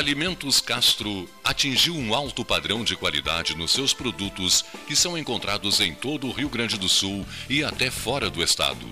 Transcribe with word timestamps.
Alimentos 0.00 0.62
Castro 0.62 1.28
atingiu 1.44 1.94
um 1.94 2.14
alto 2.14 2.42
padrão 2.42 2.82
de 2.82 2.96
qualidade 2.96 3.54
nos 3.54 3.70
seus 3.70 3.92
produtos 3.92 4.64
que 4.86 4.96
são 4.96 5.16
encontrados 5.16 5.78
em 5.78 5.94
todo 5.94 6.26
o 6.26 6.32
Rio 6.32 6.48
Grande 6.48 6.78
do 6.78 6.88
Sul 6.88 7.26
e 7.50 7.62
até 7.62 7.90
fora 7.90 8.30
do 8.30 8.42
estado. 8.42 8.88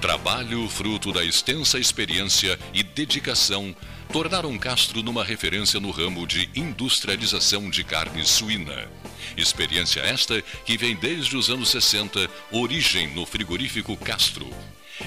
Trabalho 0.00 0.68
fruto 0.68 1.12
da 1.12 1.24
extensa 1.24 1.78
experiência 1.78 2.58
e 2.74 2.82
dedicação 2.82 3.72
tornaram 4.12 4.58
Castro 4.58 5.00
numa 5.00 5.22
referência 5.22 5.78
no 5.78 5.92
ramo 5.92 6.26
de 6.26 6.50
industrialização 6.56 7.70
de 7.70 7.84
carne 7.84 8.26
suína. 8.26 8.90
Experiência 9.36 10.00
esta 10.00 10.42
que 10.42 10.76
vem 10.76 10.96
desde 10.96 11.36
os 11.36 11.50
anos 11.50 11.68
60, 11.68 12.28
origem 12.50 13.06
no 13.14 13.24
frigorífico 13.24 13.96
Castro. 13.96 14.50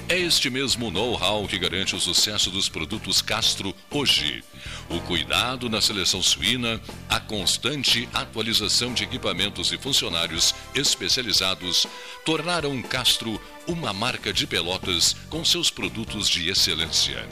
É 0.08 0.16
este 0.16 0.48
mesmo 0.48 0.88
know-how 0.88 1.48
que 1.48 1.58
garante 1.58 1.96
o 1.96 2.00
sucesso 2.00 2.48
dos 2.48 2.68
produtos 2.68 3.20
Castro 3.20 3.74
hoje. 3.90 4.44
O 4.88 5.00
cuidado 5.00 5.68
na 5.68 5.80
seleção 5.80 6.22
suína, 6.22 6.80
a 7.08 7.18
constante 7.18 8.08
atualização 8.14 8.94
de 8.94 9.02
equipamentos 9.02 9.72
e 9.72 9.78
funcionários 9.78 10.54
especializados 10.76 11.88
tornaram 12.24 12.80
Castro 12.82 13.40
uma 13.66 13.92
marca 13.92 14.32
de 14.32 14.46
pelotas 14.46 15.16
com 15.28 15.44
seus 15.44 15.70
produtos 15.70 16.28
de 16.28 16.50
excelência. 16.50 17.28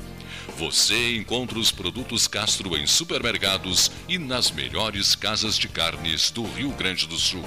Você 0.59 1.15
encontra 1.15 1.61
os 1.61 1.71
produtos 1.71 2.27
Castro 2.27 2.77
em 2.77 2.89
supermercados 2.89 3.89
e 4.09 4.19
nas 4.19 4.51
melhores 4.51 5.15
casas 5.15 5.57
de 5.57 5.69
carnes 5.69 6.33
do 6.33 6.43
Rio 6.43 6.71
Grande 6.71 7.07
do 7.07 7.19
Sul. 7.21 7.45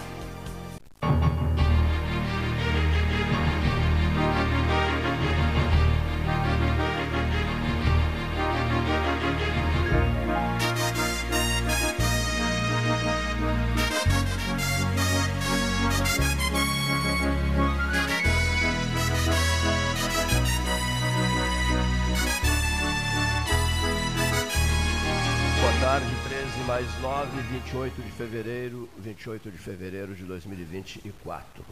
28 27.68 28.02
de 28.02 28.12
fevereiro, 28.12 28.90
28 28.98 29.52
de 29.52 29.58
fevereiro 29.58 30.16
de 30.16 30.24
2024. 30.24 31.66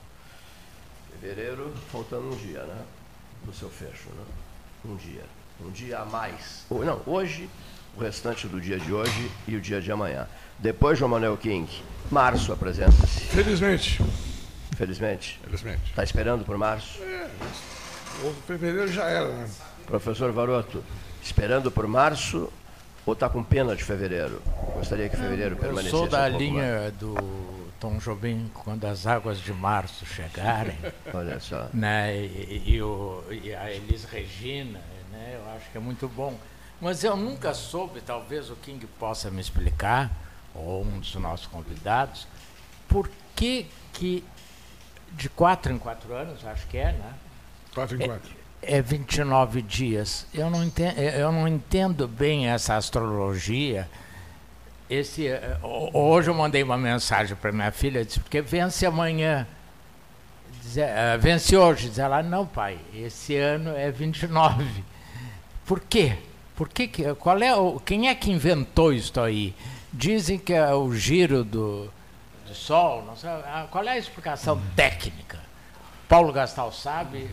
Fevereiro, 1.09 1.73
faltando 1.89 2.33
um 2.33 2.35
dia, 2.35 2.63
né? 2.63 2.83
Do 3.45 3.53
seu 3.53 3.69
fecho, 3.69 4.09
né? 4.09 4.23
Um 4.83 4.97
dia. 4.97 5.23
Um 5.65 5.71
dia 5.71 5.99
a 5.99 6.05
mais. 6.05 6.65
Não, 6.69 7.01
hoje, 7.05 7.49
o 7.95 8.01
restante 8.01 8.45
do 8.45 8.59
dia 8.59 8.77
de 8.77 8.91
hoje 8.91 9.31
e 9.47 9.55
o 9.55 9.61
dia 9.61 9.79
de 9.79 9.89
amanhã. 9.89 10.27
Depois, 10.59 10.99
João 10.99 11.11
Manuel 11.11 11.37
King, 11.37 11.69
março 12.11 12.51
apresenta-se. 12.51 13.21
Felizmente. 13.27 14.03
Felizmente? 14.75 15.39
Felizmente. 15.45 15.91
Está 15.91 16.03
esperando 16.03 16.43
por 16.43 16.57
março? 16.57 17.01
É, 17.01 17.29
o 18.21 18.33
fevereiro 18.45 18.91
já 18.91 19.05
era, 19.05 19.31
né? 19.31 19.49
Professor 19.85 20.29
Varoto, 20.33 20.83
esperando 21.23 21.71
por 21.71 21.87
março 21.87 22.51
ou 23.05 23.13
está 23.13 23.29
com 23.29 23.43
pena 23.43 23.75
de 23.75 23.83
fevereiro? 23.83 24.41
Gostaria 24.73 25.07
que 25.09 25.15
fevereiro 25.15 25.55
permanecesse. 25.55 25.93
Eu 25.93 25.99
sou 25.99 26.07
da 26.07 26.25
um 26.25 26.37
linha 26.37 26.91
do 26.91 27.15
Tom 27.79 27.97
Jobim, 27.97 28.49
quando 28.53 28.85
as 28.85 29.05
águas 29.05 29.39
de 29.39 29.53
março 29.53 30.05
chegarem. 30.05 30.77
Olha 31.13 31.39
só. 31.39 31.69
Né, 31.73 32.17
e, 32.17 32.63
e, 32.65 32.81
o, 32.81 33.23
e 33.29 33.53
a 33.53 33.71
Elis 33.71 34.05
Regina, 34.05 34.81
né, 35.11 35.39
eu 35.39 35.55
acho 35.55 35.69
que 35.71 35.77
é 35.77 35.81
muito 35.81 36.07
bom. 36.07 36.37
Mas 36.81 37.03
eu 37.03 37.15
nunca 37.15 37.53
soube, 37.53 38.01
talvez 38.01 38.49
o 38.49 38.55
King 38.55 38.85
possa 38.99 39.29
me 39.29 39.39
explicar, 39.39 40.11
ou 40.53 40.83
um 40.83 40.99
dos 40.99 41.15
nossos 41.15 41.47
convidados, 41.47 42.27
por 42.87 43.09
que, 43.35 43.67
que 43.93 44.23
de 45.11 45.29
quatro 45.29 45.71
em 45.71 45.77
quatro 45.77 46.13
anos, 46.13 46.45
acho 46.45 46.67
que 46.67 46.77
é, 46.77 46.91
né? 46.91 47.13
Quatro 47.73 48.01
em 48.01 48.05
quatro. 48.05 48.31
É, 48.31 48.44
é 48.67 48.81
29 48.81 49.61
dias. 49.61 50.25
Eu 50.33 50.49
não 50.49 50.63
entendo, 50.63 50.99
eu 50.99 51.31
não 51.31 51.47
entendo 51.47 52.07
bem 52.07 52.47
essa 52.47 52.75
astrologia. 52.75 53.89
Esse, 54.89 55.27
eh, 55.27 55.57
hoje 55.63 56.29
eu 56.29 56.33
mandei 56.33 56.61
uma 56.61 56.77
mensagem 56.77 57.35
para 57.35 57.51
minha 57.51 57.71
filha, 57.71 58.05
disse, 58.05 58.19
porque 58.19 58.41
vence 58.41 58.85
amanhã. 58.85 59.47
Diz, 60.61 60.77
uh, 60.77 61.19
vence 61.19 61.55
hoje. 61.55 61.89
Diz 61.89 61.99
ela, 61.99 62.21
não, 62.21 62.45
pai, 62.45 62.77
esse 62.93 63.35
ano 63.35 63.75
é 63.75 63.89
29. 63.91 64.83
Por 65.65 65.79
quê? 65.79 66.17
Por 66.55 66.69
que, 66.69 66.87
qual 67.15 67.39
é 67.39 67.55
o, 67.55 67.79
quem 67.79 68.07
é 68.07 68.15
que 68.15 68.31
inventou 68.31 68.93
isso 68.93 69.19
aí? 69.19 69.53
Dizem 69.91 70.37
que 70.37 70.53
é 70.53 70.73
o 70.73 70.93
giro 70.93 71.43
do, 71.43 71.91
do 72.47 72.53
Sol. 72.53 73.03
Sei, 73.17 73.29
ah, 73.29 73.67
qual 73.69 73.83
é 73.85 73.91
a 73.91 73.97
explicação 73.97 74.61
técnica? 74.75 75.39
Paulo 76.07 76.31
Gastal 76.31 76.71
sabe. 76.71 77.29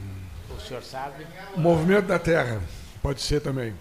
O 0.56 0.60
senhor 0.60 0.82
sabe? 0.82 1.26
Movimento 1.56 2.06
da 2.06 2.18
Terra, 2.18 2.60
pode 3.02 3.20
ser 3.20 3.40
também. 3.40 3.74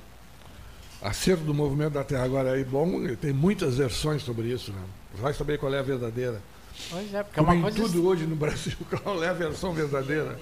Acerto 1.02 1.44
do 1.44 1.54
movimento 1.54 1.94
da 1.94 2.04
Terra. 2.04 2.24
Agora, 2.26 2.60
é 2.60 2.64
bom, 2.64 2.92
tem 3.16 3.34
muitas 3.34 3.78
versões 3.78 4.22
sobre 4.22 4.48
isso, 4.48 4.72
né? 4.72 4.82
Vai 5.16 5.34
saber 5.34 5.58
qual 5.58 5.74
é 5.74 5.80
a 5.80 5.84
verdadeira. 5.84 6.42
Pois 6.90 7.14
é, 7.14 7.24
porque 7.24 7.40
Como 7.40 7.52
é 7.52 7.56
uma 7.56 7.70
em 7.70 7.74
coisa... 7.74 7.94
tudo 7.94 8.08
hoje 8.08 8.26
no 8.26 8.36
Brasil, 8.36 8.78
qual 9.04 9.24
é 9.24 9.30
a 9.30 9.34
versão 9.34 9.74
verdadeira? 9.74 10.40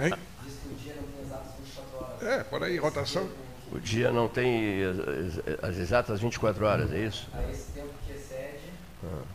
Hein? 0.00 0.14
Diz 0.44 0.54
que 0.62 0.68
o 0.68 0.74
dia 0.76 0.94
não 0.94 1.02
tem 1.08 1.24
exatas 1.24 1.52
24 1.58 1.96
horas. 1.98 2.22
É, 2.22 2.44
por 2.44 2.62
aí, 2.62 2.76
rotação. 2.78 3.28
O 3.72 3.80
dia 3.80 4.12
não 4.12 4.28
tem 4.28 4.82
as, 4.84 5.68
as 5.70 5.76
exatas 5.76 6.20
24 6.20 6.64
horas, 6.64 6.92
é 6.92 7.00
isso? 7.04 7.28
Aí 7.34 7.50
esse 7.50 7.72
tempo 7.72 7.90
que 8.06 8.12
excede, 8.12 8.70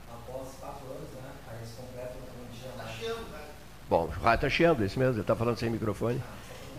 após 0.09 0.47
4 0.59 0.87
anos, 0.87 1.09
né? 1.15 1.29
Aí 1.49 1.57
eles 1.57 1.69
completam 1.75 2.17
um 2.17 2.55
dia 2.55 2.69
mais. 2.77 3.43
Bom, 3.89 4.05
o 4.05 4.23
raio 4.23 4.35
está 4.35 4.49
chiando, 4.49 4.83
é 4.83 4.85
isso 4.85 4.97
mesmo, 4.97 5.13
ele 5.13 5.21
está 5.21 5.35
falando 5.35 5.57
sem 5.57 5.69
microfone. 5.69 6.21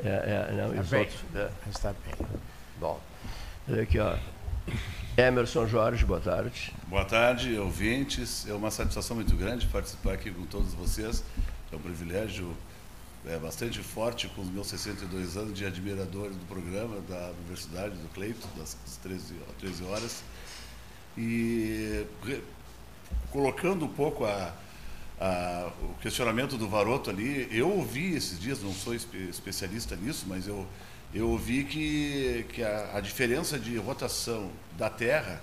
É, 0.04 0.50
é, 0.50 0.52
não, 0.56 0.74
e 0.74 0.78
os 0.78 0.88
bem. 0.88 1.00
outros, 1.00 1.20
é. 1.34 1.50
Está 1.70 1.92
bem. 2.04 2.26
Bom, 2.78 3.00
aqui, 3.82 3.98
ó. 3.98 4.16
Emerson 5.16 5.66
Jorge, 5.66 6.04
boa 6.04 6.20
tarde. 6.20 6.74
Boa 6.88 7.04
tarde, 7.04 7.56
ouvintes. 7.56 8.48
É 8.48 8.52
uma 8.52 8.70
satisfação 8.70 9.16
muito 9.16 9.36
grande 9.36 9.66
participar 9.66 10.14
aqui 10.14 10.30
com 10.30 10.44
todos 10.46 10.74
vocês. 10.74 11.22
É 11.72 11.76
um 11.76 11.78
privilégio 11.78 12.54
é, 13.26 13.38
bastante 13.38 13.78
forte 13.80 14.28
com 14.28 14.42
os 14.42 14.48
meus 14.48 14.66
62 14.66 15.36
anos 15.36 15.56
de 15.56 15.64
admirador 15.64 16.30
do 16.30 16.46
programa 16.46 17.00
da 17.08 17.30
Universidade 17.40 17.94
do 17.94 18.08
Cleito, 18.08 18.46
das 18.56 18.76
13, 19.02 19.34
13 19.60 19.84
horas. 19.84 20.22
E 21.16 22.04
re, 22.24 22.42
colocando 23.30 23.84
um 23.84 23.88
pouco 23.88 24.24
a, 24.24 24.52
a, 25.20 25.70
o 25.82 25.94
questionamento 26.00 26.56
do 26.56 26.68
Varoto 26.68 27.10
ali, 27.10 27.48
eu 27.50 27.70
ouvi 27.70 28.14
esses 28.14 28.38
dias, 28.38 28.62
não 28.62 28.72
sou 28.72 28.94
espe 28.94 29.28
especialista 29.28 29.96
nisso, 29.96 30.26
mas 30.28 30.46
eu, 30.46 30.66
eu 31.12 31.28
ouvi 31.28 31.64
que, 31.64 32.46
que 32.52 32.62
a, 32.62 32.96
a 32.96 33.00
diferença 33.00 33.58
de 33.58 33.76
rotação 33.76 34.50
da 34.76 34.90
Terra 34.90 35.40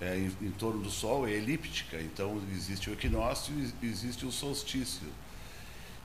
é, 0.00 0.16
em, 0.16 0.46
em, 0.46 0.50
torno 0.50 0.82
do 0.82 0.90
Sol 0.90 1.26
é 1.26 1.32
elíptica, 1.32 1.98
então 2.00 2.40
existe 2.52 2.90
o 2.90 2.92
equinócio 2.92 3.54
e 3.80 3.86
existe 3.86 4.26
o 4.26 4.32
solstício. 4.32 5.06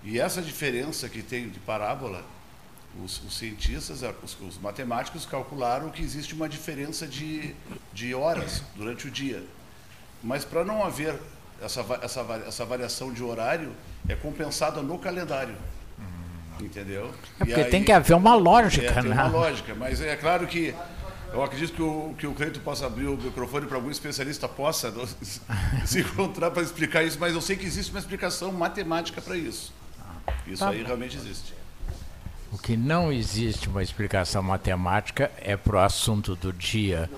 E 0.04 0.20
essa 0.20 0.42
diferença 0.42 1.10
que 1.10 1.22
tem 1.22 1.50
de 1.50 1.60
parábola, 1.60 2.26
os, 3.04 3.22
os 3.24 3.38
cientistas, 3.38 4.02
os, 4.24 4.40
os, 4.42 4.58
matemáticos 4.58 5.26
calcularam 5.26 5.90
que 5.90 6.02
existe 6.02 6.34
uma 6.34 6.50
diferença 6.50 7.08
de, 7.08 7.56
de 7.94 8.14
horas 8.14 8.64
durante 8.76 9.08
o 9.08 9.12
dia. 9.12 9.44
Mas 10.24 10.44
para 10.46 10.64
não 10.64 10.84
haver 10.84 11.20
essa, 11.62 11.86
essa, 12.02 12.22
essa 12.48 12.66
variação 12.66 13.14
de 13.14 13.24
horário, 13.24 13.72
é 14.08 14.16
compensada 14.16 14.82
no 14.82 14.98
calendário. 14.98 15.56
Entendeu? 16.60 17.12
É 17.40 17.46
porque 17.46 17.54
aí, 17.56 17.70
tem 17.70 17.84
que 17.84 17.92
haver 17.92 18.16
uma 18.16 18.36
lógica, 18.36 18.86
é, 18.86 18.94
tem 18.94 19.10
né? 19.10 19.16
uma 19.16 19.28
lógica, 19.28 19.74
mas 19.74 20.00
é 20.00 20.16
claro 20.16 20.46
que 20.46 20.76
eu 21.34 21.44
acredito 21.44 21.74
que 21.74 21.82
o, 21.82 22.14
que 22.18 22.28
o 22.28 22.34
Cleito 22.34 22.60
possa 22.60 22.86
abrir 22.86 23.08
o 23.08 23.18
microfone 23.18 23.66
para 23.66 23.78
algum 23.78 23.90
especialista 23.90 24.48
possa 24.48 24.94
se 25.86 26.02
encontrar 26.02 26.52
para 26.52 26.62
explicar 26.62 27.04
isso, 27.04 27.18
mas 27.20 27.34
eu 27.34 27.42
sei 27.42 27.56
que 27.56 27.66
existe 27.66 27.90
uma 27.90 28.00
explicação 28.00 28.52
matemática 28.52 29.22
para 29.22 29.36
isso. 29.36 29.74
Isso 30.46 30.64
Tá 30.64 30.70
aí 30.70 30.82
bom. 30.82 30.88
realmente 30.88 31.18
existe. 31.18 31.54
O 32.52 32.58
que 32.58 32.76
não 32.76 33.12
existe 33.12 33.70
uma 33.70 33.82
explicação 33.82 34.44
matemática 34.44 35.32
é 35.38 35.56
para 35.56 35.78
o 35.78 35.80
assunto 35.80 36.36
do 36.36 36.52
dia 36.52 37.10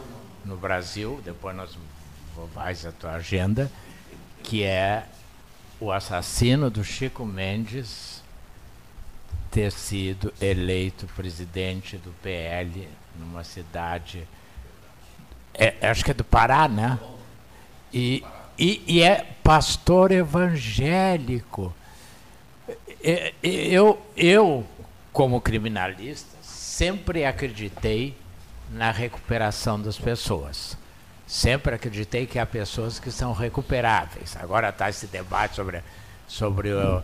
no 0.46 0.56
Brasil, 0.56 1.20
depois 1.26 1.56
nós 1.56 1.78
vais 2.54 2.86
a 2.86 2.92
tua 2.92 3.14
agenda, 3.14 3.72
que 4.44 4.64
é 4.64 5.06
o 5.80 5.92
assassino 5.92 6.70
do 6.70 6.84
Chico 6.84 7.26
Mendes 7.26 8.22
ter 9.50 9.72
sido 9.72 10.34
eleito 10.42 11.08
presidente 11.16 11.98
do 11.98 12.12
PL 12.22 12.88
numa 13.20 13.44
cidade, 13.44 14.28
é, 15.54 15.76
acho 15.88 16.04
que 16.04 16.12
é 16.12 16.14
do 16.14 16.24
Pará, 16.24 16.68
né? 16.68 17.00
E, 17.94 18.24
e, 18.58 18.84
e 18.88 19.02
é 19.04 19.36
pastor 19.44 20.12
evangélico. 20.12 21.74
É, 22.68 22.78
é, 23.04 23.34
Eu, 23.44 24.02
eu, 24.18 24.66
como 25.12 25.40
criminalista, 25.40 26.36
sempre 26.42 27.24
acreditei 27.24 28.18
na 28.72 28.92
recuperação 28.92 29.80
das 29.80 29.98
pessoas. 29.98 30.76
Sempre 31.34 31.74
acreditei 31.74 32.28
que 32.28 32.38
há 32.38 32.46
pessoas 32.46 33.00
que 33.00 33.10
são 33.10 33.34
recuperáveis. 33.34 34.38
Agora 34.40 34.70
está 34.70 34.88
esse 34.88 35.08
debate 35.08 35.56
sobre, 35.56 35.82
sobre 36.28 36.72
o, 36.72 37.02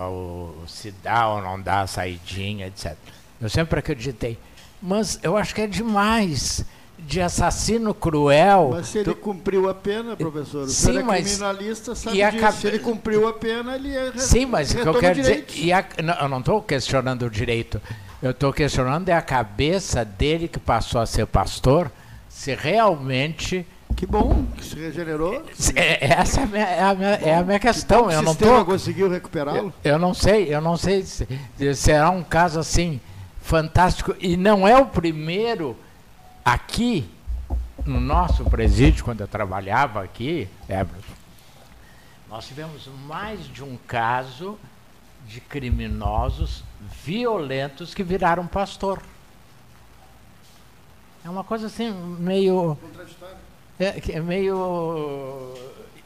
o, 0.00 0.64
se 0.66 0.90
dá 0.90 1.28
ou 1.28 1.40
não 1.40 1.60
dá 1.62 1.82
a 1.82 1.86
saidinha, 1.86 2.66
etc. 2.66 2.96
Eu 3.40 3.48
sempre 3.48 3.78
acreditei. 3.78 4.36
Mas 4.82 5.20
eu 5.22 5.36
acho 5.36 5.54
que 5.54 5.60
é 5.60 5.68
demais 5.68 6.64
de 6.98 7.20
assassino 7.20 7.94
cruel. 7.94 8.70
Mas 8.72 8.88
se 8.88 8.98
ele 8.98 9.04
tu... 9.04 9.14
cumpriu 9.14 9.70
a 9.70 9.74
pena, 9.74 10.16
professor, 10.16 10.64
o 10.64 10.68
Sim, 10.68 10.98
é 10.98 11.02
mas 11.04 11.28
criminalista 11.28 11.94
sabe 11.94 12.20
e 12.20 12.28
disso. 12.28 12.52
Se 12.56 12.66
ele 12.66 12.80
cumpriu 12.80 13.28
a 13.28 13.32
pena, 13.32 13.76
ele 13.76 13.96
é 13.96 14.12
Sim, 14.16 14.46
mas 14.46 14.72
o 14.72 14.78
que 14.78 14.88
eu 14.88 14.98
quero 14.98 15.14
dizer, 15.14 15.46
a... 15.72 16.02
não, 16.02 16.14
eu 16.14 16.28
não 16.28 16.40
estou 16.40 16.60
questionando 16.60 17.22
o 17.22 17.30
direito. 17.30 17.80
Eu 18.20 18.32
estou 18.32 18.52
questionando 18.52 19.08
é 19.10 19.12
a 19.12 19.22
cabeça 19.22 20.04
dele 20.04 20.48
que 20.48 20.58
passou 20.58 21.00
a 21.00 21.06
ser 21.06 21.24
pastor, 21.26 21.88
se 22.40 22.54
realmente 22.54 23.66
que 23.94 24.06
bom 24.06 24.46
que 24.56 24.64
se 24.64 24.74
regenerou. 24.74 25.44
É, 25.76 26.12
essa 26.14 26.40
é 26.40 26.44
a 26.44 26.46
minha, 26.46 26.64
é 26.64 26.82
a 26.82 26.94
minha, 26.94 27.10
é 27.10 27.34
a 27.36 27.42
minha 27.42 27.58
questão. 27.58 28.08
Que 28.08 28.14
eu 28.14 28.22
não 28.22 28.34
tô, 28.34 28.64
conseguiu 28.64 29.10
recuperá-lo? 29.10 29.74
Eu, 29.84 29.92
eu, 29.92 29.98
não 29.98 30.14
sei, 30.14 30.54
eu 30.54 30.58
não 30.58 30.74
sei 30.74 31.02
se, 31.02 31.28
se 31.58 31.74
será 31.74 32.08
um 32.08 32.22
caso 32.22 32.58
assim 32.58 32.98
fantástico 33.42 34.16
e 34.18 34.38
não 34.38 34.66
é 34.66 34.74
o 34.78 34.86
primeiro 34.86 35.76
aqui 36.42 37.10
no 37.84 38.00
nosso 38.00 38.42
presídio 38.44 39.04
quando 39.04 39.20
eu 39.20 39.28
trabalhava 39.28 40.02
aqui, 40.02 40.48
é, 40.66 40.86
nós 42.26 42.46
tivemos 42.46 42.88
mais 43.06 43.46
de 43.48 43.62
um 43.62 43.76
caso 43.86 44.58
de 45.26 45.42
criminosos 45.42 46.64
violentos 47.04 47.92
que 47.92 48.02
viraram 48.02 48.46
pastor. 48.46 49.02
É 51.24 51.28
uma 51.28 51.44
coisa 51.44 51.66
assim 51.66 51.92
meio 52.18 52.76
é, 53.78 54.00
é 54.12 54.20
meio 54.20 55.54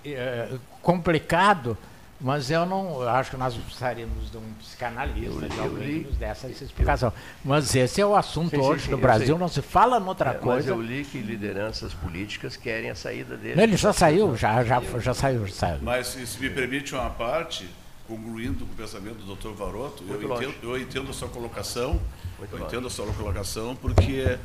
é, 0.04 0.48
complicado, 0.82 1.76
mas 2.20 2.50
eu 2.50 2.64
não 2.66 3.02
eu 3.02 3.08
acho 3.08 3.30
que 3.30 3.36
nós 3.36 3.54
precisaríamos 3.54 4.30
de 4.30 4.36
um 4.36 4.52
psicanalista, 4.60 5.48
de 5.48 5.60
alguém 5.60 6.02
que 6.02 6.08
nos 6.08 6.16
desse 6.16 6.46
essa 6.46 6.64
explicação. 6.64 7.12
Mas 7.44 7.74
esse 7.74 8.00
é 8.00 8.06
o 8.06 8.14
assunto 8.14 8.50
sim, 8.50 8.58
hoje 8.58 8.84
sim, 8.84 8.90
no 8.90 8.98
Brasil, 8.98 9.38
não 9.38 9.48
se 9.48 9.62
fala 9.62 10.00
noutra 10.00 10.30
é, 10.30 10.34
coisa. 10.34 10.56
Mas 10.56 10.66
eu 10.68 10.80
li 10.80 11.04
que 11.04 11.18
lideranças 11.18 11.94
políticas 11.94 12.56
querem 12.56 12.90
a 12.90 12.94
saída 12.94 13.36
dele. 13.36 13.60
Ele 13.60 13.76
já 13.76 13.92
saiu, 13.92 14.36
já, 14.36 14.64
já, 14.64 14.80
já 15.00 15.14
saiu, 15.14 15.46
já 15.46 15.54
saiu. 15.54 15.78
Mas 15.82 16.08
se 16.08 16.40
me 16.40 16.50
permite 16.50 16.94
uma 16.94 17.10
parte, 17.10 17.68
concluindo 18.06 18.64
com 18.66 18.72
o 18.72 18.76
pensamento 18.76 19.16
do 19.16 19.34
Dr. 19.34 19.50
Varoto, 19.50 20.04
eu 20.08 20.22
entendo, 20.22 20.54
eu 20.62 20.78
entendo, 20.78 21.10
a 21.10 21.14
sua 21.14 21.28
colocação, 21.28 22.00
Muito 22.38 22.52
eu 22.52 22.58
longe. 22.58 22.72
entendo 22.72 22.86
a 22.86 22.90
sua 22.90 23.06
colocação, 23.06 23.74
porque 23.74 24.38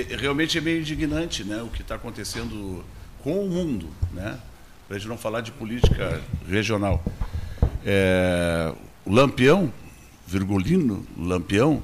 realmente 0.00 0.58
é 0.58 0.60
meio 0.60 0.80
indignante 0.80 1.44
né, 1.44 1.62
o 1.62 1.68
que 1.68 1.82
está 1.82 1.94
acontecendo 1.94 2.84
com 3.22 3.44
o 3.44 3.48
mundo, 3.48 3.88
né? 4.12 4.38
para 4.86 4.96
a 4.96 4.98
gente 4.98 5.08
não 5.08 5.16
falar 5.16 5.40
de 5.40 5.52
política 5.52 6.20
regional. 6.46 7.02
É, 7.84 8.72
Lampião, 9.06 9.72
Virgulino 10.26 11.06
Lampião, 11.16 11.82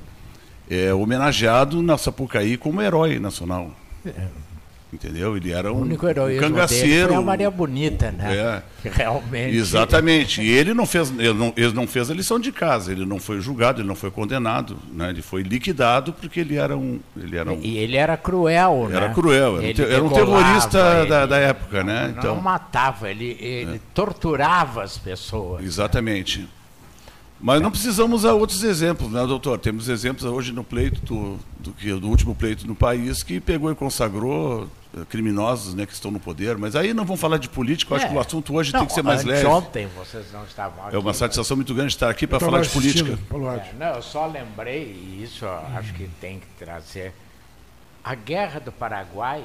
é 0.69 0.93
homenageado 0.93 1.82
na 1.82 1.96
Sapucaí 1.96 2.58
como 2.58 2.82
herói 2.82 3.19
nacional. 3.19 3.75
É. 4.05 4.28
Entendeu? 4.90 5.37
Ele 5.37 5.52
era 5.52 5.70
um, 5.70 5.76
o 5.76 5.81
único 5.82 6.06
um 6.06 6.40
cangaceiro. 6.40 7.08
Foi 7.08 7.17
a 7.17 7.20
Maria 7.20 7.50
Bonita, 7.50 8.11
né? 8.11 8.62
É. 8.82 8.88
Realmente. 8.88 9.55
Exatamente. 9.55 10.40
E 10.40 10.49
ele 10.49 10.73
não 10.73 10.87
fez, 10.87 11.11
ele 11.11 11.35
não, 11.35 11.52
ele 11.55 11.73
não 11.75 11.87
fez 11.87 12.11
a 12.11 12.14
lição 12.14 12.40
de 12.40 12.50
casa. 12.50 12.90
Ele 12.90 13.05
não 13.05 13.20
foi 13.20 13.38
julgado, 13.40 13.82
ele 13.82 13.88
não 13.88 13.94
foi 13.94 14.11
condenado, 14.11 14.79
né? 14.90 15.11
Ele 15.11 15.20
foi 15.20 15.43
liquidado 15.43 16.14
porque 16.14 16.40
ele 16.40 16.56
era 16.56 16.75
um, 16.75 16.99
ele 17.14 17.37
era 17.37 17.52
um. 17.52 17.61
E 17.61 17.76
ele 17.76 17.96
era 17.96 18.17
cruel, 18.17 18.88
era 18.90 19.08
né? 19.08 19.14
Cruel, 19.14 19.61
era, 19.61 19.82
era 19.82 20.02
um 20.02 20.08
terrorista 20.08 21.05
da, 21.05 21.26
da, 21.26 21.37
época, 21.37 21.85
né? 21.85 22.14
Então 22.17 22.37
não 22.37 22.43
matava, 22.43 23.11
ele, 23.11 23.37
ele 23.38 23.76
é. 23.76 23.81
torturava 23.93 24.82
as 24.82 24.96
pessoas. 24.96 25.62
Exatamente. 25.64 26.49
Mas 27.40 27.62
não 27.62 27.70
precisamos 27.70 28.25
a 28.25 28.35
outros 28.35 28.64
exemplos, 28.64 29.11
né, 29.11 29.25
doutor? 29.25 29.58
Temos 29.58 29.88
exemplos 29.88 30.25
hoje 30.25 30.52
no 30.52 30.64
pleito 30.64 31.00
do, 31.02 31.38
do, 31.61 32.00
do 32.00 32.08
último 32.08 32.35
pleito 32.35 32.67
no 32.67 32.75
país 32.75 33.23
que 33.23 33.38
pegou 33.38 33.70
e 33.70 33.76
consagrou 33.76 34.69
eh, 34.96 35.05
criminosos 35.08 35.73
né, 35.73 35.87
que 35.87 35.93
estão 35.93 36.11
no 36.11 36.19
poder, 36.19 36.58
mas 36.58 36.75
aí 36.75 36.93
não 36.93 37.05
vamos 37.05 37.20
falar 37.20 37.38
de 37.38 37.49
política, 37.49 37.94
eu 37.94 37.96
é. 37.96 38.00
acho 38.00 38.08
que 38.08 38.17
o 38.17 38.20
assunto 38.20 38.55
hoje 38.56 38.73
não, 38.73 38.81
tem 38.81 38.88
que 38.88 38.94
ser 38.94 39.02
mais 39.02 39.23
leve. 39.23 39.46
Ontem 39.46 39.87
vocês 39.96 40.32
não 40.32 40.43
estavam 40.44 40.87
aqui. 40.87 40.96
É 40.96 40.99
uma 40.99 41.14
satisfação 41.14 41.56
muito 41.56 41.73
grande 41.73 41.93
estar 41.93 42.11
aqui 42.11 42.26
para 42.26 42.40
falar 42.40 42.61
de 42.61 42.70
política. 42.70 43.12
É, 43.12 43.73
não, 43.79 43.94
eu 43.94 44.02
só 44.02 44.26
lembrei, 44.26 44.82
e 44.85 45.23
isso 45.23 45.46
acho 45.46 45.94
que 45.94 46.08
tem 46.20 46.40
que 46.40 46.46
trazer. 46.58 47.14
A 48.02 48.17
Guerra 48.17 48.58
do 48.58 48.73
Paraguai 48.73 49.44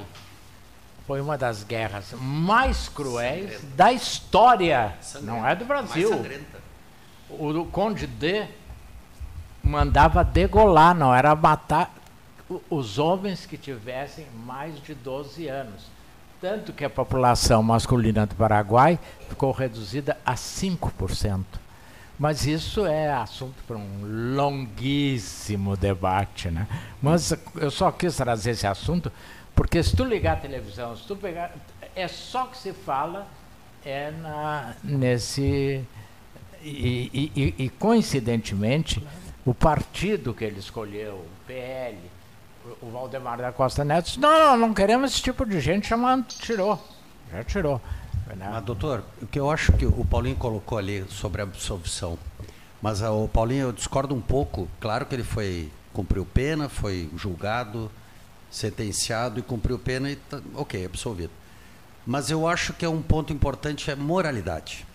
foi 1.06 1.20
uma 1.20 1.38
das 1.38 1.62
guerras 1.62 2.12
mais 2.18 2.88
cruéis 2.88 3.52
sangrenta. 3.52 3.76
da 3.76 3.92
história, 3.92 4.94
sangrenta. 5.00 5.32
não 5.32 5.46
é 5.46 5.54
do 5.54 5.64
Brasil 5.64 6.10
o 7.38 7.66
Conde 7.66 8.06
D 8.06 8.46
mandava 9.62 10.22
degolar, 10.22 10.94
não 10.94 11.14
era 11.14 11.34
matar 11.34 11.94
os 12.68 12.98
homens 12.98 13.46
que 13.46 13.56
tivessem 13.56 14.26
mais 14.44 14.80
de 14.82 14.94
12 14.94 15.48
anos. 15.48 15.86
Tanto 16.40 16.72
que 16.72 16.84
a 16.84 16.90
população 16.90 17.62
masculina 17.62 18.26
do 18.26 18.34
Paraguai 18.34 18.98
ficou 19.28 19.50
reduzida 19.50 20.18
a 20.26 20.34
5%. 20.34 21.44
Mas 22.18 22.46
isso 22.46 22.86
é 22.86 23.12
assunto 23.12 23.62
para 23.66 23.76
um 23.76 24.34
longuíssimo 24.36 25.76
debate. 25.76 26.50
Né? 26.50 26.68
Mas 27.02 27.32
eu 27.56 27.70
só 27.70 27.90
quis 27.90 28.16
trazer 28.16 28.50
esse 28.50 28.66
assunto 28.66 29.10
porque 29.54 29.82
se 29.82 29.96
tu 29.96 30.04
ligar 30.04 30.34
a 30.34 30.40
televisão, 30.40 30.96
se 30.96 31.06
tu 31.06 31.16
pegar. 31.16 31.52
É 31.94 32.08
só 32.08 32.46
que 32.46 32.58
se 32.58 32.72
fala 32.72 33.26
é 33.84 34.10
na, 34.10 34.74
nesse 34.82 35.84
e, 36.64 37.32
e, 37.36 37.54
e, 37.64 37.68
coincidentemente, 37.68 39.04
o 39.44 39.52
partido 39.52 40.32
que 40.32 40.44
ele 40.44 40.58
escolheu, 40.58 41.14
o 41.14 41.46
PL, 41.46 41.98
o 42.80 42.90
Valdemar 42.90 43.38
da 43.38 43.52
Costa 43.52 43.84
Neto, 43.84 44.06
disse, 44.06 44.20
não, 44.20 44.38
não, 44.38 44.56
não 44.56 44.74
queremos 44.74 45.12
esse 45.12 45.22
tipo 45.22 45.44
de 45.44 45.60
gente, 45.60 45.86
chamando, 45.86 46.26
tirou. 46.26 46.82
Já 47.30 47.44
tirou. 47.44 47.80
Né? 48.36 48.48
Mas, 48.50 48.64
doutor, 48.64 49.04
o 49.20 49.26
que 49.26 49.38
eu 49.38 49.50
acho 49.50 49.72
que 49.74 49.84
o 49.84 50.04
Paulinho 50.04 50.36
colocou 50.36 50.78
ali 50.78 51.04
sobre 51.10 51.42
a 51.42 51.44
absolvição, 51.44 52.18
mas 52.80 53.02
o 53.02 53.28
Paulinho, 53.28 53.68
eu 53.68 53.72
discordo 53.72 54.14
um 54.14 54.20
pouco. 54.20 54.68
Claro 54.80 55.06
que 55.06 55.14
ele 55.14 55.24
foi, 55.24 55.70
cumpriu 55.92 56.24
pena, 56.24 56.68
foi 56.68 57.10
julgado, 57.16 57.90
sentenciado 58.50 59.38
e 59.38 59.42
cumpriu 59.42 59.78
pena 59.78 60.10
e, 60.10 60.16
tá, 60.16 60.40
ok, 60.54 60.84
absolvido. 60.86 61.30
Mas 62.06 62.30
eu 62.30 62.46
acho 62.46 62.72
que 62.72 62.84
é 62.84 62.88
um 62.88 63.02
ponto 63.02 63.32
importante, 63.32 63.90
é 63.90 63.94
moralidade. 63.94 64.86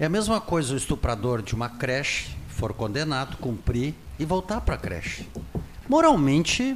É 0.00 0.06
a 0.06 0.08
mesma 0.08 0.40
coisa 0.40 0.72
o 0.72 0.78
estuprador 0.78 1.42
de 1.42 1.54
uma 1.54 1.68
creche 1.68 2.34
for 2.48 2.72
condenado, 2.72 3.36
cumprir 3.36 3.94
e 4.18 4.24
voltar 4.24 4.62
para 4.62 4.74
a 4.74 4.78
creche. 4.78 5.28
Moralmente, 5.86 6.74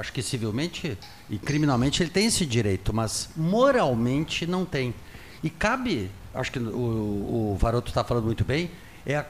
acho 0.00 0.12
que 0.12 0.20
civilmente 0.20 0.98
e 1.30 1.38
criminalmente 1.38 2.02
ele 2.02 2.10
tem 2.10 2.26
esse 2.26 2.44
direito, 2.44 2.92
mas 2.92 3.28
moralmente 3.36 4.44
não 4.44 4.64
tem. 4.64 4.92
E 5.40 5.48
cabe, 5.48 6.10
acho 6.34 6.50
que 6.50 6.58
o, 6.58 7.52
o 7.52 7.56
Varoto 7.60 7.92
está 7.92 8.02
falando 8.02 8.24
muito 8.24 8.44
bem, 8.44 8.72
é 9.06 9.14
a, 9.14 9.26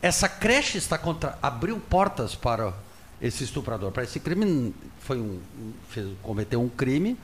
essa 0.00 0.28
creche 0.28 0.78
está 0.78 0.96
contra 0.96 1.36
abriu 1.42 1.76
portas 1.80 2.36
para 2.36 2.72
esse 3.20 3.42
estuprador, 3.42 3.90
para 3.90 4.04
esse 4.04 4.20
crime 4.20 4.72
foi 5.00 5.18
um 5.18 5.40
fez, 5.88 6.06
cometeu 6.22 6.62
um 6.62 6.68
crime, 6.68 7.18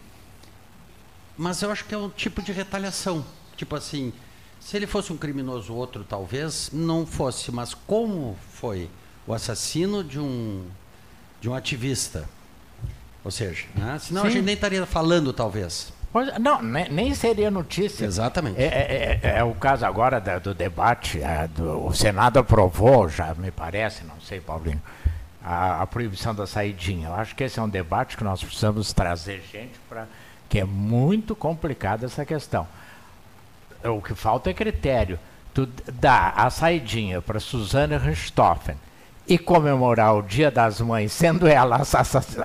mas 1.38 1.62
eu 1.62 1.70
acho 1.70 1.84
que 1.84 1.94
é 1.94 1.98
um 1.98 2.10
tipo 2.10 2.42
de 2.42 2.50
retaliação, 2.50 3.24
tipo 3.56 3.76
assim, 3.76 4.12
se 4.66 4.76
ele 4.76 4.86
fosse 4.88 5.12
um 5.12 5.16
criminoso 5.16 5.72
outro, 5.72 6.02
talvez 6.02 6.70
não 6.72 7.06
fosse, 7.06 7.52
mas 7.52 7.72
como 7.72 8.36
foi 8.50 8.90
o 9.24 9.32
assassino 9.32 10.02
de 10.02 10.18
um 10.18 10.64
de 11.40 11.48
um 11.48 11.54
ativista? 11.54 12.28
Ou 13.22 13.30
seja, 13.30 13.64
né? 13.76 13.96
senão 14.00 14.22
Sim. 14.22 14.26
a 14.26 14.30
gente 14.32 14.44
nem 14.44 14.54
estaria 14.56 14.84
falando, 14.84 15.32
talvez. 15.32 15.92
Não, 16.40 16.60
nem, 16.62 17.14
seria 17.14 17.48
notícia. 17.48 18.04
Exatamente. 18.06 18.60
É, 18.60 18.64
é, 18.64 19.20
é, 19.22 19.38
é 19.38 19.44
o 19.44 19.54
caso 19.54 19.86
agora 19.86 20.20
da, 20.20 20.40
do 20.40 20.52
debate. 20.52 21.22
É, 21.22 21.46
do, 21.46 21.86
o 21.86 21.94
Senado 21.94 22.40
aprovou, 22.40 23.08
já 23.08 23.34
me 23.34 23.52
parece, 23.52 24.02
não 24.02 24.20
sei, 24.20 24.40
Paulinho, 24.40 24.82
a, 25.44 25.82
a, 25.82 25.86
proibição 25.86 26.34
da 26.34 26.46
saidinha. 26.46 27.08
Eu 27.08 27.14
acho 27.14 27.36
que 27.36 27.44
esse 27.44 27.60
é 27.60 27.62
um 27.62 27.68
debate 27.68 28.16
que 28.16 28.24
nós 28.24 28.42
precisamos 28.42 28.92
trazer 28.92 29.44
gente 29.52 29.78
para. 29.88 30.08
que 30.48 30.58
é 30.58 30.64
muito 30.64 31.36
complicada 31.36 32.06
essa 32.06 32.24
questão 32.24 32.66
o 33.90 34.02
que 34.02 34.14
falta 34.14 34.50
é 34.50 34.54
critério. 34.54 35.18
Tu 35.54 35.68
dá 35.92 36.30
a 36.36 36.50
saidinha 36.50 37.22
para 37.22 37.40
Suzane 37.40 37.96
Richthofen 37.96 38.76
e 39.26 39.36
comemorar 39.36 40.14
o 40.14 40.22
Dia 40.22 40.50
das 40.50 40.80
Mães, 40.80 41.12
sendo 41.12 41.48
ela 41.48 41.82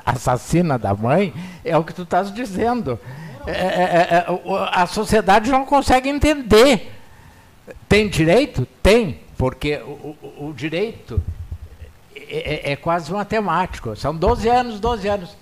assassina 0.05 0.79
da 0.79 0.93
mãe, 0.93 1.33
é 1.63 1.77
o 1.77 1.83
que 1.83 1.93
tu 1.93 2.03
estás 2.03 2.33
dizendo. 2.33 2.99
É, 3.45 3.51
é, 3.51 3.55
é, 3.55 4.15
é 4.17 4.25
a 4.71 4.85
sociedade 4.85 5.51
não 5.51 5.65
consegue 5.65 6.09
entender. 6.09 6.91
Tem 7.87 8.09
direito? 8.09 8.65
Tem, 8.81 9.19
porque 9.37 9.77
o, 9.77 10.15
o, 10.21 10.47
o 10.49 10.53
direito 10.53 11.21
é, 12.15 12.69
é, 12.69 12.71
é 12.71 12.75
quase 12.75 13.11
matemático. 13.11 13.95
São 13.95 14.15
12 14.15 14.49
anos, 14.49 14.79
12 14.79 15.07
anos. 15.07 15.37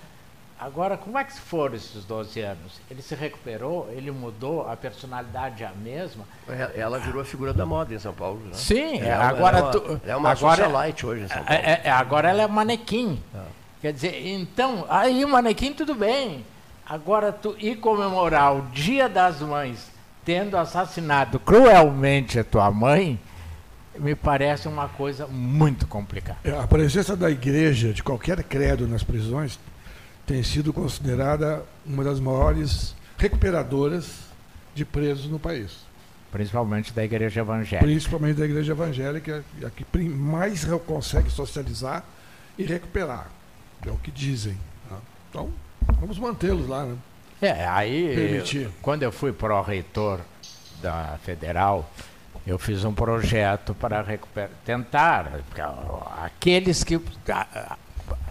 Agora, 0.59 0.97
como 0.97 1.17
é 1.17 1.23
que 1.23 1.39
foram 1.39 1.75
esses 1.75 2.03
12 2.03 2.41
anos? 2.41 2.81
Ele 2.91 3.01
se 3.01 3.15
recuperou, 3.15 3.89
ele 3.91 4.11
mudou, 4.11 4.69
a 4.69 4.75
personalidade 4.75 5.63
é 5.63 5.67
a 5.67 5.71
mesma. 5.71 6.25
Ela 6.75 6.99
virou 6.99 7.21
a 7.21 7.25
figura 7.25 7.53
da 7.53 7.65
moda 7.65 7.93
em 7.93 7.99
São 7.99 8.13
Paulo. 8.13 8.41
Né? 8.41 8.51
Sim, 8.53 8.99
ela, 8.99 9.29
agora 9.29 9.57
ela 9.59 9.67
é 9.67 9.71
uma, 9.71 9.71
tu, 9.71 10.01
é 10.05 10.15
uma 10.17 10.31
agora, 10.31 10.65
socialite 10.65 11.05
hoje 11.05 11.23
em 11.23 11.27
São 11.29 11.43
Paulo. 11.43 11.61
É, 11.63 11.81
é, 11.85 11.89
agora 11.89 12.29
ela 12.29 12.41
é 12.41 12.47
manequim. 12.47 13.23
É. 13.33 13.39
Quer 13.81 13.93
dizer, 13.93 14.27
então, 14.27 14.85
aí 14.89 15.25
manequim 15.25 15.71
tudo 15.71 15.95
bem. 15.95 16.45
Agora 16.85 17.31
tu 17.31 17.55
ir 17.57 17.77
comemorar 17.77 18.53
o 18.53 18.63
Dia 18.73 19.07
das 19.07 19.39
Mães 19.39 19.89
tendo 20.25 20.57
assassinado 20.57 21.39
cruelmente 21.39 22.37
a 22.37 22.43
tua 22.43 22.69
mãe, 22.69 23.17
me 23.97 24.13
parece 24.13 24.67
uma 24.67 24.89
coisa 24.89 25.25
muito 25.25 25.87
complicada. 25.87 26.39
É, 26.43 26.51
a 26.51 26.67
presença 26.67 27.15
da 27.15 27.31
igreja, 27.31 27.93
de 27.93 28.03
qualquer 28.03 28.43
credo 28.43 28.87
nas 28.87 29.03
prisões, 29.03 29.57
tem 30.29 30.43
sido 30.43 30.71
considerada 30.71 31.65
uma 31.83 32.03
das 32.03 32.19
maiores 32.19 32.95
recuperadoras 33.17 34.19
de 34.75 34.85
presos 34.85 35.25
no 35.25 35.39
país. 35.39 35.79
Principalmente 36.31 36.93
da 36.93 37.03
igreja 37.03 37.39
evangélica. 37.39 37.83
Principalmente 37.83 38.37
da 38.37 38.45
igreja 38.45 38.73
evangélica, 38.73 39.43
a 39.65 39.69
que 39.71 39.83
mais 39.97 40.63
consegue 40.85 41.31
socializar 41.31 42.05
e 42.59 42.63
recuperar. 42.63 43.31
É 43.83 43.89
o 43.89 43.95
que 43.95 44.11
dizem. 44.11 44.55
Né? 44.91 44.97
Então, 45.31 45.49
vamos 45.99 46.19
mantê-los 46.19 46.67
lá. 46.67 46.85
Né? 46.85 46.95
É, 47.41 47.67
aí, 47.67 48.13
Permitir. 48.13 48.69
quando 48.83 49.01
eu 49.01 49.11
fui 49.11 49.33
pró-reitor 49.33 50.19
da 50.79 51.17
Federal, 51.23 51.91
eu 52.45 52.59
fiz 52.59 52.85
um 52.85 52.93
projeto 52.93 53.73
para 53.73 54.03
recuperar, 54.03 54.51
tentar, 54.63 55.39
aqueles 56.23 56.83
que 56.83 57.01
a, 57.27 57.77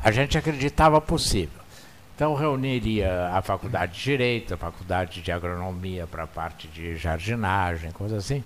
a 0.01 0.13
gente 0.13 0.39
acreditava 0.39 1.01
possível. 1.01 1.59
Então 2.19 2.35
reuniria 2.35 3.29
a 3.33 3.41
faculdade 3.41 3.93
de 3.93 4.03
Direito, 4.03 4.53
a 4.53 4.57
faculdade 4.57 5.23
de 5.23 5.31
Agronomia 5.31 6.05
para 6.05 6.25
a 6.25 6.27
parte 6.27 6.67
de 6.67 6.97
jardinagem, 6.97 7.93
coisa 7.93 8.17
assim. 8.17 8.43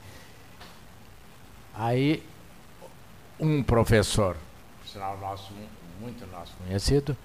Aí 1.74 2.22
um 3.40 3.62
professor, 3.62 4.36
sinal 4.84 5.16
nosso, 5.16 5.54
muito 5.98 6.26
nosso 6.26 6.52
conhecido, 6.58 7.16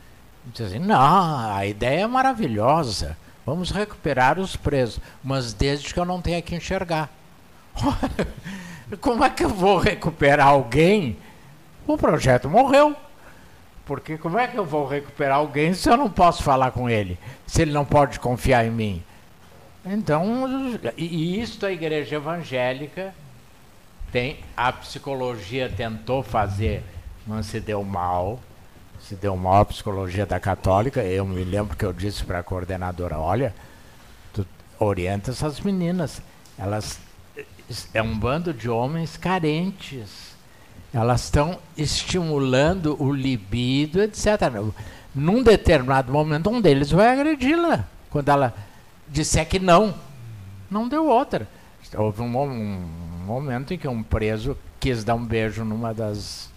disse 0.46 0.64
assim, 0.64 0.80
não, 0.80 1.54
a 1.54 1.66
ideia 1.66 2.04
é 2.04 2.08
maravilhosa, 2.08 3.18
vamos 3.46 3.70
recuperar 3.70 4.40
os 4.40 4.56
presos, 4.56 5.02
mas 5.22 5.52
desde 5.52 5.94
que 5.94 6.00
eu 6.00 6.06
não 6.06 6.22
tenha 6.22 6.42
que 6.42 6.56
enxergar. 6.56 7.10
Como 9.02 9.22
é 9.22 9.30
que 9.30 9.44
eu 9.44 9.50
vou 9.50 9.78
recuperar 9.80 10.48
alguém? 10.48 11.18
O 11.86 11.98
projeto 11.98 12.50
morreu. 12.50 12.96
Porque 13.88 14.18
como 14.18 14.38
é 14.38 14.46
que 14.48 14.58
eu 14.58 14.66
vou 14.66 14.86
recuperar 14.86 15.38
alguém 15.38 15.74
se 15.74 15.90
eu 15.90 15.96
não 15.96 16.10
posso 16.10 16.44
falar 16.44 16.72
com 16.72 16.90
ele? 16.90 17.18
Se 17.48 17.62
ele 17.62 17.72
não 17.72 17.86
pode 17.86 18.20
confiar 18.20 18.66
em 18.66 18.70
mim? 18.70 19.04
Então, 19.86 20.78
e 20.98 21.40
isso 21.40 21.66
a 21.66 21.72
igreja 21.72 22.18
evangélica 22.18 23.16
tem, 24.12 24.40
a 24.58 24.74
psicologia 24.74 25.70
tentou 25.70 26.22
fazer, 26.22 26.84
mas 27.26 27.46
se 27.46 27.62
deu 27.62 27.82
mal, 27.82 28.42
se 29.00 29.16
deu 29.16 29.38
mal 29.38 29.62
a 29.62 29.66
psicologia 29.66 30.26
da 30.26 30.38
católica. 30.38 31.02
Eu 31.02 31.26
me 31.26 31.46
lembro 31.46 31.78
que 31.78 31.86
eu 31.86 31.94
disse 31.94 32.26
para 32.26 32.40
a 32.40 32.44
coordenadora, 32.44 33.18
olha, 33.18 33.56
tu 34.34 34.46
orienta 34.78 35.32
essas 35.32 35.62
meninas, 35.62 36.22
elas 36.60 37.00
é 37.94 38.02
um 38.02 38.18
bando 38.18 38.54
de 38.54 38.70
homens 38.70 39.16
carentes 39.16 40.27
elas 40.94 41.26
estão 41.26 41.60
estimulando 41.78 42.96
o 43.02 43.12
libido, 43.12 44.02
etc. 44.02 44.28
Num 45.14 45.44
determinado 45.44 46.12
momento, 46.12 46.50
um 46.50 46.62
deles 46.62 46.92
vai 46.92 47.10
agredi-la. 47.10 47.86
Quando 48.10 48.30
ela 48.30 48.54
disser 49.08 49.48
que 49.48 49.60
não, 49.60 49.94
não 50.70 50.88
deu 50.88 51.08
outra. 51.08 51.48
Houve 51.96 52.22
um, 52.22 52.38
um, 52.38 52.80
momento 53.26 53.74
em 53.74 53.78
que 53.78 53.88
um 53.88 54.04
preso 54.04 54.58
quis 54.80 55.04
dar 55.04 55.16
um 55.16 55.26
beijo 55.26 55.64
numa 55.64 55.94
das 55.94 56.50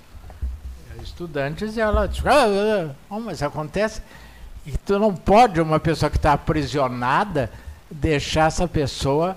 estudantes 1.02 1.76
e 1.76 1.80
ela 1.80 2.06
disse: 2.06 2.26
ah, 2.28 2.44
ah, 2.46 2.94
ah 3.10 3.20
mas 3.20 3.42
acontece. 3.42 4.02
E 4.66 4.76
tu 4.76 4.98
não 4.98 5.14
pode, 5.14 5.60
uma 5.60 5.80
pessoa 5.80 6.10
que 6.10 6.16
está 6.16 6.32
aprisionada, 6.32 7.50
deixar 7.90 8.46
essa 8.46 8.68
pessoa 8.68 9.36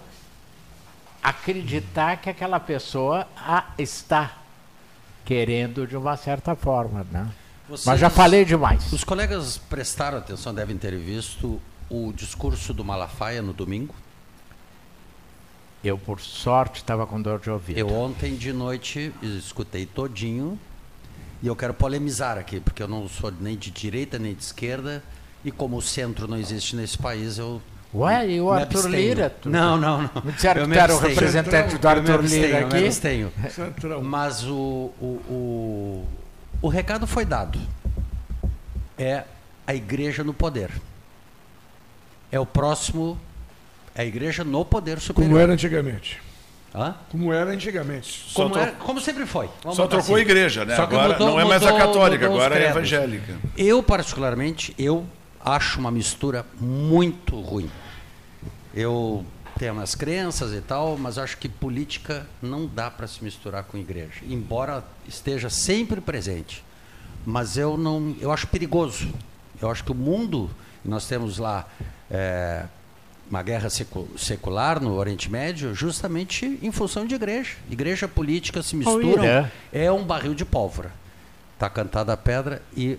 acreditar 1.21 2.17
que 2.17 2.29
aquela 2.29 2.59
pessoa 2.59 3.25
está 3.77 4.42
querendo 5.25 5.87
de 5.87 5.95
uma 5.95 6.17
certa 6.17 6.55
forma, 6.55 7.05
né? 7.11 7.29
Vocês, 7.67 7.85
Mas 7.85 7.99
já 7.99 8.09
falei 8.09 8.43
demais. 8.43 8.91
Os 8.91 9.03
colegas 9.03 9.57
prestaram 9.57 10.17
atenção, 10.17 10.53
devem 10.53 10.77
ter 10.77 10.95
visto 10.97 11.61
o 11.89 12.11
discurso 12.13 12.73
do 12.73 12.83
Malafaia 12.83 13.41
no 13.41 13.53
domingo? 13.53 13.95
Eu, 15.83 15.97
por 15.97 16.19
sorte, 16.19 16.77
estava 16.77 17.05
com 17.05 17.21
dor 17.21 17.39
de 17.39 17.49
ouvido. 17.49 17.77
Eu 17.77 17.89
ontem 17.89 18.35
de 18.35 18.53
noite 18.53 19.13
escutei 19.21 19.85
todinho 19.85 20.57
e 21.41 21.47
eu 21.47 21.55
quero 21.55 21.73
polemizar 21.73 22.37
aqui, 22.37 22.59
porque 22.59 22.81
eu 22.81 22.87
não 22.87 23.07
sou 23.07 23.31
nem 23.31 23.57
de 23.57 23.69
direita 23.69 24.17
nem 24.17 24.33
de 24.33 24.43
esquerda 24.43 25.03
e 25.43 25.51
como 25.51 25.77
o 25.77 25.81
centro 25.81 26.25
não 26.27 26.37
existe 26.37 26.75
nesse 26.75 26.97
país, 26.97 27.37
eu 27.37 27.61
Ué, 27.95 28.27
e 28.27 28.41
o 28.41 28.51
Arthur 28.51 28.89
Lira? 28.89 29.29
Tu... 29.29 29.49
Não, 29.49 29.77
não, 29.77 30.01
não. 30.01 30.21
Me 30.23 30.31
disseram 30.31 30.67
que 30.67 30.77
era 30.77 30.95
o 30.95 30.97
representante 30.97 31.77
do 31.77 31.87
Arthur 31.87 32.21
Lira 32.23 32.59
aqui. 32.65 32.77
Eu 32.77 32.95
tenho. 32.95 33.31
Mas 34.01 34.43
o, 34.45 34.91
o, 34.99 35.05
o, 35.29 36.07
o 36.61 36.67
recado 36.67 37.05
foi 37.05 37.23
dado. 37.23 37.59
É 38.97 39.23
a 39.67 39.75
igreja 39.75 40.23
no 40.23 40.33
poder. 40.33 40.71
É 42.31 42.39
o 42.39 42.45
próximo. 42.45 43.19
É 43.93 44.01
a 44.01 44.05
igreja 44.05 44.43
no 44.43 44.65
poder 44.65 44.99
superior. 44.99 45.29
Como 45.29 45.39
era 45.39 45.53
antigamente. 45.53 46.19
Hã? 46.73 46.95
Como 47.11 47.31
era 47.31 47.51
antigamente. 47.51 48.25
Como, 48.33 48.57
era, 48.57 48.71
como 48.71 48.99
sempre 48.99 49.27
foi. 49.27 49.47
Vamos 49.61 49.77
Só 49.77 49.85
trocou 49.85 50.15
assim. 50.15 50.23
a 50.23 50.25
igreja, 50.25 50.65
né? 50.65 50.75
agora 50.75 51.13
mudou, 51.13 51.27
não 51.27 51.39
é 51.39 51.45
mais 51.45 51.61
mudou, 51.61 51.77
a 51.77 51.79
católica, 51.79 52.25
agora 52.25 52.57
é 52.57 52.67
a 52.67 52.69
evangélica. 52.71 53.35
Eu, 53.55 53.83
particularmente, 53.83 54.73
eu 54.79 55.05
acho 55.39 55.79
uma 55.79 55.91
mistura 55.91 56.43
muito 56.59 57.39
ruim. 57.39 57.69
Eu 58.73 59.25
tenho 59.57 59.73
umas 59.73 59.95
crenças 59.95 60.53
e 60.53 60.61
tal, 60.61 60.97
mas 60.97 61.17
acho 61.17 61.37
que 61.37 61.47
política 61.47 62.25
não 62.41 62.65
dá 62.65 62.89
para 62.89 63.07
se 63.07 63.23
misturar 63.23 63.63
com 63.63 63.77
igreja, 63.77 64.21
embora 64.27 64.83
esteja 65.07 65.49
sempre 65.49 66.01
presente. 66.01 66.63
Mas 67.25 67.55
eu 67.55 67.77
não, 67.77 68.15
eu 68.19 68.31
acho 68.31 68.47
perigoso. 68.47 69.13
Eu 69.61 69.69
acho 69.69 69.83
que 69.83 69.91
o 69.91 69.95
mundo, 69.95 70.49
nós 70.83 71.07
temos 71.07 71.37
lá 71.37 71.67
é, 72.11 72.65
uma 73.29 73.41
guerra 73.41 73.69
secular 74.17 74.81
no 74.81 74.95
Oriente 74.95 75.31
Médio, 75.31 75.73
justamente 75.73 76.59
em 76.61 76.71
função 76.71 77.05
de 77.05 77.15
igreja. 77.15 77.55
Igreja 77.69 78.07
política 78.07 78.61
se 78.61 78.75
misturam, 78.75 79.23
é 79.71 79.91
um 79.91 80.03
barril 80.03 80.33
de 80.33 80.43
pólvora. 80.43 80.91
Está 81.53 81.69
cantada 81.69 82.11
a 82.11 82.17
pedra 82.17 82.61
e 82.75 82.97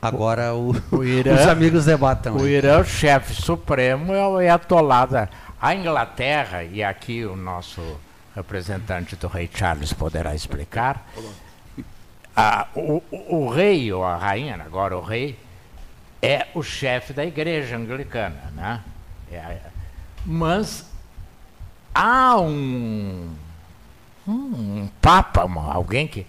Agora 0.00 0.54
o, 0.54 0.70
o 0.92 1.02
Irã, 1.04 1.34
os 1.34 1.46
amigos 1.46 1.84
debatam. 1.84 2.36
O 2.36 2.46
Irã, 2.46 2.80
o 2.80 2.84
chefe 2.84 3.34
supremo, 3.34 4.14
é 4.14 4.26
o 4.26 4.36
Ayatollah. 4.36 5.28
A 5.60 5.74
Inglaterra, 5.74 6.62
e 6.62 6.82
aqui 6.82 7.24
o 7.24 7.34
nosso 7.34 7.82
representante 8.34 9.16
do 9.16 9.26
rei 9.26 9.50
Charles 9.52 9.92
poderá 9.92 10.34
explicar, 10.34 11.04
a, 12.36 12.68
o, 12.76 13.02
o, 13.10 13.48
rei 13.48 13.92
ou 13.92 14.04
a 14.04 14.16
rainha, 14.16 14.54
agora 14.64 14.96
o 14.96 15.02
rei, 15.02 15.36
é 16.22 16.46
o 16.54 16.62
chefe 16.62 17.12
da 17.12 17.24
igreja 17.24 17.76
anglicana. 17.76 18.52
Né? 18.54 18.80
É, 19.32 19.58
mas 20.24 20.88
há 21.92 22.38
um, 22.38 23.34
um 24.28 24.88
papa, 25.02 25.42
alguém 25.72 26.06
que. 26.06 26.24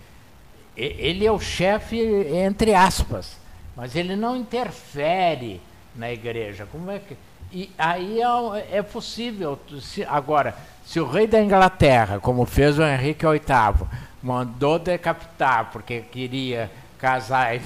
Ele 0.75 1.25
é 1.25 1.31
o 1.31 1.39
chefe, 1.39 1.99
entre 2.33 2.73
aspas 2.73 3.38
mas 3.79 3.95
ele 3.95 4.13
não 4.13 4.35
interfere 4.35 5.61
na 5.95 6.11
igreja. 6.11 6.67
Como 6.69 6.91
é 6.91 6.99
que 6.99 7.15
e 7.51 7.69
aí 7.77 8.19
é, 8.21 8.77
é 8.77 8.81
possível. 8.81 9.57
Se, 9.81 10.03
agora, 10.03 10.53
se 10.85 10.99
o 10.99 11.07
rei 11.09 11.25
da 11.25 11.41
Inglaterra, 11.41 12.19
como 12.19 12.45
fez 12.45 12.77
o 12.77 12.83
Henrique 12.83 13.25
VIII, 13.25 13.87
mandou 14.21 14.77
decapitar 14.77 15.69
porque 15.71 16.01
queria 16.01 16.69
casar 16.99 17.55
e, 17.55 17.61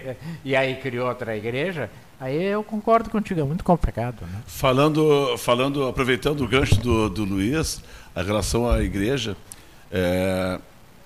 e 0.44 0.56
aí 0.56 0.76
criou 0.76 1.08
outra 1.08 1.36
igreja, 1.36 1.90
aí 2.18 2.42
eu 2.42 2.64
concordo 2.64 3.10
contigo, 3.10 3.40
é 3.40 3.44
muito 3.44 3.62
complicado. 3.62 4.22
Né? 4.22 4.40
Falando, 4.46 5.36
falando, 5.36 5.86
aproveitando 5.86 6.40
o 6.40 6.48
gancho 6.48 6.80
do, 6.80 7.10
do 7.10 7.24
Luiz, 7.24 7.84
a 8.16 8.22
relação 8.22 8.68
à 8.68 8.82
igreja, 8.82 9.36
é, 9.92 10.58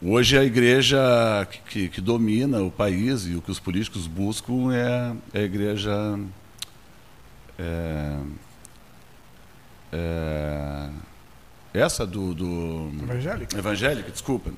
Hoje 0.07 0.37
a 0.37 0.45
igreja 0.45 1.49
que, 1.71 1.89
que, 1.89 1.99
domina 1.99 2.61
o 2.61 2.71
país 2.71 3.27
e 3.27 3.37
o 3.37 3.41
que 3.41 3.51
os 3.51 3.59
políticos 3.59 4.07
buscam 4.07 4.71
é, 4.71 5.15
é 5.33 5.41
a 5.41 5.43
igreja 5.43 6.21
é, 7.59 8.19
é, 9.91 10.89
essa 11.73 12.07
do, 12.07 12.35
do 12.35 12.93
evangélica. 13.03 13.57
evangélica, 13.57 14.11
desculpa. 14.11 14.51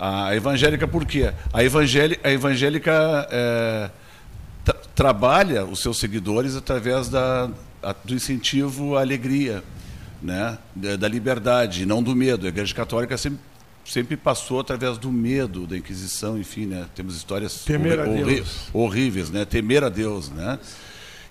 A 0.00 0.34
evangélica 0.34 0.88
por 0.88 1.04
quê? 1.04 1.34
A, 1.52 1.62
evangélica, 1.62 2.26
a 2.26 2.32
evangélica 2.32 3.28
é, 3.30 3.90
tra 4.64 4.74
trabalha 4.94 5.66
os 5.66 5.80
seus 5.80 5.98
seguidores 5.98 6.56
através 6.56 7.10
da, 7.10 7.50
a, 7.82 7.92
do 8.02 8.14
incentivo 8.14 8.96
à 8.96 9.02
alegria, 9.02 9.62
né? 10.22 10.56
da, 10.74 10.96
da 10.96 11.06
liberdade, 11.06 11.84
não 11.84 12.02
do 12.02 12.16
medo. 12.16 12.46
A 12.46 12.48
Igreja 12.48 12.74
Católica 12.74 13.18
sempre 13.18 13.40
sempre 13.84 14.16
passou 14.16 14.60
através 14.60 14.98
do 14.98 15.12
medo 15.12 15.66
da 15.66 15.76
Inquisição, 15.76 16.38
enfim, 16.38 16.66
né? 16.66 16.86
Temos 16.94 17.16
histórias 17.16 17.64
horri 18.08 18.44
horríveis, 18.72 19.30
né? 19.30 19.44
Temer 19.44 19.84
a 19.84 19.88
Deus, 19.88 20.30
né? 20.30 20.58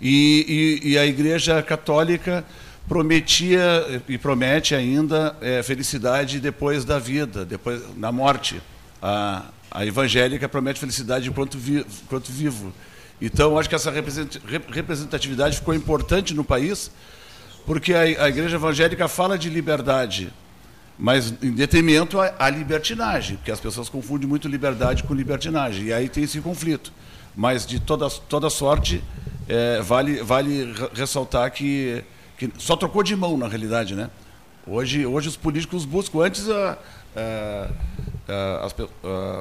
E, 0.01 0.79
e, 0.83 0.91
e, 0.91 0.97
a 0.97 1.05
Igreja 1.05 1.61
Católica 1.61 2.45
prometia 2.87 4.03
e 4.07 4.17
promete 4.17 4.75
ainda 4.75 5.35
é, 5.41 5.63
felicidade 5.63 6.39
depois 6.39 6.83
da 6.83 6.99
vida, 6.99 7.45
depois 7.45 7.81
na 7.95 8.11
morte. 8.11 8.61
A, 9.01 9.45
a 9.71 9.85
evangélica 9.85 10.47
promete 10.47 10.79
felicidade 10.79 11.29
enquanto, 11.29 11.57
vi, 11.57 11.85
enquanto 12.03 12.31
vivo. 12.31 12.73
Então, 13.21 13.57
acho 13.57 13.69
que 13.69 13.75
essa 13.75 13.91
representatividade 14.69 15.57
ficou 15.57 15.73
importante 15.73 16.33
no 16.33 16.43
país, 16.43 16.91
porque 17.65 17.93
a, 17.93 18.01
a 18.01 18.29
Igreja 18.29 18.57
Evangélica 18.57 19.07
fala 19.07 19.37
de 19.37 19.49
liberdade, 19.49 20.31
mas 20.97 21.33
em 21.41 21.51
detrimento 21.51 22.19
à, 22.19 22.49
libertinagem, 22.49 23.37
porque 23.37 23.51
as 23.51 23.59
pessoas 23.59 23.89
confundem 23.89 24.27
muito 24.27 24.47
liberdade 24.47 25.03
com 25.03 25.13
libertinagem, 25.13 25.85
e 25.85 25.93
aí 25.93 26.07
tem 26.07 26.23
esse 26.23 26.39
conflito. 26.39 26.91
Mas, 27.35 27.65
de 27.65 27.79
toda, 27.79 28.09
toda 28.09 28.49
sorte, 28.49 29.03
é, 29.47 29.81
vale, 29.81 30.21
vale 30.21 30.73
ressaltar 30.93 31.51
que, 31.51 32.03
que 32.37 32.51
só 32.59 32.75
trocou 32.75 33.01
de 33.01 33.15
mão, 33.15 33.35
na 33.37 33.47
realidade. 33.47 33.95
Né? 33.95 34.09
Hoje, 34.67 35.05
hoje 35.05 35.29
os 35.29 35.35
políticos 35.35 35.83
buscam, 35.83 36.19
antes 36.19 36.47
a, 36.47 36.77
a, 37.15 37.69
a, 38.27 38.65
as, 38.65 38.75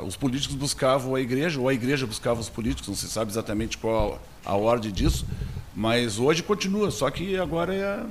os 0.06 0.16
políticos 0.16 0.56
buscavam 0.56 1.14
a 1.14 1.20
igreja, 1.20 1.60
ou 1.60 1.68
a 1.68 1.74
igreja 1.74 2.06
buscava 2.06 2.40
os 2.40 2.48
políticos, 2.48 2.88
não 2.88 2.96
se 2.96 3.08
sabe 3.08 3.30
exatamente 3.30 3.76
qual 3.76 4.20
a 4.44 4.56
ordem 4.56 4.90
disso, 4.90 5.26
mas 5.74 6.18
hoje 6.18 6.42
continua, 6.42 6.90
só 6.90 7.10
que 7.10 7.36
agora 7.36 7.74
é 7.74 8.02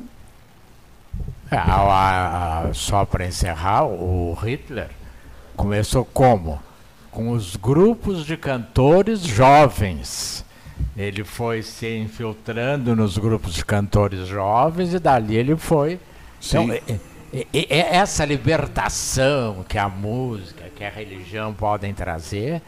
só 2.74 3.06
para 3.06 3.26
encerrar, 3.26 3.86
o 3.86 4.34
Hitler 4.34 4.90
começou 5.56 6.06
como? 6.06 6.62
Com 7.12 7.32
os 7.32 7.56
grupos 7.56 8.26
de 8.26 8.38
cantores 8.38 9.22
jovens. 9.22 10.46
Ele 10.96 11.24
foi 11.24 11.62
se 11.62 11.98
infiltrando 11.98 12.96
nos 12.96 13.18
grupos 13.18 13.54
de 13.54 13.66
cantores 13.66 14.28
jovens 14.28 14.94
e 14.94 15.00
dali 15.00 15.36
ele 15.36 15.56
foi. 15.56 16.00
Então, 16.40 16.68
Sim. 16.68 16.80
Então, 16.88 17.00
é, 17.34 17.48
é, 17.54 17.80
é 17.80 17.96
essa 17.96 18.26
libertação 18.26 19.64
que 19.68 19.78
a 19.78 19.88
música, 19.88 20.66
que 20.76 20.84
a 20.84 20.90
religião 20.90 21.54
podem 21.54 21.94
trazer, 21.94 22.62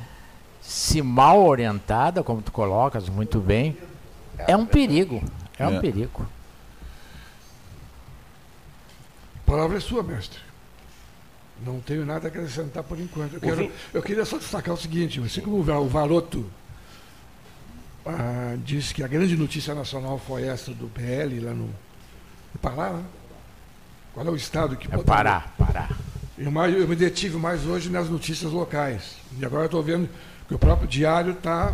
se 0.62 1.02
mal 1.02 1.46
orientada, 1.46 2.24
como 2.24 2.42
tu 2.42 2.52
colocas 2.52 3.10
muito 3.10 3.40
bem, 3.40 3.78
é 4.48 4.56
um 4.56 4.66
perigo. 4.66 5.22
É 5.60 5.68
um 5.68 5.78
é. 5.78 5.80
perigo. 5.80 6.26
A 9.46 9.52
palavra 9.52 9.78
é 9.78 9.80
sua, 9.80 10.02
mestre. 10.02 10.40
Não 11.66 11.80
tenho 11.80 12.06
nada 12.06 12.28
a 12.28 12.30
acrescentar 12.30 12.84
por 12.84 13.00
enquanto. 13.00 13.34
Eu, 13.34 13.40
quero, 13.40 13.72
eu 13.94 14.02
queria 14.02 14.26
só 14.26 14.38
destacar 14.38 14.74
o 14.74 14.78
seguinte: 14.78 15.22
assim 15.22 15.42
como 15.42 15.58
o 15.58 15.88
Varoto 15.88 16.46
ah, 18.06 18.56
disse 18.58 18.94
que 18.94 19.04
a 19.04 19.08
grande 19.08 19.38
notícia 19.38 19.74
nacional 19.74 20.18
foi 20.18 20.44
essa 20.44 20.74
do 20.74 20.88
PL 20.88 21.40
lá 21.40 21.54
no. 21.54 21.70
Pará, 22.62 22.92
né? 22.92 23.04
Qual 24.14 24.26
é 24.26 24.30
o 24.30 24.36
estado 24.36 24.76
que. 24.76 24.94
É 24.94 24.98
Pará, 24.98 25.48
Pará. 25.58 25.90
Eu, 26.38 26.52
mais, 26.52 26.76
eu 26.76 26.88
me 26.88 26.96
detive 26.96 27.38
mais 27.38 27.66
hoje 27.66 27.90
nas 27.90 28.10
notícias 28.10 28.52
locais. 28.52 29.16
E 29.40 29.46
agora 29.46 29.66
estou 29.66 29.82
vendo 29.82 30.10
que 30.48 30.54
o 30.54 30.60
próprio 30.60 30.88
Diário 30.88 31.36
tá, 31.36 31.74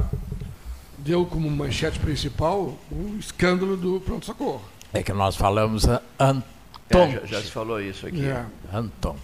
deu 0.97 1.25
como 1.25 1.49
manchete 1.49 1.97
principal 1.99 2.77
o 2.91 3.15
escândalo 3.17 3.75
do 3.75 3.99
pronto-socorro. 4.01 4.61
É 4.93 5.01
que 5.01 5.13
nós 5.13 5.35
falamos 5.35 5.85
antes 6.19 6.58
é, 6.97 7.11
já, 7.11 7.25
já, 7.25 7.41
se 7.41 7.51
falou 7.51 7.79
isso 7.79 8.07
aqui. 8.07 8.25
É. 8.25 8.45
Anton. 8.73 9.15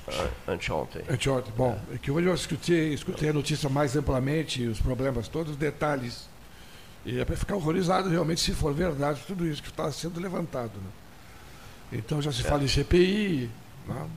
Anteontem. 0.47 1.01
Anteontem. 1.09 1.51
Bom, 1.57 1.79
é. 1.93 1.97
que 1.97 2.11
hoje 2.11 2.27
eu 2.27 2.35
escutei, 2.35 2.93
escutei 2.93 3.29
a 3.29 3.33
notícia 3.33 3.67
mais 3.69 3.95
amplamente, 3.95 4.63
os 4.63 4.79
problemas 4.79 5.27
todos, 5.27 5.53
os 5.53 5.57
detalhes. 5.57 6.29
E 7.05 7.19
é 7.19 7.25
para 7.25 7.35
ficar 7.35 7.55
horrorizado 7.55 8.09
realmente 8.09 8.41
se 8.41 8.51
for 8.51 8.73
verdade 8.73 9.21
tudo 9.25 9.47
isso 9.47 9.61
que 9.61 9.69
está 9.69 9.91
sendo 9.91 10.19
levantado. 10.19 10.73
Né? 10.75 10.89
Então 11.93 12.21
já 12.21 12.31
se 12.31 12.41
é. 12.41 12.43
fala 12.43 12.63
em 12.63 12.67
CPI, 12.67 13.49
né? 13.87 14.07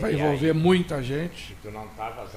vai 0.00 0.14
envolver 0.14 0.50
aí, 0.50 0.52
muita 0.52 1.02
gente. 1.02 1.56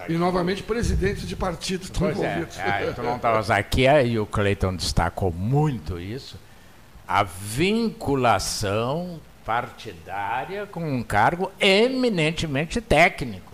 E, 0.07 0.13
e 0.13 0.17
novamente 0.17 0.61
presidentes 0.63 1.27
de 1.27 1.35
partidos 1.35 1.87
estão 1.87 2.07
é, 2.07 2.11
envolvidos. 2.11 2.59
É, 2.59 2.91
tu 2.91 3.01
não 3.01 3.15
estavas 3.15 3.49
aqui, 3.51 3.87
aí 3.87 4.19
o 4.19 4.25
Cleiton 4.25 4.75
destacou 4.75 5.31
muito 5.31 5.99
isso. 5.99 6.39
A 7.07 7.23
vinculação 7.23 9.19
partidária 9.45 10.65
com 10.65 10.81
um 10.81 11.03
cargo 11.03 11.51
eminentemente 11.59 12.81
técnico. 12.81 13.53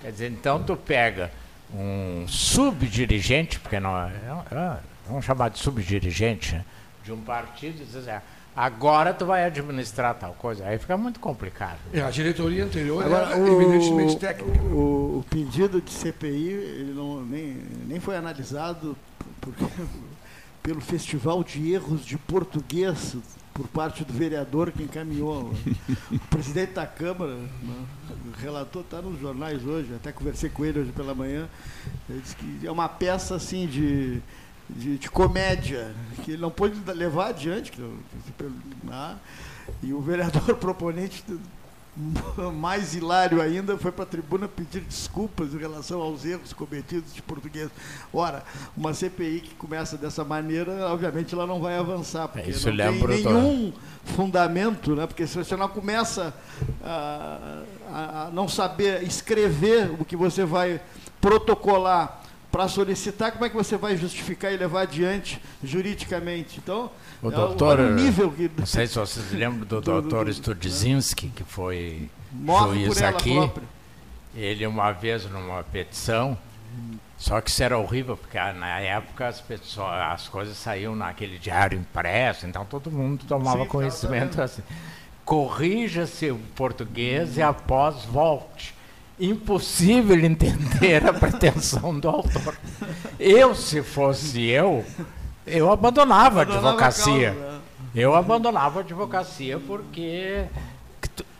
Quer 0.00 0.12
dizer, 0.12 0.30
então 0.30 0.62
tu 0.62 0.76
pega 0.76 1.30
um 1.74 2.24
subdirigente, 2.28 3.58
porque 3.58 3.80
não 3.80 3.98
é, 3.98 4.12
é, 4.52 4.54
é 4.54 4.76
vamos 5.08 5.24
chamar 5.24 5.50
de 5.50 5.58
subdirigente 5.58 6.54
né, 6.54 6.64
de 7.02 7.12
um 7.12 7.20
partido 7.20 7.82
e 7.82 7.84
diz 7.84 7.96
assim, 7.96 8.22
agora 8.54 9.12
tu 9.12 9.26
vai 9.26 9.44
administrar 9.44 10.14
tal 10.14 10.34
coisa. 10.34 10.64
Aí 10.66 10.78
fica 10.78 10.96
muito 10.96 11.18
complicado. 11.18 11.78
É, 11.92 12.00
a 12.00 12.10
diretoria 12.10 12.64
anterior 12.64 13.04
agora, 13.04 13.34
era 13.34 13.38
o, 13.38 13.60
eminentemente 13.62 14.16
técnica. 14.16 14.62
O, 14.62 15.18
o, 15.18 15.24
pedido 15.28 15.80
de 15.80 15.90
CPI 15.90 16.48
ele 16.48 16.92
não, 16.94 17.22
nem, 17.22 17.56
nem 17.88 17.98
foi 17.98 18.16
analisado 18.16 18.96
porque, 19.40 19.64
pelo 20.62 20.80
Festival 20.80 21.42
de 21.42 21.72
Erros 21.72 22.04
de 22.04 22.16
Português 22.16 23.16
por 23.54 23.68
parte 23.68 24.04
do 24.04 24.12
vereador 24.12 24.72
que 24.72 24.82
encaminhou. 24.82 25.54
o 26.10 26.18
presidente 26.28 26.72
da 26.72 26.86
Câmara, 26.86 27.34
né, 27.36 27.86
o 28.26 28.40
relator 28.40 28.82
está 28.82 29.00
nos 29.00 29.18
jornais 29.20 29.64
hoje, 29.64 29.94
até 29.94 30.10
conversei 30.10 30.50
com 30.50 30.64
ele 30.64 30.80
hoje 30.80 30.92
pela 30.92 31.14
manhã, 31.14 31.48
ele 32.10 32.20
disse 32.20 32.34
que 32.34 32.66
é 32.66 32.70
uma 32.70 32.88
peça 32.88 33.36
assim 33.36 33.66
de, 33.66 34.20
de, 34.68 34.98
de 34.98 35.08
comédia, 35.08 35.94
que 36.24 36.32
ele 36.32 36.42
não 36.42 36.50
pôde 36.50 36.78
levar 36.92 37.28
adiante. 37.28 37.70
Que, 37.70 37.80
né, 38.82 39.16
e 39.82 39.92
o 39.92 40.00
vereador 40.00 40.56
proponente 40.58 41.24
mais 42.54 42.94
hilário 42.94 43.40
ainda 43.40 43.76
foi 43.78 43.92
para 43.92 44.04
a 44.04 44.06
tribuna 44.06 44.48
pedir 44.48 44.80
desculpas 44.80 45.54
em 45.54 45.58
relação 45.58 46.00
aos 46.00 46.24
erros 46.24 46.52
cometidos 46.52 47.14
de 47.14 47.22
português. 47.22 47.70
Ora, 48.12 48.42
uma 48.76 48.92
CPI 48.92 49.40
que 49.40 49.54
começa 49.54 49.96
dessa 49.96 50.24
maneira, 50.24 50.88
obviamente 50.88 51.34
ela 51.34 51.46
não 51.46 51.60
vai 51.60 51.78
avançar, 51.78 52.28
porque 52.28 52.50
Isso 52.50 52.70
não 52.70 52.98
tem 52.98 53.22
nenhum 53.22 53.72
fundamento, 54.04 54.94
né? 54.94 55.06
porque 55.06 55.26
se 55.26 55.36
você 55.36 55.56
não 55.56 55.68
começa 55.68 56.34
a, 56.82 57.62
a, 57.90 58.22
a 58.26 58.30
não 58.30 58.48
saber 58.48 59.02
escrever 59.04 59.90
o 59.98 60.04
que 60.04 60.16
você 60.16 60.44
vai 60.44 60.80
protocolar 61.20 62.23
para 62.54 62.68
solicitar, 62.68 63.32
como 63.32 63.44
é 63.44 63.50
que 63.50 63.56
você 63.56 63.76
vai 63.76 63.96
justificar 63.96 64.52
e 64.52 64.56
levar 64.56 64.82
adiante 64.82 65.42
juridicamente? 65.60 66.60
Então, 66.62 66.88
o 67.20 67.26
é 67.26 67.34
doutor, 67.34 67.80
o 67.80 67.94
nível 67.94 68.30
que... 68.30 68.48
não 68.56 68.64
sei 68.64 68.86
se 68.86 68.96
vocês 68.96 69.32
lembram 69.32 69.66
do, 69.66 69.80
do 69.82 70.00
doutor 70.00 70.32
Studzinski, 70.32 71.30
que 71.30 71.42
foi 71.42 72.08
juiz 72.70 73.02
aqui. 73.02 73.34
Própria. 73.34 73.66
Ele 74.36 74.64
uma 74.68 74.92
vez 74.92 75.28
numa 75.28 75.64
petição, 75.64 76.38
só 77.18 77.40
que 77.40 77.50
isso 77.50 77.60
era 77.60 77.76
horrível, 77.76 78.16
porque 78.16 78.38
ah, 78.38 78.52
na 78.52 78.78
época 78.78 79.26
as, 79.26 79.40
pessoas, 79.40 79.90
as 79.90 80.28
coisas 80.28 80.56
saíam 80.56 80.94
naquele 80.94 81.40
diário 81.40 81.76
impresso, 81.76 82.46
então 82.46 82.64
todo 82.64 82.88
mundo 82.88 83.24
tomava 83.26 83.64
Sim, 83.64 83.68
conhecimento 83.68 84.40
assim. 84.40 84.62
Corrija-se 85.24 86.30
o 86.30 86.38
português 86.54 87.36
e 87.36 87.42
após 87.42 88.04
volte 88.04 88.74
impossível 89.18 90.18
entender 90.18 91.06
a 91.06 91.12
pretensão 91.12 91.98
do 91.98 92.08
autor. 92.08 92.56
Eu, 93.18 93.54
se 93.54 93.82
fosse 93.82 94.42
eu, 94.42 94.84
eu 95.46 95.70
abandonava, 95.70 96.40
a 96.40 96.42
advocacia. 96.42 97.32
Causa, 97.32 97.52
né? 97.52 97.60
Eu 97.94 98.14
abandonava 98.14 98.80
a 98.80 98.82
advocacia 98.82 99.58
porque. 99.60 100.44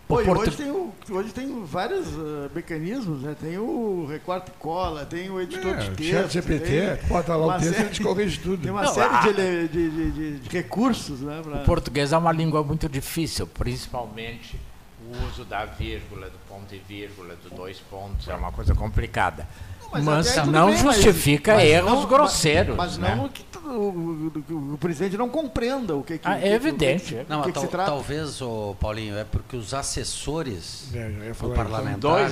Pô, 0.06 0.16
hoje, 0.16 0.50
tem 0.50 0.70
hoje 1.10 1.32
tem 1.32 1.64
vários 1.64 2.08
uh, 2.08 2.50
mecanismos, 2.54 3.22
né? 3.22 3.34
Tem 3.40 3.56
o 3.56 4.06
recorte 4.06 4.50
e 4.50 4.60
cola, 4.60 5.06
tem 5.06 5.30
o 5.30 5.40
editor 5.40 5.74
é, 5.74 5.78
de 5.78 5.90
texto. 5.92 6.30
GPT, 6.30 7.08
bota 7.08 7.34
lá 7.34 7.56
o 7.56 7.58
texto 7.58 7.78
e 7.78 7.82
a 7.82 7.84
gente 7.84 8.02
corrige 8.02 8.38
tudo. 8.38 8.62
Tem 8.62 8.70
uma 8.70 8.82
Não, 8.82 8.92
série 8.92 9.14
a... 9.14 9.20
de, 9.20 9.68
de, 9.68 9.90
de, 10.12 10.38
de, 10.40 10.48
recursos. 10.50 11.20
Né, 11.20 11.40
pra... 11.42 11.62
O 11.62 11.64
português 11.64 12.12
é 12.12 12.18
uma 12.18 12.32
língua 12.32 12.62
muito 12.62 12.86
difícil, 12.86 13.46
principalmente 13.46 14.60
o 15.02 15.26
uso 15.26 15.44
da 15.44 15.64
vírgula, 15.64 16.30
do 16.30 16.38
ponto 16.48 16.74
e 16.74 16.78
vírgula, 16.78 17.34
dos 17.36 17.52
dois 17.52 17.78
pontos, 17.80 18.28
é 18.28 18.34
uma 18.34 18.52
coisa 18.52 18.74
complicada. 18.74 19.46
Mas, 19.92 20.04
mas 20.04 20.46
não 20.48 20.70
bem, 20.70 20.78
justifica 20.78 21.54
mas, 21.54 21.64
erros 21.64 22.00
não, 22.00 22.06
grosseiros. 22.06 22.76
Mas, 22.76 22.98
mas 22.98 23.10
né? 23.10 23.14
não 23.14 23.28
que 23.28 23.44
o, 23.58 24.32
o, 24.50 24.74
o, 24.74 24.78
presidente 24.78 25.16
não 25.16 25.28
compreenda 25.28 25.94
o 25.94 26.02
que, 26.02 26.18
que 26.18 26.26
ah, 26.26 26.38
é 26.38 26.52
evidente. 26.52 27.14
não, 27.28 27.42
que 27.42 27.52
tal, 27.52 27.68
que 27.68 27.76
talvez, 27.76 28.42
o 28.42 28.74
Paulinho, 28.80 29.16
é 29.16 29.24
porque 29.24 29.56
os 29.56 29.72
assessores 29.72 30.88
é, 30.94 31.32
do 31.32 31.50
parlamentar 31.50 32.30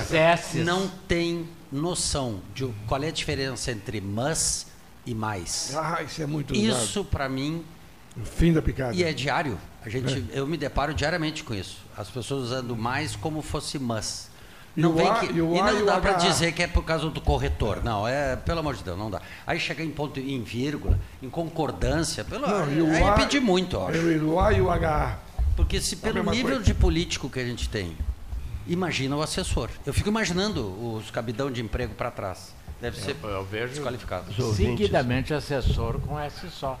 não 0.55 0.87
têm 1.07 1.47
noção 1.71 2.41
de 2.53 2.67
qual 2.87 3.01
é 3.01 3.07
a 3.07 3.11
diferença 3.11 3.71
entre 3.71 4.01
mas 4.01 4.67
e 5.05 5.13
mais. 5.13 5.73
Ah, 5.75 6.01
isso 6.03 6.21
é 6.21 6.25
muito. 6.25 6.53
Isso 6.53 7.03
para 7.05 7.29
mim 7.29 7.63
O 8.15 8.23
fim 8.25 8.53
da 8.53 8.61
picada. 8.61 8.93
e 8.95 9.03
é 9.03 9.11
diário. 9.11 9.57
A 9.85 9.89
gente, 9.89 10.25
eu 10.31 10.45
me 10.47 10.55
deparo 10.57 10.93
diariamente 10.93 11.43
com 11.43 11.53
isso. 11.53 11.77
As 11.97 12.09
pessoas 12.09 12.43
usando 12.45 12.75
mais 12.75 13.15
como 13.15 13.41
fosse 13.41 13.77
mas. 13.79 14.31
E 14.75 14.81
Não 14.81 14.93
vem 14.93 15.07
A- 15.07 15.15
que, 15.19 15.25
e 15.27 15.29
e 15.29 15.39
A 15.59 15.73
e 15.73 15.79
não 15.79 15.85
dá 15.85 15.99
para 15.99 16.13
dizer 16.13 16.51
que 16.51 16.63
é 16.63 16.67
por 16.67 16.83
causa 16.83 17.07
do 17.09 17.21
corretor. 17.21 17.83
Não, 17.83 18.07
é 18.07 18.35
pelo 18.35 18.59
amor 18.59 18.75
de 18.75 18.83
Deus, 18.83 18.97
não 18.97 19.09
dá. 19.11 19.21
Aí 19.45 19.59
chega 19.59 19.83
em 19.83 19.91
ponto 19.91 20.19
em 20.19 20.41
vírgula, 20.41 20.97
em 21.21 21.29
concordância, 21.29 22.23
pelo 22.23 22.47
Não, 22.47 22.71
e 22.71 22.81
o 22.81 22.87
aí 22.87 23.01
é 23.03 23.07
A- 23.09 23.13
pedir 23.13 23.39
muito, 23.39 23.75
eu 23.75 23.87
acho. 23.87 23.97
E 23.97 24.17
o 24.19 24.39
A 24.39 24.53
e 24.53 24.61
o 24.61 24.69
HA. 24.71 25.17
Porque 25.55 25.79
se 25.81 25.97
pelo 25.97 26.23
nível 26.31 26.51
coisa. 26.55 26.63
de 26.63 26.73
político 26.73 27.29
que 27.29 27.39
a 27.39 27.45
gente 27.45 27.69
tem, 27.69 27.95
imagina 28.65 29.15
o 29.15 29.21
assessor. 29.21 29.69
Eu 29.85 29.93
fico 29.93 30.09
imaginando 30.09 30.61
os 30.95 31.11
cabidão 31.11 31.51
de 31.51 31.61
emprego 31.61 31.93
para 31.93 32.09
trás. 32.09 32.53
Deve 32.81 32.99
ser 32.99 33.15
Eu 33.21 33.45
vejo 33.45 33.73
desqualificado. 33.73 34.25
Seguidamente 34.55 35.33
assessor 35.33 35.99
com 35.99 36.19
S 36.19 36.49
só. 36.49 36.79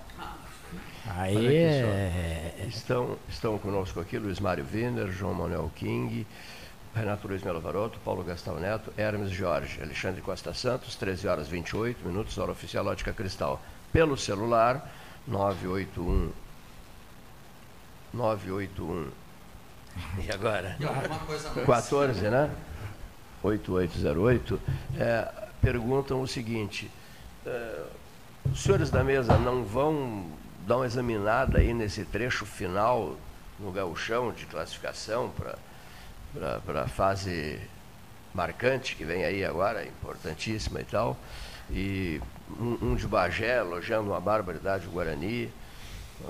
Aí 1.05 1.35
Olha 1.35 1.47
aqui 1.47 1.55
é, 1.57 2.65
estão, 2.67 3.17
estão 3.27 3.57
conosco 3.57 3.99
aqui 3.99 4.17
Luiz 4.17 4.39
Mário 4.39 4.65
Wiener, 4.71 5.11
João 5.11 5.33
Manuel 5.33 5.69
King, 5.75 6.25
Renato 6.95 7.27
Luiz 7.27 7.43
Melo 7.43 7.59
Varoto, 7.59 7.99
Paulo 8.05 8.23
Gastão 8.23 8.57
Neto, 8.59 8.93
Hermes 8.97 9.31
Jorge, 9.31 9.81
Alexandre 9.81 10.21
Costa 10.21 10.53
Santos, 10.53 10.95
13 10.95 11.27
horas 11.27 11.47
28 11.47 12.07
minutos, 12.07 12.37
hora 12.37 12.51
oficial 12.51 12.85
Ótica 12.85 13.11
Cristal. 13.11 13.61
Pelo 13.91 14.15
celular, 14.15 14.89
981 15.27 16.31
981 18.13 19.11
e 20.23 20.31
agora? 20.31 20.77
14, 21.65 22.29
né? 22.29 22.49
8808, 23.41 24.61
é, 24.97 25.31
perguntam 25.61 26.21
o 26.21 26.27
seguinte: 26.27 26.89
é, 27.45 27.83
os 28.51 28.61
senhores 28.61 28.89
da 28.89 29.03
mesa 29.03 29.37
não 29.37 29.63
vão 29.63 30.27
dar 30.67 30.77
uma 30.77 30.85
examinada 30.85 31.59
aí 31.59 31.73
nesse 31.73 32.05
trecho 32.05 32.45
final 32.45 33.15
no 33.59 33.71
gauchão 33.71 34.31
de 34.31 34.45
classificação 34.45 35.31
para 36.35 36.81
a 36.81 36.87
fase 36.87 37.59
marcante 38.33 38.95
que 38.95 39.05
vem 39.05 39.23
aí 39.23 39.45
agora, 39.45 39.85
importantíssima 39.85 40.81
e 40.81 40.85
tal, 40.85 41.17
e 41.69 42.21
um, 42.59 42.77
um 42.81 42.95
de 42.95 43.07
Bagé 43.07 43.59
elogiando 43.59 44.09
uma 44.09 44.19
barbaridade 44.19 44.87
o 44.87 44.91
Guarani, 44.91 45.51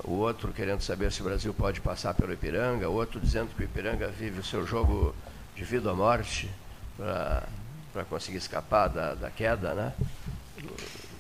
o 0.04 0.14
outro 0.14 0.52
querendo 0.52 0.82
saber 0.82 1.12
se 1.12 1.22
o 1.22 1.24
Brasil 1.24 1.54
pode 1.54 1.80
passar 1.80 2.14
pelo 2.14 2.34
Ipiranga, 2.34 2.90
o 2.90 2.94
outro 2.94 3.20
dizendo 3.20 3.50
que 3.56 3.62
o 3.62 3.66
Ipiranga 3.66 4.08
vive 4.08 4.40
o 4.40 4.44
seu 4.44 4.66
jogo 4.66 5.16
de 5.56 5.64
vida 5.64 5.90
ou 5.90 5.96
morte 5.96 6.50
para 6.98 8.06
conseguir 8.10 8.38
escapar 8.38 8.90
da, 8.90 9.14
da 9.14 9.30
queda, 9.30 9.74
né? 9.74 9.94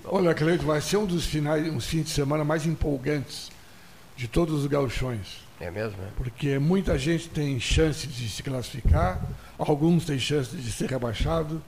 Olha, 0.05 0.33
Cleito, 0.33 0.65
vai 0.65 0.81
ser 0.81 0.97
um 0.97 1.05
dos 1.05 1.25
finais, 1.25 1.65
uns 1.71 1.85
fins 1.85 2.03
de 2.05 2.09
semana 2.09 2.43
mais 2.43 2.65
empolgantes 2.65 3.51
de 4.15 4.27
todos 4.27 4.61
os 4.61 4.67
gauchões. 4.67 5.43
É 5.59 5.71
mesmo? 5.71 5.97
né? 5.97 6.09
Porque 6.17 6.59
muita 6.59 6.97
gente 6.97 7.29
tem 7.29 7.59
chance 7.59 8.05
de 8.05 8.27
se 8.29 8.43
classificar, 8.43 9.21
alguns 9.57 10.05
têm 10.05 10.19
chance 10.19 10.55
de 10.55 10.71
ser 10.71 10.89
rebaixado, 10.89 11.61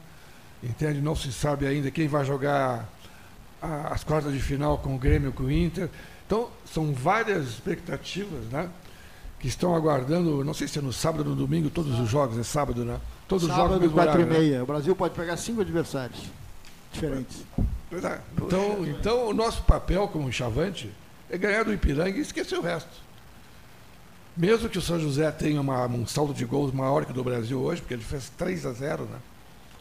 entende? 0.62 1.00
Não 1.00 1.16
se 1.16 1.32
sabe 1.32 1.66
ainda 1.66 1.90
quem 1.90 2.08
vai 2.08 2.26
jogar 2.26 2.90
a- 3.62 3.94
as 3.94 4.04
quartas 4.04 4.34
de 4.34 4.40
final 4.40 4.78
com 4.80 4.96
o 4.96 4.98
Grêmio, 4.98 5.32
com 5.32 5.44
o 5.44 5.52
Inter. 5.52 5.90
Então, 6.28 6.50
são 6.72 6.94
várias 6.94 7.48
expectativas, 7.48 8.46
né? 8.52 8.70
Que 9.40 9.48
estão 9.48 9.74
aguardando, 9.76 10.44
não 10.44 10.54
sei 10.54 10.68
se 10.68 10.78
é 10.80 10.82
no 10.82 10.92
sábado 10.92 11.30
ou 11.30 11.36
no 11.36 11.36
domingo, 11.48 11.70
todos 11.70 11.98
os 12.00 12.10
jogos, 12.10 12.38
é 12.38 12.44
sábado, 12.44 12.84
né? 12.84 13.00
Todos 13.28 13.44
os 13.46 13.50
jogos 13.50 13.64
no 13.64 13.70
Sábado, 13.70 13.82
mesmo 13.82 13.96
4 13.96 14.12
e 14.22 14.24
horário, 14.24 14.34
né? 14.34 14.40
meia. 14.50 14.64
O 14.64 14.66
Brasil 14.68 14.96
pode 14.96 15.14
pegar 15.16 15.38
cinco 15.38 15.62
adversários 15.62 16.20
diferentes. 16.92 17.38
Então, 18.38 18.86
então, 18.86 19.28
o 19.30 19.34
nosso 19.34 19.64
papel 19.64 20.08
como 20.08 20.32
chavante 20.32 20.92
é 21.30 21.38
ganhar 21.38 21.64
do 21.64 21.74
Ipiranga 21.74 22.18
e 22.18 22.22
esquecer 22.22 22.58
o 22.58 22.62
resto. 22.62 23.04
Mesmo 24.36 24.68
que 24.68 24.78
o 24.78 24.82
São 24.82 25.00
José 25.00 25.32
tenha 25.32 25.62
uma- 25.62 25.86
um 25.88 26.06
saldo 26.06 26.34
de 26.34 26.44
gols 26.46 26.74
maior 26.74 27.06
que 27.06 27.12
o 27.12 27.14
do 27.14 27.24
Brasil 27.24 27.60
hoje, 27.62 27.82
porque 27.82 27.94
ele 27.94 28.04
fez 28.04 28.30
3 28.30 28.66
a 28.66 28.74
0 28.74 29.06
né? 29.06 29.18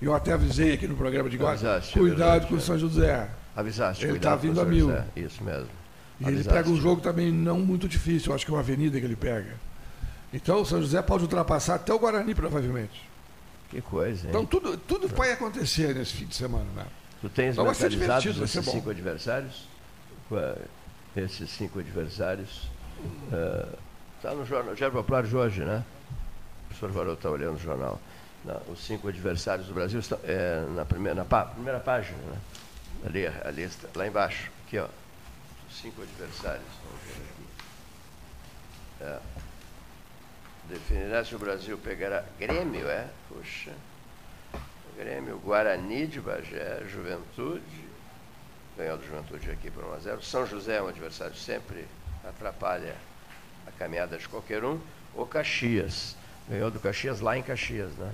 Eu 0.01 0.15
até 0.15 0.33
avisei 0.33 0.73
aqui 0.75 0.87
no 0.87 0.97
programa 0.97 1.29
de 1.29 1.43
Avisaste, 1.43 1.91
é 1.97 1.99
cuidado 2.01 2.19
verdade, 2.19 2.47
com 2.47 2.55
o 2.55 2.59
é. 2.59 2.61
São 2.61 2.79
José. 2.79 3.29
Avisaste, 3.57 4.05
Ele 4.05 4.19
tá 4.19 4.35
o 4.35 4.39
vindo 4.39 4.61
a 4.61 4.65
mil. 4.65 4.87
José. 4.89 5.05
Isso 5.17 5.43
mesmo. 5.43 5.69
E 6.21 6.25
ele 6.29 6.45
pega 6.45 6.69
um 6.69 6.77
jogo 6.77 7.01
também 7.01 7.33
não 7.33 7.59
muito 7.59 7.89
difícil, 7.89 8.33
acho 8.35 8.45
que 8.45 8.51
é 8.51 8.55
uma 8.55 8.61
avenida 8.61 8.99
que 8.99 9.05
ele 9.07 9.17
pega. 9.17 9.55
Então 10.33 10.61
o 10.61 10.65
São 10.67 10.81
José 10.81 11.01
pode 11.03 11.25
ultrapassar 11.25 11.77
até 11.77 11.93
o 11.93 11.99
Guarani, 11.99 12.35
provavelmente. 12.35 13.09
Que 13.71 13.81
coisa, 13.81 14.23
hein? 14.25 14.31
Então 14.31 14.45
tudo, 14.47 14.77
tudo 14.77 15.09
vai 15.09 15.33
acontecer 15.33 15.95
nesse 15.95 16.13
fim 16.13 16.27
de 16.27 16.35
semana, 16.35 16.67
né? 16.77 16.85
Tu 17.29 17.35
tens 17.35 17.55
divertido, 17.91 18.39
vai 18.39 18.47
ser 18.49 18.59
esses 18.59 18.65
bom. 18.67 18.73
cinco 18.73 18.91
adversários? 18.91 19.69
Esses 21.17 21.51
cinco 21.51 21.79
adversários. 21.79 22.69
Está 24.17 24.35
no 24.35 24.45
jornal, 24.45 24.75
Diário 24.75 24.97
Popular 24.97 25.23
de 25.25 25.37
hoje, 25.37 25.65
né? 25.65 25.85
O 26.65 26.67
professor 26.69 26.91
Varoto 26.91 27.17
está 27.17 27.31
olhando 27.31 27.57
o 27.57 27.59
jornal. 27.59 28.01
Não, 28.45 28.61
os 28.69 28.85
cinco 28.85 29.09
adversários 29.09 29.67
do 29.67 29.75
Brasil 29.75 30.01
estão 30.01 30.19
é, 30.25 30.67
na, 30.75 30.85
primeira, 30.85 31.15
na 31.15 31.25
pá- 31.25 31.47
primeira 31.47 31.81
página, 31.81 32.19
né? 32.19 32.39
Ali 33.07 33.27
a 33.27 33.51
lista, 33.51 33.89
lá 33.95 34.07
embaixo. 34.07 34.51
Aqui, 34.67 34.79
ó. 34.79 34.87
Os 35.69 35.77
cinco 35.81 36.03
adversários. 36.03 36.67
Vamos 36.85 37.03
ver 37.07 37.23
aqui. 37.23 37.45
É. 39.01 39.19
Definirá 40.69 41.25
se 41.25 41.35
o 41.35 41.39
Brasil 41.39 41.77
pegará 41.79 42.25
Grêmio, 42.39 42.87
é? 42.89 43.07
Puxa. 43.29 43.73
Grêmio, 44.97 45.39
Guarani 45.39 46.07
de 46.07 46.21
Bagé, 46.21 46.83
Juventude. 46.93 47.63
Ganhou 48.77 48.97
do 48.99 49.05
Juventude 49.07 49.51
aqui 49.51 49.71
por 49.71 49.85
1 49.85 49.93
a 49.95 49.99
0. 49.99 50.23
São 50.23 50.47
José 50.47 50.77
é 50.77 50.83
um 50.83 50.89
adversário 50.89 51.33
que 51.33 51.41
sempre 51.41 51.85
atrapalha 52.25 52.95
a 53.67 53.71
caminhada 53.73 54.17
de 54.19 54.29
qualquer 54.29 54.65
um. 54.65 54.79
O 55.15 55.25
Caxias. 55.27 56.17
Ganhou 56.49 56.71
do 56.71 56.81
Caxias 56.81 57.21
lá 57.21 57.39
em 57.39 57.43
Caxias, 57.43 57.91
né? 57.97 58.11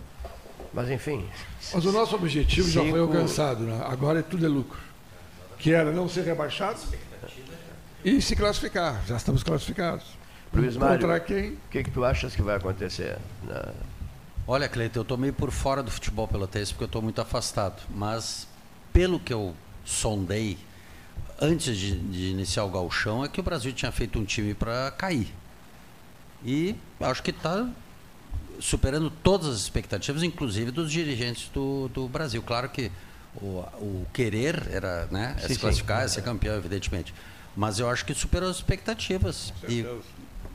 Mas 0.72 0.90
enfim. 0.90 1.28
Mas 1.72 1.84
o 1.84 1.92
nosso 1.92 2.14
objetivo 2.14 2.68
já 2.70 2.80
foi 2.80 2.90
Cinco- 2.90 3.02
alcançado, 3.02 3.62
né? 3.64 3.82
agora 3.86 4.20
é 4.20 4.22
tudo 4.22 4.44
é 4.44 4.48
lucro. 4.48 4.78
Que 5.58 5.72
era 5.72 5.90
não 5.90 6.08
ser 6.08 6.22
rebaixado 6.24 6.78
e 8.04 8.20
se 8.22 8.34
classificar. 8.36 9.02
Já 9.06 9.16
estamos 9.16 9.42
classificados. 9.42 10.18
Luiz 10.52 10.76
Mário, 10.76 11.00
Contra 11.00 11.16
o 11.16 11.20
quem? 11.24 11.58
que, 11.70 11.82
que 11.84 11.90
tu 11.90 12.04
achas 12.04 12.34
que 12.34 12.42
vai 12.42 12.56
acontecer? 12.56 13.16
na- 13.44 13.72
Olha, 14.52 14.68
Cleiton, 14.68 14.98
eu 14.98 15.02
estou 15.02 15.16
meio 15.16 15.32
por 15.32 15.52
fora 15.52 15.80
do 15.80 15.92
futebol 15.92 16.26
pelotense 16.26 16.72
porque 16.72 16.82
eu 16.82 16.86
estou 16.86 17.00
muito 17.00 17.20
afastado. 17.20 17.80
Mas, 17.88 18.48
pelo 18.92 19.20
que 19.20 19.32
eu 19.32 19.54
sondei 19.84 20.58
antes 21.40 21.76
de, 21.76 21.96
de 21.96 22.30
iniciar 22.30 22.64
o 22.64 22.68
gauchão, 22.68 23.24
é 23.24 23.28
que 23.28 23.38
o 23.38 23.44
Brasil 23.44 23.72
tinha 23.72 23.92
feito 23.92 24.18
um 24.18 24.24
time 24.24 24.52
para 24.52 24.90
cair. 24.90 25.32
E 26.44 26.74
acho 27.00 27.22
que 27.22 27.30
está 27.30 27.70
superando 28.58 29.08
todas 29.08 29.46
as 29.46 29.60
expectativas, 29.60 30.24
inclusive 30.24 30.72
dos 30.72 30.90
dirigentes 30.90 31.48
do, 31.54 31.86
do 31.86 32.08
Brasil. 32.08 32.42
Claro 32.42 32.68
que 32.70 32.90
o, 33.36 33.60
o 33.78 34.06
querer 34.12 34.66
era 34.72 35.06
né, 35.12 35.36
é 35.36 35.42
Sim, 35.42 35.46
se 35.46 35.54
sim. 35.54 35.60
classificar, 35.60 36.02
é 36.02 36.08
ser 36.08 36.22
campeão, 36.22 36.56
evidentemente. 36.56 37.14
Mas 37.56 37.78
eu 37.78 37.88
acho 37.88 38.04
que 38.04 38.12
superou 38.14 38.50
as 38.50 38.56
expectativas. 38.56 39.54
E 39.68 39.86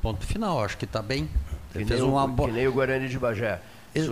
ponto 0.02 0.26
final, 0.26 0.62
acho 0.62 0.76
que 0.78 0.84
está 0.84 1.02
bem. 1.02 1.30
Que 1.72 1.78
Ele 1.78 1.86
nem, 1.86 1.88
fez 1.88 2.02
uma 2.02 2.28
boa. 2.28 2.50
que 2.50 2.56
nem 2.56 2.68
o 2.68 2.74
Guarani 2.74 3.08
de 3.08 3.18
Bagé. 3.18 3.62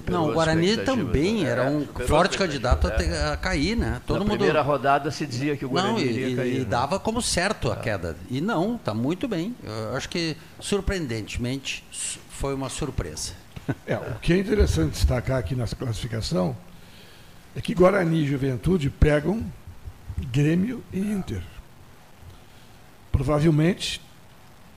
Não, 0.09 0.29
o 0.29 0.33
Guarani 0.33 0.65
expectativas, 0.67 1.05
também 1.05 1.43
né? 1.43 1.49
era 1.49 1.63
É, 1.65 1.69
um 1.69 1.81
superou 1.85 2.07
forte 2.07 2.37
candidato 2.37 2.87
a, 2.87 2.91
é. 2.91 3.33
a 3.33 3.37
cair, 3.37 3.75
né? 3.75 4.01
Todo 4.07 4.19
Na 4.19 4.25
mundo. 4.25 4.31
primeira 4.37 4.61
rodada 4.61 5.11
se 5.11 5.25
dizia 5.25 5.57
que 5.57 5.65
o 5.65 5.69
Guarani 5.69 5.93
Não, 5.93 5.99
iria 5.99 6.27
e- 6.29 6.35
cair. 6.35 6.55
e 6.55 6.59
né? 6.59 6.65
dava 6.65 6.99
como 6.99 7.21
certo 7.21 7.71
a 7.71 7.75
queda. 7.75 8.15
E 8.29 8.39
não, 8.39 8.75
está 8.75 8.93
muito 8.93 9.27
bem. 9.27 9.53
Eu 9.63 9.95
acho 9.95 10.07
que, 10.07 10.37
surpreendentemente, 10.59 11.83
su- 11.91 12.19
foi 12.29 12.53
uma 12.53 12.69
surpresa. 12.69 13.33
É, 13.87 13.95
o 13.95 14.19
que 14.21 14.33
é 14.33 14.37
interessante 14.37 14.91
destacar 14.91 15.37
aqui 15.39 15.55
nessa 15.55 15.73
classificação 15.75 16.55
é 17.55 17.61
que 17.61 17.73
Guarani 17.73 18.23
e 18.23 18.27
Juventude 18.27 18.89
pegam 18.89 19.41
Grêmio 20.31 20.83
e 20.91 20.99
Inter. 20.99 21.41
Provavelmente, 23.11 24.01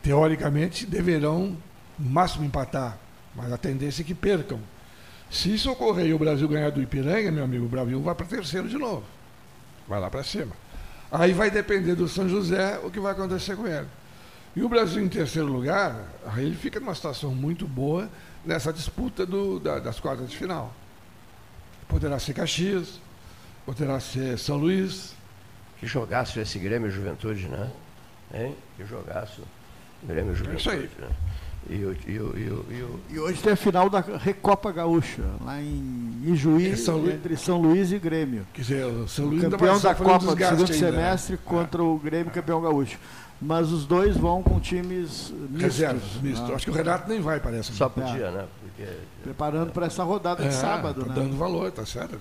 teoricamente, 0.02 0.86
deverão 0.86 1.56
no 1.98 2.10
máximo 2.10 2.44
empatar, 2.44 2.98
mas 3.34 3.50
a 3.52 3.56
tendência 3.56 4.02
é 4.02 4.04
que 4.04 4.14
percam. 4.14 4.60
Se 5.30 5.52
isso 5.54 5.70
ocorrer 5.70 6.06
e 6.06 6.14
o 6.14 6.18
Brasil 6.18 6.48
ganhar 6.48 6.70
do 6.70 6.80
Ipiranga, 6.80 7.30
meu 7.32 7.44
amigo, 7.44 7.64
o 7.66 7.68
Brasil 7.68 8.00
vai 8.00 8.14
para 8.14 8.26
terceiro 8.26 8.68
de 8.68 8.78
novo. 8.78 9.04
Vai 9.88 10.00
lá 10.00 10.08
para 10.10 10.22
cima. 10.22 10.52
Aí 11.10 11.32
vai 11.32 11.50
depender 11.50 11.94
do 11.94 12.08
São 12.08 12.28
José 12.28 12.78
o 12.82 12.90
que 12.90 12.98
vai 13.00 13.12
acontecer 13.12 13.56
com 13.56 13.66
ele. 13.66 13.86
E 14.54 14.62
o 14.62 14.68
Brasil 14.68 15.02
em 15.02 15.08
terceiro 15.08 15.48
lugar, 15.48 15.96
aí 16.26 16.46
ele 16.46 16.56
fica 16.56 16.80
numa 16.80 16.94
situação 16.94 17.34
muito 17.34 17.66
boa 17.66 18.08
nessa 18.44 18.72
disputa 18.72 19.26
do- 19.26 19.60
da- 19.60 19.78
das 19.78 20.00
quartas 20.00 20.30
de 20.30 20.36
final. 20.36 20.72
Poderá 21.88 22.18
ser 22.18 22.32
Caxias, 22.34 23.00
poderá 23.64 24.00
ser 24.00 24.38
São 24.38 24.56
Luís. 24.56 25.14
Que 25.78 25.86
jogaço 25.86 26.40
esse 26.40 26.58
Grêmio 26.58 26.90
Juventude, 26.90 27.48
né? 27.48 27.70
Hein? 28.32 28.56
Que 28.76 28.84
jogaço. 28.86 29.42
Grêmio 30.02 30.30
e 30.30 30.34
É 30.34 30.36
Juventude. 30.36 30.60
isso 30.60 30.70
aí. 30.70 30.90
Né? 30.98 31.08
E, 31.68 31.84
o, 31.84 31.96
e, 32.06 32.18
o, 32.18 32.24
o, 32.26 33.18
o, 33.18 33.20
hoje 33.22 33.42
tem 33.42 33.52
a 33.52 33.56
final 33.56 33.90
da 33.90 33.98
Recopa 34.00 34.70
Gaúcha, 34.70 35.22
lá 35.44 35.60
em 35.60 36.22
Ijuí, 36.24 36.68
É 36.70 36.76
São 36.76 36.98
Luís. 36.98 37.14
entre 37.14 37.36
São 37.36 37.60
Luís 37.60 37.90
e 37.90 37.98
Grêmio. 37.98 38.46
Quer 38.54 38.60
dizer, 38.62 38.86
o 38.86 39.08
São 39.08 39.24
O 39.24 39.28
Luís 39.30 39.42
ainda 39.44 39.56
campeão 39.58 39.80
da 39.80 39.94
Copa 39.94 40.18
do 40.18 40.36
segundo 40.36 40.42
ainda, 40.44 40.66
né? 40.66 40.74
semestre 40.78 41.36
contra 41.38 41.82
o 41.82 41.98
Grêmio 41.98 42.32
campeão 42.32 42.60
gaúcho. 42.62 42.98
Mas 43.40 43.70
os 43.70 43.84
dois 43.84 44.16
vão 44.16 44.42
com 44.42 44.58
times 44.60 45.30
mistos. 45.50 45.60
Reservas, 45.60 46.02
misto. 46.22 46.46
né? 46.46 46.54
Acho 46.54 46.64
que 46.64 46.70
o 46.70 46.74
Renato 46.74 47.08
nem 47.08 47.20
vai, 47.20 47.38
parece. 47.40 47.72
só 47.72 47.88
podia, 47.88 48.30
né? 48.30 48.46
Porque 48.62 48.90
Preparando 49.24 49.72
para 49.72 49.86
essa 49.86 50.02
rodada 50.04 50.42
de 50.42 50.48
É, 50.48 50.52
sábado, 50.52 51.02
tá 51.02 51.08
né? 51.08 51.14
dando 51.16 51.36
valor, 51.36 51.70
tá 51.72 51.84
certo. 51.84 52.18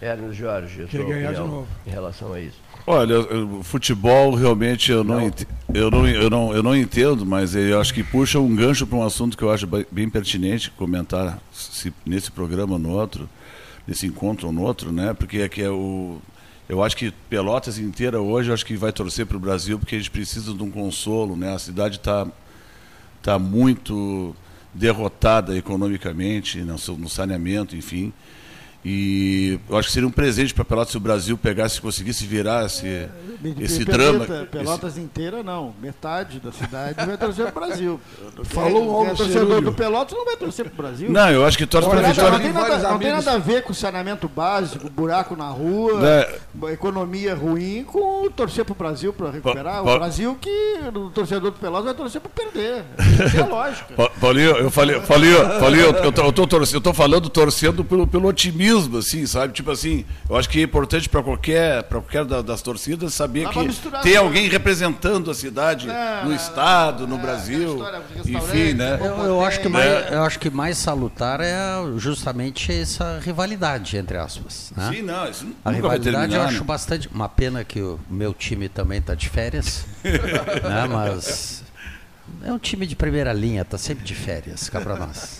Hermes 0.00 0.36
Jorge, 0.36 0.86
Quer 0.90 1.04
ganhar 1.04 1.32
de 1.32 1.38
novo. 1.40 1.66
em 1.86 1.90
relação 1.90 2.32
a 2.32 2.40
isso. 2.40 2.56
Olha, 2.86 3.16
futebol 3.64 4.34
realmente 4.34 4.90
eu 4.92 5.02
não, 5.04 5.16
Não. 5.16 5.26
ente- 5.26 5.46
eu 5.74 5.90
não, 5.90 6.06
eu 6.08 6.30
não, 6.30 6.54
eu 6.54 6.62
não 6.62 6.76
entendo, 6.76 7.26
mas 7.26 7.54
eu 7.54 7.80
acho 7.80 7.92
que 7.92 8.02
puxa 8.04 8.38
um 8.38 8.54
gancho 8.54 8.86
para 8.86 8.96
um 8.96 9.02
assunto 9.04 9.36
que 9.36 9.42
eu 9.42 9.50
acho 9.50 9.66
bem- 9.66 10.08
pertinente 10.08 10.70
comentar 10.70 11.38
se- 11.52 11.92
nesse 12.06 12.30
programa 12.30 12.74
ou 12.74 12.78
no 12.78 12.90
outro, 12.90 13.28
nesse 13.86 14.06
encontro 14.06 14.46
ou 14.46 14.52
no 14.52 14.62
outro, 14.62 14.92
né? 14.92 15.12
Porque 15.12 15.38
é 15.38 15.48
que 15.48 15.60
é 15.62 15.70
o 15.70 16.18
eu 16.68 16.82
acho 16.82 16.94
que 16.96 17.10
Pelotas 17.30 17.78
inteira 17.78 18.20
hoje 18.20 18.50
eu 18.50 18.54
acho 18.54 18.64
que 18.66 18.76
vai 18.76 18.92
torcer 18.92 19.24
para 19.24 19.36
o 19.38 19.40
Brasil 19.40 19.78
porque 19.78 19.96
a 19.96 19.98
gente 19.98 20.10
precisa 20.10 20.52
de 20.54 20.62
um 20.62 20.70
consolo, 20.70 21.34
né? 21.34 21.54
A 21.54 21.58
cidade 21.58 21.96
está 21.96 22.26
tá 23.22 23.38
muito 23.38 24.34
derrotada 24.72 25.56
economicamente, 25.56 26.58
no 26.60 27.08
saneamento, 27.08 27.74
enfim. 27.74 28.12
E 28.84 29.58
eu 29.68 29.76
acho 29.76 29.88
que 29.88 29.94
seria 29.94 30.08
um 30.08 30.12
presente 30.12 30.54
para 30.54 30.64
Pelotas 30.64 30.92
se 30.92 30.96
o 30.96 31.00
Brasil 31.00 31.36
pegasse, 31.36 31.80
conseguisse 31.80 32.24
virar 32.24 32.64
esse, 32.66 33.08
me 33.40 33.54
esse 33.60 33.84
drama. 33.84 34.24
Pelotas 34.50 34.96
inteira 34.96 35.42
não. 35.42 35.74
Metade 35.82 36.38
da 36.38 36.52
cidade 36.52 36.94
vai 37.04 37.16
torcer 37.18 37.50
pro 37.52 37.66
Brasil. 37.66 38.00
Falou 38.44 39.04
é 39.06 39.14
torcedor 39.14 39.60
do 39.60 39.72
Pelotas 39.72 40.16
não 40.16 40.24
vai 40.24 40.36
torcer 40.36 40.66
pro 40.70 40.76
Brasil. 40.84 41.10
Não, 41.10 41.28
eu 41.30 41.44
acho 41.44 41.58
que 41.58 41.66
torce 41.66 41.88
para 41.88 41.98
a 41.98 42.02
Não, 42.02 42.08
não, 42.08 42.14
vitória. 42.14 42.38
vi 42.38 42.44
tem 42.44 42.52
nada, 42.52 42.78
não 42.90 42.98
tem 42.98 43.12
nada 43.12 43.32
a 43.32 43.38
ver 43.38 43.62
com 43.62 43.74
saneamento 43.74 44.28
básico, 44.28 44.88
buraco 44.88 45.34
na 45.36 45.48
rua, 45.48 46.00
Né? 46.00 46.72
economia 46.72 47.34
ruim, 47.34 47.84
com 47.84 48.30
torcer 48.30 48.64
pro 48.64 48.74
Brasil 48.76 49.12
para 49.12 49.30
recuperar. 49.30 49.74
Pa- 49.74 49.80
o 49.82 49.84
pa- 49.84 49.98
Brasil 49.98 50.38
que 50.40 50.78
o 50.94 51.10
torcedor 51.10 51.50
do 51.50 51.58
Pelotas 51.58 51.86
vai 51.86 51.94
torcer 51.94 52.20
para 52.20 52.30
perder. 52.30 52.84
Isso 53.26 53.36
é 53.38 53.44
lógica. 53.44 53.94
Pa- 53.94 54.10
Paulinho, 54.20 54.50
eu 54.56 54.70
falei, 54.70 55.00
Paulinho, 55.00 55.38
Paulinho, 55.58 55.82
eu, 55.86 55.92
eu, 56.04 56.12
tô, 56.12 56.22
eu, 56.22 56.32
tô 56.32 56.46
torcendo, 56.46 56.74
eu 56.76 56.80
tô 56.80 56.94
falando 56.94 57.28
torcendo 57.28 57.84
pelo, 57.84 58.06
pelo 58.06 58.28
otimismo, 58.28 58.67
assim, 58.98 59.26
sabe? 59.26 59.52
Tipo 59.52 59.70
assim, 59.70 60.04
eu 60.28 60.36
acho 60.36 60.48
que 60.48 60.60
é 60.60 60.62
importante 60.62 61.08
para 61.08 61.22
qualquer, 61.22 61.82
pra 61.84 62.00
qualquer 62.00 62.24
da- 62.24 62.42
das 62.42 62.60
torcidas 62.62 63.14
saber 63.14 63.44
Dá 63.44 63.50
que 63.50 63.58
as 63.58 64.16
alguém 64.16 64.48
representando 64.48 65.30
a 65.30 65.34
cidade 65.34 65.88
É, 65.90 66.22
no 66.24 66.34
estado, 66.34 67.06
no 67.06 67.16
é, 67.16 67.18
Brasil, 67.18 67.82
enfim, 68.24 68.72
né? 68.74 68.90
restaurante, 68.96 69.20
Eu, 69.20 69.24
eu 69.26 69.44
acho 69.44 69.60
que 69.60 69.66
É. 69.66 69.70
mais, 69.70 70.12
eu 70.12 70.22
acho 70.22 70.38
que 70.38 70.50
mais 70.50 70.78
salutar 70.78 71.40
é 71.40 71.54
justamente 71.96 72.72
essa 72.72 73.18
rivalidade, 73.22 73.96
entre 73.96 74.16
aspas. 74.16 74.72
né? 74.76 74.90
Sim, 74.94 75.02
não, 75.02 75.28
isso 75.28 75.46
A 75.64 75.70
rivalidade 75.70 76.16
terminar. 76.16 76.36
eu 76.36 76.42
né? 76.42 76.48
acho 76.54 76.64
bastante. 76.64 77.08
Uma 77.08 77.28
pena 77.28 77.64
que 77.64 77.80
o 77.80 77.98
meu 78.10 78.34
time 78.34 78.68
também 78.68 78.98
está 78.98 79.14
de 79.14 79.28
férias. 79.28 79.84
né? 80.04 80.86
Mas 80.90 81.62
é 82.44 82.52
um 82.52 82.58
time 82.58 82.86
de 82.86 82.96
primeira 82.96 83.32
linha, 83.32 83.62
está 83.62 83.76
sempre 83.76 84.04
de 84.04 84.14
férias, 84.14 84.68
cá 84.68 84.80
para 84.80 84.96
nós. 84.96 85.38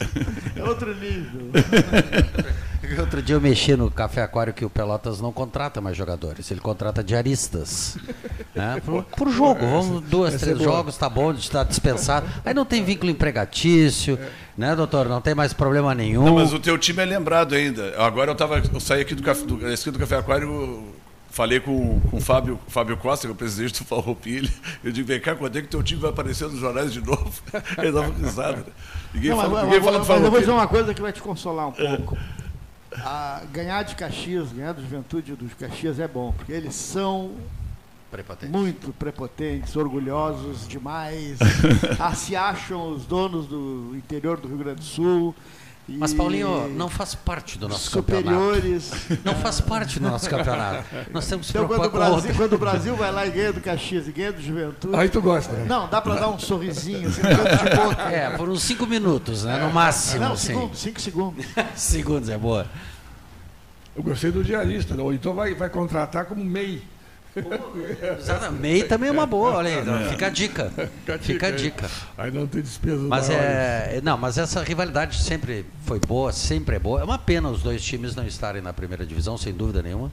É 0.57 0.63
outro 0.63 0.95
nível. 0.95 1.51
Outro 2.99 3.21
dia 3.21 3.35
eu 3.35 3.41
mexi 3.41 3.77
no 3.77 3.91
Café 3.91 4.23
Aquário 4.23 4.55
que 4.55 4.65
o 4.65 4.71
Pelotas 4.71 5.21
não 5.21 5.33
contrata 5.33 5.81
mais 5.81 5.97
jogadores, 5.97 6.51
ele 6.51 6.61
contrata 6.61 7.03
diaristas. 7.03 7.99
Né? 8.55 8.81
Por, 8.85 9.05
por 9.05 9.31
jogo, 9.31 9.61
vamos 9.61 10.03
duas, 10.03 10.35
três 10.35 10.57
é 10.57 10.59
boa. 10.59 10.77
jogos, 10.77 10.97
tá 10.97 11.09
bom, 11.09 11.33
está 11.33 11.65
dispensado. 11.65 12.27
Aí 12.45 12.55
não 12.55 12.65
tem 12.65 12.83
vínculo 12.83 13.11
empregatício, 13.11 14.19
né, 14.57 14.75
doutor? 14.75 15.09
Não 15.09 15.21
tem 15.21 15.35
mais 15.35 15.53
problema 15.53 15.95
nenhum. 15.95 16.25
Não, 16.25 16.35
mas 16.37 16.53
o 16.53 16.59
teu 16.59 16.79
time 16.79 17.03
é 17.03 17.05
lembrado 17.05 17.55
ainda. 17.55 17.95
Agora 17.99 18.31
eu 18.31 18.35
tava, 18.35 18.59
eu 18.59 18.81
saí 18.81 19.03
aqui 19.03 19.15
do 19.15 19.23
café, 19.23 19.45
do, 19.45 19.55
aqui 19.67 19.91
do 19.91 19.99
Café 19.99 20.17
Aquário, 20.17 20.85
falei 21.39 21.61
com, 21.61 22.01
com 22.11 22.17
o 22.17 22.21
Fábio, 22.21 22.59
Fábio 22.67 22.97
Costa, 22.97 23.29
que 23.29 23.31
é 23.31 23.33
o 23.33 23.37
presidente 23.37 23.81
do 23.81 23.87
Farroupilha. 23.87 24.51
Eu 24.83 24.91
digo, 24.91 25.07
vem 25.07 25.21
cá, 25.21 25.37
quando 25.37 25.57
é 25.57 25.63
que 25.63 25.69
teu 25.69 25.81
time 25.85 26.01
vai 26.01 26.11
aparecer 26.11 26.49
nos 26.49 26.59
jornais 26.59 26.93
de 26.93 27.01
novo? 27.01 27.31
Ele 27.79 27.93
dava 27.93 28.13
risada. 28.13 28.67
Ninguém 29.15 29.31
Não, 29.31 29.37
mas, 29.37 29.47
fala, 29.47 29.55
mas- 29.61 29.65
ninguém 29.67 29.81
fala 29.85 29.99
mas 29.99 30.07
do 30.09 30.13
eu 30.13 30.21
vou 30.21 30.31
dizer 30.41 30.47
Farroupilha. 30.47 30.53
uma 30.55 30.67
coisa 30.67 30.95
que 30.95 31.01
vai 31.01 31.13
te 31.13 31.23
consolar 31.23 31.69
um 31.69 31.73
pouco. 31.73 32.19
A- 32.97 33.43
ganhar 33.53 33.85
de 33.85 33.95
Caxias, 33.95 34.53
ganhar 34.53 34.73
do 34.73 34.83
Juventude 34.83 35.33
dos 35.37 35.55
Caxias 35.55 36.01
é 36.01 36.09
bom, 36.09 36.33
porque 36.33 36.51
eles 36.51 36.75
são 36.75 37.31
Prepotente. 38.11 38.51
muito 38.51 38.93
prepotentes, 38.95 39.77
orgulhosos 39.77 40.67
demais, 40.67 41.39
ah, 42.01 42.15
se 42.17 42.35
acham 42.35 42.91
os 42.91 43.05
donos 43.07 43.47
do 43.47 43.93
interior 43.95 44.41
do 44.41 44.49
Rio 44.49 44.59
Grande 44.59 44.81
do 44.81 44.85
Sul. 44.85 45.35
Mas 45.91 46.13
Paulinho, 46.13 46.69
não 46.69 46.91
faz 46.91 47.15
parte 47.15 47.57
do 47.59 47.67
nosso 47.67 47.91
campeonato. 47.91 48.29
superiores. 48.29 48.93
Não 49.25 49.35
faz 49.37 49.59
parte 49.61 49.99
do 49.99 50.09
nosso 50.09 50.29
campeonato. 50.29 50.85
Nós 51.11 51.27
temos 51.27 51.49
Então, 51.49 51.67
quando 51.67 51.87
o, 51.87 51.91
Brasil, 51.91 52.35
quando 52.37 52.53
o 52.53 52.59
Brasil 52.59 52.95
vai 52.95 53.11
lá 53.11 53.27
e 53.27 53.31
ganha 53.31 53.53
do 53.55 53.61
Caxias 53.63 54.07
e 54.07 54.13
ganha 54.13 54.31
do 54.33 54.43
Juventude. 54.43 54.95
Aí 54.95 55.09
tu 55.09 55.23
gosta, 55.23 55.53
né? 55.55 55.65
Não, 55.67 55.89
dá 55.89 56.01
pra 56.03 56.17
dar 56.17 56.29
um 56.29 56.39
sorrisinho, 56.39 57.09
assim, 57.09 57.23
canto 57.23 57.65
de 57.65 57.77
boca. 57.77 58.03
É, 58.13 58.31
por 58.37 58.49
uns 58.51 58.63
cinco 58.63 58.87
minutos, 58.87 59.45
né? 59.45 59.59
No 59.65 59.73
máximo, 59.73 60.21
Não, 60.21 60.33
assim. 60.33 60.49
segundos, 60.49 60.79
cinco 60.79 61.01
segundos. 61.01 61.47
Segundos 61.75 62.29
é 62.29 62.37
boa. 62.37 62.67
Eu 63.97 64.03
gostei 64.03 64.31
do 64.31 64.45
diarista, 64.45 64.95
né? 64.95 65.03
ou 65.03 65.13
então 65.13 65.35
vai, 65.35 65.55
vai 65.55 65.69
contratar 65.71 66.27
como 66.27 66.45
MEI. 66.45 66.83
Exatamente. 68.19 68.61
MEI 68.61 68.83
também 68.85 69.09
é 69.09 69.13
uma 69.13 69.27
boa, 69.27 69.57
olha 69.57 69.71
aí. 69.71 70.09
Fica 70.11 70.27
a 70.27 70.31
dica. 70.31 70.73
Fica 71.21 71.47
a 71.49 71.51
dica. 71.51 71.91
Aí 72.17 72.31
não 72.31 72.47
tem 72.47 72.63
despesas 72.63 73.03
Mas 73.03 73.31
é. 73.31 74.01
Não, 74.03 74.17
mas 74.19 74.39
essa 74.39 74.63
rivalidade 74.63 75.17
sempre 75.23 75.65
foi 75.85 76.01
boa, 76.01 76.33
sempre 76.33 76.77
é 76.77 76.79
boa. 76.79 77.01
É 77.01 77.05
uma 77.05 77.19
pena 77.19 77.49
os 77.49 77.63
dois 77.63 77.83
times 77.83 78.15
não 78.15 78.27
estarem 78.27 78.61
na 78.63 78.73
primeira 78.73 79.05
divisão, 79.07 79.37
sem 79.39 79.53
dúvida 79.53 79.83
nenhuma. 79.83 80.11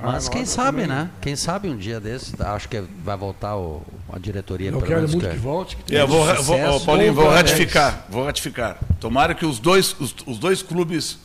Ah, 0.00 0.12
Mas 0.12 0.28
quem 0.28 0.42
nossa, 0.42 0.54
sabe, 0.54 0.82
também. 0.82 0.86
né? 0.96 1.10
Quem 1.20 1.34
sabe 1.34 1.68
um 1.68 1.76
dia 1.76 1.98
desse, 1.98 2.32
acho 2.40 2.68
que 2.68 2.80
vai 3.02 3.16
voltar 3.16 3.56
o, 3.56 3.82
a 4.12 4.16
diretoria 4.18 4.70
Eu 4.70 4.80
quero 4.80 5.00
muito 5.08 5.18
que- 5.26 5.28
que 5.32 5.36
volte. 5.36 5.76
Que 5.76 5.96
É, 5.96 6.06
vou, 6.06 6.24
Sucesso. 6.24 6.42
vou, 6.44 6.60
ó, 6.60 6.78
Paulinho, 6.80 7.14
vou 7.14 7.28
ratificar, 7.28 8.06
vou 8.08 8.24
ratificar. 8.24 8.78
Tomara 9.00 9.34
que 9.34 9.44
os 9.44 9.58
dois, 9.58 9.96
os, 9.98 10.14
os 10.24 10.38
dois 10.38 10.62
clubes 10.62 11.18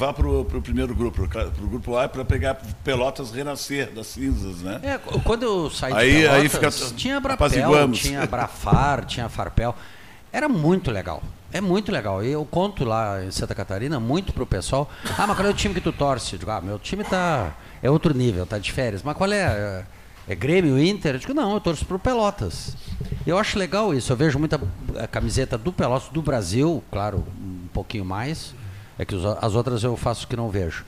vá 0.00 0.12
para 0.14 0.26
o 0.26 0.44
primeiro 0.62 0.94
grupo, 0.94 1.28
para 1.28 1.46
o 1.46 1.66
grupo 1.68 1.96
A, 1.96 2.08
para 2.08 2.24
pegar 2.24 2.54
Pelotas 2.82 3.30
renascer 3.30 3.90
das 3.92 4.06
cinzas, 4.06 4.62
né? 4.62 4.80
É, 4.82 4.96
qu- 4.98 5.20
quando 5.20 5.42
eu 5.42 5.70
saí 5.70 5.92
Aí- 5.92 6.10
de 6.22 6.26
aí 6.28 6.48
Pelotas, 6.48 6.80
fica- 6.82 6.94
tinha 6.96 7.20
Brapel, 7.20 7.92
tinha 7.92 8.26
Brafar, 8.26 9.04
tinha 9.06 9.28
Farpel. 9.28 9.74
Era 10.32 10.48
muito 10.48 10.90
legal. 10.90 11.22
É 11.52 11.60
muito 11.60 11.90
legal. 11.92 12.24
E 12.24 12.30
eu 12.30 12.44
conto 12.44 12.84
lá 12.84 13.22
em 13.24 13.30
Santa 13.30 13.54
Catarina 13.54 13.98
muito 14.00 14.32
pro 14.32 14.46
pessoal. 14.46 14.88
Ah, 15.18 15.26
mas 15.26 15.36
qual 15.36 15.48
é 15.48 15.50
o 15.50 15.54
time 15.54 15.74
que 15.74 15.80
tu 15.80 15.92
torce? 15.92 16.34
Eu 16.34 16.38
digo, 16.38 16.50
ah, 16.50 16.60
meu 16.60 16.78
time 16.78 17.02
tá. 17.04 17.52
É 17.82 17.90
outro 17.90 18.14
nível, 18.14 18.46
tá 18.46 18.56
de 18.56 18.70
férias. 18.72 19.02
Mas 19.02 19.16
qual 19.16 19.30
é? 19.32 19.36
É, 19.38 19.84
é 20.28 20.34
Grêmio, 20.36 20.78
Inter? 20.82 21.16
Eu 21.16 21.18
digo, 21.18 21.34
não, 21.34 21.52
eu 21.54 21.60
torço 21.60 21.84
pro 21.84 21.98
Pelotas. 21.98 22.76
Eu 23.26 23.36
acho 23.36 23.58
legal 23.58 23.92
isso. 23.92 24.12
Eu 24.12 24.16
vejo 24.16 24.38
muita 24.38 24.60
eh, 24.94 25.06
camiseta 25.08 25.58
do 25.58 25.72
Pelotas, 25.72 26.08
do 26.10 26.22
Brasil, 26.22 26.82
claro, 26.90 27.24
um 27.40 27.66
pouquinho 27.74 28.04
mais. 28.04 28.54
É 29.00 29.04
que 29.06 29.14
os- 29.14 29.24
as 29.24 29.54
outras 29.54 29.82
eu 29.82 29.96
faço 29.96 30.28
que 30.28 30.36
não 30.36 30.50
vejo. 30.50 30.84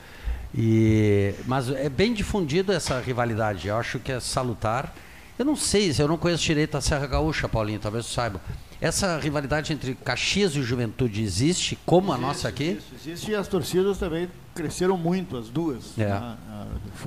E, 0.55 1.33
mas 1.47 1.67
é 1.67 1.89
bem 1.89 2.13
difundido 2.13 2.71
essa 2.71 2.99
rivalidade. 2.99 3.67
Eu 3.67 3.75
acho 3.77 3.97
que 3.97 4.11
é 4.11 4.19
salutar. 4.19 4.93
Eu 5.37 5.43
não 5.43 5.55
sei, 5.55 5.91
se 5.91 5.99
eu 5.99 6.07
não 6.07 6.15
conheço 6.15 6.43
direito 6.43 6.77
a 6.77 6.81
Serra 6.81 7.07
Gaúcha, 7.07 7.49
Paulinho, 7.49 7.79
talvez 7.79 8.05
você 8.05 8.13
saiba. 8.13 8.39
Essa 8.79 9.17
rivalidade 9.17 9.73
entre 9.73 9.95
Caxias 9.95 10.55
e 10.55 10.61
Juventude 10.61 11.23
existe, 11.23 11.75
como 11.87 12.13
a 12.13 12.17
nossa 12.17 12.49
aqui? 12.49 12.77
Isso, 12.77 13.09
existe 13.09 13.31
e 13.31 13.35
as 13.35 13.47
torcidas 13.47 13.97
também 13.97 14.29
cresceram 14.53 14.95
muito, 14.95 15.35
as 15.35 15.49
duas. 15.49 15.97
É. 15.97 16.05
né? 16.05 16.37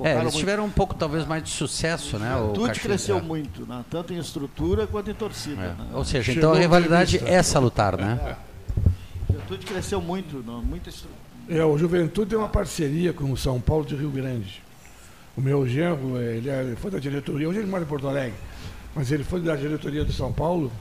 É, 0.03 0.11
eles 0.13 0.23
muito. 0.23 0.37
tiveram 0.39 0.65
um 0.65 0.69
pouco, 0.69 0.93
talvez, 0.93 1.25
mais 1.25 1.41
de 1.41 1.51
sucesso, 1.51 2.19
né? 2.19 2.35
o 2.35 2.39
Juventude 2.39 2.67
Caxias, 2.67 2.85
cresceu 2.85 3.17
é. 3.19 3.21
muito, 3.21 3.65
né? 3.65 3.85
tanto 3.89 4.11
em 4.11 4.17
estrutura 4.17 4.87
quanto 4.87 5.09
em 5.09 5.13
torcida. 5.13 5.61
É. 5.61 5.67
né? 5.69 5.89
Ou 5.93 6.03
seja, 6.03 6.23
Chegou 6.23 6.39
então 6.39 6.51
a 6.51 6.55
o 6.55 6.57
rivalidade 6.57 7.21
é 7.25 7.41
salutar, 7.41 7.95
né? 7.95 8.35
Juventude 9.47 9.65
cresceu 9.65 10.01
muito, 10.01 10.43
não. 10.45 10.61
É, 11.47 11.63
o 11.63 11.77
Juventude 11.77 12.31
tem 12.31 12.37
uma 12.37 12.49
parceria 12.49 13.13
com 13.13 13.31
o 13.31 13.37
São 13.37 13.61
Paulo 13.61 13.85
de 13.85 13.95
Rio 13.95 14.09
Grande. 14.09 14.61
O 15.37 15.41
meu 15.41 15.65
genro, 15.67 16.17
ele, 16.19 16.49
é- 16.49 16.61
ele 16.63 16.75
foi 16.75 16.91
da 16.91 16.99
diretoria, 16.99 17.47
hoje 17.47 17.59
ele 17.59 17.67
mora 17.69 17.83
em 17.83 17.87
Porto 17.87 18.07
Alegre, 18.07 18.33
mas 18.93 19.09
ele 19.11 19.23
foi 19.23 19.39
da 19.39 19.55
diretoria 19.55 20.03
do 20.03 20.11
São 20.11 20.33
Paulo. 20.33 20.71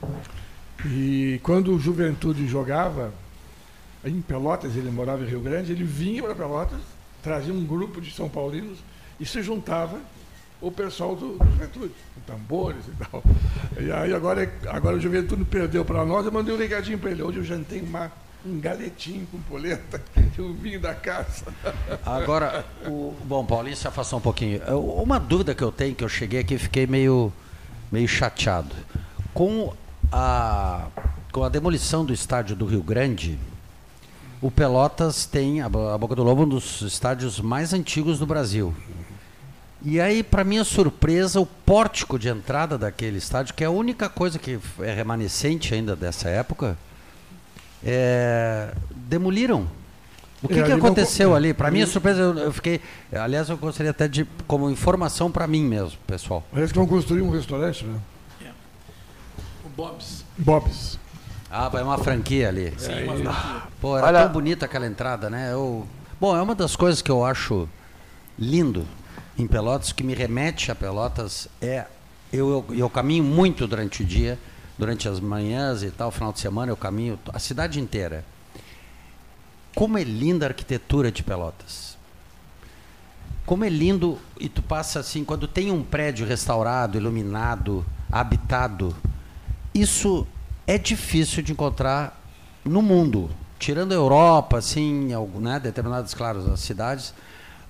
E 0.85 1.39
quando 1.43 1.73
o 1.75 1.79
Juventude 1.79 2.47
jogava, 2.49 3.13
em 4.05 4.21
Pelotas, 4.21 4.75
ele 4.77 4.91
morava 4.91 5.23
em 5.23 5.29
Rio 5.29 5.41
Grande, 5.41 5.71
ele 5.73 5.85
vinha 5.85 6.23
para 6.23 6.35
Pelotas, 6.35 6.81
trazia 7.23 7.53
um 7.55 7.65
grupo 7.65 8.01
de 8.01 8.13
São 8.13 8.29
Paulinos 8.29 8.79
e 9.21 9.27
se 9.27 9.43
juntava 9.43 9.99
o 10.61 10.71
pessoal 10.73 11.15
do, 11.15 11.37
do 11.39 11.45
Juventude, 11.53 11.93
com 12.15 12.21
tambores 12.23 12.83
e 12.89 13.05
tal. 13.05 13.23
E 13.81 13.93
aí 13.93 14.13
agora, 14.13 14.51
agora 14.69 14.97
o 14.97 15.01
Juventude 15.01 15.45
perdeu 15.45 15.85
para 15.85 16.05
nós, 16.05 16.25
eu 16.27 16.33
mandei 16.33 16.55
um 16.55 16.59
recadinho 16.59 16.99
para 16.99 17.11
ele. 17.11 17.23
Hoje 17.23 17.39
eu 17.39 17.45
jantei 17.45 17.81
uma, 17.81 18.11
um 18.47 18.61
galetinho 18.61 19.27
com 19.27 19.39
polenta 19.41 20.01
e 20.17 20.41
um 20.41 20.55
vinho 20.55 20.81
da 20.81 20.95
casa. 20.95 21.47
Agora, 22.05 22.65
o, 22.87 23.15
bom, 23.25 23.45
Paulinho 23.45 23.77
se 23.77 23.89
afastou 23.89 24.19
um 24.19 24.23
pouquinho. 24.23 24.61
Uma 24.79 25.19
dúvida 25.19 25.55
que 25.55 25.63
eu 25.63 25.73
tenho, 25.73 25.95
que 25.95 26.05
eu 26.05 26.09
cheguei 26.09 26.41
aqui 26.41 26.55
e 26.55 26.59
fiquei 26.59 26.87
meio, 26.87 27.33
meio 27.91 28.07
chateado. 28.07 28.75
Com 29.35 29.75
a, 30.13 30.87
com 31.33 31.43
a 31.43 31.49
demolição 31.49 32.05
do 32.05 32.13
estádio 32.13 32.55
do 32.55 32.67
Rio 32.67 32.83
Grande, 32.83 33.39
o 34.41 34.51
Pelotas 34.51 35.27
tem, 35.27 35.61
a 35.61 35.69
Boca 35.69 36.15
do 36.15 36.23
Lobo, 36.23 36.43
um 36.43 36.49
dos 36.49 36.83
estádios 36.83 37.41
mais 37.41 37.73
antigos 37.73 38.19
do 38.19 38.27
Brasil. 38.27 38.75
E 39.83 40.01
aí, 40.01 40.23
para 40.23 40.43
minha 40.43 40.65
surpresa, 40.65 41.41
o 41.41 41.47
pórtico 41.47 42.19
de 42.19 42.29
entrada 42.29 42.79
daquele 42.79 43.19
estádio, 43.19 43.55
que 43.55 43.63
é 43.63 43.67
a 43.67 43.71
única 43.71 44.09
coisa 44.09 44.39
que 44.39 44.59
é 44.81 44.93
remanescente 44.93 45.75
ainda 45.75 45.95
dessa 45.95 46.29
época, 46.29 46.77
é, 47.87 48.73
demoliram. 48.95 49.69
O 50.43 50.49
que, 50.49 50.59
É, 50.59 50.63
que 50.65 50.69
não 50.71 50.77
aconteceu 50.79 51.31
co- 51.31 51.35
ali? 51.37 51.55
Para 51.55 51.71
minha 51.71 51.85
ali- 51.85 51.93
surpresa, 51.93 52.21
eu, 52.21 52.39
eu 52.39 52.53
fiquei. 52.53 52.81
Aliás, 53.13 53.49
eu 53.49 53.57
gostaria 53.57 53.91
até 53.91 54.07
de, 54.09 54.27
como 54.47 54.69
informação 54.69 55.31
para 55.31 55.47
mim 55.47 55.63
mesmo, 55.65 55.97
pessoal. 56.07 56.45
Parece 56.53 56.73
que 56.73 56.79
vão 56.79 56.87
construir 56.87 57.23
um 57.23 57.31
restaurante, 57.31 57.85
né? 57.85 57.99
O 59.65 59.69
Bob's. 59.69 60.25
Bob's. 60.37 60.99
Ah, 61.51 61.71
é 61.75 61.83
uma 61.83 61.97
franquia 61.99 62.49
ali. 62.49 62.75
Sim, 62.77 63.05
uma 63.05 63.15
franquia. 63.17 63.63
Pô, 63.81 63.97
era 63.97 64.07
Olha- 64.09 64.23
tão 64.25 64.33
bonita 64.33 64.67
aquela 64.67 64.87
entrada, 64.87 65.31
né? 65.31 65.53
Eu... 65.53 65.87
Bom, 66.21 66.37
é 66.37 66.43
uma 66.43 66.55
das 66.55 66.75
coisas 66.77 67.01
que 67.01 67.11
eu 67.11 67.25
acho 67.25 67.69
lindo 68.39 68.87
em 69.39 69.47
Pelotas, 69.47 69.93
que 69.93 70.03
me 70.03 70.15
remete 70.15 70.71
a 70.71 70.75
Pelotas, 70.75 71.49
é. 71.63 71.85
Eu, 72.33 72.65
eu, 72.71 72.77
eu 72.79 72.91
caminho 72.91 73.23
muito 73.23 73.67
durante 73.67 74.03
o 74.03 74.05
dia, 74.05 74.39
durante 74.79 75.09
as 75.09 75.21
manhãs 75.21 75.83
e 75.83 75.91
tal, 75.91 76.11
final 76.11 76.33
de 76.33 76.41
semana 76.41 76.71
eu 76.73 76.77
caminho 76.77 77.19
a 77.33 77.39
cidade 77.39 77.81
inteira. 77.81 78.25
Como 79.75 79.99
é 79.99 80.05
linda 80.05 80.47
a 80.47 80.49
arquitetura 80.49 81.11
de 81.11 81.23
Pelotas. 81.23 81.97
Como 83.45 83.65
é 83.65 83.69
lindo, 83.69 84.19
e 84.41 84.49
tu 84.49 84.61
passa 84.63 85.01
assim, 85.01 85.25
quando 85.25 85.47
tem 85.47 85.71
um 85.71 85.83
prédio 85.83 86.27
restaurado, 86.27 86.99
iluminado, 86.99 87.85
habitado, 88.11 88.95
isso 89.73 90.27
é 90.67 90.77
difícil 90.77 91.43
de 91.43 91.53
encontrar 91.53 92.21
no 92.65 92.83
mundo. 92.83 93.31
Tirando 93.59 93.93
a 93.93 93.95
Europa, 93.95 94.59
assim, 94.59 95.11
né, 95.41 95.61
determinadas, 95.61 96.13
claro, 96.13 96.53
as 96.53 96.61
cidades. 96.61 97.15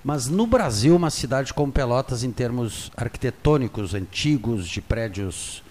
Mas 0.03 0.27
no 0.27 0.47
Brasil, 0.47 0.95
uma 0.95 1.09
cidade 1.09 1.53
como 1.53 1.71
Pelotas, 1.71 2.23
em 2.23 2.31
termos 2.31 2.91
arquitetônicos, 2.95 3.93
antigos, 3.93 4.67
de 4.67 4.81
prédios 4.81 5.63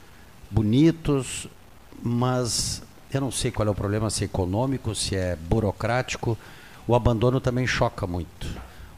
bonitos, 0.51 1.47
mas 2.03 2.83
eu 3.13 3.21
não 3.21 3.31
sei 3.31 3.51
qual 3.51 3.67
é 3.69 3.71
o 3.71 3.75
problema, 3.75 4.11
se 4.11 4.23
é 4.23 4.27
econômico, 4.27 4.95
se 4.95 5.15
é 5.17 5.37
burocrático. 5.37 6.37
O 6.87 6.95
abandono 6.95 7.41
também 7.41 7.67
choca 7.67 8.07
muito. 8.07 8.47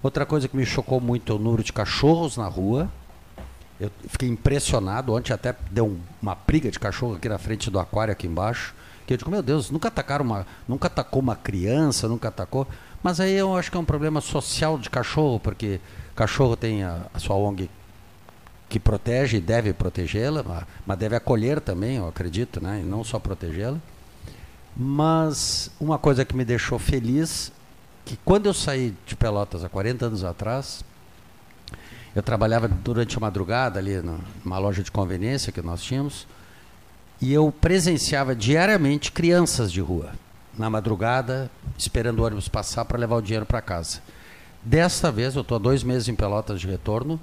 Outra 0.03 0.25
coisa 0.27 0.47
que 0.49 0.57
me 0.57 0.65
chocou 0.67 1.01
muito 1.01 1.33
é 1.33 1.37
o 1.37 1.39
número 1.39 1.63
de 1.63 1.73
cachorros 1.73 2.37
na 2.37 2.47
rua. 2.47 2.89
Eu 3.81 3.91
fiquei 4.09 4.29
impressionado. 4.29 5.15
Ontem 5.15 5.33
até 5.33 5.55
deu 5.71 5.87
um- 5.87 6.01
uma 6.21 6.35
briga 6.35 6.71
de 6.71 6.79
cachorro 6.79 7.15
aqui 7.15 7.29
na 7.29 7.39
frente 7.39 7.71
do 7.71 7.79
aquário 7.79 8.13
aqui 8.13 8.27
embaixo. 8.27 8.75
Que 9.07 9.15
eu 9.15 9.17
digo, 9.17 9.31
meu 9.31 9.43
Deus, 9.43 9.71
nunca 9.71 9.89
atacaram 9.89 10.25
uma, 10.25 10.47
nunca 10.69 10.87
atacou 10.89 11.23
uma 11.23 11.35
criança, 11.35 12.07
nunca 12.09 12.29
atacou. 12.29 12.67
Mas 13.03 13.21
aí 13.21 13.33
eu 13.33 13.57
acho 13.57 13.71
que 13.71 13.77
é 13.77 13.81
um 13.81 13.85
problema 13.85 14.21
social 14.21 14.77
de 14.79 14.91
cachorro, 14.91 15.41
porque 15.41 15.81
cachorro 16.15 16.57
tem 16.57 16.83
a, 16.83 17.07
a 17.15 17.19
sua 17.19 17.37
ONG 17.37 17.71
que 18.69 18.79
protege 18.79 19.39
e 19.39 19.41
deve 19.41 19.73
protegê-la, 19.73 20.43
ma- 20.43 20.67
mas 20.87 20.99
deve 20.99 21.17
acolher 21.17 21.61
também, 21.61 21.97
eu 21.97 22.07
acredito, 22.09 22.61
né? 22.63 22.81
E 22.81 22.85
não 22.85 23.03
só 23.03 23.19
protegê-la. 23.19 23.79
Mas 24.77 25.71
uma 25.81 25.99
coisa 25.99 26.25
que 26.25 26.37
me 26.37 26.45
deixou 26.45 26.79
feliz, 26.79 27.51
que 28.05 28.17
quando 28.25 28.47
eu 28.47 28.55
saí 28.55 28.95
de 29.07 29.17
Pelotas 29.17 29.65
há 29.65 29.69
40 29.69 30.07
anos 30.07 30.23
atrás, 30.25 30.85
eu 32.15 32.23
trabalhava 32.23 32.69
durante 32.69 33.17
a 33.17 33.21
madrugada 33.21 33.79
ali 33.79 33.97
numa 34.45 34.59
loja 34.59 34.83
de 34.83 34.91
conveniência 34.91 35.53
que 35.53 35.63
nós 35.63 35.83
tínhamos, 35.83 36.27
e 37.21 37.33
eu 37.33 37.51
presenciava 37.51 38.35
diariamente 38.37 39.11
crianças 39.11 39.73
de 39.73 39.81
rua, 39.81 40.13
na 40.57 40.71
madrugada, 40.71 41.51
esperando 41.77 42.21
o 42.21 42.25
ônibus 42.25 42.49
passar 42.49 42.85
para 42.85 42.99
levar 42.99 43.17
o 43.17 43.23
dinheiro 43.23 43.47
para 43.47 43.61
casa. 43.61 44.01
Desta 44.63 45.11
vez, 45.11 45.35
eu 45.35 45.43
estou 45.43 45.57
há 45.57 45.59
dois 45.59 45.83
meses 45.83 46.09
em 46.09 46.15
Pelotas 46.15 46.61
de 46.61 46.67
retorno, 46.69 47.19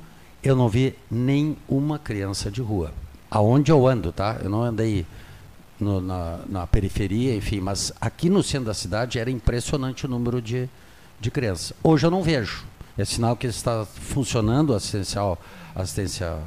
eu 0.50 0.56
não 0.56 0.70
vi 0.70 0.96
nenhuma 1.10 1.98
criança 2.00 2.50
de 2.52 2.62
rua. 2.62 2.92
Aonde 3.30 3.72
eu 3.72 3.88
ando, 3.88 4.12
tá? 4.12 4.38
Eu 4.44 4.50
não 4.50 4.62
andei 4.64 5.06
no- 5.80 6.00
na, 6.00 6.40
na 6.48 6.68
periferia, 6.68 7.36
enfim, 7.36 7.60
mas 7.60 7.92
aqui 8.00 8.30
no 8.30 8.42
centro 8.44 8.68
da 8.68 8.74
cidade 8.74 9.20
era 9.20 9.30
impressionante 9.30 10.06
o 10.06 10.10
número 10.10 10.42
de, 10.42 10.70
de 11.20 11.32
crianças. 11.32 11.74
Hoje 11.84 12.06
eu 12.06 12.12
não 12.12 12.22
vejo. 12.24 12.64
É 12.98 13.04
sinal 13.04 13.36
que 13.36 13.48
está 13.48 13.86
funcionando 13.86 14.74
a 14.74 14.78
assistencial, 14.78 15.38
a 15.76 15.82
assistência 15.82 16.38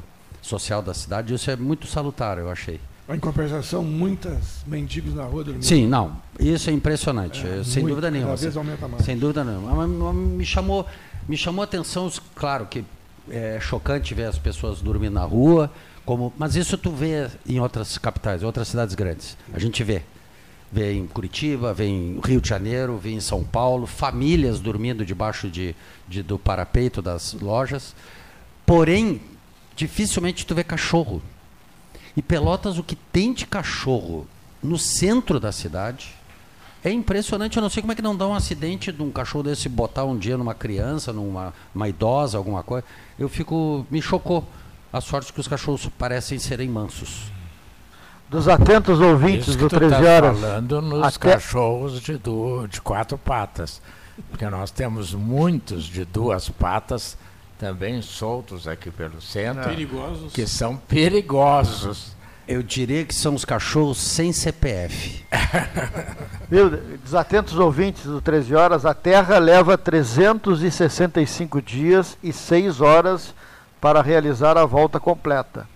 social 0.41 0.81
da 0.81 0.93
cidade. 0.95 1.33
Isso 1.33 1.51
é 1.51 1.55
muito 1.55 1.85
salutar, 1.85 2.39
eu 2.39 2.49
achei. 2.49 2.79
Em 3.07 3.19
compensação, 3.19 3.83
muitas 3.83 4.63
mendigos 4.67 5.13
na 5.15 5.23
rua 5.23 5.43
dormindo. 5.43 5.63
Sim, 5.65 5.87
não. 5.87 6.15
Isso 6.39 6.69
é 6.69 6.73
impressionante, 6.73 7.45
É, 7.45 7.63
sem 7.63 7.81
muito, 7.83 7.93
dúvida 7.95 8.09
nenhuma. 8.11 8.31
Cada 8.31 8.41
vez 8.41 8.57
aumenta 8.57 8.87
mais. 8.87 9.03
Sem 9.05 9.17
dúvida 9.17 9.43
nenhuma. 9.43 9.87
Mas, 9.87 10.15
me 10.15 10.45
chamou, 10.45 10.85
me 11.27 11.35
chamou 11.35 11.61
a 11.61 11.65
atenção, 11.65 12.11
claro 12.35 12.65
que 12.67 12.83
é 13.31 13.59
chocante 13.59 14.13
ver 14.13 14.25
as 14.25 14.37
pessoas 14.37 14.81
dormindo 14.81 15.13
na 15.13 15.23
rua, 15.23 15.71
como, 16.05 16.33
mas 16.37 16.55
isso 16.55 16.77
tu 16.77 16.91
vê 16.91 17.29
em 17.47 17.59
outras 17.59 17.97
capitais, 17.97 18.43
outras 18.43 18.67
cidades 18.67 18.95
grandes. 18.95 19.37
A 19.53 19.59
gente 19.59 19.83
vê. 19.83 20.01
Vê 20.71 20.93
em 20.93 21.07
Curitiba, 21.07 21.73
vê 21.73 21.85
em 21.85 22.19
Rio 22.23 22.39
de 22.39 22.47
Janeiro, 22.47 22.97
vê 22.97 23.09
em 23.11 23.19
São 23.19 23.43
Paulo, 23.43 23.87
famílias 23.87 24.59
dormindo 24.59 25.03
debaixo 25.03 25.49
de, 25.49 25.75
de- 26.07 26.21
do 26.21 26.37
parapeito 26.37 27.01
das 27.01 27.33
lojas. 27.33 27.95
Porém, 28.67 29.19
dificilmente 29.75 30.45
tu 30.45 30.53
vê 30.53 30.63
cachorro. 30.63 31.21
E 32.15 32.21
Pelotas, 32.21 32.77
o 32.77 32.83
que 32.83 32.95
tem 32.95 33.33
de 33.33 33.47
cachorro 33.47 34.27
no 34.61 34.77
centro 34.77 35.39
da 35.39 35.51
cidade 35.51 36.13
é 36.83 36.91
impressionante. 36.91 37.57
Eu 37.57 37.61
não 37.61 37.69
sei 37.69 37.81
como 37.81 37.91
é 37.91 37.95
que 37.95 38.01
não 38.01 38.15
dá 38.15 38.27
um 38.27 38.33
acidente 38.33 38.91
de 38.91 39.01
um 39.01 39.11
cachorro 39.11 39.43
desse 39.43 39.67
botar 39.69 40.05
um 40.05 40.17
dia 40.17 40.37
numa 40.37 40.53
criança, 40.53 41.11
numa 41.13 41.53
uma 41.73 41.87
idosa, 41.89 42.37
alguma 42.37 42.63
coisa. 42.63 42.85
Eu 43.17 43.27
fico. 43.29 43.85
Me 43.91 44.01
chocou 44.01 44.47
a 44.91 44.99
sorte 45.01 45.31
que 45.33 45.39
os 45.39 45.47
cachorros 45.47 45.87
parecem 45.97 46.39
serem 46.39 46.69
mansos. 46.69 47.31
Dos 48.29 48.47
atentos 48.47 48.99
ouvintes 48.99 49.47
Isso 49.49 49.57
do 49.57 49.67
tu 49.69 49.75
13 49.77 49.95
tá 49.95 49.99
horas. 50.01 50.39
falando 50.39 50.81
nos 50.81 51.03
até- 51.17 51.33
cachorros 51.33 51.99
de, 52.01 52.19
de 52.69 52.81
quatro 52.81 53.17
patas. 53.17 53.81
Porque 54.29 54.45
nós 54.49 54.69
temos 54.69 55.13
muitos 55.13 55.85
de 55.85 56.05
duas 56.05 56.47
patas 56.49 57.17
também 57.57 58.01
soltos 58.01 58.67
aqui 58.67 58.91
pelo 58.91 59.21
centro, 59.21 59.63
Perigosos. 59.63 60.31
que 60.33 60.45
são 60.45 60.75
perigosos. 60.77 62.15
Eu 62.49 62.63
diria 62.63 63.05
que 63.05 63.13
são 63.13 63.35
os 63.35 63.45
cachorros 63.45 63.99
sem 63.99 64.33
CPF. 64.33 65.23
Viu? 66.49 66.71
Desatentos 67.03 67.59
ouvintes 67.59 68.05
do 68.05 68.19
13 68.19 68.55
horas, 68.55 68.87
a 68.87 68.93
Terra 68.95 69.37
leva 69.37 69.77
365 69.77 71.61
dias 71.61 72.17
e 72.23 72.33
6 72.33 72.81
horas 72.81 73.35
para 73.79 74.01
realizar 74.01 74.57
a 74.57 74.65
volta 74.65 74.99
completa. 74.99 75.67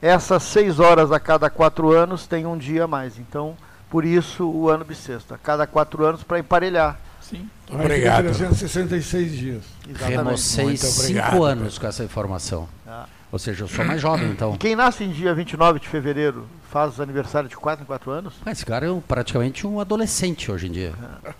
Essas 0.00 0.44
6 0.44 0.80
horas 0.80 1.12
a 1.12 1.20
cada 1.20 1.50
4 1.50 1.92
anos 1.92 2.26
tem 2.26 2.46
um 2.46 2.56
dia 2.56 2.84
a 2.84 2.88
mais. 2.88 3.18
Então, 3.18 3.54
por 3.90 4.02
isso 4.02 4.48
o 4.48 4.70
ano 4.70 4.82
bissexto. 4.82 5.34
A 5.34 5.36
cada 5.36 5.66
4 5.66 6.06
anos 6.06 6.22
para 6.24 6.38
emparelhar. 6.38 6.98
Sim. 7.20 7.50
Aí 7.68 7.72
fica 7.72 7.82
Obrigado. 7.82 8.24
366 8.24 9.30
dias. 9.30 9.64
Remocei 9.94 10.64
Muito 10.64 10.86
obrigado, 10.86 11.32
cinco 11.32 11.44
anos 11.44 11.78
com 11.78 11.86
essa 11.86 12.02
informação. 12.02 12.66
Ah. 12.86 13.04
Ou 13.34 13.38
seja, 13.40 13.64
eu 13.64 13.68
sou 13.68 13.84
mais 13.84 14.00
jovem, 14.00 14.30
então. 14.30 14.54
E 14.54 14.58
quem 14.58 14.76
nasce 14.76 15.02
em 15.02 15.10
dia 15.10 15.34
29 15.34 15.80
de 15.80 15.88
fevereiro 15.88 16.46
faz 16.70 17.00
aniversário 17.00 17.48
de 17.48 17.56
4 17.56 17.82
em 17.82 17.84
4 17.84 18.08
anos? 18.12 18.34
Ah, 18.46 18.52
Esse 18.52 18.64
cara 18.64 18.86
é 18.86 18.90
um- 18.92 19.00
praticamente 19.00 19.66
um 19.66 19.80
adolescente 19.80 20.52
hoje 20.52 20.68
em 20.68 20.70
dia. 20.70 20.92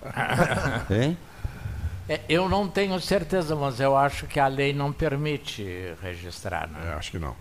Hein? 0.90 1.16
É, 2.08 2.20
eu 2.28 2.48
não 2.48 2.66
tenho 2.66 3.00
certeza, 3.00 3.54
mas 3.54 3.78
eu 3.78 3.96
acho 3.96 4.26
que 4.26 4.40
a 4.40 4.48
lei 4.48 4.72
não 4.72 4.92
permite 4.92 5.94
registrar. 6.02 6.68
É, 6.82 6.84
Né? 6.86 6.94
acho 6.94 7.12
que 7.12 7.18
não. 7.20 7.36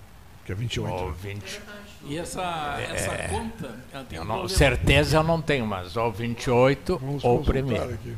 Que 0.46 0.52
é 0.52 0.56
28. 0.56 0.94
Ou 1.04 1.12
20. 1.14 1.60
E 2.06 2.18
essa, 2.20 2.78
essa 2.94 3.30
conta, 3.30 3.76
ela 3.92 4.04
tem 4.04 4.18
Eu 4.18 4.24
um 4.24 4.28
não, 4.28 4.36
problema. 4.36 4.56
certeza 4.56 5.18
eu 5.18 5.24
não 5.24 5.42
tenho, 5.42 5.66
mas 5.66 5.98
ou 5.98 6.12
28 6.12 7.00
Vamos 7.00 7.24
ou 7.24 7.44
primeiro. 7.44 7.86
aqui. 7.92 8.16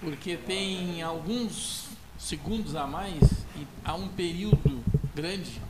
Porque 0.00 0.36
tem 0.36 1.02
alguns 1.02 1.85
segundos 2.30 2.74
a 2.74 2.86
mais 2.88 3.22
e 3.56 3.64
há 3.84 3.94
um 3.94 4.08
período 4.08 4.82
grande 5.14 5.62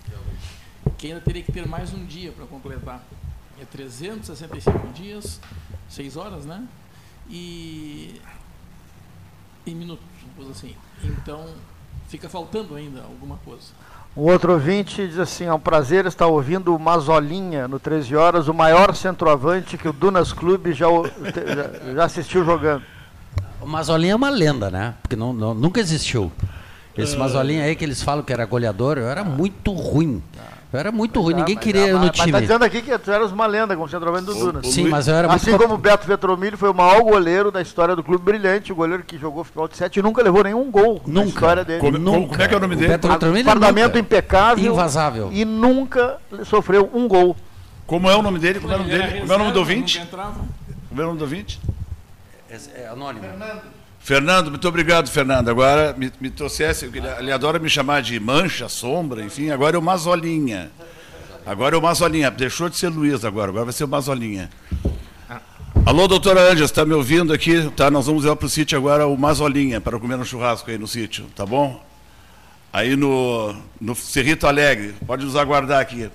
que 0.97 1.09
ainda 1.09 1.21
teria 1.21 1.43
que 1.43 1.53
ter 1.53 1.69
mais 1.69 1.93
um 1.93 2.03
dia 2.07 2.33
para 2.33 2.47
completar. 2.47 3.03
É 3.61 3.65
365 3.67 4.89
dias, 4.95 5.39
6 5.91 6.17
horas, 6.17 6.47
né? 6.47 6.65
E 7.29 8.19
em 9.67 9.75
minutos, 9.75 10.03
assim. 10.51 10.75
Então 11.05 11.47
fica 12.09 12.27
faltando 12.29 12.75
ainda 12.75 13.03
alguma 13.03 13.37
coisa. 13.45 13.67
Um 14.17 14.23
outro 14.23 14.55
ouvinte 14.55 15.07
diz 15.07 15.19
assim: 15.19 15.45
é 15.45 15.53
um 15.53 15.61
prazer 15.61 16.07
estar 16.07 16.27
ouvindo 16.27 16.75
o 16.75 16.79
Mazolinha 16.79 17.69
no 17.69 17.79
13 17.79 18.17
horas, 18.17 18.49
o 18.49 18.55
maior 18.55 18.95
centroavante 18.95 19.77
que 19.77 19.89
o 19.89 19.93
Dunas 19.93 20.33
Clube 20.33 20.73
já, 20.73 20.87
já- 20.87 21.93
já 21.95 22.05
assistiu 22.05 22.43
jogando. 22.47 22.83
O 23.67 23.69
Mazolinha 23.69 24.13
é 24.13 24.17
uma 24.17 24.31
lenda, 24.31 24.71
né? 24.71 24.95
Porque 25.03 25.17
não, 25.17 25.33
não- 25.33 25.53
nunca 25.53 25.81
existiu. 25.81 26.31
Esse 26.97 27.17
Mazolinha 27.17 27.65
aí 27.65 27.75
que 27.75 27.85
eles 27.85 28.01
falam 28.01 28.23
que 28.23 28.33
era 28.33 28.45
goleador, 28.47 28.97
eu 28.97 29.09
era 29.09 29.25
muito 29.25 29.73
ruim. 29.73 30.23
Eu 30.73 30.79
era 30.79 30.93
muito 30.93 31.21
ruim, 31.21 31.35
Ah, 31.35 31.39
ninguém 31.39 31.57
queria 31.57 31.89
eu 31.89 31.99
mas- 31.99 32.01
no 32.01 32.07
Mas 32.07 32.17
tá 32.17 32.25
time. 32.27 32.41
dizendo 32.43 32.65
aqui 32.65 32.81
que 32.81 32.97
tu 32.97 33.11
eras 33.11 33.33
uma 33.33 33.45
lenda 33.47 33.75
como 33.75 33.89
centroavante 33.89 34.27
do 34.27 34.53
né? 34.53 34.61
Sim, 34.63 34.89
mas 34.89 35.09
eu 35.09 35.15
era 35.17 35.27
muito. 35.27 35.41
Assim 35.43 35.51
co- 35.53 35.59
como 35.59 35.75
o 35.75 35.79
Beto 35.79 36.07
Vetromilho 36.07 36.57
foi 36.57 36.71
o 36.71 36.75
maior 36.75 37.03
goleiro 37.03 37.51
da 37.51 37.61
história 37.61 37.97
do 37.97 38.05
Clube 38.05 38.25
Brilhante, 38.25 38.71
o 38.73 38.77
goleiro 38.77 39.03
que 39.03 39.19
jogou 39.19 39.43
futebol 39.43 39.67
de 39.67 39.77
7 39.77 39.99
e 39.99 40.03
nunca 40.03 40.23
levou 40.23 40.45
nenhum 40.45 40.71
gol 40.71 41.03
na 41.05 41.15
Nunca. 41.23 41.29
história 41.29 41.65
dele. 41.65 41.81
Como- 41.81 41.99
Nunca. 41.99 42.29
como 42.29 42.43
é 42.43 42.49
que 42.49 42.55
é 42.55 42.57
o 42.57 42.61
nome 42.61 42.77
dele? 42.77 42.89
Beto 42.89 43.09
Vetromilho 43.09 43.45
Fardamento 43.45 43.87
nunca. 43.89 43.99
impecável 43.99 44.73
Invasável. 44.73 45.31
e 45.33 45.45
nunca 45.45 46.19
sofreu 46.45 46.89
um 46.95 47.09
gol. 47.09 47.37
Como 47.85 48.09
é 48.09 48.15
o 48.17 48.23
nome 48.23 48.39
dele? 48.39 48.61
Como 48.61 48.73
é 48.73 48.77
o 48.77 48.79
nome 48.79 48.91
dele? 48.91 49.21
Como 49.21 49.33
é 49.33 49.37
o 49.37 49.39
nome 49.39 49.53
do 49.53 49.59
ouvinte? 49.59 49.99
Como 50.89 51.01
é 51.01 51.05
o 51.05 51.07
nome 51.09 51.19
do 51.19 51.25
ouvinte? 51.25 51.61
É, 52.51 52.83
é 52.83 52.89
anônimo. 52.89 53.27
Fernando, 53.99 54.51
muito 54.51 54.69
obrigado, 54.69 55.11
Fernando. 55.11 55.49
Agora 55.49 55.93
me, 55.97 56.13
me 56.21 56.31
trouxesse, 56.31 56.85
ele, 56.85 57.01
ele 57.19 57.33
adora 57.33 57.59
me 57.59 57.69
chamar 57.69 58.03
de 58.03 58.19
mancha, 58.21 58.69
sombra, 58.69 59.23
enfim, 59.23 59.51
agora 59.51 59.77
é 59.77 59.79
o 59.79 59.83
Mazolinha. 59.83 60.71
Agora 61.45 61.75
é 61.75 61.79
o 61.79 61.83
Mazolinha, 61.83 62.31
deixou 62.31 62.69
de 62.69 62.77
ser 62.77 62.89
Luiz 62.89 63.25
agora, 63.25 63.51
agora 63.51 63.65
vai 63.65 63.73
ser 63.73 63.85
o 63.85 63.89
Mazolinha. 63.89 64.51
Alô, 65.85 66.09
doutora 66.09 66.41
Ângela, 66.41 66.65
está 66.65 66.85
me 66.85 66.95
ouvindo 66.95 67.33
aqui? 67.33 67.71
Tá, 67.71 67.91
nós 67.91 68.07
vamos 68.07 68.25
levar 68.25 68.37
para 68.37 68.47
o 68.47 68.49
sítio 68.49 68.77
agora 68.77 69.07
o 69.07 69.17
Mazolinha, 69.17 69.81
para 69.81 69.99
comer 69.99 70.17
um 70.17 70.25
churrasco 70.25 70.71
aí 70.71 70.79
no 70.79 70.87
sítio, 70.87 71.27
tá 71.35 71.47
bom? 71.47 71.85
Aí 72.73 72.97
no, 72.97 73.57
no 73.81 73.95
Cerrito 73.95 74.47
Alegre, 74.47 74.95
pode 75.07 75.25
nos 75.25 75.37
aguardar 75.37 75.81
aqui. 75.81 76.11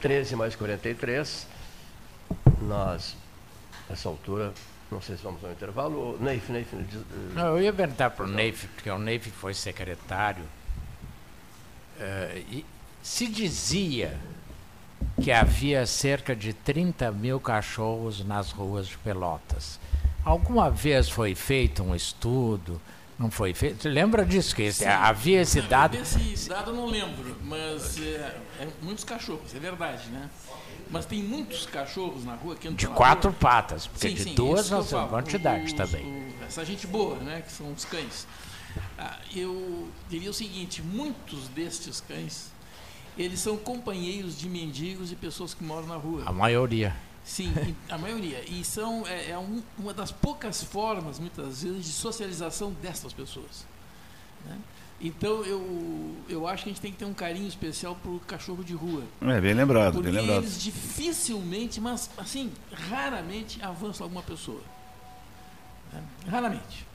13 0.00 0.34
mais 0.34 0.56
43. 0.56 1.46
Nós, 2.62 3.16
nessa 3.88 4.08
altura, 4.08 4.52
não 4.90 5.00
sei 5.00 5.16
se 5.16 5.22
vamos 5.22 5.42
ao 5.44 5.50
intervalo. 5.52 6.16
o 6.16 6.22
Neif, 6.22 6.50
Neif, 6.50 6.74
diz- 6.88 7.00
eh, 7.00 7.32
Não, 7.34 7.56
eu 7.56 7.62
ia 7.62 7.72
perguntar 7.72 8.10
para 8.10 8.24
o 8.24 8.28
Neif, 8.28 8.66
porque 8.74 8.90
o 8.90 8.98
Neif 8.98 9.30
foi 9.30 9.54
secretário. 9.54 10.44
eh, 11.98 12.42
e 12.50 12.66
se 13.02 13.26
dizia 13.28 14.18
que 15.22 15.30
havia 15.30 15.86
cerca 15.86 16.34
de 16.34 16.52
30 16.52 17.10
mil 17.12 17.38
cachorros 17.40 18.24
nas 18.24 18.50
ruas 18.50 18.86
de 18.88 18.98
Pelotas. 18.98 19.78
Alguma 20.24 20.70
vez 20.70 21.08
foi 21.08 21.34
feito 21.34 21.82
um 21.82 21.94
estudo? 21.94 22.80
Não 23.18 23.30
foi 23.30 23.52
feito? 23.54 23.88
Lembra 23.88 24.24
disso? 24.24 24.54
Que 24.54 24.62
esse- 24.62 24.84
havia 24.84 25.42
esse 25.42 25.60
dado? 25.62 25.96
Desse 25.96 26.48
dado 26.48 26.70
eu 26.70 26.74
não 26.76 26.86
lembro, 26.86 27.36
mas 27.42 27.98
é, 28.00 28.36
é 28.60 28.68
muitos 28.80 29.04
cachorros, 29.04 29.54
é 29.54 29.58
verdade, 29.58 30.08
né? 30.08 30.28
Mas 30.92 31.06
tem 31.06 31.22
muitos 31.22 31.64
cachorros 31.66 32.24
na 32.24 32.34
rua 32.34 32.54
que 32.54 32.68
andam 32.68 32.76
De 32.76 32.86
quatro 32.86 33.30
rua. 33.30 33.38
patas, 33.40 33.86
porque 33.86 34.08
Sim, 34.10 34.14
de 34.14 34.22
sim, 34.24 34.34
duas 34.34 34.68
nós 34.70 34.86
temos 34.88 34.90
falo. 34.90 35.08
quantidade 35.08 35.64
Os- 35.64 35.72
também. 35.72 36.04
o- 36.06 36.44
essa 36.44 36.64
gente 36.64 36.86
boa, 36.86 37.16
né? 37.16 37.40
Que 37.40 37.50
são 37.50 37.72
os 37.72 37.84
cães. 37.86 38.26
Ah, 38.98 39.18
eu 39.34 39.88
diria 40.08 40.30
o 40.30 40.34
seguinte: 40.34 40.82
muitos 40.82 41.48
destes 41.48 42.00
cães 42.06 42.52
eles 43.18 43.40
são 43.40 43.56
companheiros 43.56 44.38
de 44.38 44.48
mendigos 44.48 45.10
e 45.12 45.16
pessoas 45.16 45.52
que 45.54 45.64
moram 45.64 45.86
na 45.86 45.96
rua. 45.96 46.22
A 46.26 46.32
maioria. 46.32 46.94
Sim, 47.24 47.52
a 47.88 47.96
maioria. 47.96 48.42
E 48.48 48.64
são 48.64 49.06
é, 49.06 49.30
é 49.30 49.38
um- 49.38 49.62
uma 49.78 49.94
das 49.94 50.10
poucas 50.10 50.62
formas, 50.62 51.18
muitas 51.18 51.62
vezes, 51.62 51.86
de 51.86 51.92
socialização 51.92 52.72
dessas 52.82 53.12
pessoas. 53.12 53.64
né? 54.44 54.58
Então 55.02 55.44
eu, 55.44 56.14
eu 56.28 56.46
acho 56.46 56.62
que 56.62 56.70
a 56.70 56.72
gente 56.72 56.80
tem 56.80 56.92
que 56.92 56.98
ter 56.98 57.04
um 57.04 57.12
carinho 57.14 57.48
especial 57.48 57.96
por 57.96 58.20
cachorro 58.20 58.62
de 58.62 58.72
rua. 58.72 59.02
É, 59.20 59.40
bem 59.40 59.52
lembrado, 59.52 59.94
Porque 59.94 60.10
bem 60.10 60.20
lembrado. 60.20 60.42
eles 60.44 60.62
dificilmente, 60.62 61.80
mas 61.80 62.08
assim, 62.16 62.52
raramente 62.72 63.60
avançam 63.62 64.04
alguma 64.04 64.22
pessoa. 64.22 64.60
né? 65.92 66.02
Raramente. 66.28 66.86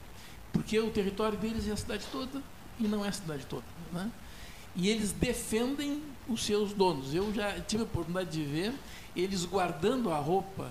Porque 0.52 0.78
o 0.80 0.90
território 0.90 1.36
deles 1.38 1.68
é 1.68 1.72
a 1.72 1.76
cidade 1.76 2.06
toda 2.10 2.42
e 2.80 2.88
não 2.88 3.04
é 3.04 3.08
a 3.08 3.12
cidade 3.12 3.44
toda. 3.44 3.64
né? 3.92 4.10
E 4.74 4.88
eles 4.88 5.12
defendem 5.12 6.02
os 6.28 6.42
seus 6.44 6.72
donos. 6.72 7.14
Eu 7.14 7.32
já 7.34 7.60
tive 7.60 7.82
a 7.82 7.84
oportunidade 7.86 8.30
de 8.30 8.42
ver 8.44 8.72
eles 9.14 9.44
guardando 9.44 10.10
a 10.10 10.18
roupa 10.18 10.70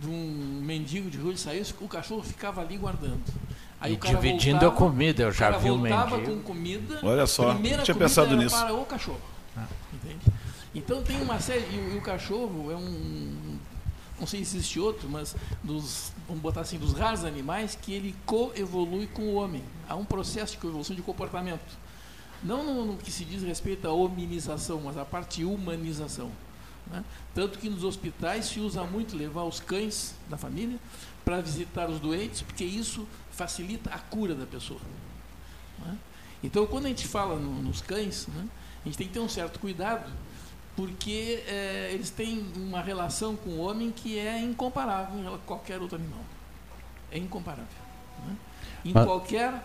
de 0.00 0.08
um 0.08 0.60
mendigo 0.62 1.10
de 1.10 1.16
rua, 1.18 1.30
ele 1.30 1.38
saiu, 1.38 1.64
o 1.80 1.88
cachorro 1.88 2.22
ficava 2.22 2.60
ali 2.60 2.76
guardando. 2.76 3.22
Aí 3.80 3.92
E 3.92 3.96
o 3.96 3.98
cara 3.98 4.14
dividindo 4.16 4.58
voltava, 4.60 4.74
a 4.74 4.76
comida, 4.76 5.22
eu 5.22 5.32
já 5.32 5.48
o 5.48 5.52
cara 5.52 5.62
vi 5.62 5.70
o 5.70 5.78
mendigo. 5.78 6.20
com 6.22 6.40
comida. 6.42 6.98
Olha 7.02 7.26
só, 7.26 7.52
primeira 7.54 7.82
tinha 7.82 7.94
comida 7.94 8.08
pensado 8.08 8.28
era 8.32 8.36
nisso. 8.42 8.56
para 8.56 8.74
o 8.74 8.84
cachorro. 8.84 9.20
Ah. 9.56 9.66
Entende? 9.92 10.20
Então 10.74 11.02
tem 11.02 11.20
uma 11.22 11.38
série. 11.40 11.60
E 11.72 11.78
o, 11.78 11.94
e 11.94 11.98
o 11.98 12.00
cachorro 12.02 12.70
é 12.72 12.76
um. 12.76 13.58
Não 14.18 14.26
sei 14.26 14.44
se 14.44 14.56
existe 14.56 14.80
outro, 14.80 15.08
mas 15.08 15.36
dos, 15.62 16.10
vamos 16.26 16.42
botar 16.42 16.62
assim, 16.62 16.76
dos 16.76 16.92
raros 16.92 17.24
animais 17.24 17.78
que 17.80 17.92
ele 17.92 18.16
coevolui 18.26 19.06
com 19.06 19.22
o 19.22 19.34
homem. 19.34 19.62
Há 19.88 19.94
um 19.94 20.04
processo 20.04 20.52
de 20.54 20.58
coevolução 20.58 20.96
de 20.96 21.02
comportamento. 21.02 21.78
Não 22.42 22.64
no, 22.64 22.84
no 22.84 22.96
que 22.96 23.12
se 23.12 23.24
diz 23.24 23.42
respeito 23.44 23.86
à 23.86 23.92
hominização, 23.92 24.80
mas 24.84 24.96
à 24.98 25.04
parte 25.04 25.44
humanização. 25.44 26.32
né? 26.90 27.04
Tanto 27.32 27.58
que 27.60 27.68
nos 27.70 27.84
hospitais 27.84 28.46
se 28.46 28.58
usa 28.58 28.82
muito 28.82 29.16
levar 29.16 29.44
os 29.44 29.60
cães 29.60 30.14
da 30.28 30.36
família 30.36 30.78
para 31.24 31.40
visitar 31.40 31.88
os 31.88 32.00
doentes, 32.00 32.42
porque 32.42 32.64
isso 32.64 33.06
facilita 33.38 33.90
a 33.90 33.98
cura 33.98 34.34
da 34.34 34.44
pessoa. 34.44 34.80
né? 35.78 35.96
Então, 36.42 36.66
quando 36.66 36.86
a 36.86 36.88
gente 36.88 37.06
fala 37.06 37.36
no- 37.36 37.62
nos 37.62 37.80
cães, 37.80 38.26
né, 38.28 38.44
a 38.84 38.88
gente 38.88 38.98
tem 38.98 39.06
que 39.06 39.12
ter 39.12 39.20
um 39.20 39.28
certo 39.28 39.58
cuidado, 39.60 40.10
porque 40.76 41.42
eh, 41.46 41.90
eles 41.92 42.10
têm 42.10 42.44
uma 42.56 42.80
relação 42.82 43.34
com 43.36 43.50
o 43.50 43.58
homem 43.58 43.90
que 43.92 44.18
é 44.18 44.40
incomparável 44.40 45.18
em 45.18 45.22
rela- 45.22 45.40
qualquer 45.46 45.80
outro 45.80 45.96
animal. 45.96 46.20
É 47.12 47.18
incomparável. 47.18 47.64
né? 48.26 48.36
Em 48.84 48.92
Mas- 48.92 49.04
qualquer 49.06 49.62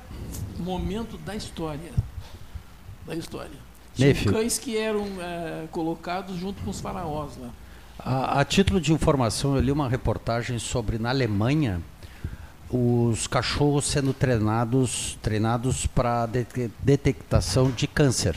momento 0.59 1.17
da 1.17 1.35
história. 1.35 1.91
Da 3.07 3.15
história. 3.15 3.57
Neif. 3.97 4.21
Tinham 4.21 4.33
cães 4.35 4.57
que 4.59 4.77
eram 4.77 5.05
eh, 5.19 5.67
colocados 5.71 6.37
junto 6.37 6.61
com 6.63 6.69
os 6.71 6.79
faraós 6.79 7.37
lá. 7.37 7.49
A, 7.99 8.39
a 8.41 8.45
título 8.45 8.79
de 8.81 8.91
informação, 8.93 9.55
eu 9.55 9.61
li 9.61 9.71
uma 9.71 9.87
reportagem 9.89 10.57
sobre 10.59 10.97
na 10.97 11.09
Alemanha 11.09 11.81
os 12.75 13.27
cachorros 13.27 13.85
sendo 13.85 14.13
treinados 14.13 15.17
treinados 15.21 15.85
para 15.85 16.27
detectação 16.81 17.69
de 17.69 17.85
câncer 17.85 18.35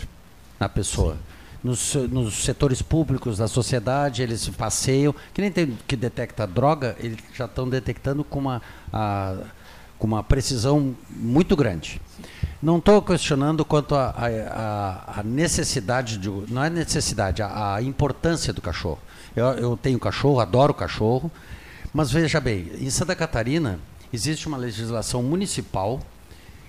na 0.61 0.69
pessoa. 0.69 1.17
Nos, 1.65 1.95
nos 1.95 2.45
setores 2.45 2.83
públicos 2.83 3.39
da 3.39 3.49
sociedade, 3.49 4.23
eles 4.23 4.47
passeiam, 4.51 5.15
que 5.33 5.41
nem 5.41 5.51
tem 5.51 5.77
que 5.89 5.97
detecta 5.97 6.47
droga, 6.47 6.95
eles 7.01 7.17
já 7.35 7.47
estão 7.47 7.67
detectando 7.69 8.23
com 8.23 8.39
uma, 8.39 8.63
a- 8.93 9.39
com 9.99 10.07
uma 10.07 10.23
precisão 10.23 10.95
muito 11.11 11.57
grande. 11.57 12.01
Não 12.63 12.77
estou 12.79 13.01
questionando 13.03 13.65
quanto 13.65 13.95
à 13.95 15.23
necessidade, 15.25 16.19
de, 16.19 16.29
não 16.49 16.63
é 16.63 16.69
necessidade, 16.71 17.43
a, 17.43 17.77
a 17.77 17.83
importância 17.83 18.53
do 18.53 18.61
cachorro. 18.61 18.99
Eu, 19.35 19.47
eu 19.55 19.77
tenho 19.77 19.99
cachorro, 19.99 20.41
adoro 20.41 20.73
cachorro, 20.75 21.33
mas 21.93 22.11
veja 22.13 22.39
bem, 22.41 22.71
em 22.79 22.91
Santa 22.91 23.15
Catarina 23.17 23.81
existe 24.13 24.47
uma 24.47 24.57
legislação 24.57 25.23
municipal 25.23 26.01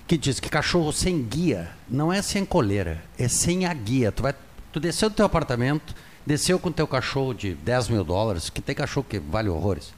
que 0.06 0.16
diz 0.16 0.40
que 0.40 0.48
cachorro 0.48 0.92
sem 0.92 1.22
guia 1.22 1.68
não 1.88 2.12
é 2.12 2.22
sem 2.22 2.44
coleira, 2.44 3.02
é 3.18 3.28
sem 3.28 3.66
a 3.66 3.74
guia. 3.74 4.10
Tu, 4.10 4.22
vai, 4.22 4.34
tu 4.72 4.80
desceu 4.80 5.10
do 5.10 5.16
teu 5.16 5.26
apartamento, 5.26 5.94
desceu 6.24 6.58
com 6.58 6.72
teu 6.72 6.86
cachorro 6.86 7.34
de 7.34 7.54
10 7.54 7.90
mil 7.90 8.02
dólares, 8.02 8.48
que 8.48 8.62
tem 8.62 8.74
cachorro 8.74 9.06
que 9.08 9.18
vale 9.18 9.48
horrores, 9.48 9.92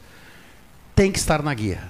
tem 0.95 1.13
que 1.13 1.19
estar 1.19 1.43
na 1.43 1.55
guia. 1.55 1.83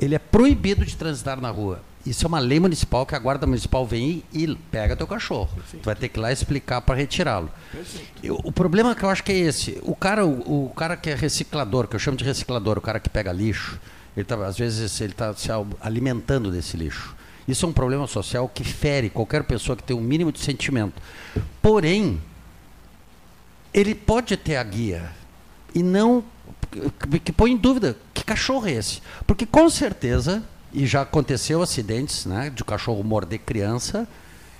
Ele 0.00 0.14
é 0.14 0.18
proibido 0.18 0.84
de 0.84 0.96
transitar 0.96 1.40
na 1.40 1.50
rua. 1.50 1.82
Isso 2.06 2.26
é 2.26 2.28
uma 2.28 2.38
lei 2.38 2.60
municipal 2.60 3.06
que 3.06 3.14
a 3.14 3.18
guarda 3.18 3.46
municipal 3.46 3.86
vem 3.86 4.22
e 4.32 4.44
e 4.44 4.56
pega 4.70 4.94
teu 4.94 5.06
cachorro. 5.06 5.48
Tu 5.70 5.82
vai 5.82 5.94
ter 5.94 6.08
que 6.08 6.18
ir 6.18 6.22
lá 6.22 6.30
explicar 6.30 6.80
para 6.82 6.94
retirá-lo. 6.94 7.50
O 8.44 8.52
problema 8.52 8.94
que 8.94 9.02
eu 9.02 9.08
acho 9.08 9.24
que 9.24 9.32
é 9.32 9.36
esse. 9.36 9.78
O 9.82 9.96
cara, 9.96 10.26
o, 10.26 10.66
o 10.66 10.74
cara 10.74 10.96
que 10.96 11.08
é 11.08 11.14
reciclador, 11.14 11.88
que 11.88 11.96
eu 11.96 12.00
chamo 12.00 12.16
de 12.16 12.24
reciclador, 12.24 12.76
o 12.76 12.80
cara 12.80 13.00
que 13.00 13.08
pega 13.08 13.32
lixo, 13.32 13.80
ele 14.16 14.24
tá, 14.24 14.36
às 14.46 14.56
vezes 14.56 15.00
ele 15.00 15.12
está 15.12 15.34
se 15.34 15.50
al- 15.50 15.66
alimentando 15.80 16.50
desse 16.50 16.76
lixo. 16.76 17.14
Isso 17.46 17.66
é 17.66 17.68
um 17.68 17.72
problema 17.72 18.06
social 18.06 18.48
que 18.48 18.64
fere 18.64 19.10
qualquer 19.10 19.44
pessoa 19.44 19.76
que 19.76 19.82
tem 19.82 19.96
um 19.96 20.00
mínimo 20.00 20.32
de 20.32 20.38
sentimento. 20.40 21.00
Porém, 21.60 22.20
ele 23.72 23.94
pode 23.94 24.36
ter 24.36 24.56
a 24.56 24.62
guia 24.62 25.10
e 25.74 25.82
não 25.82 26.24
que- 27.10 27.18
que 27.20 27.32
põe 27.32 27.52
em 27.52 27.56
dúvida 27.56 27.96
que 28.12 28.24
cachorro 28.24 28.66
é 28.66 28.72
esse. 28.72 29.00
Porque 29.26 29.44
com 29.44 29.68
certeza, 29.68 30.42
e 30.72 30.86
já 30.86 31.02
aconteceu 31.02 31.60
acidentes 31.62 32.24
né, 32.26 32.50
de 32.50 32.64
cachorro 32.64 33.02
morder 33.02 33.40
criança, 33.40 34.08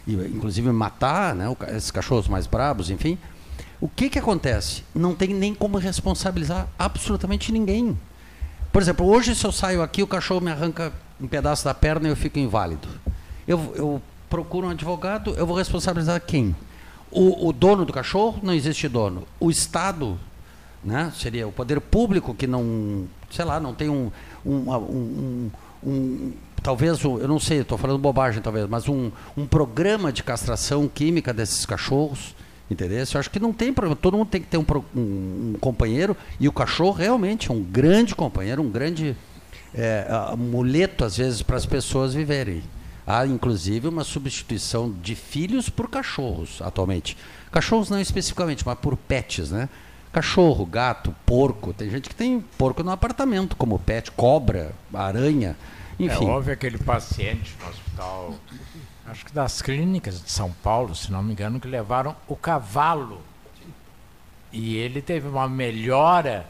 e, 0.07 0.13
inclusive 0.15 0.71
matar 0.71 1.35
né, 1.35 1.47
esses 1.75 1.91
cachorros 1.91 2.29
mais 2.29 2.47
brabos, 2.47 2.91
enfim. 2.91 3.17
O 3.81 3.89
que, 3.89 4.09
que 4.11 4.19
acontece? 4.19 4.83
Não 4.95 5.15
tem 5.15 5.33
nem 5.35 5.55
como 5.55 5.79
responsabilizar 5.79 6.69
absolutamente 6.79 7.53
ninguém. 7.53 7.99
Por 8.75 8.83
exemplo, 8.83 9.07
hoje 9.07 9.37
se 9.37 9.47
eu 9.47 9.53
saio 9.53 9.83
aqui, 9.83 10.03
o 10.03 10.07
cachorro 10.07 10.41
me 10.41 10.51
arranca 10.51 10.93
um 11.21 11.29
pedaço 11.29 11.65
da 11.65 11.73
perna 11.73 12.09
e 12.09 12.11
eu 12.11 12.17
fico 12.17 12.41
inválido. 12.41 12.89
Eu, 13.47 13.73
eu 13.77 14.03
procuro 14.29 14.67
um 14.67 14.71
advogado, 14.71 15.33
eu 15.37 15.47
vou 15.47 15.57
responsabilizar 15.57 16.21
quem? 16.21 16.57
O, 17.09 17.47
o 17.47 17.53
dono 17.53 17.85
do 17.85 17.93
cachorro? 17.93 18.41
Não 18.43 18.53
existe 18.53 18.89
dono. 18.89 19.29
O 19.39 19.49
Estado, 19.49 20.19
né? 20.83 21.13
seria 21.15 21.47
o 21.47 21.53
poder 21.53 21.81
público 21.81 22.35
que 22.35 22.49
não, 22.49 23.05
sei 23.31 23.45
lá, 23.45 23.61
não 23.61 23.73
tem 23.73 23.89
um, 23.89 24.11
um, 24.45 24.69
um, 24.73 25.51
um- 25.85 26.33
talvez, 26.61 27.01
eu 27.01 27.29
não 27.29 27.39
sei, 27.39 27.61
estou 27.61 27.79
falando 27.79 28.01
bobagem 28.01 28.43
talvez, 28.43 28.69
mas 28.69 28.89
um, 28.89 29.13
um 29.37 29.47
programa 29.47 30.13
de 30.13 30.25
castração 30.25 30.89
química 30.93 31.33
desses 31.33 31.65
cachorros, 31.65 32.35
entendeu? 32.75 32.99
Eu 32.99 33.21
acho 33.21 33.31
que 33.31 33.41
não 33.41 33.53
tem 33.53 33.73
problema, 33.73 33.97
todo 33.97 34.17
mundo 34.19 34.29
tem 34.29 34.41
que 34.43 34.47
ter 34.49 34.59
um, 34.59 34.67
um- 34.95 35.53
um 35.55 35.57
companheiro 35.61 36.17
e 36.39 36.47
o 36.47 36.53
cachorro 36.53 36.93
realmente 36.93 37.51
é 37.51 37.55
um 37.55 37.63
grande 37.63 38.15
companheiro, 38.15 38.61
um 38.63 38.71
grande 38.71 39.17
é, 39.75 40.07
amuleto 40.31 41.05
às 41.05 41.17
vezes 41.17 41.43
para 41.43 41.57
as 41.57 41.67
pessoas 41.67 42.13
viverem. 42.15 42.63
Há 43.07 43.27
inclusive 43.27 43.89
uma 43.89 44.05
substituição 44.05 44.91
de 45.03 45.15
filhos 45.15 45.69
por 45.69 45.89
cachorros 45.91 46.61
atualmente. 46.63 47.17
Cachorros 47.51 47.91
não 47.91 48.01
especificamente, 48.01 48.65
mas 48.67 48.79
por 48.79 48.97
pets, 48.97 49.51
né? 49.51 49.69
Cachorro, 50.13 50.65
gato, 50.65 51.15
porco. 51.27 51.73
Tem 51.73 51.91
gente 51.91 52.09
que 52.09 52.15
tem 52.15 52.41
porco 52.57 52.83
no 52.85 52.91
apartamento 52.93 53.57
como 53.57 53.79
pet, 53.79 54.11
cobra, 54.13 54.73
aranha, 54.93 55.57
É, 55.99 56.05
enfim. 56.05 56.25
houve 56.29 56.53
aquele 56.53 56.79
paciente 56.79 57.55
no 57.61 57.69
hospital, 57.69 58.35
acho 59.07 59.25
que 59.25 59.33
das 59.33 59.61
clínicas 59.63 60.23
de 60.23 60.31
São 60.31 60.51
Paulo, 60.63 60.95
se 60.95 61.11
não 61.13 61.23
me 61.23 61.33
engano, 61.33 61.61
que 61.61 61.69
levaram 61.69 62.17
o 62.27 62.35
cavalo. 62.37 63.21
E 64.53 64.77
ele 64.77 65.03
teve 65.03 65.27
uma 65.29 65.49
melhora 65.49 66.47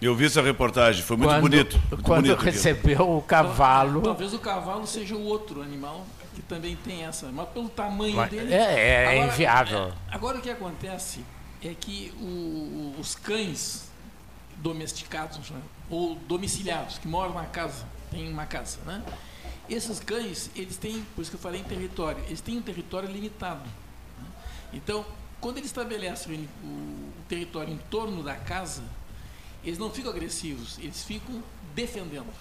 Eu 0.00 0.14
vi 0.14 0.26
essa 0.26 0.40
reportagem, 0.40 1.02
foi 1.02 1.16
muito 1.16 1.28
quando, 1.30 1.40
bonito. 1.42 1.76
Muito 1.90 2.02
quando 2.04 2.20
bonito 2.22 2.32
aquilo. 2.36 2.52
recebeu 2.52 3.16
o 3.18 3.20
cavalo. 3.22 4.00
Talvez 4.00 4.32
o 4.32 4.38
cavalo 4.38 4.86
seja 4.86 5.14
o 5.14 5.22
outro 5.24 5.60
animal 5.60 6.06
que 6.34 6.40
também 6.42 6.76
tem 6.76 7.04
essa, 7.04 7.26
mas 7.32 7.48
pelo 7.50 7.68
tamanho 7.68 8.16
Mas 8.16 8.30
dele. 8.30 8.54
é- 8.54 9.16
é 9.18 9.26
inviável. 9.26 9.88
é, 9.88 9.92
agora 10.14 10.38
o 10.38 10.40
que 10.40 10.48
acontece 10.48 11.22
é 11.62 11.74
que 11.78 12.14
o- 12.20 12.94
os 12.98 13.14
cães 13.16 13.90
domesticados 14.56 15.50
né, 15.50 15.60
ou 15.90 16.14
domiciliados 16.14 16.96
que 16.98 17.08
moram 17.08 17.34
na 17.34 17.44
casa, 17.46 17.84
tem 18.10 18.30
uma 18.32 18.46
casa, 18.46 18.78
né? 18.86 19.02
Esses 19.70 20.00
cães, 20.00 20.50
eles 20.56 20.76
têm, 20.76 21.04
por 21.14 21.22
isso 21.22 21.30
que 21.30 21.36
eu 21.36 21.40
falei 21.40 21.60
em 21.60 21.64
território, 21.64 22.20
eles 22.26 22.40
têm 22.40 22.58
um 22.58 22.62
território 22.62 23.08
limitado. 23.08 23.62
né? 24.18 24.26
Então, 24.72 25.06
quando 25.40 25.58
eles 25.58 25.70
estabelecem 25.70 26.48
o, 26.62 26.66
o 26.66 27.12
território 27.28 27.72
em 27.72 27.78
torno 27.88 28.20
da 28.22 28.34
casa, 28.34 28.82
eles 29.62 29.78
não 29.78 29.88
ficam 29.88 30.10
agressivos, 30.10 30.76
eles 30.80 31.04
ficam 31.04 31.40
defendendo. 31.72 32.32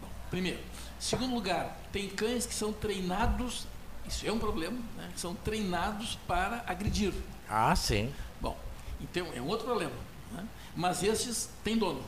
Bom, 0.00 0.08
primeiro. 0.30 0.60
Segundo 0.98 1.34
lugar, 1.34 1.78
tem 1.92 2.08
cães 2.08 2.46
que 2.46 2.54
são 2.54 2.72
treinados, 2.72 3.66
isso 4.08 4.26
é 4.26 4.32
um 4.32 4.38
problema, 4.38 4.78
né? 4.96 5.12
são 5.14 5.34
treinados 5.34 6.18
para 6.26 6.64
agredir. 6.66 7.12
Ah, 7.48 7.76
sim. 7.76 8.12
Bom, 8.40 8.58
então 8.98 9.26
é 9.34 9.42
um 9.42 9.46
outro 9.46 9.66
problema. 9.66 9.94
né? 10.32 10.46
Mas 10.74 11.02
esses 11.02 11.50
têm 11.62 11.76
dono. 11.76 12.02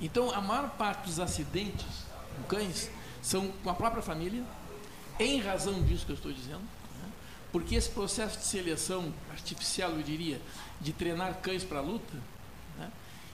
Então, 0.00 0.32
a 0.32 0.40
maior 0.40 0.68
parte 0.70 1.06
dos 1.06 1.20
acidentes 1.20 2.10
com 2.42 2.56
cães 2.56 2.90
são 3.22 3.48
com 3.62 3.70
a 3.70 3.74
própria 3.74 4.02
família, 4.02 4.42
em 5.18 5.40
razão 5.40 5.82
disso 5.82 6.04
que 6.06 6.12
eu 6.12 6.16
estou 6.16 6.32
dizendo, 6.32 6.60
né? 6.60 7.08
porque 7.52 7.74
esse 7.74 7.88
processo 7.90 8.38
de 8.38 8.44
seleção 8.44 9.12
artificial, 9.30 9.90
eu 9.92 10.02
diria, 10.02 10.40
de 10.80 10.92
treinar 10.92 11.34
cães 11.40 11.62
para 11.64 11.78
a 11.78 11.82
luta, 11.82 12.14
né? 12.78 12.90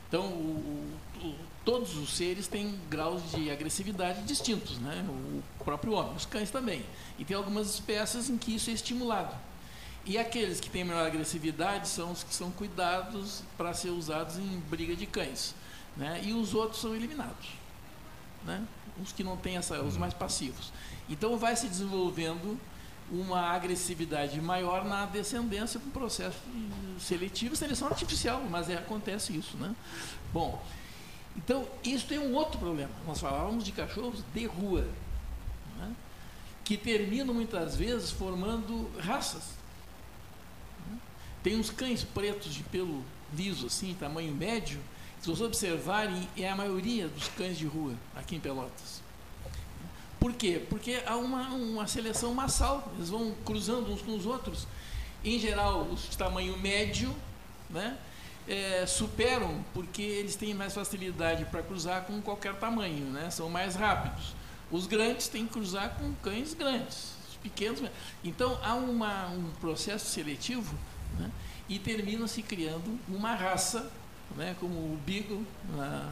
então 0.09 0.27
o- 0.27 0.97
o- 1.23 1.35
todos 1.65 1.97
os 1.97 2.15
seres 2.17 2.47
têm 2.47 2.79
graus 2.91 3.31
de 3.31 3.51
agressividade 3.51 4.23
distintos, 4.23 4.79
né? 4.79 5.05
o 5.09 5.65
próprio 5.65 5.93
homem, 5.93 6.15
os 6.17 6.27
cães 6.27 6.51
também. 6.51 6.85
E 7.19 7.25
tem 7.25 7.37
algumas 7.37 7.69
espécies 7.75 8.29
em 8.31 8.37
que 8.39 8.55
isso 8.55 8.71
é 8.71 8.73
estimulado. 8.73 9.35
E 10.07 10.17
aqueles 10.17 10.59
que 10.61 10.71
têm 10.71 10.85
menor 10.85 11.07
agressividade 11.07 11.87
são 11.89 12.13
os 12.13 12.23
que 12.23 12.35
são 12.35 12.51
cuidados 12.51 13.43
para 13.59 13.75
ser 13.75 13.91
usados 13.91 14.39
em 14.39 14.59
briga 14.71 14.97
de 14.97 15.05
cães. 15.07 15.55
Né? 15.97 16.23
E 16.25 16.33
os 16.33 16.55
outros 16.55 16.81
são 16.81 16.95
eliminados. 16.95 17.49
Né? 18.45 18.63
Os 19.03 19.13
que 19.13 19.23
não 19.23 19.37
têm 19.37 19.57
essa, 19.57 19.81
os 19.83 19.97
mais 19.97 20.15
passivos. 20.15 20.73
Então 21.09 21.37
vai 21.37 21.57
se 21.57 21.69
desenvolvendo 21.69 22.59
uma 23.11 23.41
agressividade 23.41 24.41
maior 24.41 24.85
na 24.85 25.07
descendência 25.07 25.81
com 25.81 25.91
processo 25.91 26.39
seletivo, 26.99 27.57
seleção 27.57 27.89
artificial, 27.89 28.43
mas 28.51 28.69
é, 28.69 28.75
acontece 28.75 29.37
isso. 29.37 29.57
Né? 29.57 29.75
Bom, 30.33 30.63
então 31.37 31.67
isso 31.83 32.07
tem 32.07 32.19
um 32.19 32.35
outro 32.35 32.59
problema. 32.59 32.91
Nós 33.07 33.21
falávamos 33.21 33.65
de 33.65 33.73
cachorros 33.73 34.23
de 34.35 34.47
rua, 34.47 34.87
né? 35.79 35.95
que 36.65 36.77
terminam 36.77 37.33
muitas 37.33 37.77
vezes 37.77 38.11
formando 38.11 38.91
raças. 39.01 39.57
Tem 41.43 41.57
uns 41.57 41.71
cães 41.71 42.05
pretos 42.05 42.53
de 42.53 42.63
pelo 42.65 43.03
liso, 43.33 43.67
assim, 43.67 43.97
tamanho 43.99 44.35
médio, 44.35 44.81
se 45.21 45.29
vocês 45.29 45.41
observarem, 45.41 46.29
é 46.37 46.49
a 46.49 46.57
maioria 46.57 47.09
dos 47.09 47.29
cães 47.29 47.59
de 47.59 47.67
rua 47.67 47.95
aqui 48.15 48.37
em 48.37 48.41
Pelotas. 48.41 49.03
Por 50.19 50.33
quê? 50.33 50.65
Porque 50.69 51.03
há 51.07 51.17
uma, 51.17 51.49
uma 51.51 51.87
seleção 51.87 52.35
massal, 52.35 52.93
eles 52.97 53.09
vão 53.09 53.35
cruzando 53.45 53.93
uns 53.93 54.03
com 54.03 54.17
os 54.17 54.27
outros. 54.27 54.67
Em 55.25 55.39
geral, 55.39 55.83
os 55.83 56.11
de 56.11 56.19
tamanho 56.19 56.59
médio 56.59 57.15
né, 57.71 57.97
eh, 58.49 58.85
superam 58.87 59.65
porque 59.75 60.03
eles 60.03 60.35
têm 60.35 60.55
mais 60.55 60.75
facilidade 60.75 61.45
para 61.45 61.63
cruzar 61.63 62.05
com 62.05 62.21
qualquer 62.21 62.55
tamanho, 62.55 63.05
né, 63.07 63.31
são 63.31 63.49
mais 63.49 63.75
rápidos. 63.75 64.35
Os 64.71 64.87
grandes 64.87 65.29
têm 65.29 65.47
que 65.47 65.53
cruzar 65.53 65.97
com 65.97 66.13
cães 66.15 66.55
grandes, 66.55 67.13
os 67.29 67.37
pequenos. 67.37 67.83
Então 68.25 68.59
há 68.63 68.75
uma, 68.75 69.29
um 69.29 69.51
processo 69.61 70.07
seletivo 70.07 70.77
né, 71.19 71.31
e 71.69 71.79
termina 71.79 72.27
se 72.27 72.43
criando 72.43 72.99
uma 73.09 73.35
raça, 73.35 73.91
né, 74.37 74.57
como 74.61 74.75
o 74.75 74.99
Beagle 75.07 75.45
na, 75.77 76.11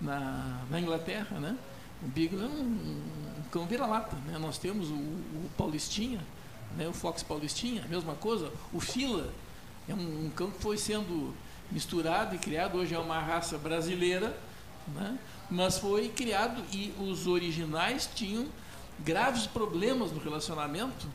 na, 0.00 0.60
na 0.70 0.80
Inglaterra. 0.80 1.38
Né? 1.38 1.56
O 2.02 2.08
Beagle 2.08 2.42
é 2.42 2.46
um, 2.46 3.02
um 3.38 3.42
cão 3.50 3.66
vira-lata. 3.66 4.16
Né? 4.26 4.38
Nós 4.38 4.58
temos 4.58 4.88
o, 4.90 4.94
o 4.94 5.50
Paulistinha, 5.56 6.20
né, 6.76 6.88
o 6.88 6.92
Fox 6.92 7.22
Paulistinha, 7.22 7.84
a 7.84 7.88
mesma 7.88 8.14
coisa. 8.14 8.52
O 8.72 8.80
Fila 8.80 9.32
é 9.88 9.94
um, 9.94 10.26
um 10.26 10.30
cão 10.30 10.50
que 10.50 10.60
foi 10.60 10.76
sendo 10.76 11.34
misturado 11.70 12.34
e 12.34 12.38
criado, 12.38 12.78
hoje 12.78 12.94
é 12.94 12.98
uma 12.98 13.18
raça 13.18 13.56
brasileira, 13.56 14.36
né? 14.88 15.18
mas 15.50 15.78
foi 15.78 16.08
criado 16.08 16.62
e 16.72 16.92
os 16.98 17.26
originais 17.26 18.08
tinham 18.14 18.46
graves 19.00 19.46
problemas 19.46 20.12
no 20.12 20.20
relacionamento 20.20 21.06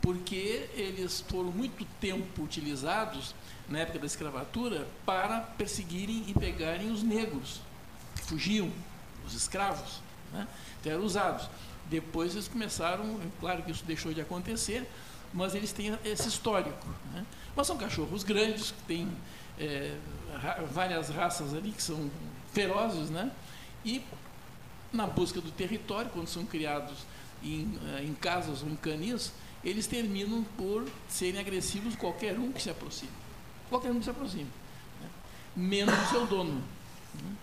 porque 0.00 0.68
eles 0.74 1.24
foram 1.28 1.52
muito 1.52 1.86
tempo 2.00 2.42
utilizados 2.42 3.34
na 3.72 3.80
época 3.80 3.98
da 3.98 4.06
escravatura 4.06 4.86
para 5.06 5.40
perseguirem 5.40 6.24
e 6.28 6.34
pegarem 6.34 6.90
os 6.90 7.02
negros 7.02 7.60
que 8.14 8.22
fugiam, 8.22 8.70
os 9.26 9.34
escravos, 9.34 10.00
né? 10.32 10.46
então 10.80 10.92
eram 10.92 11.02
usados. 11.02 11.48
Depois 11.88 12.34
eles 12.34 12.46
começaram, 12.46 13.04
é 13.04 13.40
claro 13.40 13.62
que 13.62 13.70
isso 13.70 13.84
deixou 13.84 14.12
de 14.12 14.20
acontecer, 14.20 14.86
mas 15.32 15.54
eles 15.54 15.72
têm 15.72 15.98
esse 16.04 16.28
histórico. 16.28 16.86
Né? 17.12 17.24
Mas 17.56 17.66
são 17.66 17.78
cachorros 17.78 18.22
grandes, 18.22 18.72
que 18.72 18.82
têm 18.82 19.10
é, 19.58 19.96
várias 20.70 21.08
raças 21.08 21.54
ali 21.54 21.72
que 21.72 21.82
são 21.82 22.10
ferozes, 22.52 23.08
né? 23.08 23.32
E 23.84 24.02
na 24.92 25.06
busca 25.06 25.40
do 25.40 25.50
território, 25.50 26.10
quando 26.10 26.28
são 26.28 26.44
criados 26.44 26.98
em, 27.42 27.78
eh, 27.96 28.04
em 28.04 28.14
casas 28.14 28.62
ou 28.62 28.68
em 28.68 28.76
canis, 28.76 29.32
eles 29.64 29.86
terminam 29.86 30.44
por 30.56 30.86
serem 31.08 31.40
agressivos 31.40 31.96
qualquer 31.96 32.38
um 32.38 32.52
que 32.52 32.62
se 32.62 32.70
aproxime. 32.70 33.21
Qualquer 33.72 33.90
um 33.90 34.02
se 34.02 34.10
aproxime. 34.10 34.50
Né? 35.00 35.08
Menos 35.56 35.94
o 35.94 36.06
seu 36.10 36.26
dono. 36.26 36.62
Né? 37.14 37.36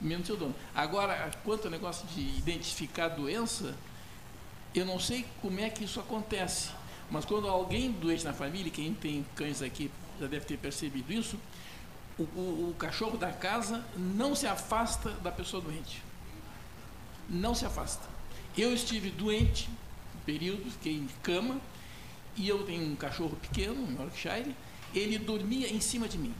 Menos 0.00 0.22
o 0.22 0.26
seu 0.26 0.36
dono. 0.36 0.54
Agora, 0.72 1.28
quanto 1.42 1.64
ao 1.64 1.72
negócio 1.72 2.06
de 2.06 2.20
identificar 2.38 3.06
a 3.06 3.08
doença, 3.08 3.74
eu 4.72 4.86
não 4.86 5.00
sei 5.00 5.26
como 5.42 5.58
é 5.58 5.68
que 5.68 5.82
isso 5.82 5.98
acontece. 5.98 6.70
Mas 7.10 7.24
quando 7.24 7.48
alguém 7.48 7.90
doente 7.90 8.24
na 8.24 8.32
família, 8.32 8.70
quem 8.70 8.94
tem 8.94 9.26
cães 9.34 9.60
aqui 9.60 9.90
já 10.20 10.28
deve 10.28 10.44
ter 10.44 10.56
percebido 10.56 11.12
isso, 11.12 11.36
o, 12.16 12.22
o, 12.22 12.70
o, 12.70 12.74
cachorro 12.78 13.18
da 13.18 13.32
casa 13.32 13.84
não 13.96 14.36
se 14.36 14.46
afasta 14.46 15.10
da 15.14 15.32
pessoa 15.32 15.60
doente. 15.60 16.00
Não 17.28 17.56
se 17.56 17.66
afasta. 17.66 18.06
Eu 18.56 18.72
estive 18.72 19.10
doente, 19.10 19.68
um 20.14 20.24
período, 20.24 20.70
fiquei 20.70 20.94
em 20.94 21.08
cama, 21.24 21.60
e 22.36 22.48
eu 22.48 22.64
tenho 22.64 22.88
um 22.88 22.94
cachorro 22.94 23.36
pequeno, 23.36 23.82
um 23.82 24.00
Yorkshire, 24.00 24.54
ele 24.98 25.18
dormia 25.18 25.68
em 25.72 25.80
cima 25.80 26.08
de 26.08 26.18
mim. 26.18 26.34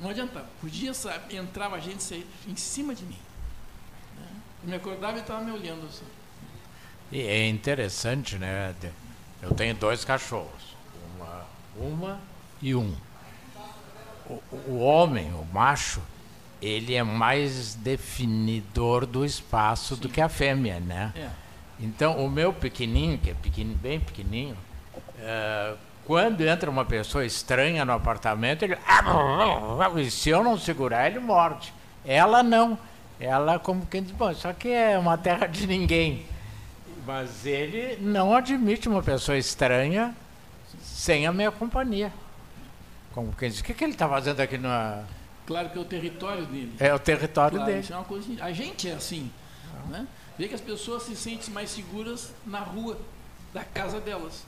Não 0.00 0.10
adiantava. 0.10 0.46
Podia 0.60 0.94
sabe, 0.94 1.36
entrava 1.36 1.76
a 1.76 1.80
gente 1.80 2.26
em 2.46 2.56
cima 2.56 2.94
de 2.94 3.04
mim. 3.04 3.18
Né? 4.16 4.28
Eu 4.62 4.68
me 4.70 4.76
acordava 4.76 5.18
e 5.18 5.20
estava 5.20 5.42
me 5.42 5.52
olhando 5.52 5.86
assim. 5.86 6.04
E 7.10 7.20
é 7.20 7.48
interessante, 7.48 8.36
né? 8.36 8.74
Eu 9.42 9.54
tenho 9.54 9.74
dois 9.74 10.04
cachorros. 10.04 10.76
Uma, 11.16 11.46
uma 11.76 12.20
e 12.60 12.74
um. 12.74 12.94
O, 14.26 14.40
o 14.68 14.78
homem, 14.78 15.32
o 15.34 15.44
macho, 15.52 16.00
ele 16.60 16.94
é 16.94 17.02
mais 17.02 17.74
definidor 17.74 19.04
do 19.04 19.24
espaço 19.24 19.96
Sim. 19.96 20.00
do 20.00 20.08
que 20.08 20.20
a 20.20 20.28
fêmea, 20.28 20.80
né? 20.80 21.12
É. 21.16 21.30
Então, 21.80 22.24
o 22.24 22.30
meu 22.30 22.52
pequenininho, 22.52 23.18
que 23.18 23.30
é 23.30 23.34
pequeno, 23.34 23.74
bem 23.74 23.98
pequenininho, 23.98 24.56
uh, 24.96 25.76
quando 26.06 26.40
entra 26.40 26.70
uma 26.70 26.84
pessoa 26.84 27.24
estranha 27.24 27.84
no 27.84 27.92
apartamento, 27.92 28.62
ele. 28.64 28.76
E 30.00 30.10
se 30.10 30.30
eu 30.30 30.42
não 30.42 30.58
segurar, 30.58 31.06
ele 31.08 31.18
morde. 31.20 31.72
Ela 32.04 32.42
não. 32.42 32.78
ela 33.20 33.58
como 33.58 33.86
quem 33.86 34.02
diz, 34.02 34.12
bom, 34.12 34.30
isso 34.30 34.48
aqui 34.48 34.70
é 34.70 34.98
uma 34.98 35.16
terra 35.16 35.46
de 35.46 35.66
ninguém. 35.66 36.26
Mas 37.06 37.46
ele 37.46 37.98
não 38.00 38.34
admite 38.34 38.88
uma 38.88 39.02
pessoa 39.02 39.36
estranha 39.36 40.14
sem 40.82 41.26
a 41.26 41.32
minha 41.32 41.50
companhia. 41.50 42.12
Como 43.12 43.32
quem 43.32 43.50
diz, 43.50 43.60
o 43.60 43.64
que, 43.64 43.74
que 43.74 43.84
ele 43.84 43.92
está 43.92 44.08
fazendo 44.08 44.40
aqui 44.40 44.56
na. 44.58 45.04
Claro 45.46 45.70
que 45.70 45.78
é 45.78 45.80
o 45.80 45.84
território 45.84 46.46
dele. 46.46 46.72
É 46.78 46.94
o 46.94 46.98
território 46.98 47.58
Claro, 47.58 47.72
dele. 47.72 47.86
é 47.90 47.94
uma 47.94 48.04
coisa, 48.04 48.44
a 48.44 48.52
gente 48.52 48.88
é 48.88 48.92
assim. 48.94 49.30
Né? 49.88 50.06
Vê 50.38 50.48
que 50.48 50.54
as 50.54 50.60
pessoas 50.60 51.02
se 51.02 51.16
sentem 51.16 51.52
mais 51.52 51.70
seguras 51.70 52.32
na 52.46 52.60
rua 52.60 52.96
da 53.52 53.64
casa 53.64 54.00
delas. 54.00 54.44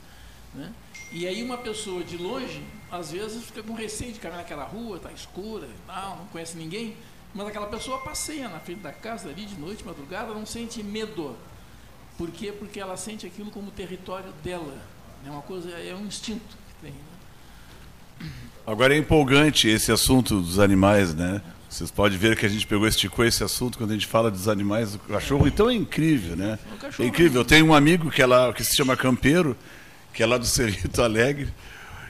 Né? 0.55 0.73
E 1.13 1.27
aí 1.27 1.43
uma 1.43 1.59
pessoa 1.59 2.03
de 2.03 2.17
longe, 2.17 2.63
às 2.91 3.13
vezes, 3.13 3.45
fica 3.45 3.63
com 3.63 3.75
receio 3.75 4.13
de 4.13 4.21
caminhar 4.21 4.43
naquela 4.43 4.65
rua, 4.65 4.97
está 4.97 5.11
escura, 5.13 5.69
não, 5.87 6.17
não 6.17 6.27
conhece 6.27 6.57
ninguém. 6.57 6.97
Mas 7.35 7.49
aquela 7.49 7.67
pessoa 7.67 7.99
passeia 7.99 8.49
na 8.49 8.61
frente 8.61 8.81
da 8.81 8.93
casa 8.93 9.29
ali 9.29 9.45
de 9.45 9.59
noite, 9.59 9.85
madrugada, 9.85 10.33
não 10.33 10.47
sente 10.47 10.83
medo. 10.83 11.37
Por 12.17 12.31
quê? 12.31 12.53
Porque 12.53 12.79
ela 12.79 12.97
sente 12.97 13.27
aquilo 13.27 13.51
como 13.51 13.71
território 13.73 14.33
dela. 14.43 14.77
É 15.27 15.31
uma 15.31 15.43
coisa, 15.43 15.71
é 15.71 15.95
um 15.95 16.07
instinto 16.07 16.57
que 16.69 16.87
tem. 16.87 16.93
Né? 16.93 18.31
Agora 18.67 18.95
é 18.95 18.99
empolgante 18.99 19.69
esse 19.69 19.91
assunto 19.91 20.41
dos 20.41 20.59
animais, 20.59 21.15
né? 21.15 21.43
Vocês 21.69 21.91
podem 21.91 22.17
ver 22.17 22.37
que 22.37 22.47
a 22.47 22.49
gente 22.49 22.67
pegou, 22.67 22.87
esticou 22.87 23.25
esse 23.25 23.43
assunto 23.43 23.77
quando 23.77 23.91
a 23.91 23.95
gente 23.95 24.07
fala 24.07 24.31
dos 24.31 24.47
animais 24.47 24.93
do 24.93 25.01
cachorro. 25.01 25.49
Então 25.49 25.69
é 25.69 25.75
incrível, 25.75 26.37
né? 26.37 26.57
É 27.01 27.05
incrível. 27.05 27.41
Eu 27.41 27.45
tenho 27.45 27.67
um 27.67 27.75
amigo 27.75 28.13
que, 28.13 28.23
é 28.23 28.27
lá, 28.27 28.53
que 28.53 28.63
se 28.63 28.77
chama 28.77 28.97
Campeiro, 28.97 29.57
que 30.15 30.23
é 30.23 30.27
lá 30.27 30.39
do 30.39 30.47
Cerrito 30.47 31.03
Alegre. 31.03 31.49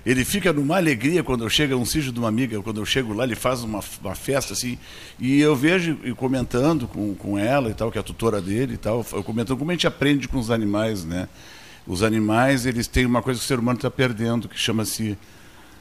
Ele 0.07 0.23
fica 0.23 0.53
numa 0.53 0.77
alegria 0.77 1.25
quando 1.25 1.45
eu 1.45 1.49
chego, 1.49 1.73
é 1.73 1.77
um 1.77 1.87
sítio 1.87 2.13
de 2.13 2.19
uma 2.19 2.29
amiga, 2.29 2.61
quando 2.61 2.79
eu 2.79 2.85
chego 2.85 3.15
lá, 3.15 3.25
ele 3.25 3.35
faz 3.35 3.63
uma, 3.63 3.81
uma 4.03 4.15
festa 4.15 4.53
assim, 4.53 4.79
e 5.19 5.41
eu 5.41 5.57
vejo 5.57 5.99
e 6.05 6.13
comentando 6.13 6.87
com, 6.87 7.15
com 7.15 7.39
ela 7.39 7.71
e 7.71 7.75
tal, 7.75 7.91
que 7.91 7.97
é 7.97 8.01
a 8.03 8.05
tutora 8.05 8.39
dele 8.39 8.75
e 8.75 8.77
tal, 8.77 9.05
eu 9.15 9.25
comentando 9.25 9.57
como 9.57 9.71
a 9.71 9.75
gente 9.75 9.87
aprende 9.87 10.29
com 10.29 10.39
os 10.39 10.51
animais, 10.51 11.05
né? 11.07 11.27
Os 11.87 12.03
animais, 12.03 12.67
eles 12.67 12.87
têm 12.87 13.07
uma 13.07 13.23
coisa 13.23 13.41
que 13.41 13.45
o 13.45 13.49
ser 13.49 13.59
humano 13.59 13.79
está 13.79 13.91
perdendo, 13.91 14.49
que 14.49 14.59
chama-se 14.59 15.19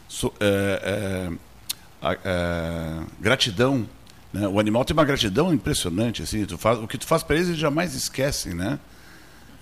so- 0.07 0.33
é, 0.39 1.29
é, 2.01 2.17
é, 2.23 3.03
gratidão. 3.21 3.87
Né? 4.33 4.47
O 4.47 4.59
animal 4.59 4.83
tem 4.83 4.93
uma 4.93 5.05
gratidão 5.05 5.53
impressionante. 5.53 6.21
Assim, 6.21 6.45
tu 6.45 6.57
faz, 6.57 6.77
o 6.79 6.87
que 6.87 6.97
tu 6.97 7.05
faz 7.05 7.23
para 7.23 7.37
eles, 7.37 7.47
eles 7.47 7.59
jamais 7.59 7.95
esquecem. 7.95 8.53
Né? 8.53 8.79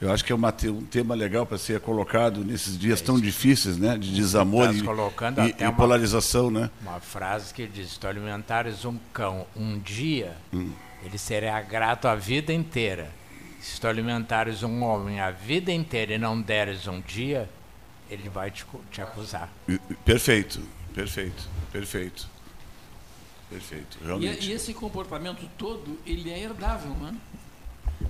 Eu 0.02 0.12
acho 0.12 0.26
que 0.26 0.32
é 0.32 0.36
uma 0.36 0.54
um 0.66 0.82
tema 0.84 1.14
legal 1.14 1.46
para 1.46 1.60
ser 1.60 1.80
colocado 1.80 2.44
nesses 2.44 2.76
dias 2.78 3.02
tão 3.02 3.20
difíceis 3.20 3.78
né? 3.78 3.96
de 3.98 4.12
desamor 4.14 4.64
Estás 4.66 4.82
e, 4.82 4.84
colocando 4.84 5.38
e- 5.42 5.52
até 5.52 5.64
e 5.64 5.68
uma- 5.68 5.76
polarização. 5.78 6.50
Né? 6.50 6.72
Uma 6.82 7.00
frase 7.00 7.54
que 7.54 7.68
diz: 7.68 7.92
Se 7.92 8.00
tu 8.00 8.08
alimentares 8.08 8.84
um 8.84 8.98
cão 9.14 9.46
um 9.56 9.78
dia, 9.78 10.36
Hum. 10.52 10.72
ele 11.06 11.18
será 11.20 11.62
grato 11.62 12.08
a 12.08 12.16
vida 12.16 12.52
inteira. 12.52 13.12
Se 13.62 13.80
tu 13.80 13.86
alimentares 13.88 14.64
um 14.64 14.82
homem 14.84 15.20
a 15.20 15.30
vida 15.30 15.72
inteira 15.72 16.16
e 16.16 16.18
não 16.18 16.42
deres 16.42 16.88
um 16.88 17.00
dia, 17.00 17.48
ele 18.10 18.28
vai 18.28 18.50
te, 18.50 18.66
te 18.92 19.02
acusar. 19.04 19.50
E- 19.70 19.80
e- 19.88 19.94
Perfeito, 20.04 20.60
perfeito, 20.96 21.48
perfeito. 21.72 22.28
Perfeito, 23.52 23.98
E, 24.02 24.06
realmente. 24.06 24.50
e 24.50 24.54
esse 24.54 24.74
comportamento 24.74 25.48
todo, 25.58 26.00
ele 26.08 26.32
é 26.32 26.40
herdável, 26.40 26.92
né? 26.96 27.14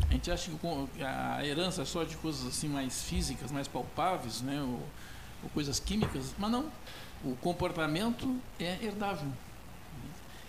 A 0.10 0.14
gente 0.14 0.32
acha 0.32 0.52
que 0.52 1.04
a 1.04 1.46
herança 1.46 1.82
é 1.82 1.86
só 1.86 2.04
de 2.04 2.16
coisas 2.18 2.46
assim 2.48 2.68
mais 2.68 3.04
físicas, 3.04 3.52
mais 3.52 3.68
palpáveis, 3.68 4.42
né? 4.42 4.62
Ou, 4.62 4.82
ou 5.44 5.50
coisas 5.54 5.80
químicas, 5.80 6.34
mas 6.38 6.52
não. 6.52 6.72
O 7.24 7.36
comportamento 7.36 8.40
é 8.60 8.78
herdável. 8.84 9.32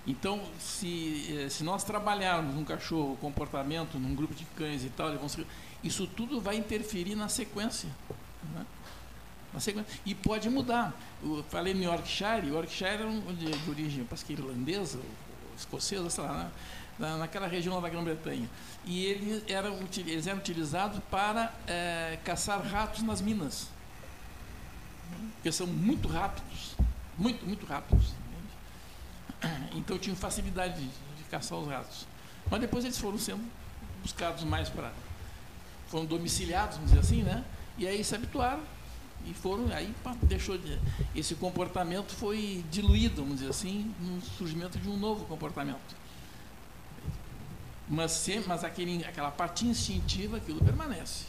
Então, 0.06 0.40
se, 0.58 1.44
eh, 1.44 1.48
se 1.48 1.62
nós 1.62 1.84
trabalharmos 1.84 2.56
um 2.56 2.64
cachorro, 2.64 3.16
comportamento, 3.20 3.98
num 3.98 4.14
grupo 4.14 4.34
de 4.34 4.44
cães 4.56 4.84
e 4.84 4.88
tal, 4.88 5.10
isso 5.82 6.06
tudo 6.08 6.40
vai 6.40 6.56
interferir 6.56 7.14
na 7.14 7.28
sequência. 7.28 7.88
né? 8.52 8.66
Na 9.52 9.60
sequência. 9.60 10.00
E 10.04 10.14
pode 10.14 10.50
mudar. 10.50 10.92
Eu 11.22 11.44
falei 11.48 11.72
no 11.72 11.84
Yorkshire, 11.84 12.48
Yorkshire 12.48 13.02
é 13.02 13.32
de, 13.32 13.50
de 13.52 13.70
origem, 13.70 14.04
parece 14.04 14.24
que 14.24 14.32
irlandesa, 14.32 14.98
ou 14.98 15.04
escocesa, 15.56 16.10
sei 16.10 16.24
lá, 16.24 16.44
né? 16.44 16.50
Na- 16.98 17.16
naquela 17.16 17.46
região 17.46 17.80
da 17.80 17.88
Grã-Bretanha. 17.88 18.48
E 18.84 19.04
eles 19.06 19.42
eram, 19.48 19.78
eles 19.96 20.26
eram 20.26 20.38
utilizados 20.38 21.00
para 21.10 21.52
eh, 21.66 22.18
caçar 22.24 22.60
ratos 22.62 23.02
nas 23.02 23.20
minas. 23.20 23.68
Porque 25.34 25.50
são 25.52 25.66
muito 25.66 26.06
rápidos. 26.08 26.76
Muito, 27.18 27.44
muito 27.46 27.66
rápidos. 27.66 28.12
Então 29.74 29.98
tinham 29.98 30.14
facilidade 30.16 30.74
de, 30.80 30.86
de 30.86 31.24
caçar 31.30 31.58
os 31.58 31.66
ratos. 31.68 32.06
Mas 32.50 32.60
depois 32.60 32.84
eles 32.84 32.98
foram 32.98 33.18
sendo 33.18 33.42
buscados 34.02 34.44
mais 34.44 34.68
para. 34.68 34.92
foram 35.88 36.04
domiciliados, 36.04 36.76
vamos 36.76 36.90
dizer 36.92 37.00
assim, 37.00 37.22
né? 37.22 37.44
E 37.78 37.86
aí 37.88 38.04
se 38.04 38.14
habituaram 38.14 38.62
e 39.24 39.32
foram 39.32 39.66
aí 39.74 39.92
pá, 40.04 40.14
deixou 40.22 40.58
de 40.58 40.78
esse 41.14 41.34
comportamento 41.36 42.12
foi 42.12 42.64
diluído 42.72 43.22
vamos 43.22 43.36
dizer 43.38 43.50
assim 43.50 43.94
no 44.00 44.20
surgimento 44.20 44.76
de 44.78 44.88
um 44.88 44.96
novo 44.96 45.24
comportamento 45.26 45.78
mas 47.92 48.10
sempre, 48.12 48.48
mas 48.48 48.64
aquele, 48.64 49.04
aquela 49.04 49.30
parte 49.30 49.66
instintiva 49.66 50.38
aquilo 50.38 50.60
permanece 50.64 51.24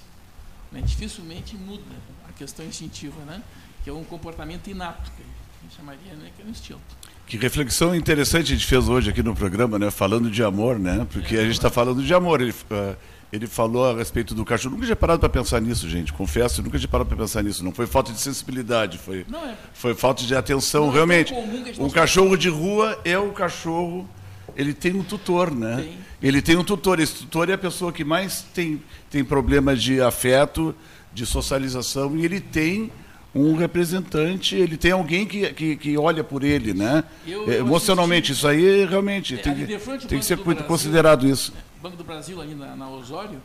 né? 0.71 0.81
dificilmente 0.83 1.55
muda 1.55 1.83
a 2.27 2.31
questão 2.31 2.65
instintiva 2.65 3.19
né 3.25 3.43
que 3.83 3.89
é 3.89 3.93
um 3.93 4.03
comportamento 4.03 4.67
inato 4.69 5.11
que 5.11 5.21
a 5.21 5.63
gente 5.63 5.75
chamaria 5.75 6.13
né 6.15 6.31
que 6.35 6.41
é 6.41 6.45
o 6.45 6.49
instinto 6.49 6.81
Que 7.27 7.37
reflexão 7.37 7.93
interessante 7.95 8.51
a 8.51 8.55
gente 8.55 8.65
fez 8.65 8.87
hoje 8.89 9.09
aqui 9.09 9.23
no 9.23 9.33
programa, 9.33 9.79
né? 9.79 9.89
Falando 9.89 10.29
de 10.29 10.43
amor, 10.43 10.77
né? 10.77 11.07
Porque 11.11 11.37
a 11.37 11.43
gente 11.43 11.53
está 11.53 11.69
falando 11.69 12.03
de 12.03 12.13
amor. 12.13 12.41
Ele, 12.41 12.53
ah, 12.69 12.95
ele 13.31 13.47
falou 13.47 13.89
a 13.89 13.95
respeito 13.97 14.35
do 14.35 14.43
cachorro. 14.43 14.75
Nunca 14.75 14.85
tinha 14.85 14.95
parado 14.95 15.19
para 15.21 15.29
pensar 15.29 15.61
nisso, 15.61 15.89
gente. 15.89 16.11
Confesso, 16.11 16.61
nunca 16.61 16.77
tinha 16.77 16.87
parado 16.89 17.07
para 17.07 17.17
pensar 17.17 17.41
nisso. 17.41 17.63
Não 17.63 17.71
foi 17.71 17.87
falta 17.87 18.11
de 18.11 18.19
sensibilidade, 18.19 18.97
foi, 18.97 19.25
Não, 19.27 19.39
é- 19.43 19.55
foi 19.73 19.95
falta 19.95 20.23
de 20.23 20.35
atenção. 20.35 20.83
Não 20.87 20.91
é 20.91 20.95
Realmente, 20.95 21.33
comum 21.33 21.65
gente 21.65 21.81
um 21.81 21.89
cachorro 21.89 22.35
de 22.37 22.49
rua 22.49 22.99
é 23.05 23.17
o 23.17 23.31
cachorro. 23.31 24.07
Ele 24.55 24.73
tem 24.73 24.93
um 24.95 25.03
tutor, 25.03 25.51
né? 25.53 25.77
Tem. 25.77 25.97
Ele 26.21 26.41
tem 26.41 26.55
um 26.57 26.63
tutor. 26.63 26.99
Esse 26.99 27.15
tutor 27.15 27.49
é 27.49 27.53
a 27.53 27.57
pessoa 27.57 27.91
que 27.91 28.03
mais 28.03 28.41
tem, 28.53 28.81
tem 29.09 29.23
problemas 29.23 29.81
de 29.81 29.99
afeto, 30.01 30.75
de 31.13 31.25
socialização, 31.25 32.15
e 32.17 32.23
ele 32.25 32.39
tem 32.39 32.91
um 33.35 33.55
representante, 33.55 34.55
ele 34.55 34.77
tem 34.77 34.91
alguém 34.91 35.25
que, 35.25 35.51
que, 35.53 35.75
que 35.75 35.97
olha 35.97 36.23
por 36.23 36.43
ele, 36.43 36.73
né? 36.73 37.03
Eu- 37.25 37.51
É, 37.51 37.55
eu 37.55 37.59
emocionalmente, 37.65 38.31
isso 38.31 38.47
aí 38.47 38.85
realmente 38.85 39.33
É, 39.33 39.37
tem, 39.37 39.55
que- 39.55 39.65
tem 40.07 40.19
que 40.19 40.25
ser 40.25 40.35
Brasil, 40.37 40.63
considerado 40.65 41.27
isso. 41.27 41.51
Banco 41.81 41.97
do 41.97 42.03
Brasil, 42.03 42.39
ali 42.39 42.53
na, 42.53 42.75
na 42.75 42.87
Osório, 42.89 43.41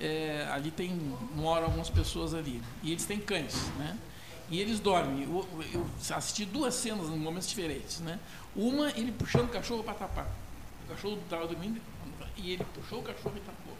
é, 0.00 0.46
ali 0.52 0.70
tem, 0.70 0.98
moram 1.36 1.64
algumas 1.66 1.90
pessoas 1.90 2.32
ali. 2.34 2.60
E 2.82 2.90
eles 2.92 3.04
têm 3.04 3.18
cães, 3.18 3.54
né? 3.78 3.96
E 4.50 4.60
eles 4.60 4.80
dormem. 4.80 5.24
Eu, 5.24 5.46
eu 5.74 5.86
assisti 6.16 6.46
duas 6.46 6.72
cenas 6.74 7.08
em 7.08 7.18
momentos 7.18 7.46
diferentes, 7.48 8.00
né? 8.00 8.18
Uma, 8.58 8.90
ele 8.90 9.12
puxando 9.12 9.44
o 9.44 9.52
cachorro 9.52 9.84
para 9.84 9.94
tapar. 9.94 10.26
O 10.84 10.88
cachorro 10.90 11.16
estava 11.22 11.46
dormindo 11.46 11.80
e 12.36 12.54
ele 12.54 12.64
puxou 12.74 12.98
o 12.98 13.02
cachorro 13.04 13.34
e 13.36 13.40
tapou. 13.40 13.76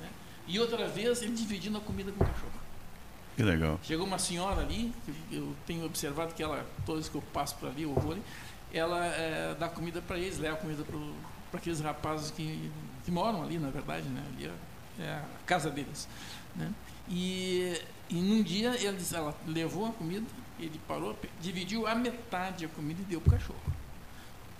Né? 0.00 0.08
E 0.46 0.58
outra 0.58 0.88
vez, 0.88 1.20
ele 1.20 1.34
dividindo 1.34 1.76
a 1.76 1.80
comida 1.82 2.10
com 2.10 2.24
o 2.24 2.26
cachorro. 2.26 2.52
Que 3.36 3.42
legal. 3.42 3.78
Chegou 3.82 4.06
uma 4.06 4.18
senhora 4.18 4.62
ali, 4.62 4.94
eu 5.30 5.54
tenho 5.66 5.84
observado 5.84 6.32
que 6.32 6.42
ela, 6.42 6.66
todas 6.86 7.04
as 7.04 7.10
que 7.10 7.16
eu 7.16 7.22
passo 7.34 7.54
por 7.56 7.68
ali, 7.68 7.82
eu 7.82 7.92
vou 7.92 8.12
ali, 8.12 8.22
ela 8.72 9.04
eh, 9.04 9.54
dá 9.60 9.68
comida 9.68 10.00
para 10.00 10.18
eles, 10.18 10.38
leva 10.38 10.56
comida 10.56 10.82
para 11.50 11.58
aqueles 11.60 11.80
rapazes 11.80 12.30
que, 12.30 12.70
que 13.04 13.10
moram 13.10 13.42
ali, 13.42 13.58
na 13.58 13.68
verdade, 13.68 14.08
né? 14.08 14.24
Ali 14.34 14.46
é, 14.46 15.02
é 15.02 15.10
a 15.12 15.44
casa 15.44 15.70
deles. 15.70 16.08
Né? 16.56 16.72
E, 17.10 17.78
e 18.08 18.14
num 18.14 18.42
dia 18.42 18.74
eles, 18.80 19.12
ela 19.12 19.34
levou 19.46 19.86
a 19.86 19.92
comida, 19.92 20.26
ele 20.58 20.80
parou, 20.88 21.14
dividiu 21.42 21.86
a 21.86 21.94
metade 21.94 22.64
a 22.64 22.68
comida 22.68 23.02
e 23.02 23.04
deu 23.04 23.20
para 23.20 23.36
o 23.36 23.38
cachorro. 23.38 23.77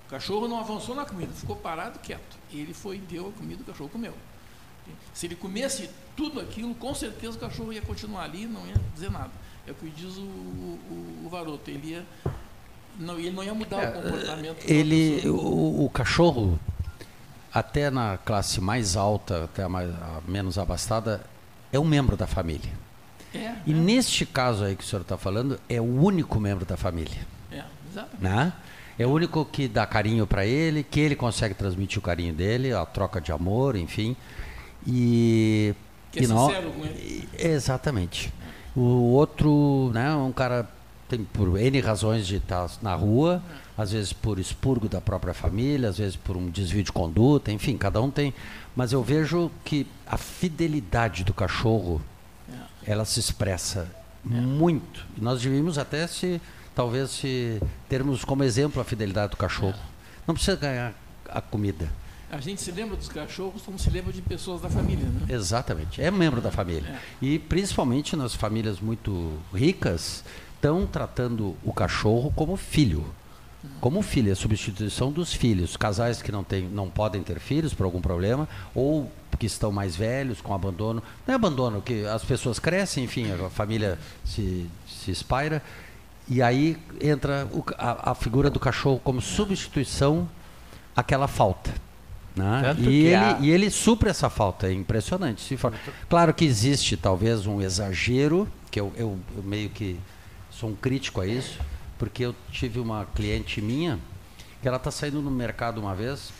O 0.09 0.11
cachorro 0.11 0.49
não 0.49 0.59
avançou 0.59 0.95
na 0.95 1.05
comida, 1.05 1.31
ficou 1.35 1.55
parado 1.55 1.99
quieto. 1.99 2.39
Ele 2.51 2.73
foi 2.73 2.97
e 2.97 2.99
deu 2.99 3.29
a 3.29 3.33
comida, 3.33 3.63
o 3.63 3.65
cachorro 3.67 3.91
comeu. 3.91 4.15
Se 5.13 5.27
ele 5.27 5.37
comesse 5.37 5.91
tudo 6.17 6.41
aquilo, 6.41 6.75
com 6.75 6.95
certeza 6.95 7.37
o 7.37 7.41
cachorro 7.41 7.75
ia 7.75 7.83
continuar 7.83 8.23
ali, 8.23 8.47
não 8.47 8.67
ia 8.67 8.75
dizer 8.95 9.11
nada. 9.11 9.31
É 9.67 9.71
o 9.71 9.75
que 9.75 9.91
diz 9.91 10.17
o, 10.17 10.23
o, 10.23 11.23
o 11.27 11.29
Varoto. 11.29 11.71
Ele 11.71 11.89
ia, 11.91 12.07
não, 12.99 13.19
ele 13.19 13.33
não 13.33 13.45
ia 13.45 13.53
mudar 13.53 13.91
o 13.91 14.03
comportamento. 14.03 14.65
Ele, 14.65 15.29
o, 15.29 15.85
o 15.85 15.91
cachorro, 15.91 16.59
até 17.53 17.91
na 17.91 18.17
classe 18.17 18.63
mais 18.63 18.97
alta, 18.97 19.45
até 19.45 19.65
a, 19.65 19.69
mais, 19.69 19.91
a 19.91 20.23
menos 20.27 20.57
abastada, 20.57 21.23
é 21.71 21.79
um 21.79 21.85
membro 21.85 22.17
da 22.17 22.27
família. 22.27 22.73
É, 23.35 23.57
E 23.67 23.73
é, 23.73 23.75
neste 23.75 24.25
caso 24.25 24.65
aí 24.65 24.75
que 24.75 24.83
o 24.83 24.87
senhor 24.87 25.03
está 25.03 25.19
falando, 25.19 25.61
é 25.69 25.79
o 25.79 25.85
único 26.03 26.41
membro 26.41 26.65
da 26.65 26.79
família. 26.79 27.27
é, 27.53 27.63
exatamente. 27.91 28.23
Né? 28.23 28.55
É 28.99 29.07
o 29.07 29.11
único 29.11 29.45
que 29.45 29.69
dá 29.69 29.87
carinho 29.87 30.27
para 30.27 30.45
ele, 30.45 30.83
que 30.83 30.99
ele 31.01 31.15
consegue 31.15 31.55
transmitir 31.55 31.99
o 31.99 32.03
carinho 32.03 32.35
dele, 32.35 32.73
a 32.73 32.85
troca 32.85 33.21
de 33.21 33.31
amor, 33.31 33.77
enfim. 33.77 34.17
E. 34.87 35.75
Que 36.11 36.21
é 36.21 36.23
e 36.23 36.27
sincero 36.27 36.71
com 36.73 36.85
ele. 36.85 37.29
Exatamente. 37.39 38.33
O 38.75 39.13
outro, 39.13 39.91
né, 39.95 40.15
um 40.15 40.33
cara 40.33 40.69
tem 41.09 41.25
por 41.25 41.59
N 41.59 41.81
razões 41.81 42.27
de 42.27 42.37
estar 42.37 42.71
na 42.83 42.95
rua, 42.95 43.43
às 43.77 43.93
vezes 43.93 44.13
por 44.13 44.39
expurgo 44.39 44.89
da 44.89 45.01
própria 45.01 45.33
família, 45.33 45.89
às 45.89 45.99
vezes 45.99 46.17
por 46.17 46.37
um 46.37 46.51
desvio 46.51 46.83
de 46.83 46.93
conduta, 46.93 47.51
enfim, 47.51 47.77
cada 47.77 48.01
um 48.01 48.11
tem. 48.11 48.35
Mas 48.77 48.93
eu 48.93 49.03
vejo 49.03 49.51
que 49.65 49.87
a 50.07 50.17
fidelidade 50.17 51.25
do 51.25 51.33
cachorro, 51.33 52.01
ela 52.85 53.05
se 53.05 53.19
expressa 53.19 53.89
muito. 54.25 55.07
E 55.17 55.21
nós 55.21 55.41
devíamos 55.41 55.79
até 55.79 56.07
se, 56.07 56.41
talvez, 56.79 57.11
se 57.11 57.61
termos 57.89 58.25
como 58.25 58.45
exemplo 58.45 58.81
a 58.81 58.85
fidelidade 58.85 59.33
do 59.33 59.37
cachorro. 59.37 59.75
Não 60.25 60.33
precisa 60.33 60.57
ganhar 60.57 60.95
a 61.29 61.41
comida. 61.41 61.91
A 62.31 62.39
gente 62.39 62.63
se 62.63 62.71
lembra 62.71 62.97
dos 62.97 63.09
cachorros 63.09 63.63
como 63.63 63.77
se 63.77 63.91
lembra 63.91 64.13
de 64.13 64.23
pessoas 64.23 64.61
da 64.61 64.71
família, 64.71 65.05
né? 65.05 65.23
Exatamente, 65.29 66.01
é 66.01 66.09
membro 66.09 66.41
da 66.41 66.53
família. 66.53 66.89
É. 66.89 66.99
E 67.21 67.37
principalmente 67.41 68.15
nas 68.15 68.33
famílias 68.33 68.79
muito 68.79 69.41
ricas, 69.53 70.23
estão 70.55 70.87
tratando 70.87 71.57
o 71.65 71.73
cachorro 71.73 72.33
como 72.37 72.57
filho. 72.57 73.05
Como 73.81 74.01
filho, 74.01 74.29
é 74.29 74.33
a 74.33 74.37
substituição 74.37 75.11
dos 75.11 75.33
filhos. 75.33 75.77
Casais 75.77 76.23
que 76.23 76.31
não, 76.31 76.45
tem, 76.45 76.63
não 76.69 76.89
podem 76.89 77.25
ter 77.25 77.41
filhos 77.41 77.75
por 77.75 77.83
algum 77.83 78.01
problema, 78.01 78.49
ou 78.73 79.11
que 79.37 79.47
estão 79.47 79.73
mais 79.73 79.97
velhos, 79.97 80.41
com 80.41 80.55
abandono. 80.55 81.03
Não 81.27 81.33
é 81.33 81.35
abandono, 81.35 81.83
que 81.83 82.07
as 82.07 82.25
pessoas 82.25 82.61
crescem, 82.61 83.03
enfim, 83.03 83.33
a 83.33 83.51
família 83.51 83.99
se, 84.25 84.71
se 84.87 85.11
espalha. 85.11 85.61
E 86.31 86.43
aí 86.43 86.77
entra 87.01 87.49
o 87.53 87.65
a, 87.79 88.11
a 88.11 88.15
figura 88.15 88.51
do 88.51 88.61
cachorro 88.61 89.01
como 89.03 89.21
substituição 89.21 90.29
àquela 90.95 91.27
falta. 91.29 91.73
né? 92.37 92.61
E, 92.91 93.07
ele, 93.07 93.15
a- 93.15 93.39
e 93.41 93.51
ele 93.51 93.71
supre 93.71 94.11
essa 94.11 94.29
falta, 94.29 94.69
é 94.69 94.73
impressionante. 94.73 95.57
For- 95.57 95.73
Claro 96.09 96.35
que 96.35 96.45
existe 96.45 96.97
talvez 96.97 97.47
um 97.47 97.61
exagero, 97.63 98.47
que 98.71 98.79
eu, 98.79 98.93
eu- 98.97 99.19
eu 99.37 99.43
meio 99.43 99.71
que 99.71 99.99
sou 100.51 100.71
um 100.71 100.75
crítico 100.77 101.21
a 101.21 101.27
isso, 101.27 101.59
porque 101.99 102.25
eu 102.25 102.35
tive 102.53 102.79
uma 102.79 103.07
cliente 103.15 103.61
minha 103.61 103.99
que 104.61 104.69
ela 104.69 104.77
está 104.77 104.91
saindo 104.91 105.23
no 105.23 105.31
mercado 105.31 105.81
uma 105.81 105.95
vez, 105.95 106.33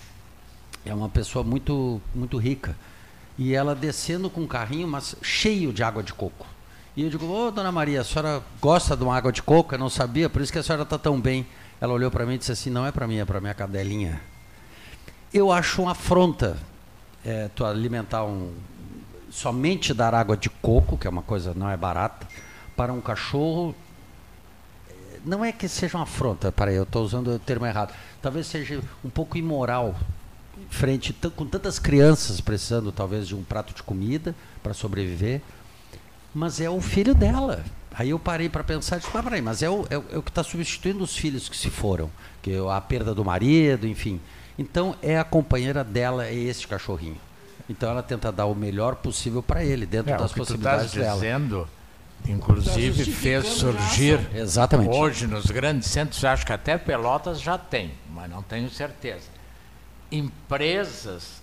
é 0.85 0.93
uma 0.95 1.09
pessoa 1.09 1.43
muito, 1.45 2.01
muito 2.15 2.37
rica, 2.37 2.77
e 3.39 3.55
ela 3.55 3.75
descendo 3.75 4.29
com 4.29 4.43
um 4.43 4.47
carrinho, 4.47 4.87
mas 4.89 5.15
cheio 5.23 5.73
de 5.73 5.83
água 5.83 6.03
de 6.03 6.13
coco. 6.13 6.47
E 6.99 7.03
eu 7.05 7.11
digo, 7.11 7.27
ô 7.27 7.53
dona 7.53 7.71
Maria, 7.71 8.01
a 8.01 8.05
senhora 8.05 8.43
gosta 8.61 8.97
de 8.97 9.05
uma 9.05 9.17
água 9.17 9.31
de 9.31 9.41
coco? 9.41 9.73
Eu 9.73 9.79
não 9.79 9.89
sabia, 9.89 10.29
por 10.29 10.43
isso 10.43 10.51
que 10.51 10.59
a 10.59 10.63
senhora 10.65 10.83
está 10.83 10.99
tão 10.99 11.21
bem. 11.21 11.47
Ela 11.81 11.93
olhou 11.93 12.11
para 12.11 12.27
mim 12.27 12.35
e 12.35 12.39
disse 12.39 12.51
assim, 12.51 12.71
não 12.71 12.85
é 12.85 12.91
para 12.91 13.07
mim, 13.07 13.19
é 13.19 13.25
para 13.25 13.41
minha 13.41 13.55
cadelinha. 13.55 14.21
Eu 15.33 15.53
acho 15.53 15.83
uma 15.83 15.93
afronta 15.93 16.59
é, 17.25 17.49
tu 17.55 17.65
alimentar 17.65 18.25
um 18.25 18.53
somente 19.31 19.95
dar 19.95 20.13
água 20.13 20.37
de 20.37 20.51
coco, 20.51 20.99
que 20.99 21.07
é 21.07 21.11
uma 21.11 21.23
coisa 21.23 21.55
não 21.55 21.71
é 21.71 21.77
barata, 21.77 22.27
para 22.77 22.93
um 22.93 23.01
cachorro. 23.01 23.77
eh, 24.91 25.21
Não 25.25 25.45
é 25.45 25.53
que 25.53 25.69
seja 25.69 25.99
uma 25.99 26.03
afronta, 26.03 26.51
peraí, 26.51 26.75
eu 26.75 26.83
estou 26.83 27.05
usando 27.05 27.29
o 27.29 27.39
termo 27.39 27.65
errado. 27.65 27.95
Talvez 28.21 28.49
seja 28.49 28.83
um 29.05 29.09
pouco 29.09 29.39
imoral 29.39 29.95
frente 30.69 31.13
com 31.37 31.47
tantas 31.47 31.79
crianças 31.79 32.41
precisando 32.41 32.91
talvez 32.91 33.29
de 33.29 33.37
um 33.37 33.45
prato 33.45 33.73
de 33.73 33.85
comida 33.85 34.35
para 34.65 34.75
sobreviver, 34.75 35.41
mas 36.39 36.61
é 36.61 36.71
o 36.71 36.81
filho 36.81 37.15
dela. 37.15 37.65
Aí 37.93 38.11
eu 38.11 38.19
parei 38.19 38.49
para 38.49 38.63
pensar, 38.63 38.99
disse, 38.99 39.11
mas 39.13 39.25
peraí, 39.25 39.43
mas 39.43 39.63
é 39.63 39.69
o, 39.69 39.85
é, 39.91 39.99
o- 39.99 40.05
é 40.13 40.19
o 40.19 40.23
que 40.23 40.31
está 40.31 40.43
substituindo 40.45 41.03
os 41.03 41.17
filhos 41.17 41.49
que 41.49 41.57
se 41.57 41.69
foram, 41.69 42.09
que 42.41 42.53
é 42.53 42.59
a 42.73 42.81
perda 42.81 43.13
do 43.15 43.25
marido, 43.25 43.87
enfim. 43.89 44.21
Então 44.57 44.95
é 45.03 45.19
a 45.19 45.25
companheira 45.25 45.83
dela, 45.83 46.25
é 46.27 46.35
esse 46.35 46.67
cachorrinho. 46.67 47.17
Então 47.69 47.91
ela 47.91 48.03
tenta 48.03 48.31
dar 48.33 48.47
o 48.47 48.55
melhor 48.55 48.95
possível 48.97 49.43
para 49.43 49.65
ele, 49.65 49.85
dentro 49.85 50.13
É, 50.13 50.17
das 50.17 50.31
o 50.31 50.35
que 50.35 50.41
tu 50.41 50.45
possibilidades 50.47 50.87
estás 50.87 51.05
dela. 51.05 51.15
dizendo, 51.17 51.69
inclusive, 52.27 53.05
Tá 53.05 53.13
fez 53.19 53.47
surgir. 53.47 54.21
Exatamente. 54.35 54.95
hoje 54.97 55.27
nos 55.27 55.47
grandes 55.47 55.89
centros, 55.89 56.25
acho 56.25 56.47
que 56.47 56.53
até 56.53 56.79
Pelotas 56.79 57.41
já 57.41 57.59
tem, 57.59 57.91
mas 58.15 58.31
não 58.31 58.43
tenho 58.43 58.71
certeza. 58.71 59.27
Empresas 60.11 61.43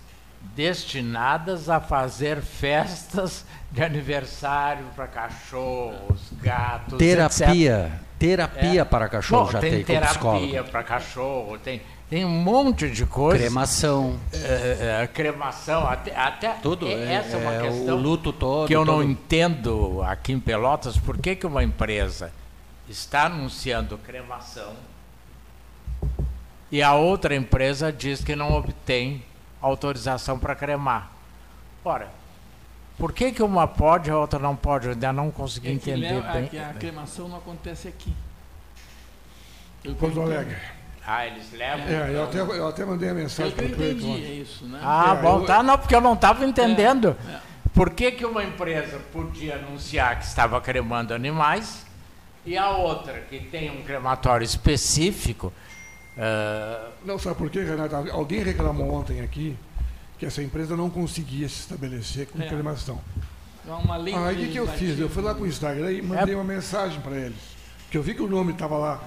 destinadas 0.54 1.68
a 1.68 1.80
fazer 1.80 2.40
festas 2.40 3.44
de 3.70 3.82
aniversário 3.82 4.84
para 4.94 5.06
cachorros, 5.06 6.20
gatos, 6.42 6.94
etc. 6.94 6.98
Terapia, 6.98 7.92
terapia 8.18 8.80
É. 8.82 8.84
para 8.84 9.08
cachorro 9.08 9.44
Bom, 9.46 9.50
já 9.52 9.60
tem, 9.60 9.70
tem, 9.72 9.84
terapia 9.84 10.64
para 10.64 10.82
cachorro, 10.82 11.58
tem, 11.58 11.82
tem 12.08 12.24
um 12.24 12.28
monte 12.30 12.88
de 12.90 13.04
coisa. 13.04 13.38
Cremação, 13.38 14.18
É, 14.32 15.02
é, 15.02 15.06
cremação, 15.06 15.86
até, 15.86 16.16
até 16.16 16.50
tudo. 16.62 16.86
é- 16.86 17.14
essa 17.14 17.36
é 17.36 17.40
uma 17.40 17.54
é 17.54 17.60
questão 17.62 17.96
o 17.96 18.00
luto 18.00 18.32
todo. 18.32 18.66
que 18.68 18.74
eu 18.74 18.84
não 18.84 18.98
todo. 19.00 19.10
entendo 19.10 20.02
aqui 20.04 20.32
em 20.32 20.40
Pelotas, 20.40 20.96
por 20.96 21.18
que, 21.18 21.34
que 21.36 21.46
uma 21.46 21.62
empresa 21.64 22.32
está 22.88 23.24
anunciando 23.24 23.98
cremação 23.98 24.72
e 26.70 26.82
a 26.82 26.94
outra 26.94 27.34
empresa 27.34 27.92
diz 27.92 28.22
que 28.24 28.34
não 28.36 28.52
obtém 28.52 29.22
autorização 29.66 30.38
para 30.38 30.54
cremar. 30.54 31.10
Ora, 31.84 32.08
por 32.98 33.12
que, 33.12 33.30
que 33.32 33.42
uma 33.42 33.66
pode 33.66 34.08
e 34.08 34.12
a 34.12 34.18
outra 34.18 34.38
não 34.38 34.56
pode? 34.56 34.86
Eu 34.86 34.92
ainda 34.92 35.12
não 35.12 35.30
consegui 35.30 35.68
É 35.68 35.70
que 35.72 35.76
entender 35.90 36.14
leva- 36.14 36.32
bem. 36.32 36.44
a, 36.44 36.48
que 36.48 36.58
a 36.58 36.72
cremação 36.74 37.28
não 37.28 37.36
acontece 37.38 37.86
aqui. 37.88 38.12
Eu 39.84 39.94
Porto 39.94 40.20
Alegre. 40.20 40.56
Ah, 41.06 41.24
eles 41.26 41.52
levam. 41.52 41.86
É, 41.86 42.10
eu 42.12 42.24
até, 42.24 42.40
eu 42.40 42.66
até 42.68 42.84
mandei 42.84 43.08
a 43.08 43.12
Eu 43.12 43.16
mensagem 43.16 43.52
eu 43.52 43.56
para 43.56 43.66
o 43.66 43.74
Cleiton. 43.76 43.98
entendi, 44.08 44.10
é 44.10 44.14
ontem. 44.30 44.40
isso, 44.42 44.64
né? 44.66 44.80
Ah, 44.82 45.14
É, 45.16 45.22
bom, 45.22 45.40
eu- 45.40 45.46
tá, 45.46 45.62
não, 45.62 45.78
porque 45.78 45.94
eu 45.94 46.00
não 46.00 46.14
estava 46.14 46.44
entendendo. 46.44 47.16
É, 47.28 47.32
é. 47.34 47.40
Por 47.72 47.90
que, 47.90 48.10
que 48.10 48.24
uma 48.24 48.42
empresa 48.42 48.98
podia 49.12 49.56
anunciar 49.56 50.18
que 50.18 50.24
estava 50.24 50.60
cremando 50.60 51.14
animais 51.14 51.86
e 52.44 52.56
a 52.56 52.70
outra, 52.70 53.20
que 53.20 53.38
tem 53.38 53.70
um 53.70 53.82
crematório 53.84 54.44
específico, 54.44 55.52
ah, 56.18 56.90
Não, 57.04 57.18
sabe 57.18 57.36
por 57.36 57.50
quê, 57.50 57.62
Renato? 57.62 57.94
Alguém 58.10 58.42
reclamou 58.42 58.92
ontem 58.92 59.20
aqui 59.20 59.56
que 60.18 60.24
essa 60.26 60.42
empresa 60.42 60.76
não 60.76 60.88
conseguia 60.88 61.48
se 61.48 61.60
estabelecer 61.60 62.26
com 62.28 62.40
É. 62.40 62.46
cremação. 62.48 63.00
É 63.66 64.16
Aí 64.28 64.34
o 64.34 64.38
que, 64.38 64.52
que 64.52 64.58
eu 64.58 64.66
fiz? 64.68 64.98
Eu 64.98 65.08
fui 65.08 65.22
lá 65.22 65.34
para 65.34 65.42
o 65.42 65.46
Instagram 65.46 65.90
e 65.92 66.00
mandei 66.00 66.34
uma 66.34 66.44
mensagem 66.44 67.00
para 67.00 67.16
eles. 67.16 67.38
Porque 67.82 67.98
eu 67.98 68.02
vi 68.02 68.14
que 68.14 68.22
o 68.22 68.28
nome 68.28 68.52
estava 68.52 68.78
lá. 68.78 69.02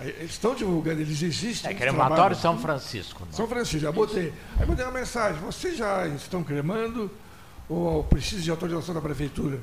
Eles 0.00 0.30
estão 0.30 0.54
divulgando, 0.54 1.00
eles 1.00 1.22
existem. 1.22 1.70
é 1.70 1.74
crematório. 1.74 2.36
São 2.36 2.58
Francisco. 2.58 3.24
não? 3.26 3.32
São 3.32 3.48
Francisco, 3.48 3.80
já 3.80 3.92
botei. 3.92 4.32
Aí 4.58 4.66
mandei 4.66 4.84
uma 4.84 4.92
mensagem, 4.98 5.40
vocês 5.42 5.76
já 5.76 6.06
estão 6.06 6.42
cremando 6.44 7.10
ou 7.68 8.04
precisa 8.04 8.40
de 8.42 8.50
autorização 8.50 8.94
da 8.94 9.00
prefeitura? 9.00 9.58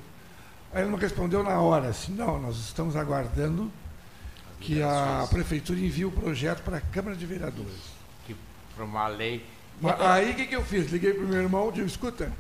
Aí 0.73 0.81
ele 0.81 0.91
não 0.91 0.97
respondeu 0.97 1.41
na 1.41 1.59
hora, 1.61 1.87
assim, 1.87 2.13
não, 2.13 2.39
nós 2.39 2.57
estamos 2.57 2.95
aguardando 2.97 3.71
que 4.66 4.82
a 4.82 5.28
prefeitura 5.30 5.80
envie 5.80 6.05
o 6.05 6.11
projeto 6.11 6.63
para 6.63 6.78
a 6.78 6.82
Câmara 6.82 7.16
de 7.16 7.26
Vereadores. 7.26 7.95
Para 8.76 8.84
uma 8.84 9.07
lei. 9.07 9.45
Mas 9.80 9.99
Aí 10.01 10.32
o 10.32 10.36
que, 10.36 10.45
que 10.47 10.55
eu 10.55 10.63
fiz? 10.63 10.91
Liguei 10.91 11.13
para 11.13 11.24
o 11.24 11.28
meu 11.28 11.41
irmão 11.41 11.70
e 11.70 11.74
disse, 11.74 11.88
escuta, 11.88 12.32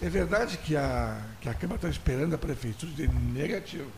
é 0.00 0.08
verdade 0.08 0.56
que 0.58 0.76
a, 0.76 1.20
que 1.40 1.48
a 1.48 1.54
Câmara 1.54 1.76
está 1.76 1.88
esperando 1.88 2.34
a 2.34 2.38
prefeitura 2.38 2.92
de 2.92 3.08
negativo. 3.08 3.90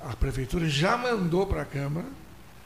A 0.00 0.14
prefeitura 0.14 0.68
já 0.68 0.96
mandou 0.96 1.46
para 1.46 1.62
a 1.62 1.64
Câmara 1.64 2.06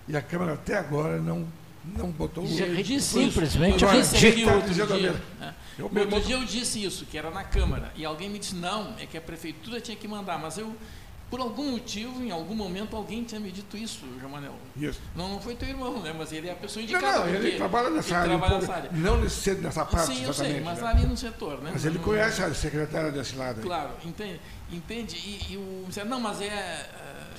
e 0.07 0.17
a 0.17 0.21
Câmara 0.21 0.55
até 0.55 0.77
agora 0.77 1.19
não, 1.19 1.47
não 1.85 2.11
botou 2.11 2.45
o 2.45 2.47
Disse 2.47 3.01
simplesmente 3.01 3.83
eu 3.83 3.89
ridículo. 3.91 4.57
outro 4.57 4.75
dia. 4.75 5.13
né? 5.41 5.55
Eu 5.79 5.87
Outro 5.87 6.21
dia 6.21 6.37
eu 6.37 6.45
disse 6.45 6.85
isso, 6.85 7.07
que 7.07 7.17
era 7.17 7.31
na 7.31 7.45
Câmara, 7.45 7.91
e 7.97 8.05
alguém 8.05 8.29
me 8.29 8.39
disse, 8.39 8.55
não, 8.55 8.95
é 8.99 9.07
que 9.07 9.17
a 9.17 9.21
prefeitura 9.23 9.81
tinha 9.81 9.97
que 9.97 10.07
mandar, 10.07 10.39
mas 10.39 10.59
eu, 10.59 10.77
por 11.33 11.41
algum 11.41 11.71
motivo, 11.71 12.23
em 12.23 12.31
algum 12.31 12.55
momento, 12.55 12.95
alguém 12.95 13.25
tinha 13.25 13.41
me 13.41 13.51
dito 13.51 13.75
isso, 13.75 14.05
João 14.21 14.33
Manel. 14.33 14.55
Isso. 14.77 15.01
Não, 15.17 15.31
não 15.31 15.41
foi 15.41 15.57
teu 15.57 15.67
irmão, 15.67 15.99
né? 16.03 16.15
Mas 16.17 16.31
ele 16.31 16.47
é 16.47 16.53
a 16.53 16.55
pessoa 16.55 16.85
Não, 16.85 16.91
indicada. 16.93 17.19
não, 17.21 17.27
ele 17.31 17.39
porque 17.39 17.57
trabalha 17.57 17.89
nessa 17.89 18.09
ele 18.09 18.17
área, 18.17 18.37
um 18.37 18.39
trabalha 18.39 18.51
pouco, 18.61 18.67
nessa 18.67 18.87
área. 18.87 18.91
não 18.93 19.17
nesse, 19.23 19.55
nessa 19.55 19.87
parte 19.87 20.07
Sim, 20.09 20.25
eu 20.25 20.35
sei, 20.35 20.47
exatamente. 20.59 20.61
mas 20.63 20.83
né? 20.83 20.89
ali 20.91 21.07
no 21.07 21.17
setor, 21.17 21.63
né? 21.63 21.71
Mas 21.73 21.87
ele 21.87 21.97
Não- 21.97 22.05
conhece 22.05 22.43
a 22.43 22.53
secretária 22.53 23.11
desse 23.11 23.35
lado 23.35 23.61
aí. 23.61 23.65
Claro, 23.65 23.93
entende? 24.05 24.41
entende? 24.71 25.17
E, 25.17 25.55
e 25.55 25.57
o. 25.57 26.05
Não, 26.05 26.21
mas 26.21 26.39
é, 26.43 26.47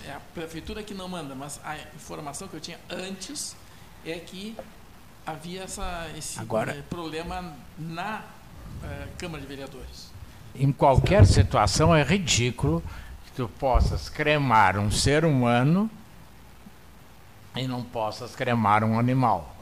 é 0.07 0.11
a 0.15 0.19
prefeitura 0.33 0.81
que 0.81 0.95
não 0.95 1.07
manda, 1.07 1.35
mas 1.35 1.61
a 1.63 1.77
informação 1.95 2.47
que 2.47 2.55
eu 2.55 2.59
tinha 2.59 2.79
antes 2.89 3.55
é 4.03 4.13
que 4.17 4.55
havia 5.23 5.61
essa, 5.61 6.09
esse 6.17 6.39
Agora- 6.39 6.71
eh, 6.71 6.81
problema 6.89 7.53
na 7.77 8.23
eh, 8.83 9.07
Câmara 9.19 9.39
de 9.39 9.47
Vereadores. 9.47 10.11
Em 10.55 10.71
qualquer 10.71 11.27
situação 11.27 11.95
é 11.95 12.01
ridículo 12.01 12.83
tu 13.35 13.47
possas 13.59 14.09
cremar 14.09 14.77
um 14.77 14.91
ser 14.91 15.25
humano 15.25 15.89
e 17.55 17.67
não 17.67 17.83
possas 17.83 18.35
cremar 18.35 18.83
um 18.83 18.97
animal. 18.97 19.53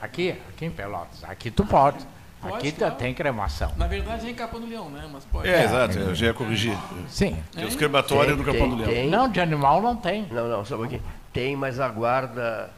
Aqui, 0.00 0.30
aqui 0.48 0.64
em 0.64 0.70
Pelotas, 0.70 1.24
aqui 1.24 1.50
tu 1.50 1.64
pode. 1.64 1.98
Pode, 2.40 2.54
Aqui 2.54 2.70
tu 2.70 2.78
claro. 2.78 2.94
tem 2.94 3.12
cremação. 3.12 3.72
Na 3.76 3.88
verdade 3.88 4.28
é 4.28 4.30
em 4.30 4.34
Capão 4.34 4.60
do 4.60 4.66
Leão, 4.68 4.88
né? 4.88 5.08
Mas 5.12 5.24
pode. 5.24 5.48
É, 5.48 5.64
exato, 5.64 5.98
eu 5.98 6.14
já 6.14 6.26
ia 6.26 6.34
corrigir. 6.34 6.78
Sim. 7.08 7.36
Tem 7.52 7.64
os 7.64 7.74
crematórios 7.74 8.36
Tem, 8.36 8.36
no 8.36 8.44
Capão 8.44 8.70
do 8.70 8.76
Leão. 8.76 8.88
tem. 8.88 9.10
Não, 9.10 9.28
de 9.28 9.40
animal 9.40 9.82
não 9.82 9.96
tem. 9.96 10.24
Não, 10.30 10.48
não, 10.48 10.64
só 10.64 10.76
um 10.76 10.78
pouquinho. 10.78 11.02
Tem, 11.32 11.56
mas 11.56 11.80
aguarda 11.80 12.70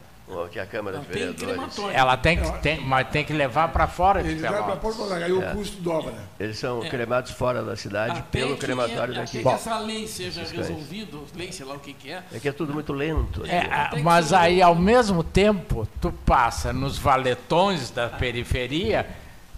que 0.51 0.59
a 0.59 0.65
Câmara 0.65 0.97
Não, 0.97 1.03
de 1.03 1.09
tem 1.09 1.19
Vereadores. 1.33 1.53
crematório. 1.75 1.97
Ela 1.97 2.17
tem 2.17 2.37
que, 2.41 2.51
tem, 2.59 2.79
mas 2.81 3.07
tem 3.09 3.23
que 3.25 3.33
levar 3.33 3.67
para 3.69 3.87
fora 3.87 4.23
de 4.23 4.29
Eles 4.29 4.41
levam 4.41 4.63
para 4.63 4.75
Pelotas. 4.77 4.95
Porto 4.97 5.03
Alegre, 5.11 5.25
aí 5.25 5.31
o 5.33 5.43
É. 5.43 5.53
custo 5.53 5.81
dobra. 5.81 6.13
Eles 6.39 6.57
são 6.57 6.83
É. 6.83 6.89
cremados 6.89 7.31
fora 7.31 7.61
da 7.63 7.75
cidade 7.75 8.19
Até 8.19 8.39
pelo 8.39 8.55
que- 8.55 8.61
crematório 8.65 9.13
até 9.13 9.21
daqui. 9.21 9.37
que 9.39 9.43
Bom, 9.43 9.53
essa 9.53 9.77
lei 9.79 10.07
seja 10.07 10.43
resolvida, 10.43 11.17
lei, 11.35 11.51
sei 11.51 11.65
lá 11.65 11.75
o 11.75 11.79
que 11.79 11.93
que 11.93 12.11
é, 12.11 12.23
é 12.33 12.39
que 12.39 12.47
é 12.47 12.51
tudo 12.51 12.73
muito 12.73 12.93
lento. 12.93 13.45
É, 13.45 13.59
aqui. 13.59 13.95
que 13.97 14.01
mas 14.03 14.31
aí, 14.33 14.61
ao 14.61 14.75
mesmo 14.75 15.23
tempo, 15.23 15.87
tu 15.99 16.11
passa 16.25 16.71
nos 16.73 16.97
valetões 16.97 17.91
da 17.91 18.07
periferia, 18.09 19.05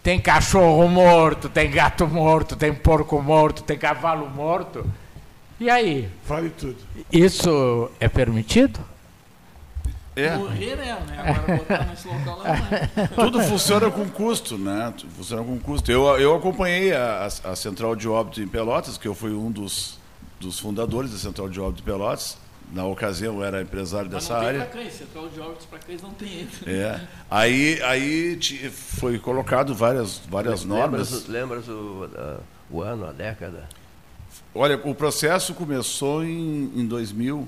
tem 0.01 0.19
cachorro 0.19 0.87
morto, 0.89 1.47
tem 1.49 1.69
gato 1.71 2.07
morto, 2.07 2.55
tem 2.55 2.73
porco 2.73 3.21
morto, 3.21 3.63
tem 3.63 3.77
cavalo 3.77 4.29
morto. 4.29 4.85
E 5.59 5.69
aí, 5.69 6.09
Vale 6.27 6.49
tudo. 6.49 6.75
isso 7.11 7.89
é 7.99 8.09
permitido? 8.09 8.79
É, 10.15 10.37
morrer 10.37 10.71
é, 10.73 10.75
né? 10.75 11.17
Agora 11.17 11.57
botar 11.57 11.85
nesse 11.85 12.07
local 12.07 12.37
lá 12.39 12.43
não 12.57 13.03
é. 13.03 13.07
tudo 13.15 13.41
funciona 13.41 13.89
com 13.89 14.07
custo, 14.09 14.57
né? 14.57 14.93
Tudo 14.97 15.11
Funciona 15.13 15.43
com 15.43 15.59
custo. 15.59 15.91
Eu, 15.91 16.03
eu 16.19 16.35
acompanhei 16.35 16.93
a, 16.93 17.27
a- 17.45 17.51
a 17.51 17.55
Central 17.55 17.95
de 17.95 18.07
Óbito 18.07 18.41
em 18.41 18.47
Pelotas, 18.47 18.97
que 18.97 19.07
eu 19.07 19.15
fui 19.15 19.31
um 19.31 19.49
dos, 19.51 19.97
dos 20.39 20.59
fundadores 20.59 21.11
da 21.11 21.17
Central 21.17 21.49
de 21.49 21.59
Óbito 21.59 21.77
de 21.77 21.83
Pelotas. 21.83 22.37
Na 22.71 22.85
ocasião 22.85 23.35
eu 23.37 23.43
era 23.43 23.61
empresário 23.61 24.09
Mas 24.11 24.23
dessa 24.23 24.33
não 24.33 24.39
tem 24.39 24.47
área. 24.49 24.65
pra 24.65 24.81
cães, 24.81 24.93
central 24.93 25.29
de 25.29 25.39
óbitos 25.39 25.65
pra 25.65 25.77
cães 25.79 26.01
não 26.01 26.11
tem 26.11 26.29
ainda. 26.39 26.71
É. 26.71 27.01
Aí, 27.29 27.81
aí 27.83 28.39
foi 28.71 29.19
colocado 29.19 29.75
várias, 29.75 30.17
várias 30.29 30.63
normas. 30.63 31.27
Lembras, 31.27 31.27
lembras 31.27 31.67
o, 31.67 32.09
o 32.71 32.81
ano, 32.81 33.05
a 33.07 33.11
década? 33.11 33.67
Olha, 34.55 34.79
o 34.83 34.95
processo 34.95 35.53
começou 35.53 36.23
em, 36.23 36.71
em 36.75 36.85
2000. 36.87 37.47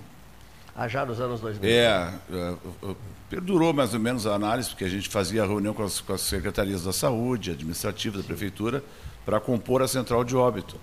Já 0.90 1.06
nos 1.06 1.22
anos 1.22 1.40
2000. 1.40 1.70
É, 1.70 2.14
é, 2.32 2.56
é, 2.84 2.96
perdurou 3.30 3.74
mais 3.74 3.94
ou 3.94 4.00
menos 4.00 4.28
a 4.28 4.36
análise, 4.36 4.70
porque 4.70 4.84
a 4.84 4.90
gente 4.90 5.08
fazia 5.08 5.46
reunião 5.46 5.74
com 5.74 5.84
as, 5.84 6.02
com 6.02 6.14
as 6.14 6.22
secretarias 6.22 6.84
da 6.84 6.92
saúde, 6.92 7.52
administrativa, 7.52 8.18
da 8.18 8.24
prefeitura, 8.24 8.84
para 9.26 9.40
compor 9.40 9.82
a 9.82 9.88
central 9.88 10.24
de 10.24 10.36
óbito. 10.36 10.78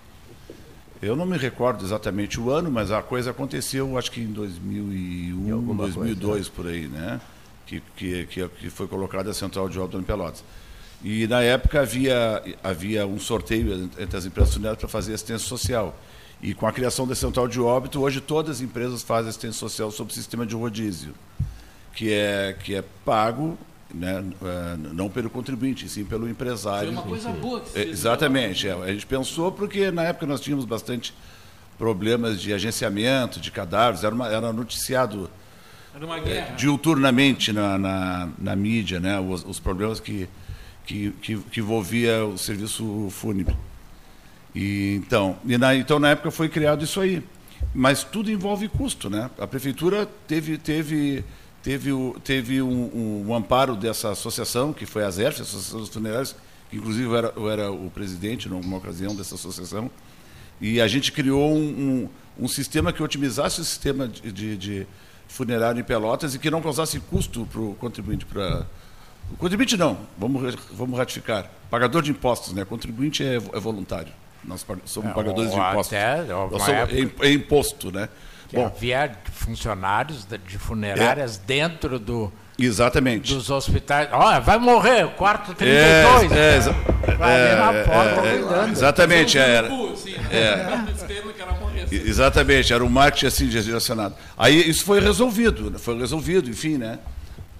Eu 1.02 1.14
não 1.14 1.26
me 1.26 1.36
recordo 1.36 1.84
exatamente 1.84 2.40
o 2.40 2.50
ano, 2.50 2.70
mas 2.70 2.90
a 2.90 3.02
coisa 3.02 3.32
aconteceu, 3.32 3.98
acho 3.98 4.10
que 4.10 4.20
em 4.20 4.24
Em 4.24 4.32
2001, 4.32 5.54
alguma 5.54 5.84
2002, 5.84 6.48
por 6.48 6.66
aí, 6.66 6.86
né? 6.86 7.20
Que, 7.66 7.82
que, 7.96 8.26
que, 8.26 8.70
foi 8.70 8.86
colocada 8.86 9.30
a 9.30 9.34
central 9.34 9.68
de 9.68 9.78
óbito 9.78 9.98
em 9.98 10.02
Pelotas. 10.02 10.44
E 11.02 11.26
na 11.26 11.42
época 11.42 11.80
havia, 11.80 12.42
havia 12.62 13.06
um 13.06 13.18
sorteio 13.18 13.90
entre 13.98 14.16
as 14.16 14.24
empresas 14.24 14.56
para 14.56 14.88
fazer 14.88 15.14
assistência 15.14 15.46
social. 15.46 15.96
E 16.42 16.52
com 16.54 16.66
a 16.66 16.72
criação 16.72 17.06
da 17.06 17.14
central 17.14 17.46
de 17.46 17.60
óbito, 17.60 18.00
hoje 18.00 18.20
todas 18.20 18.56
as 18.56 18.60
empresas 18.62 19.02
fazem 19.02 19.28
assistência 19.28 19.58
social 19.60 19.90
sob 19.92 20.10
o 20.10 20.14
sistema 20.14 20.44
de 20.44 20.56
rodízio, 20.56 21.14
que 21.94 22.12
é, 22.12 22.56
que 22.64 22.74
é 22.74 22.82
pago 23.04 23.56
né, 23.94 24.24
eh, 24.42 24.76
não 24.94 25.08
pelo 25.08 25.30
contribuinte, 25.30 25.88
sim 25.88 26.04
pelo 26.04 26.22
Foi 26.22 26.30
empresário. 26.30 26.90
uma 26.90 27.02
coisa 27.02 27.30
boa 27.30 27.60
que 27.60 27.78
É. 27.78 27.84
Exatamente. 27.84 28.66
é. 28.66 28.72
A 28.72 28.92
gente 28.92 29.06
pensou 29.06 29.52
porque 29.52 29.90
na 29.90 30.02
época 30.02 30.26
nós 30.26 30.40
tínhamos 30.40 30.64
bastante 30.64 31.14
problemas 31.78 32.40
de 32.40 32.52
agenciamento, 32.52 33.38
de 33.38 33.50
cadáveres, 33.50 34.02
era, 34.02 34.14
uma, 34.14 34.28
era 34.28 34.52
noticiado 34.52 35.30
Era 35.94 36.04
uma 36.06 36.18
guerra. 36.18 36.54
diuturnamente 36.56 37.52
na, 37.52 37.78
na, 37.78 38.28
na 38.38 38.56
mídia, 38.56 38.98
né? 38.98 39.20
os, 39.20 39.44
os 39.44 39.60
problemas 39.60 40.00
que, 40.00 40.28
que, 40.84 41.10
que, 41.22 41.36
que 41.38 41.60
envolvia 41.60 42.24
o 42.24 42.36
serviço 42.38 43.08
fúnebre. 43.10 43.54
E, 44.54 44.94
então, 44.96 45.36
e 45.46 45.56
na, 45.56 45.74
então, 45.74 45.98
na 45.98 46.10
época 46.10 46.30
foi 46.30 46.48
criado 46.48 46.84
isso 46.84 47.00
aí. 47.00 47.22
Mas 47.74 48.04
tudo 48.04 48.30
envolve 48.30 48.68
custo. 48.68 49.08
Né? 49.08 49.30
A 49.38 49.46
prefeitura 49.46 50.06
teve, 50.26 50.58
teve, 50.58 51.24
teve, 51.62 51.92
o, 51.92 52.16
teve 52.22 52.60
um, 52.60 52.90
um, 52.94 53.24
um 53.28 53.34
amparo 53.34 53.74
dessa 53.76 54.10
associação, 54.10 54.72
que 54.72 54.84
foi 54.84 55.04
a 55.04 55.10
ZERF, 55.10 55.40
a 55.40 55.42
Associação 55.42 55.80
dos 55.80 55.88
Funerários, 55.88 56.36
que 56.70 56.76
inclusive 56.76 57.04
eu 57.04 57.16
era, 57.16 57.32
eu 57.36 57.50
era 57.50 57.72
o 57.72 57.90
presidente, 57.90 58.48
numa 58.48 58.76
ocasião, 58.76 59.14
dessa 59.14 59.34
associação. 59.34 59.90
E 60.60 60.80
a 60.80 60.86
gente 60.86 61.10
criou 61.12 61.52
um, 61.54 62.08
um, 62.38 62.44
um 62.44 62.48
sistema 62.48 62.92
que 62.92 63.02
otimizasse 63.02 63.60
o 63.60 63.64
sistema 63.64 64.06
de, 64.06 64.30
de, 64.30 64.56
de 64.56 64.86
funerário 65.26 65.80
em 65.80 65.84
Pelotas 65.84 66.34
e 66.34 66.38
que 66.38 66.50
não 66.50 66.60
causasse 66.60 67.00
custo 67.00 67.46
para 67.46 67.60
o 67.60 67.74
contribuinte. 67.74 68.26
Pra... 68.26 68.66
O 69.32 69.36
contribuinte 69.36 69.76
não, 69.76 69.98
vamos, 70.18 70.54
vamos 70.72 70.98
ratificar. 70.98 71.50
Pagador 71.70 72.02
de 72.02 72.10
impostos, 72.10 72.52
né? 72.52 72.64
Contribuinte 72.64 73.24
é, 73.24 73.36
é 73.36 73.60
voluntário. 73.60 74.12
Nós 74.44 74.64
somos 74.86 75.10
É, 75.10 75.14
pagadores 75.14 75.50
de 75.52 75.58
ou 75.58 75.68
impostos. 75.70 75.96
até, 75.96 76.16
Nós 76.22 76.50
uma 76.50 76.58
somos- 76.58 76.68
época- 76.68 76.96
é, 76.96 77.00
im- 77.00 77.12
é 77.20 77.32
imposto, 77.32 77.92
né? 77.92 78.08
Que 78.48 78.56
Bom, 78.56 78.66
havia 78.66 79.12
funcionários 79.32 80.26
de 80.46 80.58
funerárias 80.58 81.38
dentro 81.38 81.98
do, 81.98 82.30
exatamente. 82.58 83.32
dos 83.34 83.48
hospitais. 83.50 84.08
Olha, 84.12 84.40
vai 84.40 84.58
morrer, 84.58 85.06
quarto 85.16 85.52
É, 85.52 85.54
32. 85.54 86.32
é, 86.32 86.56
exa- 86.56 86.72
Vai 87.18 87.46
ali 87.50 87.56
na 87.60 87.72
é, 87.72 87.84
porta 87.84 88.20
é, 88.26 88.38
cuidando. 88.38 88.70
exatamente, 88.72 89.38
era. 89.38 89.68
Assim, 89.68 90.10
né? 90.12 91.82
Assim. 91.84 91.96
E- 91.96 92.08
Exatamente, 92.08 92.72
era 92.72 92.84
um 92.84 92.88
marketing 92.88 93.26
assim 93.26 93.48
direcionado. 93.48 94.14
Aí 94.36 94.68
isso 94.68 94.84
foi 94.84 95.00
resolvido, 95.00 95.70
né? 95.70 95.78
foi 95.78 95.98
resolvido, 95.98 96.48
enfim, 96.50 96.76
né? 96.78 96.98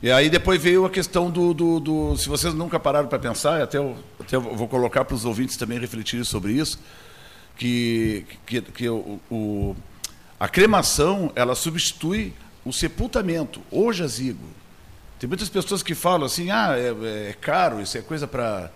E 0.02 0.10
aí 0.10 0.28
depois 0.28 0.60
veio 0.60 0.84
a 0.84 0.90
questão 0.90 1.30
do, 1.30 1.54
do, 1.54 1.78
do- 1.78 2.16
se 2.16 2.28
vocês 2.28 2.52
nunca 2.54 2.80
pararam 2.80 3.06
para 3.08 3.18
pensar, 3.18 3.62
até 3.62 3.78
eu, 3.78 3.96
até 4.18 4.34
eu 4.36 4.40
vou 4.40 4.66
colocar 4.66 5.04
para 5.04 5.14
os 5.14 5.24
ouvintes 5.24 5.56
também 5.56 5.78
refletirem 5.78 6.24
sobre 6.24 6.52
isso, 6.54 6.78
que, 7.56 8.24
que, 8.44 8.60
que 8.60 8.88
o, 8.88 9.20
o- 9.30 9.76
a 10.40 10.48
cremação 10.48 11.30
ela 11.36 11.54
substitui 11.54 12.32
o 12.64 12.72
sepultamento, 12.72 13.60
o 13.70 13.92
jazigo. 13.92 14.44
Tem 15.20 15.28
muitas 15.28 15.48
pessoas 15.48 15.84
que 15.84 15.94
falam 15.94 16.26
assim, 16.26 16.50
ah, 16.50 16.74
é, 16.76 17.28
é 17.30 17.36
caro, 17.40 17.80
isso 17.80 17.96
é 17.96 18.00
coisa 18.00 18.26
para 18.26 18.72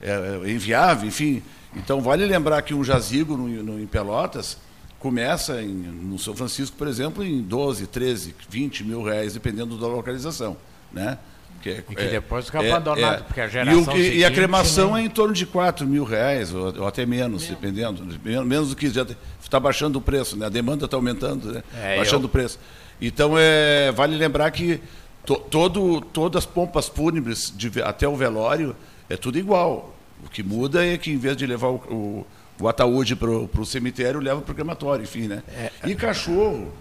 é, 0.00 0.40
é 0.44 0.50
inviável, 0.52 1.08
enfim. 1.08 1.42
Então 1.74 2.00
vale 2.00 2.24
lembrar 2.24 2.62
que 2.62 2.72
um 2.72 2.84
jazigo 2.84 3.36
no, 3.36 3.48
no, 3.48 3.80
em 3.82 3.86
Pelotas 3.86 4.56
começa 5.00 5.60
em, 5.60 5.66
no 5.68 6.20
São 6.20 6.36
Francisco, 6.36 6.76
por 6.76 6.86
exemplo, 6.86 7.24
em 7.24 7.42
12, 7.42 7.88
13, 7.88 8.34
20 8.48 8.84
mil 8.84 9.02
reais, 9.02 9.34
dependendo 9.34 9.76
da 9.76 9.88
localização, 9.88 10.56
né? 10.92 11.18
Que 11.60 11.70
é- 11.70 11.84
E 11.90 11.94
que 11.94 12.02
é- 12.02 12.08
depois 12.08 12.46
fica 12.46 12.62
é- 12.62 12.70
abandonado, 12.70 13.20
é. 13.20 13.22
porque 13.24 13.40
a 13.40 13.44
E 13.44 13.48
o 13.48 13.50
geração 13.50 13.84
que- 13.94 13.98
E, 13.98 14.06
a 14.06 14.10
seguinte, 14.10 14.32
cremação 14.34 14.94
né? 14.94 15.00
é 15.00 15.04
em 15.04 15.08
torno 15.10 15.34
de 15.34 15.44
4 15.44 15.86
mil 15.86 16.04
reais, 16.04 16.54
ou, 16.54 16.72
ou 16.82 16.86
até 16.86 17.04
menos, 17.04 17.46
dependendo. 17.48 18.04
Men- 18.24 18.44
Menos 18.44 18.70
do 18.70 18.76
que 18.76 18.88
já 18.88 19.04
está 19.42 19.58
baixando 19.58 19.98
o 19.98 20.00
preço, 20.02 20.36
né? 20.36 20.46
A 20.46 20.48
demanda 20.48 20.84
está 20.84 20.96
aumentando, 20.96 21.52
né? 21.52 21.62
É, 21.76 21.96
baixando 21.96 22.22
eu- 22.24 22.26
o 22.26 22.28
preço. 22.30 22.58
Então, 23.00 23.32
é, 23.36 23.90
vale 23.92 24.16
lembrar 24.16 24.50
que 24.52 24.80
to, 25.26 25.34
todo, 25.36 26.00
todas 26.00 26.44
as 26.44 26.46
pompas 26.46 26.88
fúnebres, 26.88 27.52
de 27.56 27.82
até 27.82 28.06
o 28.06 28.14
velório, 28.16 28.74
é 29.10 29.16
tudo 29.16 29.36
igual. 29.38 29.94
O 30.24 30.28
que 30.28 30.42
muda 30.42 30.84
é 30.86 30.96
que, 30.96 31.10
em 31.12 31.18
vez 31.18 31.36
de 31.36 31.46
levar 31.46 31.68
o, 31.68 31.74
o, 31.90 32.26
o 32.60 32.68
ataúde 32.68 33.14
para 33.16 33.30
o 33.30 33.64
cemitério, 33.66 34.20
leva 34.20 34.40
para 34.40 34.52
o 34.52 34.54
crematório, 34.54 35.02
enfim, 35.02 35.26
né? 35.28 35.42
E 35.84 35.94
cachorro. 35.96 36.72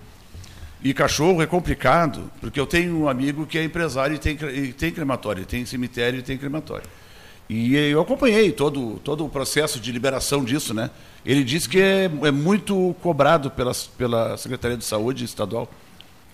E 0.88 0.94
cachorro 0.94 1.42
é 1.42 1.46
complicado, 1.46 2.32
porque 2.40 2.58
eu 2.58 2.66
tenho 2.66 2.98
um 2.98 3.10
amigo 3.10 3.46
que 3.46 3.58
é 3.58 3.64
empresário 3.66 4.16
e 4.16 4.18
tem, 4.18 4.38
e 4.54 4.72
tem 4.72 4.90
crematório, 4.90 5.46
tem 5.46 5.66
cemitério 5.66 6.20
e 6.20 6.24
tem 6.24 6.38
crematório. 6.38 6.86
E 7.50 7.76
eu 7.76 8.00
acompanhei 8.00 8.54
todo, 8.54 8.98
todo 9.04 9.26
o 9.26 9.28
processo 9.30 9.82
de 9.82 9.92
liberação 9.92 10.46
disso, 10.46 10.74
né? 10.74 10.90
Ele 11.26 11.44
disse 11.44 11.68
que 11.68 11.78
é, 11.78 12.06
é 12.24 12.32
muito 12.32 12.96
cobrado 13.02 13.52
pelas, 13.52 13.86
pela 13.86 14.38
Secretaria 14.38 14.78
de 14.78 14.86
Saúde 14.86 15.26
Estadual 15.26 15.70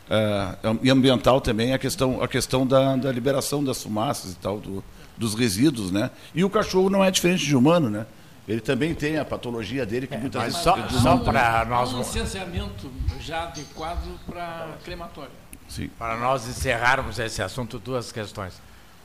eh, 0.07 0.55
e 0.83 0.89
ambiental 0.91 1.41
também 1.41 1.73
a 1.73 1.79
questão, 1.79 2.21
a 2.21 2.27
questão 2.27 2.63
da, 2.67 2.95
da 2.95 3.11
liberação 3.11 3.63
das 3.63 3.81
fumaças 3.81 4.33
e 4.33 4.35
tal, 4.35 4.59
do- 4.59 4.83
dos 5.17 5.33
resíduos, 5.33 5.89
né? 5.91 6.11
E 6.35 6.43
o 6.43 6.49
cachorro 6.49 6.91
não 6.91 7.03
é 7.03 7.09
diferente 7.09 7.43
de 7.43 7.55
humano, 7.55 7.89
né? 7.89 8.05
Ele 8.47 8.59
também 8.59 8.93
tem 8.93 9.17
a 9.17 9.23
patologia 9.25 9.85
dele 9.85 10.05
que 10.07 10.17
muitas 10.17 10.41
É, 10.41 10.45
Mas 10.45 10.53
vezes 10.53 10.63
só, 10.63 10.99
só 10.99 11.17
para 11.17 11.63
nós, 11.65 11.93
um 11.93 11.99
licenciamento 11.99 12.91
já 13.19 13.43
adequado 13.43 14.19
para 14.25 14.69
crematório. 14.83 15.31
Sim. 15.69 15.87
para 15.97 16.17
nós 16.17 16.47
encerrarmos 16.47 17.17
esse 17.19 17.41
assunto, 17.41 17.79
duas 17.79 18.11
questões. 18.11 18.53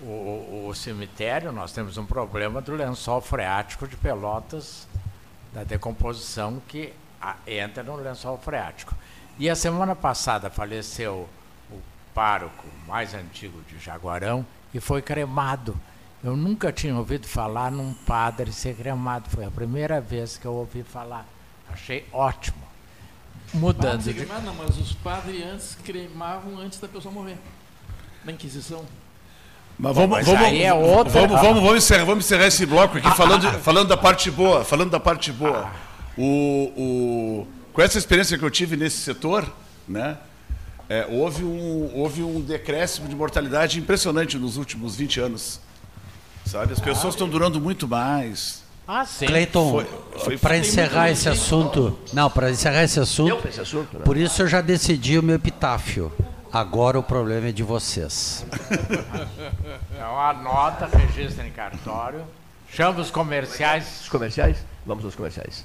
O, 0.00 0.04
o- 0.04 0.66
o 0.68 0.74
cemitério, 0.74 1.50
nós 1.52 1.72
temos 1.72 1.96
um 1.96 2.04
problema 2.04 2.60
do 2.60 2.74
lençol 2.74 3.20
freático 3.20 3.86
de 3.88 3.96
Pelotas, 3.96 4.86
da 5.54 5.62
decomposição 5.64 6.60
que 6.68 6.92
a- 7.22 7.36
entra 7.46 7.82
no 7.82 7.96
lençol 7.96 8.36
freático. 8.38 8.94
E 9.38 9.48
a 9.48 9.54
semana 9.54 9.94
passada 9.96 10.50
faleceu 10.50 11.28
o 11.70 11.80
pároco 12.12 12.66
mais 12.86 13.14
antigo 13.14 13.62
de 13.68 13.78
Jaguarão 13.78 14.44
e 14.74 14.80
foi 14.80 15.00
cremado. 15.00 15.74
Eu 16.22 16.36
nunca 16.36 16.72
tinha 16.72 16.96
ouvido 16.96 17.26
falar 17.28 17.70
num 17.70 17.92
padre 17.94 18.52
ser 18.52 18.74
cremado. 18.74 19.28
Foi 19.30 19.44
a 19.44 19.50
primeira 19.50 20.00
vez 20.00 20.36
que 20.36 20.46
eu 20.46 20.52
ouvi 20.52 20.82
falar. 20.82 21.26
Achei 21.72 22.04
ótimo. 22.12 22.56
Mudando 23.54 23.98
Padre, 23.98 24.12
de 24.12 24.14
cremar, 24.24 24.42
não, 24.42 24.54
mas 24.54 24.76
os 24.76 24.92
padres 24.94 25.42
antes 25.44 25.78
cremavam 25.84 26.58
antes 26.58 26.78
da 26.78 26.88
pessoa 26.88 27.12
morrer. 27.14 27.36
Na 28.24 28.32
Inquisição. 28.32 28.84
Mas 29.78 29.94
vamos, 29.94 30.10
mas 30.10 30.26
vamos, 30.26 30.42
aí 30.42 30.62
é 30.64 30.74
outra- 30.74 31.12
vamos, 31.12 31.40
vamos, 31.40 31.62
vamos, 31.62 31.76
encerrar, 31.84 32.04
vamos 32.04 32.24
encerrar 32.24 32.46
esse 32.48 32.66
bloco 32.66 32.98
aqui 32.98 33.08
falando, 33.16 33.48
falando 33.60 33.88
da 33.88 33.96
parte 33.96 34.28
boa, 34.30 34.64
falando 34.64 34.90
da 34.90 34.98
parte 35.00 35.30
boa. 35.32 35.70
O, 36.16 36.72
o, 36.76 37.46
com 37.72 37.80
essa 37.80 37.96
experiência 37.96 38.36
que 38.36 38.44
eu 38.44 38.50
tive 38.50 38.76
nesse 38.76 38.98
setor, 38.98 39.50
né, 39.86 40.18
É, 40.90 41.06
houve, 41.10 41.44
um, 41.44 41.90
houve 41.94 42.22
um 42.22 42.40
decréscimo 42.40 43.08
de 43.08 43.14
mortalidade 43.14 43.78
impressionante 43.78 44.36
nos 44.38 44.56
últimos 44.56 44.96
20 44.96 45.20
anos. 45.20 45.60
Sabe? 46.48 46.72
As 46.72 46.80
pessoas 46.80 47.14
estão 47.14 47.28
durando 47.28 47.60
muito 47.60 47.86
mais. 47.86 48.62
Ah, 48.86 49.04
sim. 49.04 49.26
Cleiton, 49.26 49.84
para 50.40 50.56
encerrar 50.56 51.10
esse 51.10 51.28
assunto, 51.28 51.98
não, 52.10 52.30
para 52.30 52.50
encerrar 52.50 52.84
esse 52.84 52.98
assunto, 52.98 53.46
esse 53.46 53.60
assunto, 53.60 53.98
né? 53.98 54.02
por 54.02 54.16
isso 54.16 54.40
eu 54.40 54.46
já 54.46 54.62
decidi 54.62 55.18
o 55.18 55.22
meu 55.22 55.36
epitáfio. 55.36 56.10
Agora 56.50 56.98
o 56.98 57.02
problema 57.02 57.48
é 57.48 57.52
de 57.52 57.62
vocês. 57.62 58.46
Então 59.98 60.20
anota, 60.20 60.86
registra 60.86 61.44
em 61.44 61.50
cartório. 61.50 62.22
Chama 62.70 63.00
os 63.00 63.10
comerciais. 63.10 64.02
Os 64.02 64.08
comerciais? 64.08 64.64
Vamos 64.86 65.04
aos 65.04 65.16
comerciais. 65.16 65.64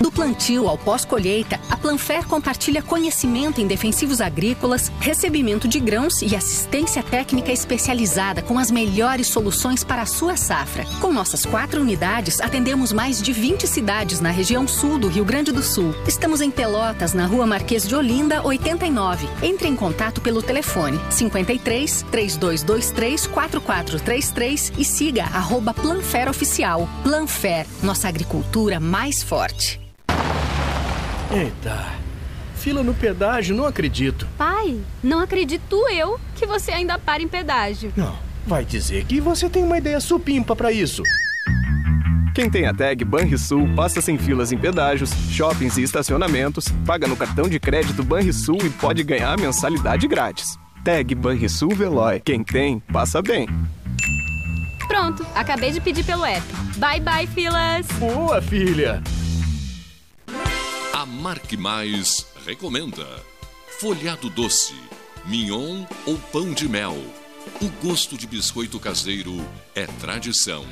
Do 0.00 0.12
plantio 0.12 0.68
ao 0.68 0.78
pós-colheita, 0.78 1.58
a 1.68 1.76
Planfer 1.76 2.24
compartilha 2.26 2.80
conhecimento 2.80 3.60
em 3.60 3.66
defensivos 3.66 4.20
agrícolas, 4.20 4.92
recebimento 5.00 5.66
de 5.66 5.80
grãos 5.80 6.22
e 6.22 6.36
assistência 6.36 7.02
técnica 7.02 7.50
especializada 7.50 8.40
com 8.40 8.58
as 8.58 8.70
melhores 8.70 9.26
soluções 9.26 9.82
para 9.82 10.02
a 10.02 10.06
sua 10.06 10.36
safra. 10.36 10.84
Com 11.00 11.12
nossas 11.12 11.44
quatro 11.44 11.80
unidades, 11.80 12.40
atendemos 12.40 12.92
mais 12.92 13.20
de 13.20 13.32
20 13.32 13.66
cidades 13.66 14.20
na 14.20 14.30
região 14.30 14.68
sul 14.68 14.98
do 14.98 15.08
Rio 15.08 15.24
Grande 15.24 15.50
do 15.50 15.62
Sul. 15.62 15.92
Estamos 16.06 16.40
em 16.40 16.50
Pelotas, 16.50 17.12
na 17.12 17.26
rua 17.26 17.46
Marquês 17.46 17.86
de 17.86 17.94
Olinda, 17.94 18.46
89. 18.46 19.28
Entre 19.42 19.66
em 19.66 19.74
contato 19.74 20.20
pelo 20.20 20.42
telefone 20.42 21.00
53 21.10 22.04
3223 22.08 23.26
4433 23.26 24.72
e 24.78 24.84
siga 24.84 25.24
arroba 25.24 25.74
Planfer 25.74 26.28
Oficial. 26.28 26.88
Planfer, 27.02 27.66
nossa 27.82 28.06
agricultura 28.06 28.78
mais 28.78 29.22
forte. 29.24 29.87
Eita. 31.30 31.86
Fila 32.56 32.82
no 32.82 32.94
pedágio, 32.94 33.54
não 33.54 33.66
acredito. 33.66 34.26
Pai, 34.36 34.80
não 35.02 35.20
acredito 35.20 35.76
eu 35.88 36.18
que 36.34 36.46
você 36.46 36.72
ainda 36.72 36.98
para 36.98 37.22
em 37.22 37.28
pedágio. 37.28 37.92
Não, 37.96 38.18
vai 38.46 38.64
dizer 38.64 39.04
que 39.04 39.20
você 39.20 39.48
tem 39.48 39.62
uma 39.62 39.78
ideia 39.78 40.00
supimpa 40.00 40.56
pra 40.56 40.72
isso. 40.72 41.02
Quem 42.34 42.48
tem 42.48 42.66
a 42.66 42.74
tag 42.74 43.04
Banrisul 43.04 43.68
passa 43.74 44.00
sem 44.00 44.16
filas 44.16 44.52
em 44.52 44.58
pedágios, 44.58 45.10
shoppings 45.30 45.76
e 45.76 45.82
estacionamentos, 45.82 46.66
paga 46.86 47.06
no 47.06 47.16
cartão 47.16 47.48
de 47.48 47.58
crédito 47.58 48.02
Banrisul 48.02 48.58
e 48.64 48.70
pode 48.70 49.02
ganhar 49.02 49.32
a 49.32 49.36
mensalidade 49.36 50.06
grátis. 50.06 50.58
Tag 50.84 51.14
Banrisul 51.14 51.74
Veloy. 51.74 52.20
Quem 52.20 52.42
tem, 52.42 52.80
passa 52.92 53.20
bem. 53.20 53.48
Pronto, 54.86 55.26
acabei 55.34 55.70
de 55.70 55.80
pedir 55.80 56.04
pelo 56.04 56.24
app. 56.24 56.46
Bye 56.76 57.00
bye, 57.00 57.26
filas. 57.26 57.86
Boa, 57.98 58.40
filha. 58.40 59.02
Marque 61.08 61.56
Mais 61.56 62.26
recomenda 62.44 63.24
folhado 63.80 64.28
doce, 64.28 64.74
mignon 65.24 65.86
ou 66.04 66.18
pão 66.30 66.52
de 66.52 66.68
mel. 66.68 66.96
O 67.62 67.68
gosto 67.82 68.18
de 68.18 68.26
biscoito 68.26 68.78
caseiro 68.78 69.34
é 69.74 69.86
tradição. 69.86 70.66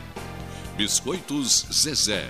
Biscoitos 0.77 1.67
Zezé. 1.73 2.29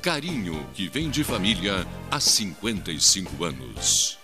Carinho 0.00 0.66
que 0.72 0.88
vem 0.88 1.10
de 1.10 1.22
família 1.22 1.86
há 2.10 2.18
55 2.18 3.44
anos. 3.44 4.21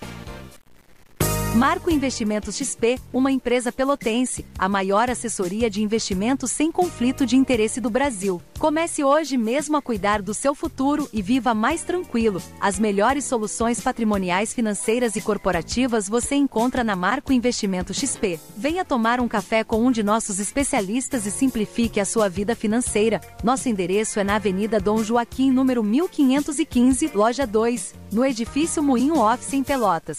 Marco 1.54 1.90
Investimentos 1.90 2.56
XP, 2.56 3.00
uma 3.12 3.32
empresa 3.32 3.72
pelotense, 3.72 4.44
a 4.56 4.68
maior 4.68 5.10
assessoria 5.10 5.68
de 5.68 5.82
investimentos 5.82 6.52
sem 6.52 6.70
conflito 6.70 7.24
de 7.24 7.36
interesse 7.36 7.80
do 7.80 7.90
Brasil. 7.90 8.40
Comece 8.58 9.02
hoje 9.02 9.36
mesmo 9.36 9.76
a 9.76 9.82
cuidar 9.82 10.20
do 10.20 10.34
seu 10.34 10.54
futuro 10.54 11.08
e 11.12 11.22
viva 11.22 11.54
mais 11.54 11.82
tranquilo. 11.82 12.40
As 12.60 12.78
melhores 12.78 13.24
soluções 13.24 13.80
patrimoniais, 13.80 14.52
financeiras 14.52 15.16
e 15.16 15.20
corporativas 15.20 16.08
você 16.08 16.34
encontra 16.34 16.84
na 16.84 16.94
Marco 16.94 17.32
Investimento 17.32 17.94
XP. 17.94 18.38
Venha 18.56 18.84
tomar 18.84 19.18
um 19.18 19.26
café 19.26 19.64
com 19.64 19.84
um 19.84 19.90
de 19.90 20.02
nossos 20.02 20.38
especialistas 20.38 21.26
e 21.26 21.30
simplifique 21.30 21.98
a 21.98 22.04
sua 22.04 22.28
vida 22.28 22.54
financeira. 22.54 23.20
Nosso 23.42 23.68
endereço 23.68 24.20
é 24.20 24.24
na 24.24 24.36
Avenida 24.36 24.78
Dom 24.78 25.02
Joaquim, 25.02 25.50
número 25.50 25.82
1515, 25.82 27.10
loja 27.14 27.46
2, 27.46 27.94
no 28.12 28.24
edifício 28.24 28.82
Moinho 28.82 29.18
Office 29.18 29.54
em 29.54 29.64
Pelotas. 29.64 30.18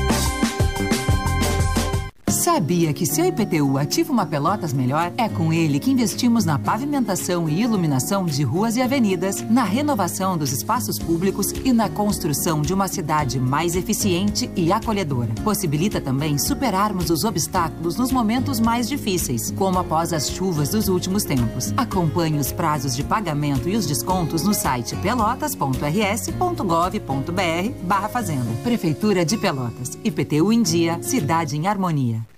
Sabia 2.41 2.91
que 2.91 3.05
seu 3.05 3.25
IPTU 3.25 3.77
ativa 3.77 4.11
uma 4.11 4.25
Pelotas 4.25 4.73
melhor? 4.73 5.13
É 5.15 5.29
com 5.29 5.53
ele 5.53 5.77
que 5.77 5.91
investimos 5.91 6.43
na 6.43 6.57
pavimentação 6.57 7.47
e 7.47 7.61
iluminação 7.61 8.25
de 8.25 8.41
ruas 8.41 8.75
e 8.75 8.81
avenidas, 8.81 9.47
na 9.47 9.63
renovação 9.63 10.35
dos 10.35 10.51
espaços 10.51 10.97
públicos 10.97 11.51
e 11.63 11.71
na 11.71 11.87
construção 11.87 12.63
de 12.63 12.73
uma 12.73 12.87
cidade 12.87 13.39
mais 13.39 13.75
eficiente 13.75 14.49
e 14.55 14.71
acolhedora. 14.71 15.29
Possibilita 15.43 16.01
também 16.01 16.39
superarmos 16.39 17.11
os 17.11 17.23
obstáculos 17.23 17.95
nos 17.95 18.11
momentos 18.11 18.59
mais 18.59 18.89
difíceis, 18.89 19.51
como 19.51 19.77
após 19.77 20.11
as 20.11 20.27
chuvas 20.27 20.69
dos 20.69 20.87
últimos 20.87 21.23
tempos. 21.23 21.71
Acompanhe 21.77 22.39
os 22.39 22.51
prazos 22.51 22.95
de 22.95 23.03
pagamento 23.03 23.69
e 23.69 23.75
os 23.75 23.85
descontos 23.85 24.41
no 24.41 24.55
site 24.55 24.95
pelotas.rs.gov.br 24.95 27.83
barra 27.83 28.09
Fazenda. 28.09 28.49
Prefeitura 28.63 29.23
de 29.23 29.37
Pelotas. 29.37 29.91
IPTU 30.03 30.51
em 30.51 30.63
dia, 30.63 30.97
cidade 31.03 31.55
em 31.55 31.67
harmonia. 31.67 32.30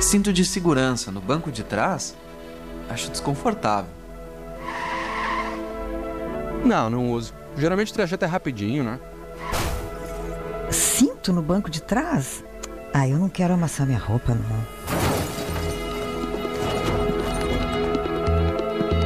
Cinto 0.00 0.32
de 0.32 0.44
segurança 0.44 1.10
no 1.10 1.20
banco 1.20 1.50
de 1.50 1.62
trás? 1.62 2.14
Acho 2.88 3.10
desconfortável. 3.10 3.90
Não, 6.64 6.88
não 6.90 7.10
uso. 7.10 7.32
Geralmente 7.56 7.92
o 7.92 7.94
trajeto 7.94 8.24
é 8.24 8.28
rapidinho, 8.28 8.84
né? 8.84 8.98
Cinto 10.70 11.32
no 11.32 11.42
banco 11.42 11.70
de 11.70 11.82
trás? 11.82 12.44
Ah, 12.92 13.08
eu 13.08 13.18
não 13.18 13.28
quero 13.28 13.54
amassar 13.54 13.86
minha 13.86 13.98
roupa, 13.98 14.34
não. 14.34 14.84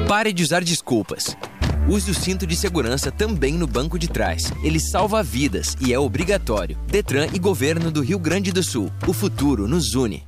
Pare 0.07 0.33
de 0.33 0.43
usar 0.43 0.63
desculpas. 0.63 1.37
Use 1.89 2.11
o 2.11 2.15
cinto 2.15 2.47
de 2.47 2.55
segurança 2.55 3.11
também 3.11 3.55
no 3.55 3.67
banco 3.67 3.99
de 3.99 4.09
trás. 4.09 4.53
Ele 4.63 4.79
salva 4.79 5.23
vidas 5.23 5.75
e 5.81 5.93
é 5.93 5.99
obrigatório. 5.99 6.77
Detran 6.87 7.29
e 7.33 7.39
Governo 7.39 7.91
do 7.91 8.03
Rio 8.03 8.19
Grande 8.19 8.53
do 8.53 8.63
Sul. 8.63 8.91
O 9.07 9.13
futuro 9.15 9.67
nos 9.67 9.95
une. 9.95 10.28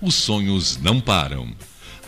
os 0.00 0.14
sonhos 0.14 0.78
não 0.78 1.00
param. 1.00 1.48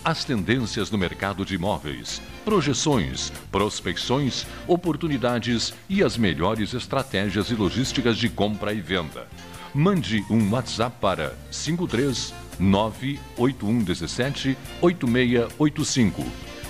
As 0.07 0.23
tendências 0.23 0.89
no 0.89 0.97
mercado 0.97 1.43
de 1.43 1.55
imóveis, 1.55 2.21
projeções, 2.45 3.29
prospecções, 3.51 4.45
oportunidades 4.65 5.73
e 5.89 6.01
as 6.01 6.15
melhores 6.15 6.73
estratégias 6.73 7.49
e 7.49 7.55
logísticas 7.55 8.17
de 8.17 8.29
compra 8.29 8.71
e 8.71 8.79
venda 8.79 9.27
mande 9.73 10.23
um 10.29 10.49
WhatsApp 10.49 10.95
para 11.01 11.35
53 11.51 12.33
98117 12.57 14.57
8685 14.81 16.23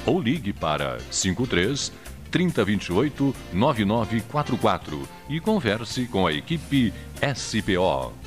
ou 0.07 0.19
ligue 0.19 0.51
para 0.51 0.97
53 1.11 1.91
3028 2.31 3.35
9944 3.53 5.07
e 5.29 5.39
converse 5.39 6.07
com 6.07 6.25
a 6.25 6.33
equipe 6.33 6.91
SPO. 7.35 8.26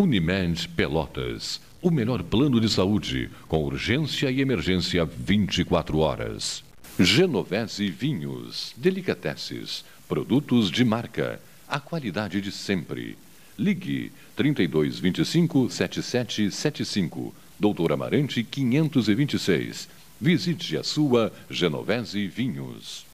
Unimed 0.00 0.66
Pelotas. 0.70 1.60
O 1.82 1.90
melhor 1.90 2.22
plano 2.22 2.58
de 2.58 2.70
saúde, 2.70 3.28
com 3.46 3.62
urgência 3.62 4.30
e 4.30 4.40
emergência 4.40 5.04
24 5.04 5.98
horas. 5.98 6.64
Genovese 6.98 7.90
Vinhos, 7.90 8.72
Delicateces, 8.78 9.84
produtos 10.08 10.70
de 10.70 10.86
marca, 10.86 11.38
a 11.68 11.78
qualidade 11.78 12.40
de 12.40 12.50
sempre. 12.50 13.18
Ligue 13.58 14.10
3225 14.36 15.68
7775, 15.68 17.34
Doutor 17.58 17.92
Amarante 17.92 18.42
526. 18.42 19.86
Visite 20.18 20.78
a 20.78 20.82
sua 20.82 21.30
Genovese 21.50 22.26
Vinhos. 22.26 23.04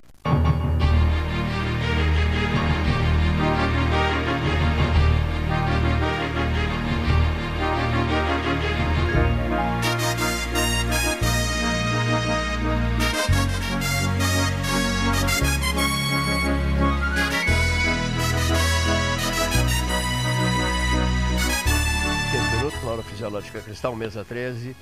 Fisiológica 23.37 23.61
Cristal, 23.61 23.95
mesa 23.95 24.25
13. 24.25 24.75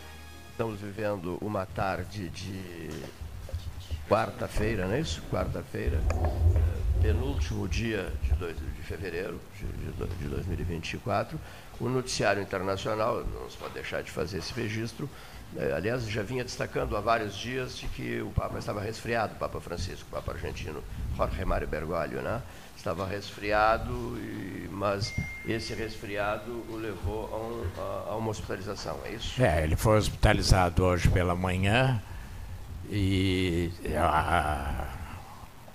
Estamos 0.52 0.80
vivendo 0.80 1.38
uma 1.40 1.66
tarde 1.66 2.28
de 2.28 2.88
quarta-feira, 4.08 4.86
não 4.86 4.94
é 4.94 5.00
isso? 5.00 5.20
Quarta-feira, 5.30 5.98
penúltimo 7.02 7.66
dia 7.66 8.12
de, 8.22 8.32
dois, 8.34 8.56
de 8.56 8.82
fevereiro 8.82 9.40
de, 9.58 10.16
de 10.18 10.28
2024. 10.28 11.38
O 11.80 11.88
noticiário 11.88 12.40
internacional, 12.40 13.24
não 13.24 13.50
se 13.50 13.56
pode 13.56 13.74
deixar 13.74 14.02
de 14.02 14.10
fazer 14.10 14.38
esse 14.38 14.52
registro, 14.52 15.10
aliás, 15.74 16.08
já 16.08 16.22
vinha 16.22 16.44
destacando 16.44 16.96
há 16.96 17.00
vários 17.00 17.34
dias 17.34 17.76
de 17.76 17.88
que 17.88 18.20
o 18.20 18.30
Papa 18.30 18.58
estava 18.58 18.80
resfriado, 18.80 19.34
o 19.34 19.36
Papa 19.36 19.60
Francisco, 19.60 20.06
o 20.08 20.14
Papa 20.14 20.32
argentino 20.32 20.82
Jorge 21.16 21.44
Mário 21.44 21.66
Bergoglio, 21.66 22.22
né? 22.22 22.40
Estava 22.84 23.06
resfriado, 23.06 24.18
e, 24.18 24.68
mas 24.70 25.14
esse 25.48 25.72
resfriado 25.72 26.52
o 26.68 26.76
levou 26.76 27.30
a, 27.32 27.36
um, 27.36 27.82
a, 27.82 28.10
a, 28.10 28.16
uma 28.16 28.28
hospitalização, 28.28 28.98
é 29.06 29.12
isso? 29.12 29.42
É, 29.42 29.62
ele 29.62 29.74
foi 29.74 29.96
hospitalizado 29.96 30.84
hoje 30.84 31.08
pela 31.08 31.34
manhã 31.34 32.02
e 32.90 33.70
a, 33.96 34.86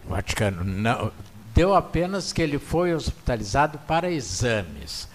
o 0.06 0.10
Vaticano 0.10 0.64
não, 0.64 1.11
deu 1.56 1.73
apenas 1.73 2.31
que 2.31 2.44
ele 2.44 2.60
foi 2.60 2.94
hospitalizado 2.94 3.80
para 3.80 4.11
exames. 4.11 5.10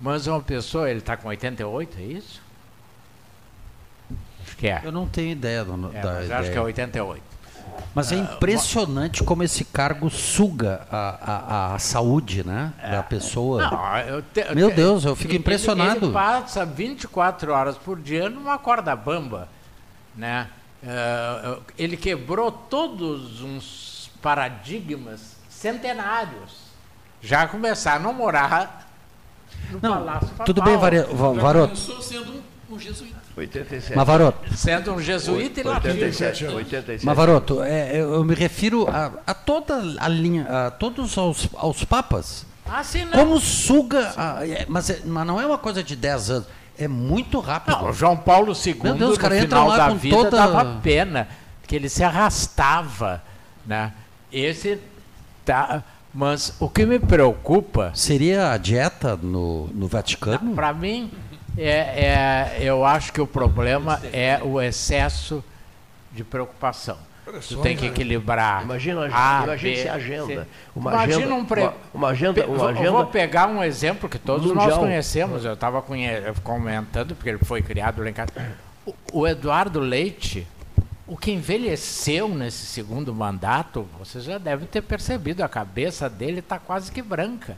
Mas 0.00 0.28
uma 0.28 0.40
pessoa, 0.40 0.88
ele 0.88 1.00
está 1.00 1.16
com 1.16 1.26
88, 1.26 1.98
é 1.98 2.02
isso? 2.02 2.40
Acho 4.44 4.56
que 4.56 4.68
é. 4.68 4.80
Eu 4.84 4.92
não 4.92 5.08
tenho 5.08 5.32
ideia 5.32 5.64
do, 5.64 5.72
é, 5.92 6.00
da 6.00 6.12
mas 6.12 6.24
ideia. 6.24 6.38
acho 6.38 6.52
que 6.52 6.58
é 6.58 6.60
88. 6.60 7.31
Mas 7.94 8.10
é 8.12 8.16
Ah, 8.16 8.18
impressionante 8.20 9.22
como 9.22 9.42
esse 9.42 9.64
cargo 9.64 10.08
suga 10.10 10.86
a, 10.90 11.70
a, 11.70 11.74
a 11.74 11.78
saúde 11.78 12.42
né, 12.46 12.72
da 12.90 13.02
pessoa. 13.02 13.64
É. 13.64 13.70
Não, 13.70 13.98
eu 14.16 14.22
te- 14.22 14.40
eu 14.40 14.54
Meu 14.54 14.70
te- 14.70 14.76
Deus, 14.76 15.04
eu 15.04 15.14
fico 15.14 15.32
ele- 15.32 15.38
impressionado. 15.38 16.06
Ele 16.06 16.12
passa 16.12 16.64
24 16.64 17.52
horas 17.52 17.76
por 17.76 17.98
dia 18.00 18.30
numa 18.30 18.58
corda 18.58 18.96
bamba, 18.96 19.48
né? 20.16 20.48
Eh, 20.84 21.58
ele 21.78 21.96
quebrou 21.96 22.50
todos 22.50 23.40
uns 23.42 24.10
paradigmas 24.22 25.36
centenários. 25.48 26.62
Já 27.20 27.46
começaram 27.46 28.10
a 28.10 28.12
morar 28.12 28.88
no 29.70 29.78
Palácio 29.80 30.28
Papal. 30.30 30.46
tudo 30.46 30.62
bem, 30.62 30.76
Vari- 30.76 31.02
Va- 31.02 31.34
Já 31.34 31.40
Varoto. 31.40 31.68
começou 31.68 32.02
sendo 32.02 32.32
um, 32.32 32.74
um 32.74 32.78
jesuíta. 32.80 33.21
87. 33.36 33.96
Mas, 33.96 34.06
Varoto. 34.06 34.56
Sendo 34.56 34.92
um 34.94 35.00
jesuíta 35.00 35.60
e 35.60 35.62
latino. 35.62 35.94
87, 35.94 36.44
87. 36.46 37.06
Mas, 37.06 37.16
Varoto, 37.16 37.62
é, 37.62 38.00
eu 38.00 38.22
me 38.24 38.34
refiro 38.34 38.88
a, 38.88 39.10
a 39.26 39.32
toda 39.34 39.82
a 39.98 40.08
linha, 40.08 40.46
a 40.66 40.70
todos 40.70 41.16
aos, 41.16 41.48
aos 41.54 41.84
papas. 41.84 42.44
Ah, 42.68 42.82
sim, 42.84 43.04
não. 43.04 43.12
Como 43.12 43.40
suga. 43.40 44.12
a- 44.16 44.46
é, 44.46 44.64
mas, 44.68 44.88
é- 44.90 45.00
mas 45.04 45.26
não 45.26 45.40
é 45.40 45.46
uma 45.46 45.58
coisa 45.58 45.82
de 45.82 45.96
10 45.96 46.30
anos. 46.30 46.46
É 46.78 46.88
muito 46.88 47.38
rápido. 47.40 47.76
Não, 47.82 47.92
João 47.92 48.16
Paulo 48.16 48.52
II, 48.54 48.76
Meu 48.82 48.94
Deus, 48.94 49.18
no 49.18 49.24
entram 49.26 49.40
final 49.40 49.68
lá 49.68 49.76
da 49.76 49.88
com 49.90 49.96
vida, 49.96 50.16
toda- 50.16 50.30
dava 50.36 50.64
pena, 50.82 51.28
que 51.66 51.76
ele 51.76 51.88
se 51.88 52.02
arrastava. 52.02 53.22
Né? 53.66 53.92
Esse 54.32 54.78
tá. 55.44 55.82
Mas 56.14 56.54
o 56.60 56.68
que 56.68 56.84
me 56.84 56.98
preocupa. 56.98 57.90
Seria 57.94 58.52
a 58.52 58.56
dieta 58.58 59.16
no, 59.16 59.68
no 59.68 59.86
Vaticano? 59.86 60.54
Para 60.54 60.72
mim, 60.74 61.10
é, 61.56 62.56
é- 62.56 62.58
eu 62.60 62.84
acho 62.84 63.12
que 63.12 63.20
o 63.20 63.26
problema 63.26 64.00
é 64.12 64.40
o 64.42 64.60
excesso 64.60 65.44
de 66.10 66.24
preocupação. 66.24 66.96
Tu 67.48 67.56
tem 67.62 67.76
que 67.76 67.86
equilibrar. 67.86 68.62
Imagina, 68.64 69.02
A, 69.12 69.44
imagina 69.44 69.74
B, 69.74 69.88
agenda. 69.88 70.48
Uma 70.74 70.90
Imagina 70.92 71.16
agenda, 71.18 71.34
um 71.34 71.44
pre... 71.44 71.60
uma, 71.62 71.74
uma 71.94 72.08
agenda, 72.08 72.46
uma 72.46 72.56
vou- 72.58 72.68
agenda 72.68 72.90
Vou 72.90 73.06
pegar 73.06 73.46
um 73.46 73.62
exemplo 73.62 74.08
que 74.08 74.18
todos 74.18 74.46
nós 74.48 74.56
mundial. 74.64 74.80
conhecemos. 74.80 75.44
Eu 75.44 75.54
estava 75.54 75.80
comentando, 76.42 77.14
porque 77.14 77.28
ele 77.30 77.38
foi 77.44 77.62
criado 77.62 78.02
lá 78.02 78.10
em 78.10 78.12
casa. 78.12 78.32
O, 78.84 78.94
o 79.20 79.28
Eduardo 79.28 79.78
Leite, 79.78 80.46
o 81.06 81.16
que 81.16 81.30
envelheceu 81.30 82.28
nesse 82.28 82.66
segundo 82.66 83.14
mandato, 83.14 83.86
vocês 83.98 84.24
já 84.24 84.36
devem 84.38 84.66
ter 84.66 84.82
percebido, 84.82 85.42
a 85.44 85.48
cabeça 85.48 86.10
dele 86.10 86.40
está 86.40 86.58
quase 86.58 86.90
que 86.90 87.00
branca. 87.00 87.56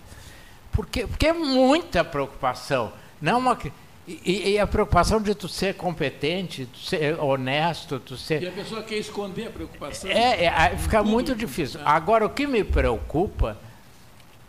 Porque, 0.73 1.07
porque 1.07 1.29
é 1.29 1.33
muita 1.33 2.05
preocupação. 2.05 2.93
Não 3.21 3.39
uma, 3.39 3.57
que- 3.57 3.73
e, 4.07 4.51
e 4.51 4.59
a 4.59 4.67
preocupação 4.67 5.21
de 5.21 5.35
tu 5.35 5.49
ser 5.49 5.75
competente, 5.75 6.67
tu 6.67 6.79
ser 6.79 7.19
honesto, 7.19 7.99
tu 7.99 8.17
ser. 8.17 8.43
E 8.43 8.49
a 8.49 8.53
pessoa 8.53 8.83
quer 8.83 8.97
esconder 8.97 9.47
a 9.47 9.51
preocupação. 9.51 10.11
É, 10.11 10.45
é, 10.45 10.77
fica 10.77 10.99
Tudo. 10.99 11.11
muito 11.11 11.35
difícil. 11.35 11.81
Agora, 11.85 12.27
o 12.27 12.31
que 12.31 12.47
me 12.47 12.63
preocupa 12.63 13.57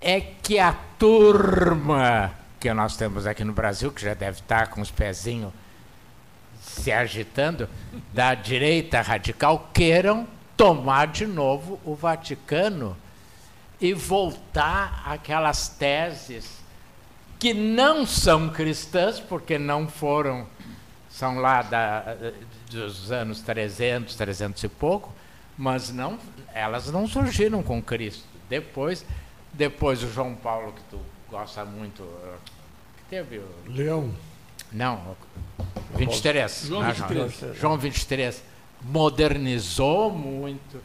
é 0.02 0.20
que 0.20 0.60
a 0.60 0.74
turma 1.00 2.34
que 2.60 2.74
nós 2.74 2.98
temos 2.98 3.26
aqui 3.26 3.44
no 3.44 3.54
Brasil, 3.54 3.92
que 3.92 4.02
já 4.02 4.14
deve 4.14 4.40
estar 4.40 4.68
com 4.68 4.82
os 4.82 4.92
pezinhos 4.92 5.54
se 6.60 6.92
agitando, 6.92 7.70
da 8.12 8.34
direita 8.34 9.00
radical, 9.02 9.70
queiram 9.74 10.28
tomar 10.58 11.08
de 11.08 11.26
novo 11.26 11.80
o 11.86 11.96
Vaticano 11.96 12.98
e 13.80 13.94
voltar 13.94 15.04
àquelas 15.06 15.70
teses 15.70 16.65
que 17.46 17.54
não 17.54 18.08
são 18.08 18.50
cristãs, 18.50 19.20
porque 19.20 19.60
não 19.60 19.88
foram, 19.88 20.48
são 21.08 21.38
lá 21.38 21.62
da, 21.62 22.18
dos 22.72 23.12
anos 23.12 23.42
300, 23.42 24.16
300 24.16 24.64
e 24.64 24.68
pouco, 24.68 25.14
mas 25.56 25.92
não, 25.92 26.18
elas 26.56 26.92
não 26.92 27.08
surgiram 27.08 27.62
com 27.62 27.80
Cristo. 27.84 28.24
Depois, 28.50 29.06
depois 29.54 30.02
o 30.02 30.12
João 30.12 30.34
Paulo, 30.34 30.74
que 30.74 30.82
tu 30.90 31.00
gosta 31.30 31.64
muito, 31.64 32.02
que 32.98 33.04
teve 33.12 33.38
o... 33.38 33.48
Leão. 33.68 34.12
Não, 34.72 35.16
23. 35.98 36.66
João 36.66 36.82
né, 36.82 36.94
23. 36.94 37.58
João 37.60 37.78
23 37.78 38.44
modernizou 38.82 40.10
muito. 40.10 40.82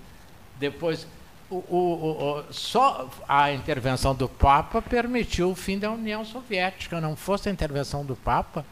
Depois, 0.58 1.06
o, 1.50 1.56
o- 1.56 2.38
o- 2.48 2.52
só 2.52 3.08
a 3.28 3.52
intervenção 3.52 4.14
do 4.14 4.28
Papa 4.28 4.80
permitiu 4.80 5.50
o 5.50 5.54
fim 5.54 5.78
da 5.78 5.90
União 5.90 6.24
Soviética. 6.24 7.00
Não 7.00 7.16
fosse 7.16 7.48
a 7.48 7.52
intervenção 7.52 8.04
do 8.04 8.14
Papa, 8.14 8.64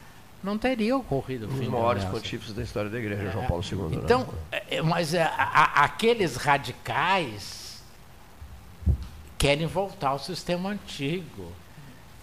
não 0.42 0.56
teria 0.56 0.96
ocorrido 0.96 1.46
o 1.46 1.48
um 1.48 1.52
fim 1.52 1.58
dos 1.64 1.72
da 1.72 1.78
maiores 1.78 2.02
União 2.04 2.14
pontífices 2.20 2.54
da 2.54 2.62
história 2.62 2.88
da 2.88 2.98
igreja, 2.98 3.30
João 3.32 3.46
Paulo 3.46 3.64
II. 3.64 3.78
né? 3.96 4.02
então, 4.04 4.28
é, 4.52 4.76
é, 4.76 4.82
mas 4.82 5.12
é, 5.12 5.22
a- 5.24 5.28
a- 5.36 5.84
aqueles 5.84 6.36
radicais 6.36 7.82
querem 9.36 9.66
voltar 9.66 10.10
ao 10.10 10.18
sistema 10.18 10.70
antigo. 10.70 11.52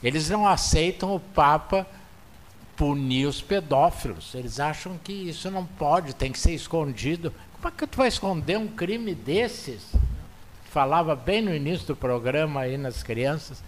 Eles 0.03 0.29
não 0.29 0.47
aceitam 0.47 1.15
o 1.15 1.19
Papa 1.19 1.85
punir 2.75 3.25
os 3.25 3.41
pedófilos. 3.41 4.35
Eles 4.35 4.59
acham 4.59 4.97
que 5.03 5.11
isso 5.13 5.49
não 5.49 5.65
pode, 5.65 6.13
tem 6.13 6.31
que 6.31 6.39
ser 6.39 6.53
escondido. 6.53 7.33
Como 7.53 7.67
é 7.67 7.71
que 7.77 7.87
tu 7.87 7.97
vai 7.97 8.07
esconder 8.09 8.57
um 8.57 8.67
crime 8.67 9.15
desses? 9.15 9.91
Falava 10.75 11.15
bem 11.15 11.41
no 11.41 11.55
início 11.55 11.87
do 11.87 11.95
programa 11.95 12.59
aí 12.59 12.77
nas 12.77 13.01
crianças. 13.01 13.63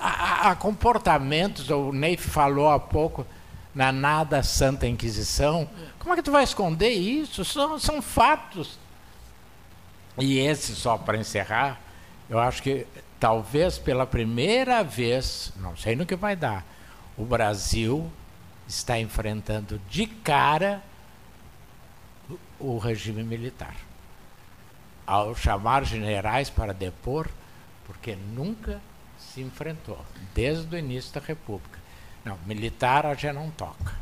Há, 0.00 0.54
comportamentos, 0.54 1.68
o 1.68 1.92
Ney 1.92 2.16
falou 2.16 2.70
há 2.70 2.80
pouco 2.80 3.26
na 3.74 3.92
nada 3.92 4.42
Santa 4.42 4.86
Inquisição. 4.86 5.68
Como 5.98 6.14
é 6.14 6.16
que 6.16 6.22
tu 6.22 6.30
vai 6.30 6.42
esconder 6.42 6.88
isso? 6.88 7.44
São, 7.44 7.78
são 7.78 8.00
fatos. 8.00 8.78
E 10.16 10.38
esse, 10.38 10.74
só 10.74 10.96
para 10.96 11.18
encerrar, 11.18 11.78
eu 12.30 12.38
acho 12.38 12.62
que 12.62 12.86
talvez 13.20 13.76
pela 13.76 14.06
primeira 14.06 14.82
vez, 14.82 15.52
não 15.56 15.76
sei 15.76 15.94
no 15.94 16.06
que 16.06 16.16
vai 16.16 16.34
dar, 16.34 16.64
o 17.14 17.26
Brasil 17.26 18.10
está 18.66 18.98
enfrentando 18.98 19.78
de 19.90 20.06
cara 20.06 20.82
o 22.58 22.78
regime 22.78 23.22
militar. 23.22 23.85
Ao 25.06 25.34
chamar 25.34 25.84
generais 25.84 26.50
para 26.50 26.74
depor, 26.74 27.28
porque 27.86 28.16
nunca 28.16 28.80
se 29.18 29.40
enfrentou, 29.40 30.04
desde 30.34 30.74
o 30.74 30.78
início 30.78 31.14
da 31.14 31.24
República. 31.24 31.78
Não, 32.24 32.36
militar 32.44 33.06
a 33.06 33.14
gente 33.14 33.34
não 33.34 33.50
toca. 33.50 33.94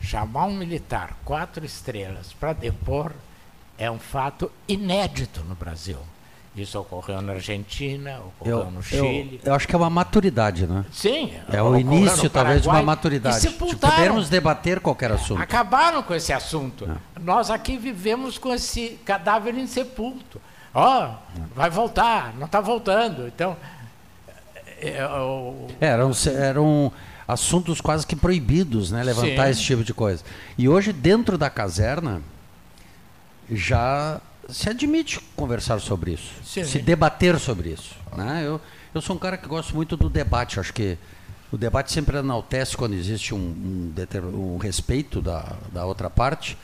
Chamar 0.00 0.46
um 0.46 0.56
militar 0.56 1.16
quatro 1.24 1.64
estrelas 1.64 2.32
para 2.32 2.52
depor 2.52 3.12
é 3.76 3.90
um 3.90 3.98
fato 3.98 4.50
inédito 4.66 5.44
no 5.44 5.54
Brasil. 5.54 5.98
Isso 6.54 6.78
ocorreu 6.78 7.22
na 7.22 7.32
Argentina, 7.32 8.20
ocorreu 8.38 8.58
Eu, 8.58 8.70
no 8.70 8.78
eu, 8.80 8.82
Chile. 8.82 9.40
eu 9.42 9.54
acho 9.54 9.66
que 9.66 9.74
é 9.74 9.78
uma 9.78 9.88
maturidade, 9.88 10.66
né? 10.66 10.84
Sim, 10.92 11.32
É 11.50 11.62
o 11.62 11.74
início, 11.78 12.28
talvez, 12.28 12.60
de 12.62 12.68
uma 12.68 12.82
maturidade. 12.82 13.46
e 13.46 13.50
De 13.50 13.56
podermos 13.76 14.28
debater 14.28 14.78
qualquer 14.78 15.10
assunto. 15.12 15.40
Acabaram 15.40 16.02
com 16.02 16.14
esse 16.14 16.30
assunto. 16.30 16.86
Nós 17.20 17.50
aqui 17.50 17.78
vivemos 17.78 18.36
com 18.36 18.52
esse 18.52 18.98
cadáver 19.02 19.54
insepulto. 19.54 20.38
Ó, 20.74 21.10
vai 21.54 21.70
voltar, 21.70 22.34
não 22.38 22.44
está 22.44 22.60
voltando. 22.60 23.26
Então, 23.28 23.56
é, 24.78 25.06
o- 25.06 25.68
É, 25.80 25.86
Eram, 25.86 26.10
eram 26.38 26.92
assuntos 27.26 27.80
quase 27.80 28.06
que 28.06 28.14
proibidos, 28.14 28.90
né? 28.90 29.02
Levantar 29.02 29.44
Sim. 29.46 29.50
esse 29.52 29.62
tipo 29.62 29.82
de 29.84 29.94
coisa. 29.94 30.22
E 30.58 30.68
hoje, 30.68 30.92
dentro 30.92 31.38
da 31.38 31.48
caserna, 31.48 32.20
já 33.50 34.20
se 34.48 34.68
admite 34.68 35.20
conversar 35.36 35.80
sobre 35.80 36.12
isso. 36.12 36.32
Sim. 36.44 36.64
Se 36.64 36.78
debater 36.80 37.38
sobre 37.38 37.70
isso. 37.70 37.94
Né? 38.16 38.42
Eu, 38.44 38.60
eu 38.94 39.00
sou 39.00 39.16
um 39.16 39.18
cara 39.18 39.36
que 39.36 39.46
gosto 39.48 39.74
muito 39.74 39.96
do 39.96 40.08
debate. 40.10 40.58
Acho 40.60 40.72
que 40.72 40.98
o 41.50 41.56
debate 41.56 41.92
sempre 41.92 42.16
enaltece 42.18 42.76
quando 42.76 42.94
existe 42.94 43.34
um, 43.34 43.38
um, 43.38 44.54
um 44.54 44.58
respeito 44.58 45.20
da, 45.20 45.56
da 45.72 45.84
outra 45.84 46.08
parte. 46.10 46.56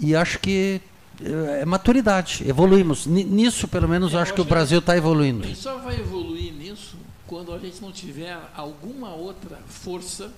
E 0.00 0.14
acho 0.14 0.38
que 0.38 0.80
eh, 1.20 1.60
é 1.62 1.64
maturidade. 1.64 2.44
Evoluímos. 2.48 3.06
Ni- 3.06 3.24
Nisso, 3.24 3.66
pelo 3.68 3.88
menos, 3.88 4.12
eu 4.12 4.18
acho 4.20 4.32
que 4.34 4.40
o 4.40 4.44
Brasil 4.44 4.78
está 4.78 4.96
evoluindo. 4.96 5.44
A 5.44 5.46
gente 5.48 5.58
só 5.58 5.78
vai 5.78 5.96
evoluir 5.98 6.52
nisso 6.52 6.96
quando 7.26 7.52
a 7.52 7.58
gente 7.58 7.80
não 7.82 7.90
tiver 7.92 8.38
alguma 8.56 9.10
outra 9.14 9.58
força 9.66 10.30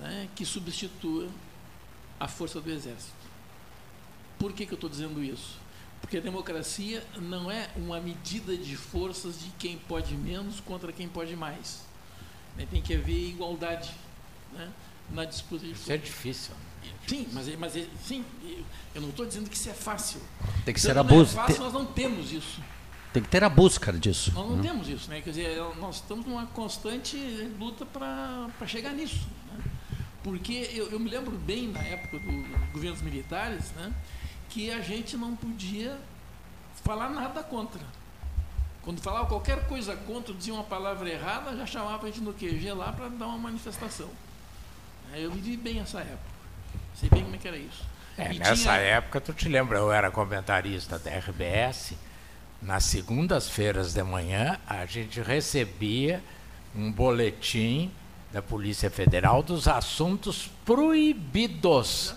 né, 0.00 0.28
que 0.34 0.44
substitua 0.44 1.26
a 2.18 2.28
força 2.28 2.60
do 2.60 2.70
exército. 2.70 3.12
Por 4.38 4.52
que, 4.52 4.64
que 4.66 4.72
eu 4.72 4.76
estou 4.76 4.88
dizendo 4.88 5.22
isso? 5.22 5.59
Porque 6.00 6.16
a 6.16 6.20
democracia 6.20 7.04
não 7.20 7.50
é 7.50 7.68
uma 7.76 8.00
medida 8.00 8.56
de 8.56 8.76
forças 8.76 9.38
de 9.38 9.50
quem 9.58 9.78
pode 9.78 10.14
menos 10.14 10.58
contra 10.60 10.92
quem 10.92 11.08
pode 11.08 11.36
mais. 11.36 11.82
Né, 12.56 12.66
Tem 12.70 12.82
que 12.82 12.94
haver 12.94 13.28
igualdade 13.28 13.90
né, 14.52 14.68
na 15.10 15.24
disputa 15.24 15.64
de 15.64 15.72
Isso 15.72 15.92
é 15.92 15.96
forças. 15.98 16.04
difícil. 16.14 16.54
Sim, 17.06 17.28
mas, 17.32 17.48
é- 17.48 17.56
mas 17.56 17.76
é- 17.76 17.86
sim, 18.06 18.24
eu 18.94 19.02
não 19.02 19.10
estou 19.10 19.26
dizendo 19.26 19.48
que 19.50 19.56
isso 19.56 19.68
é 19.68 19.74
fácil. 19.74 20.20
Tem 20.64 20.72
que 20.74 20.80
Tanto 20.80 20.92
ser 20.92 20.98
a 20.98 21.02
não 21.04 21.10
é 21.10 21.18
busca. 21.18 21.34
fácil, 21.36 21.54
Tem- 21.54 21.64
nós 21.64 21.72
não 21.72 21.84
temos 21.86 22.32
isso. 22.32 22.60
Tem 23.12 23.22
que 23.22 23.28
ter 23.28 23.42
a 23.44 23.48
busca 23.48 23.92
disso. 23.92 24.32
Nós 24.32 24.48
não 24.48 24.56
né? 24.56 24.62
temos 24.62 24.88
isso, 24.88 25.10
né? 25.10 25.20
Quer 25.20 25.30
dizer, 25.30 25.58
nós 25.78 25.96
estamos 25.96 26.24
numa 26.26 26.46
constante 26.46 27.16
luta 27.58 27.84
para 27.84 28.48
chegar 28.66 28.92
nisso. 28.92 29.26
Né? 29.52 29.64
Porque 30.22 30.70
eu, 30.72 30.90
eu 30.90 30.98
me 31.00 31.10
lembro 31.10 31.36
bem 31.36 31.68
na 31.68 31.80
época 31.80 32.18
dos 32.20 32.72
governos 32.72 33.02
militares, 33.02 33.72
né? 33.72 33.92
Que 34.50 34.70
a 34.70 34.80
gente 34.80 35.16
não 35.16 35.34
podia 35.36 35.96
falar 36.84 37.08
nada 37.08 37.42
contra. 37.42 37.80
Quando 38.82 39.00
falava 39.00 39.26
qualquer 39.26 39.66
coisa 39.66 39.94
contra, 39.94 40.32
dizia 40.34 40.54
uma 40.54 40.64
palavra 40.64 41.08
errada, 41.08 41.56
já 41.56 41.66
chamava 41.66 42.06
a 42.06 42.10
gente 42.10 42.20
no 42.20 42.32
QG 42.32 42.72
lá 42.72 42.92
para 42.92 43.08
dar 43.08 43.26
uma 43.26 43.38
manifestação. 43.38 44.08
É, 45.12 45.20
Eu 45.24 45.30
vivi 45.30 45.56
bem 45.56 45.80
essa 45.80 46.00
época. 46.00 46.30
Sei 46.94 47.08
bem 47.08 47.22
como 47.22 47.34
é 47.34 47.38
que 47.38 47.48
era 47.48 47.56
isso. 47.56 47.84
É, 48.18 48.32
nessa 48.34 48.54
tinha- 48.56 48.74
época, 48.76 49.20
tu 49.20 49.32
te 49.32 49.48
lembra, 49.48 49.78
eu 49.78 49.92
era 49.92 50.10
comentarista 50.10 50.98
da 50.98 51.10
RBS. 51.10 51.94
Nas 52.60 52.84
segundas-feiras 52.84 53.94
de 53.94 54.02
manhã, 54.02 54.58
a 54.66 54.84
gente 54.86 55.20
recebia 55.20 56.22
um 56.74 56.90
boletim 56.92 57.90
da 58.32 58.40
Polícia 58.40 58.90
Federal 58.90 59.42
dos 59.42 59.66
assuntos 59.66 60.50
proibidos. 60.64 62.14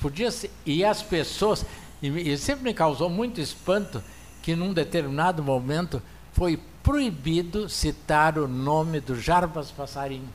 Podia 0.00 0.30
ser, 0.30 0.50
e 0.64 0.84
as 0.84 1.02
pessoas 1.02 1.64
e, 2.02 2.08
e 2.08 2.36
sempre 2.36 2.64
me 2.64 2.74
causou 2.74 3.08
muito 3.08 3.40
espanto 3.40 4.02
que 4.42 4.54
num 4.54 4.72
determinado 4.72 5.42
momento 5.42 6.02
foi 6.32 6.60
proibido 6.82 7.68
citar 7.68 8.38
o 8.38 8.46
nome 8.46 9.00
do 9.00 9.18
Jarbas 9.18 9.70
Passarinho 9.70 10.28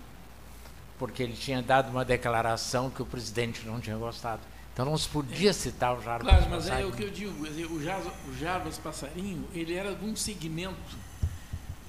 porque 1.02 1.24
ele 1.24 1.34
tinha 1.34 1.64
dado 1.64 1.90
uma 1.90 2.06
declaração 2.06 2.92
que 2.92 3.02
o 3.02 3.06
presidente 3.08 3.66
não 3.66 3.82
tinha 3.82 3.98
gostado. 3.98 4.40
Então 4.72 4.86
não 4.86 4.96
se 4.96 5.10
podia 5.10 5.52
citar 5.52 5.98
o 5.98 6.02
Jarbas 6.04 6.30
Claro, 6.30 6.48
mas 6.48 6.68
é 6.68 6.70
Passarinho. 6.70 6.90
o 6.90 6.96
que 6.96 7.04
eu 7.04 7.10
digo, 7.10 7.74
o 7.74 7.84
Jarbas, 7.84 8.14
o 8.28 8.38
Jarbas 8.38 8.78
Passarinho, 8.78 9.44
ele 9.52 9.74
era 9.74 9.96
de 9.96 10.06
um 10.06 10.16
segmento, 10.16 10.96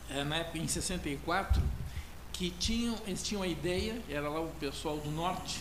eh, 0.08 0.24
na 0.24 0.36
época, 0.36 0.56
em 0.56 0.66
64, 0.66 1.60
que 2.42 2.50
tinham, 2.50 2.96
eles 3.06 3.22
tinham 3.22 3.40
a 3.40 3.46
ideia, 3.46 4.02
era 4.08 4.28
lá 4.28 4.40
o 4.40 4.48
pessoal 4.58 4.96
do 4.98 5.12
Norte, 5.12 5.60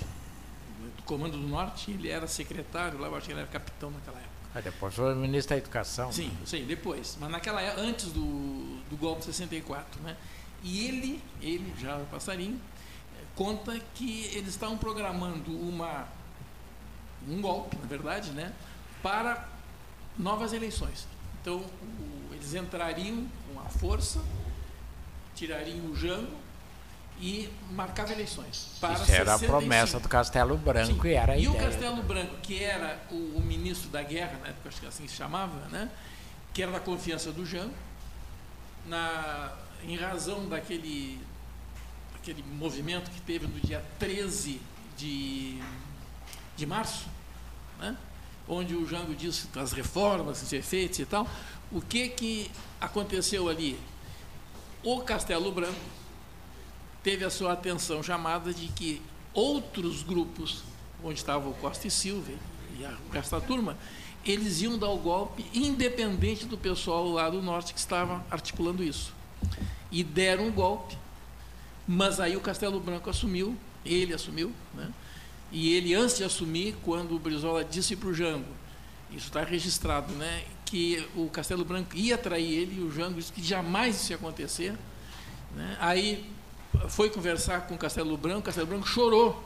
do 0.97 1.03
Comando 1.03 1.37
do 1.37 1.47
Norte, 1.47 1.91
ele 1.91 2.09
era 2.09 2.25
secretário 2.25 2.97
lá, 2.99 3.07
eu 3.07 3.15
acho 3.15 3.27
que 3.27 3.33
ele 3.33 3.39
era 3.41 3.47
capitão 3.49 3.91
naquela 3.91 4.17
época. 4.17 4.31
Aí 4.55 4.63
depois 4.63 4.95
foi 4.95 5.13
ministro 5.13 5.51
da 5.55 5.57
Educação. 5.61 6.11
Sim, 6.11 6.31
sim, 6.43 6.65
depois. 6.65 7.17
Mas 7.21 7.29
naquela 7.29 7.61
época, 7.61 7.81
antes 7.83 8.05
do, 8.07 8.79
do 8.89 8.97
golpe 8.97 9.19
de 9.19 9.25
64, 9.27 10.01
né? 10.01 10.17
E 10.63 10.87
ele, 10.87 11.21
ele, 11.39 11.71
já 11.79 11.97
o 11.97 12.05
passarinho, 12.07 12.59
eh, 13.15 13.23
conta 13.35 13.79
que 13.93 14.25
eles 14.33 14.49
estavam 14.49 14.75
programando 14.75 15.51
uma 15.51 16.07
um 17.29 17.39
golpe, 17.41 17.77
na 17.77 17.85
verdade, 17.85 18.31
né? 18.31 18.51
Para 19.03 19.47
novas 20.17 20.51
eleições. 20.51 21.05
Então, 21.39 21.57
o- 21.57 22.33
eles 22.33 22.55
entrariam 22.55 23.27
com 23.53 23.59
a 23.59 23.65
força, 23.69 24.19
tirariam 25.35 25.85
o 25.85 25.95
Jango 25.95 26.40
e 27.21 27.47
marcavam 27.71 28.13
eleições. 28.13 28.71
Para 28.81 28.93
Isso 28.95 29.11
era 29.11 29.35
a 29.35 29.37
65. 29.37 29.45
promessa 29.45 29.99
do 29.99 30.09
Castelo 30.09 30.57
Branco 30.57 31.03
Sim. 31.03 31.07
e 31.07 31.13
era 31.13 31.33
a 31.33 31.37
E 31.37 31.47
o 31.47 31.51
ideia. 31.51 31.69
Castelo 31.69 32.01
Branco, 32.01 32.35
que 32.41 32.63
era 32.63 32.99
o, 33.11 33.37
o 33.37 33.41
ministro 33.41 33.89
da 33.89 34.01
guerra, 34.01 34.39
na 34.41 34.47
época, 34.47 34.69
acho 34.69 34.81
que 34.81 34.87
assim 34.87 35.07
se 35.07 35.15
chamava, 35.15 35.53
né? 35.69 35.89
que 36.51 36.63
era 36.63 36.71
da 36.71 36.79
confiança 36.79 37.31
do 37.31 37.45
Jango, 37.45 37.73
na, 38.87 39.53
em 39.83 39.95
razão 39.95 40.49
daquele, 40.49 41.21
daquele 42.13 42.43
movimento 42.43 43.09
que 43.11 43.21
teve 43.21 43.45
no 43.45 43.59
dia 43.59 43.85
13 43.99 44.59
de, 44.97 45.61
de 46.57 46.65
março, 46.65 47.05
né? 47.79 47.95
onde 48.47 48.75
o 48.75 48.85
Jango 48.87 49.13
disse 49.13 49.47
as 49.55 49.71
reformas 49.71 50.39
que 50.39 50.47
ser 50.47 50.63
feitas 50.63 50.97
e 50.97 51.05
tal, 51.05 51.27
o 51.71 51.79
que, 51.79 52.09
que 52.09 52.51
aconteceu 52.81 53.47
ali? 53.47 53.79
O 54.83 55.01
Castelo 55.01 55.51
Branco 55.51 56.00
teve 57.03 57.25
a 57.25 57.29
sua 57.29 57.53
atenção 57.53 58.01
chamada 58.03 58.53
de 58.53 58.67
que 58.67 59.01
outros 59.33 60.03
grupos, 60.03 60.63
onde 61.03 61.15
estava 61.15 61.47
o 61.49 61.53
Costa 61.55 61.87
e 61.87 61.91
Silva 61.91 62.31
e 62.77 62.85
a, 62.85 63.21
da 63.21 63.41
turma, 63.41 63.77
eles 64.25 64.61
iam 64.61 64.77
dar 64.77 64.89
o 64.89 64.97
golpe 64.97 65.45
independente 65.53 66.45
do 66.45 66.57
pessoal 66.57 67.07
lá 67.09 67.29
do 67.29 67.41
norte 67.41 67.73
que 67.73 67.79
estava 67.79 68.23
articulando 68.29 68.83
isso. 68.83 69.13
E 69.91 70.03
deram 70.03 70.47
o 70.47 70.51
golpe, 70.51 70.97
mas 71.87 72.19
aí 72.19 72.37
o 72.37 72.41
Castelo 72.41 72.79
Branco 72.79 73.09
assumiu, 73.09 73.57
ele 73.83 74.13
assumiu, 74.13 74.51
né? 74.73 74.91
e 75.51 75.73
ele, 75.73 75.93
antes 75.93 76.17
de 76.17 76.23
assumir, 76.23 76.75
quando 76.83 77.15
o 77.15 77.19
Brizola 77.19 77.63
disse 77.63 77.95
para 77.95 78.09
o 78.09 78.13
Jango, 78.13 78.47
isso 79.11 79.27
está 79.27 79.43
registrado, 79.43 80.13
né, 80.13 80.43
que 80.65 81.05
o 81.15 81.27
Castelo 81.27 81.65
Branco 81.65 81.97
ia 81.97 82.17
trair 82.17 82.53
ele, 82.53 82.77
e 82.77 82.81
o 82.81 82.91
Jango 82.91 83.15
disse 83.15 83.33
que 83.33 83.43
jamais 83.43 83.97
isso 83.97 84.13
ia 84.13 84.15
acontecer. 84.15 84.73
Né? 85.53 85.77
Aí 85.81 86.31
foi 86.89 87.09
conversar 87.09 87.61
com 87.67 87.75
o 87.75 87.77
Castelo 87.77 88.15
Branco, 88.17 88.39
o 88.39 88.43
Castelo 88.43 88.67
Branco 88.67 88.87
chorou, 88.87 89.43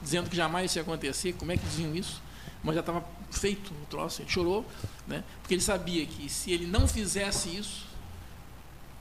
dizendo 0.00 0.28
que 0.28 0.36
jamais 0.36 0.70
isso 0.70 0.78
ia 0.78 0.82
acontecer, 0.82 1.32
como 1.34 1.52
é 1.52 1.56
que 1.56 1.64
diziam 1.64 1.94
isso? 1.94 2.22
Mas 2.62 2.74
já 2.74 2.80
estava 2.80 3.04
feito 3.30 3.72
o 3.72 3.86
troço, 3.86 4.22
ele 4.22 4.30
chorou, 4.30 4.64
né? 5.06 5.24
porque 5.40 5.54
ele 5.54 5.62
sabia 5.62 6.04
que 6.06 6.28
se 6.28 6.52
ele 6.52 6.66
não 6.66 6.86
fizesse 6.86 7.56
isso, 7.56 7.86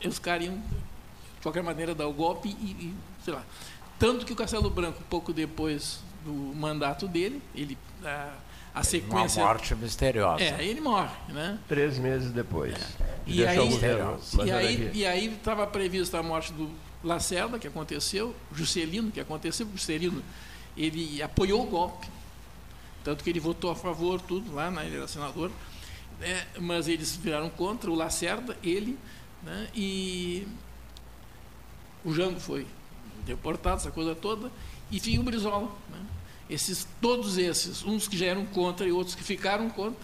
os 0.05 0.17
caras 0.17 0.45
iam, 0.45 0.57
de 0.57 1.41
qualquer 1.43 1.61
maneira, 1.61 1.93
dar 1.93 2.07
o 2.07 2.13
golpe 2.13 2.49
e, 2.49 2.71
e 2.71 2.95
sei 3.23 3.33
lá. 3.33 3.43
Tanto 3.99 4.25
que 4.25 4.33
o 4.33 4.35
Castelo 4.35 4.69
Branco, 4.69 5.01
pouco 5.09 5.31
depois 5.31 5.99
do 6.25 6.33
mandato 6.33 7.07
dele, 7.07 7.41
ele 7.53 7.77
a, 8.03 8.33
a 8.73 8.83
sequência. 8.83 9.41
Uma 9.41 9.49
morte 9.49 9.75
misteriosa. 9.75 10.43
É, 10.43 10.63
ele 10.65 10.81
morre, 10.81 11.11
né? 11.29 11.59
Três 11.67 11.99
meses 11.99 12.31
depois. 12.31 12.73
E 13.27 13.37
Deixa 13.37 13.61
aí, 13.61 14.09
e 14.43 14.51
aí, 14.51 14.91
e 14.93 15.05
aí 15.05 15.33
estava 15.33 15.67
prevista 15.67 16.17
a 16.17 16.23
morte 16.23 16.51
do 16.53 16.71
Lacerda, 17.03 17.57
que 17.57 17.67
aconteceu, 17.67 18.35
Juscelino, 18.53 19.11
que 19.11 19.19
aconteceu, 19.19 19.67
Juscelino, 19.71 20.23
ele 20.77 21.21
apoiou 21.21 21.63
o 21.63 21.67
golpe, 21.67 22.07
tanto 23.03 23.23
que 23.23 23.29
ele 23.29 23.39
votou 23.39 23.71
a 23.71 23.75
favor, 23.75 24.21
tudo 24.21 24.53
lá, 24.53 24.69
né, 24.69 24.85
ele 24.85 24.97
era 24.97 25.07
senador, 25.07 25.51
né, 26.19 26.47
mas 26.59 26.87
eles 26.87 27.15
viraram 27.15 27.49
contra, 27.49 27.89
o 27.89 27.95
Lacerda, 27.95 28.57
ele, 28.63 28.97
né, 29.43 29.67
e 29.73 30.47
o 32.05 32.13
Jango 32.13 32.39
foi 32.39 32.67
deportado, 33.25 33.77
essa 33.77 33.91
coisa 33.91 34.15
toda, 34.15 34.51
e 34.91 34.99
tinha 34.99 35.19
o 35.19 35.23
Brizola. 35.23 35.71
Né, 35.89 35.99
esses, 36.49 36.85
todos 36.99 37.37
esses, 37.37 37.83
uns 37.83 38.07
que 38.09 38.17
já 38.17 38.25
eram 38.25 38.45
contra 38.45 38.85
e 38.85 38.91
outros 38.91 39.15
que 39.15 39.23
ficaram 39.23 39.69
contra, 39.69 40.01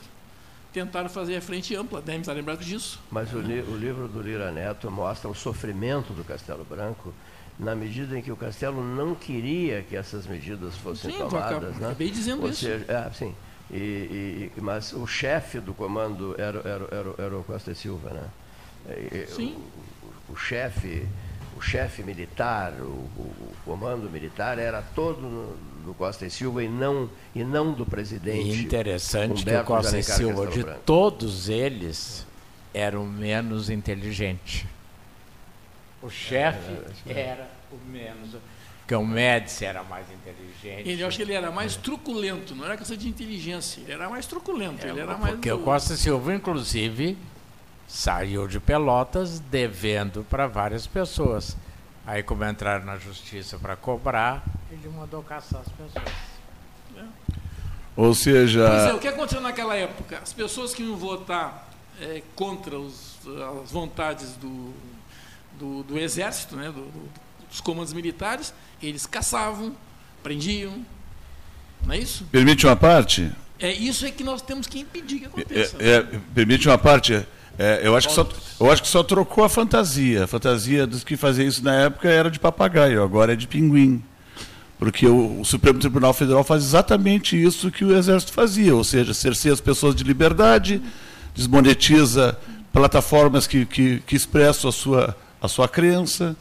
tentaram 0.78 1.10
fazer 1.10 1.36
a 1.38 1.42
frente 1.42 1.76
ampla, 1.76 2.02
devem 2.02 2.22
estar 2.22 2.34
lembrados 2.34 2.66
disso. 2.66 3.00
Mas 3.12 3.34
o, 3.34 3.40
li- 3.40 3.62
o 3.62 3.76
livro 3.76 4.08
do 4.08 4.22
Lira 4.22 4.52
Neto 4.52 4.92
mostra 4.92 5.28
o 5.30 5.34
sofrimento 5.34 6.14
do 6.14 6.24
Castelo 6.24 6.64
Branco 6.64 7.12
na 7.60 7.76
medida 7.76 8.18
em 8.18 8.22
que 8.22 8.32
o 8.32 8.36
Castelo 8.36 8.84
não 8.84 9.16
queria 9.16 9.82
que 9.82 9.96
essas 9.96 10.28
medidas 10.28 10.76
fossem 10.76 11.12
Sim, 11.12 11.18
tomadas. 11.18 11.42
acabo- 11.58 11.66
né? 11.80 11.86
acabei 11.88 12.12
dizendo 12.12 12.44
Ou 12.44 12.50
isso. 12.50 12.66
seja, 12.66 12.86
é, 12.88 13.10
sim. 13.12 13.34
E, 13.72 14.52
e- 14.56 14.62
mas 14.62 14.94
o 14.94 15.08
chefe 15.08 15.60
do 15.60 15.74
comando 15.74 16.36
era, 16.38 16.60
era, 16.60 16.88
era, 16.92 17.14
era 17.26 17.38
o 17.38 17.44
Costa 17.44 17.74
Silva, 17.74 18.12
né? 18.12 18.24
E- 19.12 19.26
Sim. 19.28 19.58
O, 20.30 20.34
o 20.34 20.36
chefe, 20.38 21.06
o 21.58 21.62
chefe 21.62 22.04
militar, 22.04 22.74
o, 22.80 22.84
o- 22.84 23.52
o 23.52 23.54
comando 23.66 24.08
militar 24.10 24.60
era 24.60 24.82
todo 24.82 25.22
no- 25.22 25.58
do 25.88 25.94
Costa 25.94 26.26
e 26.26 26.30
Silva 26.30 26.64
e 26.64 26.68
não, 26.68 27.10
e 27.34 27.44
não 27.44 27.72
do 27.74 27.86
presidente. 27.86 28.50
E 28.60 28.64
interessante 28.64 29.34
que 29.36 29.40
o 29.40 29.42
Humberto 29.54 29.66
Costa 29.68 29.98
e 29.98 30.04
Silva, 30.04 30.42
Castelo 30.44 30.52
de 30.52 30.64
Branco. 30.64 30.82
todos 30.86 31.48
eles, 31.50 32.28
era 32.74 33.00
o 33.00 33.06
menos 33.06 33.70
inteligente. 33.70 34.68
O 36.02 36.10
chefe 36.10 36.78
É, 37.08 37.20
era 37.22 37.50
o 37.72 37.78
menos. 37.90 38.36
Porque 38.82 38.96
o 38.96 39.06
Médici 39.06 39.66
era 39.66 39.84
mais 39.84 40.06
inteligente. 40.12 40.88
Ele, 40.90 41.02
eu 41.02 41.08
acho 41.08 41.18
que 41.18 41.24
ele 41.24 41.34
era 41.34 41.52
mais 41.52 41.76
truculento, 41.76 42.54
não 42.56 42.66
era 42.66 42.78
questão 42.78 42.96
de 42.96 43.08
inteligência, 43.08 43.82
ele 43.82 43.92
era 43.94 44.10
mais 44.10 44.26
truculento, 44.26 44.86
ele 44.86 45.00
era 45.00 45.18
mais. 45.18 45.34
É, 45.34 45.36
Porque 45.36 45.52
o 45.52 45.58
do- 45.58 45.64
Costa 45.64 45.94
e 45.94 45.98
Silva, 45.98 46.34
inclusive, 46.36 47.18
saiu 47.88 48.48
de 48.48 48.60
Pelotas 48.60 49.40
devendo 49.40 50.26
para 50.30 50.48
várias 50.48 50.86
pessoas. 50.86 51.56
Aí, 52.08 52.24
como 52.24 52.44
entraram 52.46 52.86
na 52.86 52.98
justiça 52.98 53.60
para 53.60 53.76
cobrar, 53.76 54.42
ele 54.72 54.88
mandou 54.88 55.22
caçar 55.22 55.60
as 55.62 55.68
pessoas. 55.68 56.16
Ou 57.98 58.14
seja. 58.16 58.66
Pois 58.68 58.84
é, 58.84 58.94
o 58.94 59.00
que 59.00 59.08
aconteceu 59.10 59.42
naquela 59.42 59.76
época? 59.76 60.20
As 60.24 60.32
pessoas 60.32 60.74
que 60.74 60.84
iam 60.84 60.96
votar 60.96 61.68
eh, 62.00 62.22
contra 62.36 62.80
os- 62.80 63.18
as 63.64 63.72
vontades 63.72 64.34
do, 64.36 64.72
do, 65.60 65.84
do 65.84 65.98
exército, 66.00 66.56
né, 66.56 66.68
do- 66.68 66.86
do- 66.86 67.10
dos 67.50 67.60
comandos 67.60 67.92
militares, 67.92 68.54
eles 68.82 69.06
caçavam, 69.06 69.76
prendiam. 70.24 70.86
Não 71.86 71.94
é 71.94 71.98
isso? 71.98 72.24
Permite 72.32 72.66
uma 72.68 72.76
parte? 72.76 73.32
É 73.60 73.72
isso 73.72 74.06
é 74.06 74.12
que 74.12 74.24
nós 74.24 74.42
temos 74.44 74.68
que 74.68 74.80
impedir 74.80 75.20
que 75.20 75.26
aconteça. 75.26 75.76
É, 75.80 75.96
é, 75.96 76.02
permite 76.36 76.68
uma 76.70 76.78
parte? 76.78 77.26
É, 77.60 77.82
eu, 77.84 77.96
acho 77.96 78.08
que 78.08 78.14
só, 78.14 78.28
eu 78.60 78.72
acho 78.72 78.84
que 78.84 78.88
só 78.88 79.02
trocou 79.02 79.44
a 79.44 79.50
fantasia. 79.50 80.26
A 80.26 80.28
fantasia 80.28 80.86
dos 80.86 81.04
que 81.04 81.18
faziam 81.18 81.48
isso 81.48 81.64
na 81.64 81.74
época 81.74 82.08
era 82.08 82.30
de 82.30 82.40
papagaio, 82.40 83.02
agora 83.04 83.34
é 83.34 83.36
de 83.36 83.48
pinguim. 83.48 84.04
Porque 84.78 85.08
o, 85.08 85.42
o 85.42 85.46
Supremo 85.46 85.80
Tribunal 85.80 86.14
Federal 86.14 86.44
faz 86.44 86.64
exatamente 86.64 87.42
isso 87.42 87.72
que 87.72 87.84
o 87.84 87.98
Exército 87.98 88.32
fazia, 88.32 88.76
ou 88.76 88.84
seja, 88.84 89.14
cerceia 89.14 89.54
as 89.54 89.62
pessoas 89.62 89.96
de 89.96 90.04
liberdade, 90.04 90.82
desmonetiza 91.36 92.38
plataformas 92.72 93.48
que, 93.48 93.66
que, 93.66 94.04
que 94.06 94.16
expressam 94.16 94.70
a 94.70 94.74
sua, 94.74 95.18
a 95.42 95.48
sua 95.48 95.68
crença. 95.68 96.36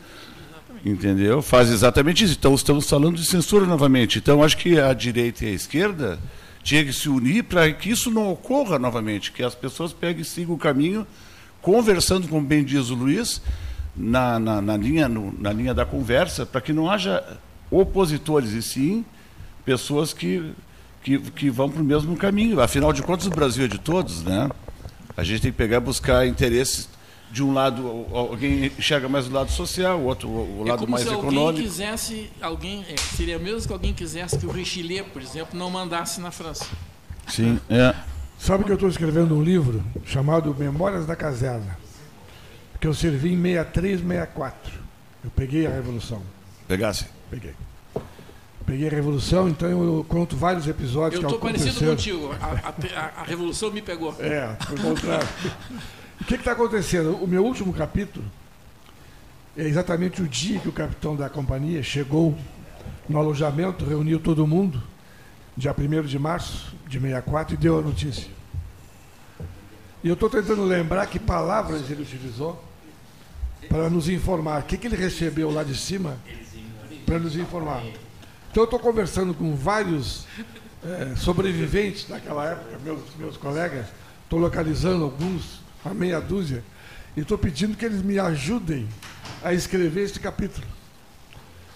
Entendeu? 0.85 1.43
Faz 1.43 1.71
exatamente 1.71 2.25
isso. 2.25 2.37
Então, 2.39 2.55
estamos 2.55 2.89
falando 2.89 3.17
de 3.17 3.27
censura 3.27 3.67
novamente. 3.67 4.19
Então, 4.19 4.43
acho 4.43 4.57
que 4.57 4.79
a 4.79 4.93
direita 4.93 5.45
e 5.45 5.49
a 5.49 5.53
esquerda 5.53 6.19
tinha 6.67 6.85
que 6.85 6.93
se 6.93 7.09
unir 7.09 7.45
para 7.45 7.73
que 7.73 7.91
isso 7.91 8.11
não 8.11 8.29
ocorra 8.33 8.77
novamente, 8.77 9.31
que 9.31 9.41
as 9.41 9.55
pessoas 9.55 9.93
peguem 9.93 10.23
e 10.23 10.25
sigam 10.25 10.57
o 10.57 10.59
caminho, 10.59 11.07
conversando, 11.63 12.27
como 12.27 12.45
bem 12.45 12.65
diz 12.65 12.91
o 12.91 12.95
Luiz, 12.97 13.41
na, 13.97 14.41
na, 14.41 14.61
na 14.61 14.77
linha, 14.77 15.09
no, 15.09 15.33
na 15.41 15.53
linha 15.53 15.73
da 15.73 15.87
conversa, 15.87 16.45
para 16.45 16.61
que 16.61 16.73
não 16.73 16.91
haja 16.91 17.23
opositores, 17.71 18.51
e 18.51 18.61
sim 18.61 19.05
pessoas 19.65 20.13
que, 20.13 20.53
que, 21.05 21.21
que 21.31 21.51
vão 21.51 21.71
para 21.71 21.81
o 21.81 21.85
mesmo 21.85 22.17
caminho. 22.17 22.61
Afinal 22.61 22.93
de 22.93 23.01
contas, 23.01 23.29
o 23.29 23.31
Brasil 23.31 23.67
é 23.67 23.69
de 23.69 23.79
todos, 23.79 24.25
né? 24.25 24.51
A 25.17 25.23
gente 25.23 25.43
tem 25.43 25.53
que 25.53 25.57
pegar 25.57 25.79
buscar 25.79 26.27
interesses 26.27 26.89
de 27.31 27.43
um 27.43 27.53
lado, 27.53 28.07
alguém 28.13 28.67
enxerga 28.79 29.09
mais 29.09 29.27
o 29.27 29.33
lado 29.33 29.51
social, 29.51 29.99
o 29.99 30.05
outro 30.05 30.29
o 30.29 30.63
é 30.65 30.69
lado 30.71 30.81
como 30.81 30.93
mais 30.93 31.05
se 31.05 31.13
econômico. 31.13 31.41
alguém 31.49 31.63
quisesse, 31.65 32.31
alguém, 32.41 32.85
é, 32.89 32.97
seria 32.97 33.39
mesmo 33.39 33.67
que 33.67 33.73
alguém 33.73 33.93
quisesse 33.93 34.39
que 34.39 34.47
o 34.47 34.51
Richelieu, 34.51 35.05
por 35.07 35.21
exemplo, 35.21 35.59
não 35.59 35.69
mandasse 35.71 36.21
na 36.21 36.31
França. 36.31 36.67
Sim, 37.29 37.59
é. 37.69 37.95
Sabe 38.39 38.65
que 38.65 38.71
eu 38.71 38.75
estou 38.75 38.89
escrevendo 38.89 39.35
um 39.35 39.43
livro 39.43 39.83
chamado 40.05 40.55
Memórias 40.59 41.05
da 41.07 41.17
Caserna, 41.17 41.77
que 42.81 42.87
eu 42.87 42.95
servi 42.95 43.33
em 43.33 43.43
63, 43.43 44.01
64. 44.01 44.73
Eu 45.25 45.31
peguei 45.31 45.67
a 45.67 45.71
Revolução. 45.71 46.23
Pegasse? 46.69 47.07
Peguei. 47.31 47.55
Peguei 48.65 48.89
a 48.89 48.91
Revolução, 48.91 49.49
então 49.49 49.69
eu 49.69 50.05
conto 50.09 50.37
vários 50.37 50.67
episódios 50.67 51.21
Eu 51.23 51.29
que 51.29 51.35
estou 51.35 51.39
parecido 51.49 51.87
contigo. 51.91 52.35
A, 52.41 52.69
a- 52.69 53.21
a 53.21 53.25
revolução 53.25 53.71
me 53.71 53.81
pegou. 53.81 54.15
É, 54.19 54.49
por 54.67 54.81
contrário. 54.81 55.27
O 56.21 56.25
que 56.25 56.35
está 56.35 56.53
acontecendo? 56.53 57.17
O 57.17 57.27
meu 57.27 57.45
último 57.45 57.73
capítulo 57.73 58.25
é 59.57 59.65
exatamente 59.65 60.23
o 60.23 60.29
dia 60.29 60.59
que 60.59 60.69
o 60.69 60.73
capitão 60.73 61.15
da 61.15 61.29
companhia 61.29 61.83
chegou 61.83 62.37
no 63.09 63.19
alojamento, 63.19 63.85
reuniu 63.85 64.19
todo 64.19 64.47
mundo, 64.47 64.83
dia 65.57 65.75
1 65.77 66.03
de 66.03 66.19
março 66.19 66.75
de 66.87 66.99
64, 66.99 67.55
e 67.55 67.57
deu 67.57 67.79
a 67.79 67.83
notícia. 67.83 68.31
E 70.03 70.09
eu 70.09 70.15
estou 70.15 70.29
tentando 70.29 70.65
lembrar 70.65 71.07
que 71.07 71.19
palavras 71.19 71.91
ele 71.91 72.03
utilizou 72.03 72.63
para 73.69 73.91
nos 73.91 74.09
informar. 74.09 74.61
O 74.61 74.65
que, 74.65 74.77
que 74.77 74.87
ele 74.87 74.97
recebeu 74.97 75.51
lá 75.51 75.65
de 75.65 75.75
cima 75.75 76.17
para 77.07 77.19
nos 77.19 77.37
informar. 77.37 77.83
Então 78.51 78.63
eu 78.63 78.65
estou 78.65 78.81
conversando 78.81 79.33
com 79.33 79.55
vários 79.55 80.27
eh, 80.85 81.15
sobreviventes 81.17 82.09
daquela 82.09 82.51
época, 82.51 82.79
meus, 82.85 83.01
meus 83.17 83.37
colegas, 83.37 83.87
estou 84.25 84.41
localizando 84.41 85.05
alguns, 85.05 85.61
uma 85.87 85.95
meia 85.95 86.21
dúzia, 86.21 86.65
e 87.17 87.21
estou 87.21 87.39
pedindo 87.39 87.77
que 87.77 87.85
eles 87.85 88.03
me 88.03 88.19
ajudem 88.19 88.89
a 89.43 89.53
escrever 89.53 90.03
este 90.03 90.21
capítulo. 90.21 90.67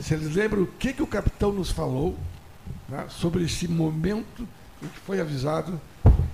Se 0.01 0.15
eles 0.15 0.35
lembram 0.35 0.63
o 0.63 0.67
que, 0.67 0.93
que 0.93 1.03
o 1.03 1.07
capitão 1.07 1.53
nos 1.53 1.71
falou 1.71 2.19
né, 2.89 3.07
sobre 3.09 3.45
esse 3.45 3.69
momento 3.69 4.47
em 4.83 4.89
que 4.89 4.99
foi 5.01 5.21
avisado 5.21 5.81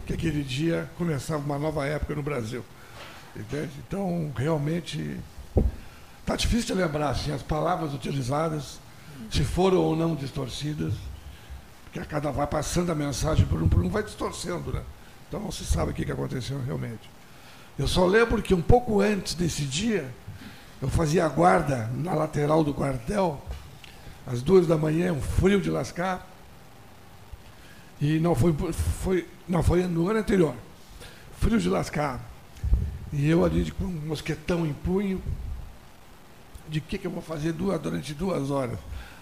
que 0.06 0.14
aquele 0.14 0.42
dia 0.42 0.88
começava 0.96 1.42
uma 1.42 1.58
nova 1.58 1.84
época 1.86 2.14
no 2.14 2.22
Brasil. 2.22 2.64
Entende? 3.34 3.72
Então, 3.86 4.32
realmente, 4.36 5.18
está 6.20 6.36
difícil 6.36 6.74
de 6.74 6.82
lembrar 6.82 7.10
assim, 7.10 7.32
as 7.32 7.42
palavras 7.42 7.92
utilizadas, 7.92 8.80
se 9.30 9.44
foram 9.44 9.78
ou 9.78 9.96
não 9.96 10.14
distorcidas, 10.14 10.94
porque 11.84 11.98
a 11.98 12.04
cada 12.04 12.30
vai 12.30 12.46
passando 12.46 12.90
a 12.92 12.94
mensagem 12.94 13.46
por 13.46 13.62
um 13.62 13.68
por 13.68 13.82
um, 13.84 13.88
vai 13.88 14.02
distorcendo, 14.02 14.72
né? 14.72 14.82
Então 15.28 15.40
não 15.40 15.50
se 15.50 15.64
sabe 15.64 15.90
o 15.90 15.94
que 15.94 16.10
aconteceu 16.10 16.62
realmente. 16.62 17.15
Eu 17.78 17.86
só 17.86 18.06
lembro 18.06 18.42
que 18.42 18.54
um 18.54 18.62
pouco 18.62 19.00
antes 19.00 19.34
desse 19.34 19.62
dia, 19.64 20.10
eu 20.80 20.88
fazia 20.88 21.26
a 21.26 21.28
guarda 21.28 21.90
na 21.94 22.14
lateral 22.14 22.64
do 22.64 22.72
quartel, 22.72 23.42
às 24.26 24.40
duas 24.40 24.66
da 24.66 24.78
manhã, 24.78 25.12
um 25.12 25.20
frio 25.20 25.60
de 25.60 25.70
lascar, 25.70 26.26
e 28.00 28.18
não 28.18 28.34
foi, 28.34 28.54
foi, 29.02 29.28
não 29.46 29.62
foi 29.62 29.82
no 29.86 30.08
ano 30.08 30.20
anterior, 30.20 30.54
frio 31.38 31.58
de 31.58 31.68
lascar. 31.68 32.20
E 33.12 33.28
eu 33.28 33.44
ali 33.44 33.70
com 33.70 33.84
um 33.84 34.06
mosquetão 34.06 34.66
em 34.66 34.72
punho, 34.72 35.22
de 36.68 36.80
que, 36.80 36.98
que 36.98 37.06
eu 37.06 37.10
vou 37.10 37.22
fazer 37.22 37.52
duas, 37.52 37.80
durante 37.80 38.14
duas 38.14 38.50
horas. 38.50 38.78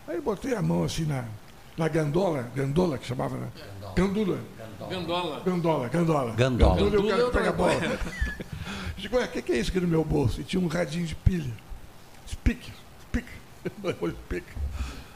Aí 0.07 0.21
botei 0.21 0.55
a 0.55 0.63
mão 0.63 0.85
assim 0.85 1.05
na, 1.05 1.25
na 1.77 1.89
gandola, 1.89 2.51
gandola 2.55 2.99
que 2.99 3.07
chamava, 3.07 3.37
né? 3.37 3.49
Gandula. 3.97 4.39
Gandola. 4.89 5.41
Gandola, 5.45 5.89
gandola. 5.89 6.35
Gandola. 6.35 6.77
Gandula 6.77 6.81
é 6.81 6.83
o 6.83 6.91
Gandula 6.91 7.11
cara 7.11 7.25
que 7.25 7.33
pega 7.33 7.49
a 7.49 7.53
bola. 7.53 8.01
Digo, 8.97 9.17
ué, 9.17 9.25
o 9.25 9.29
que, 9.29 9.43
que 9.43 9.53
é 9.53 9.59
isso 9.59 9.71
aqui 9.71 9.81
no 9.81 9.89
meu 9.89 10.05
bolso? 10.05 10.41
E 10.41 10.45
tinha 10.45 10.63
um 10.63 10.67
radinho 10.67 11.07
de 11.07 11.15
pilha. 11.15 11.53
Speak, 12.29 12.73
speak. 13.03 13.29
speak. 14.27 14.47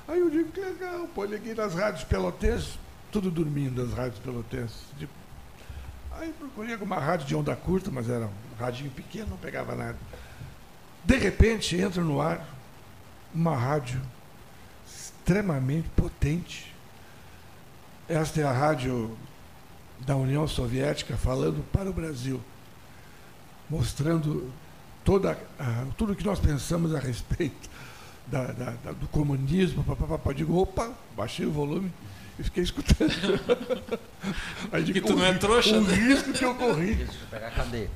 Aí 0.06 0.20
eu 0.20 0.30
digo, 0.30 0.50
que 0.50 0.60
legal, 0.60 1.06
pô, 1.14 1.24
liguei 1.24 1.54
nas 1.54 1.74
rádios 1.74 2.04
pelotenses, 2.04 2.78
tudo 3.12 3.30
dormindo 3.30 3.82
as 3.82 3.92
rádios 3.92 4.18
pelotenses. 4.20 4.78
Digo, 4.98 5.10
Aí 6.18 6.32
procurei 6.32 6.72
alguma 6.72 6.98
rádio 6.98 7.26
de 7.28 7.36
onda 7.36 7.54
curta, 7.54 7.92
mas 7.92 8.10
era 8.10 8.26
um 8.26 8.58
radinho 8.58 8.90
pequeno, 8.90 9.28
não 9.30 9.36
pegava 9.36 9.76
nada. 9.76 9.96
De 11.04 11.16
repente 11.16 11.76
entra 11.76 12.02
no 12.02 12.20
ar 12.20 12.44
uma 13.32 13.56
rádio 13.56 14.00
extremamente 15.28 15.86
potente. 15.94 16.74
Esta 18.08 18.40
é 18.40 18.44
a 18.44 18.50
rádio 18.52 19.14
da 20.00 20.16
União 20.16 20.48
Soviética 20.48 21.18
falando 21.18 21.62
para 21.70 21.90
o 21.90 21.92
Brasil, 21.92 22.40
mostrando 23.68 24.50
toda, 25.04 25.38
a- 25.58 25.84
tudo 25.98 26.14
o 26.14 26.16
que 26.16 26.24
nós 26.24 26.38
pensamos 26.40 26.94
a 26.94 26.98
respeito 26.98 27.68
da- 28.26 28.46
da- 28.52 28.70
da- 28.82 28.92
do 28.92 29.06
comunismo. 29.08 29.84
Papapá. 29.84 30.32
Digo, 30.32 30.56
opa, 30.58 30.90
baixei 31.14 31.44
o 31.44 31.52
volume 31.52 31.92
e 32.38 32.42
fiquei 32.42 32.62
escutando. 32.62 33.10
Aí 34.70 34.82
digo, 34.82 35.00
Que 35.00 35.06
tu 35.06 35.16
não 35.16 35.24
é 35.24 35.32
trouxa, 35.34 35.76
O 35.76 35.80
né? 35.80 35.94
risco 35.94 36.32
que 36.32 36.44
eu 36.44 36.54
corri. 36.54 37.06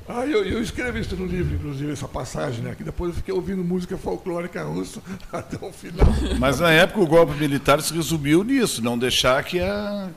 Ah, 0.09 0.27
eu, 0.27 0.45
eu 0.45 0.63
escrevi 0.63 1.01
isso 1.01 1.17
no 1.17 1.27
livro, 1.27 1.55
inclusive, 1.55 1.93
essa 1.93 2.09
passagem, 2.09 2.63
né? 2.63 2.75
Que 2.75 2.83
depois 2.83 3.11
eu 3.11 3.17
fiquei 3.17 3.33
ouvindo 3.35 3.63
música 3.63 3.97
folclórica 3.97 4.63
russa 4.63 5.01
até 5.33 5.65
o 5.65 5.73
final. 5.73 6.07
Mas 6.39 6.61
na 6.61 6.71
época 6.71 7.01
o 7.01 7.07
golpe 7.07 7.35
militar 7.35 7.81
se 7.81 7.95
resumiu 7.95 8.43
nisso, 8.43 8.83
não 8.83 8.99
deixar 8.99 9.43
que, 9.45 9.61
a, 9.61 10.09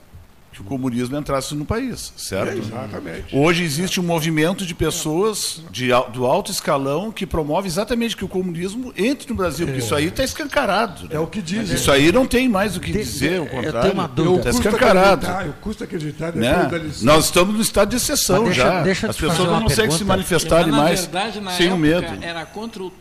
que 0.55 0.61
o 0.61 0.63
comunismo 0.63 1.17
entrasse 1.17 1.53
no 1.53 1.65
país, 1.65 2.13
certo? 2.15 2.53
É, 2.53 2.57
exatamente. 2.57 3.35
Hoje 3.35 3.61
existe 3.63 3.99
um 3.99 4.03
movimento 4.03 4.65
de 4.65 4.73
pessoas 4.73 5.61
de, 5.69 5.89
do 6.13 6.25
alto 6.25 6.49
escalão 6.49 7.11
que 7.11 7.25
promove 7.25 7.67
exatamente 7.67 8.15
que 8.15 8.23
o 8.23 8.27
comunismo 8.29 8.93
entre 8.95 9.27
no 9.29 9.35
Brasil, 9.35 9.65
porque 9.67 9.79
isso 9.81 9.93
aí 9.93 10.05
está 10.05 10.23
escancarado. 10.23 11.07
É 11.11 11.19
o 11.19 11.27
que 11.27 11.41
dizem. 11.41 11.75
Isso 11.75 11.91
aí 11.91 12.09
não 12.09 12.25
tem 12.25 12.47
mais 12.47 12.77
o 12.77 12.79
que 12.79 12.91
dizer, 12.91 13.41
o 13.41 13.43
eu 13.43 13.49
tenho 13.49 13.63
contrário. 13.63 13.91
uma 13.93 14.07
dúvida. 14.07 14.49
Está 14.49 14.61
escancarado. 14.69 15.25
acreditar, 15.25 15.45
eu 15.47 15.53
custa 15.61 15.83
acreditar 15.83 16.33
Né? 16.33 16.69
Nós 17.01 17.25
estamos 17.25 17.53
no 17.53 17.61
estado 17.61 17.89
de 17.89 17.97
exceção 17.97 18.45
deixa- 18.45 18.61
já. 18.61 18.81
deixa 18.81 19.09
As 19.09 19.17
pessoas 19.17 19.49
não 19.49 19.61
conseguem 19.63 19.91
se 19.97 20.05
manifestarem 20.05 20.71
Mas, 20.71 20.79
mais 20.81 21.01
verdade, 21.01 21.41
na 21.41 21.51
sem 21.51 21.67
o 21.73 21.85
época, 21.85 22.11
medo. 22.13 22.23
era 22.23 22.45
contra 22.45 22.81
o, 22.81 22.93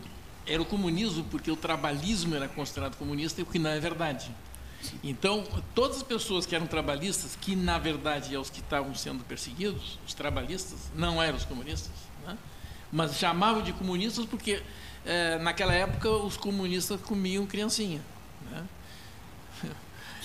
era 0.45 0.61
o 0.61 0.65
comunismo, 0.65 1.23
porque 1.31 1.49
o 1.49 1.55
trabalhismo 1.55 2.35
era 2.35 2.47
considerado 2.49 2.97
comunista, 2.97 3.41
o 3.41 3.45
que 3.45 3.57
não 3.57 3.69
é 3.69 3.79
verdade. 3.79 4.29
Então, 5.03 5.43
todas 5.73 5.97
as 5.97 6.03
pessoas 6.03 6.45
que 6.45 6.55
eram 6.55 6.67
trabalhistas, 6.67 7.37
que 7.39 7.55
na 7.55 7.77
verdade 7.77 8.33
é 8.35 8.39
os 8.39 8.49
que 8.49 8.59
estavam 8.59 8.93
sendo 8.95 9.23
perseguidos, 9.23 9.99
os 10.05 10.13
trabalhistas, 10.13 10.91
não 10.95 11.21
eram 11.21 11.37
os 11.37 11.45
comunistas, 11.45 11.91
né? 12.25 12.37
mas 12.91 13.17
chamavam 13.17 13.61
de 13.61 13.73
comunistas 13.73 14.25
porque 14.25 14.61
eh, 15.05 15.37
naquela 15.39 15.73
época 15.73 16.09
os 16.09 16.37
comunistas 16.37 16.99
comiam 17.01 17.45
criancinha. 17.45 18.01
Né? 18.51 18.65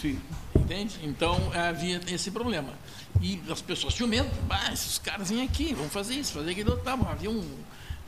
Sim. 0.01 0.19
Entende? 0.57 0.99
Então 1.03 1.37
havia 1.53 2.01
esse 2.09 2.31
problema. 2.31 2.73
E 3.21 3.41
as 3.51 3.61
pessoas 3.61 3.93
tinham 3.93 4.09
medo. 4.09 4.31
Ah, 4.49 4.73
esses 4.73 4.99
caras 4.99 5.29
vêm 5.29 5.43
aqui, 5.43 5.75
vão 5.75 5.89
fazer 5.91 6.15
isso, 6.15 6.33
fazer 6.33 6.53
aquilo. 6.53 6.77
Tá, 6.79 6.95
havia 6.95 7.31
um. 7.31 7.45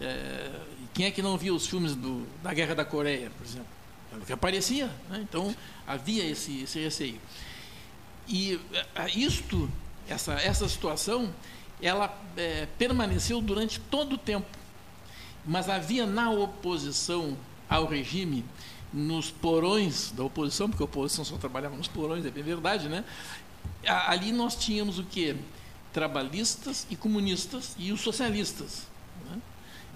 é, 0.00 0.50
quem 0.94 1.06
é 1.06 1.10
que 1.10 1.20
não 1.20 1.36
viu 1.36 1.54
os 1.54 1.66
filmes 1.66 1.94
do, 1.94 2.26
da 2.42 2.54
Guerra 2.54 2.74
da 2.74 2.84
Coreia, 2.84 3.30
por 3.36 3.46
exemplo? 3.46 3.81
Que 4.26 4.32
aparecia. 4.32 4.86
Né? 5.08 5.20
Então 5.22 5.54
havia 5.86 6.24
esse, 6.24 6.62
esse 6.62 6.78
receio. 6.78 7.20
E 8.28 8.60
é, 8.94 9.10
isto, 9.18 9.70
essa, 10.08 10.34
essa 10.34 10.68
situação, 10.68 11.32
ela 11.80 12.16
é, 12.36 12.66
permaneceu 12.78 13.40
durante 13.40 13.80
todo 13.80 14.14
o 14.14 14.18
tempo. 14.18 14.46
Mas 15.44 15.68
havia 15.68 16.06
na 16.06 16.30
oposição 16.30 17.36
ao 17.68 17.86
regime, 17.86 18.44
nos 18.92 19.30
porões 19.30 20.12
da 20.12 20.22
oposição, 20.22 20.68
porque 20.68 20.82
a 20.82 20.84
oposição 20.84 21.24
só 21.24 21.36
trabalhava 21.36 21.74
nos 21.76 21.88
porões, 21.88 22.24
é 22.26 22.30
bem 22.30 22.42
verdade, 22.42 22.88
né? 22.88 23.04
Ali 23.86 24.32
nós 24.32 24.54
tínhamos 24.54 24.98
o 24.98 25.04
quê? 25.04 25.34
Trabalhistas 25.92 26.86
e 26.90 26.96
comunistas 26.96 27.74
e 27.78 27.90
os 27.90 28.00
socialistas. 28.00 28.86
né? 29.30 29.40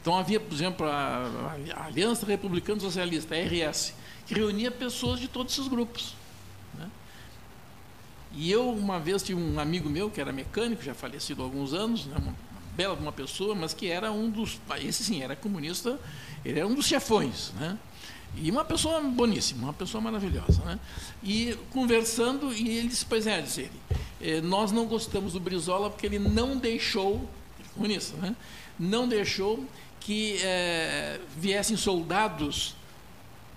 Então 0.00 0.16
havia, 0.16 0.40
por 0.40 0.52
exemplo, 0.52 0.86
a, 0.86 1.54
a 1.74 1.84
Aliança 1.84 2.26
Republicana 2.26 2.80
Socialista, 2.80 3.34
a 3.34 3.38
RS, 3.38 3.94
que 4.26 4.34
reunia 4.34 4.70
pessoas 4.70 5.20
de 5.20 5.28
todos 5.28 5.52
esses 5.52 5.68
grupos. 5.68 6.14
né? 6.74 6.90
E 8.32 8.50
eu, 8.50 8.70
uma 8.70 8.98
vez, 8.98 9.22
tive 9.22 9.40
um 9.40 9.58
amigo 9.58 9.88
meu, 9.88 10.10
que 10.10 10.20
era 10.20 10.32
mecânico, 10.32 10.82
já 10.82 10.94
falecido 10.94 11.42
há 11.42 11.44
alguns 11.44 11.72
anos, 11.72 12.06
né, 12.06 12.16
uma 12.18 12.34
bela 12.76 12.94
uma 12.94 13.12
pessoa, 13.12 13.54
mas 13.54 13.72
que 13.72 13.88
era 13.88 14.12
um 14.12 14.28
dos. 14.28 14.60
Esse 14.82 15.02
sim, 15.02 15.22
era 15.22 15.34
comunista, 15.34 15.98
ele 16.44 16.58
era 16.58 16.68
um 16.68 16.74
dos 16.74 16.86
chefões. 16.86 17.52
Né? 17.52 17.78
E 18.36 18.50
uma 18.50 18.64
pessoa 18.64 19.00
boníssima, 19.00 19.64
uma 19.64 19.72
pessoa 19.72 20.00
maravilhosa. 20.00 20.62
Né? 20.62 20.78
E 21.22 21.58
conversando, 21.70 22.52
e 22.52 22.78
ele 22.78 22.88
disse: 22.88 23.06
Pois 23.06 23.26
é, 23.26 23.38
ele, 23.56 23.70
eh, 24.20 24.40
nós 24.42 24.70
não 24.70 24.84
gostamos 24.84 25.32
do 25.32 25.40
Brizola 25.40 25.88
porque 25.88 26.04
ele 26.04 26.18
não 26.18 26.56
deixou, 26.56 27.26
comunista, 27.74 28.16
né? 28.18 28.36
não 28.78 29.08
deixou 29.08 29.64
que 30.00 30.38
eh, 30.42 31.18
viessem 31.36 31.76
soldados, 31.76 32.74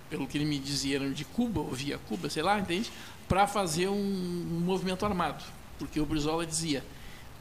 pelo 0.09 0.27
que 0.27 0.37
ele 0.37 0.45
me 0.45 0.57
dizia, 0.57 0.97
eram 0.97 1.11
de 1.11 1.23
Cuba, 1.23 1.59
ou 1.61 1.71
via 1.71 1.97
Cuba, 1.97 2.29
sei 2.29 2.43
lá, 2.43 2.59
entende? 2.59 2.91
Para 3.27 3.45
fazer 3.45 3.87
um, 3.87 3.93
um 3.93 4.61
movimento 4.65 5.05
armado. 5.05 5.43
Porque 5.77 5.99
o 5.99 6.05
Brizola 6.05 6.45
dizia, 6.45 6.83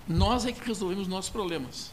nós 0.07 0.47
é 0.47 0.53
que 0.53 0.67
resolvemos 0.67 1.09
nossos 1.09 1.31
problemas. 1.31 1.91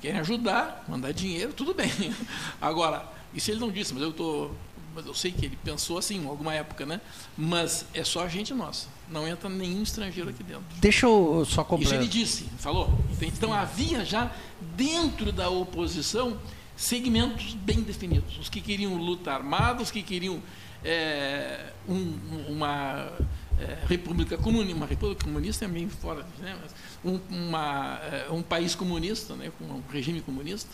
Querem 0.00 0.20
ajudar, 0.20 0.84
mandar 0.88 1.12
dinheiro, 1.12 1.52
tudo 1.52 1.74
bem. 1.74 1.90
Agora, 2.60 3.06
isso 3.34 3.50
ele 3.50 3.60
não 3.60 3.70
disse, 3.70 3.92
mas 3.92 4.02
eu 4.02 4.12
tô, 4.12 4.50
mas 4.94 5.06
eu 5.06 5.14
sei 5.14 5.30
que 5.30 5.46
ele 5.46 5.58
pensou 5.62 5.98
assim 5.98 6.22
em 6.22 6.26
alguma 6.26 6.54
época, 6.54 6.86
né? 6.86 7.00
Mas 7.36 7.84
é 7.92 8.02
só 8.02 8.24
a 8.24 8.28
gente 8.28 8.54
nossa, 8.54 8.88
não 9.10 9.26
entra 9.26 9.48
nenhum 9.48 9.82
estrangeiro 9.82 10.30
aqui 10.30 10.42
dentro. 10.42 10.64
Deixa 10.76 11.06
eu 11.06 11.44
só 11.44 11.60
Isso 11.60 11.64
completar. 11.64 11.98
ele 11.98 12.08
disse, 12.08 12.44
falou. 12.58 12.88
Então 13.20 13.52
havia 13.52 14.04
já 14.04 14.30
dentro 14.76 15.32
da 15.32 15.50
oposição 15.50 16.38
segmentos 16.80 17.52
bem 17.54 17.82
definidos. 17.82 18.38
Os 18.38 18.48
que 18.48 18.60
queriam 18.60 18.96
luta 18.96 19.32
armada, 19.32 19.82
os 19.82 19.90
que 19.90 20.02
queriam 20.02 20.42
é, 20.82 21.72
um- 21.86 22.46
uma 22.48 23.12
é, 23.58 23.76
república 23.86 24.38
comunista, 24.38 24.74
uma 24.76 24.86
república 24.86 25.22
comunista 25.24 25.66
é 25.66 25.68
meio 25.68 25.90
fora, 25.90 26.26
né? 26.38 26.58
Mas 26.62 26.74
um, 27.04 27.20
uma, 27.28 27.98
é, 28.02 28.28
um 28.30 28.42
país 28.42 28.74
comunista, 28.74 29.36
né? 29.36 29.52
com 29.58 29.64
um 29.66 29.82
regime 29.92 30.22
comunista. 30.22 30.70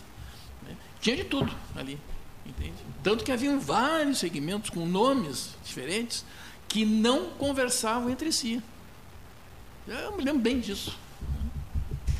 né? 0.63 0.77
Tinha 1.01 1.17
de 1.17 1.25
tudo 1.25 1.53
ali. 1.75 1.99
Entende? 2.47 2.75
Tanto 3.03 3.25
que 3.25 3.33
haviam 3.33 3.59
vários 3.59 4.19
segmentos 4.19 4.71
com 4.71 4.87
nomes 4.87 5.57
diferentes 5.65 6.25
que 6.69 6.85
não 6.85 7.31
conversavam 7.31 8.09
entre 8.09 8.31
si. 8.31 8.63
Eu 9.89 10.17
me 10.17 10.23
lembro 10.23 10.41
bem 10.41 10.61
disso. 10.61 10.97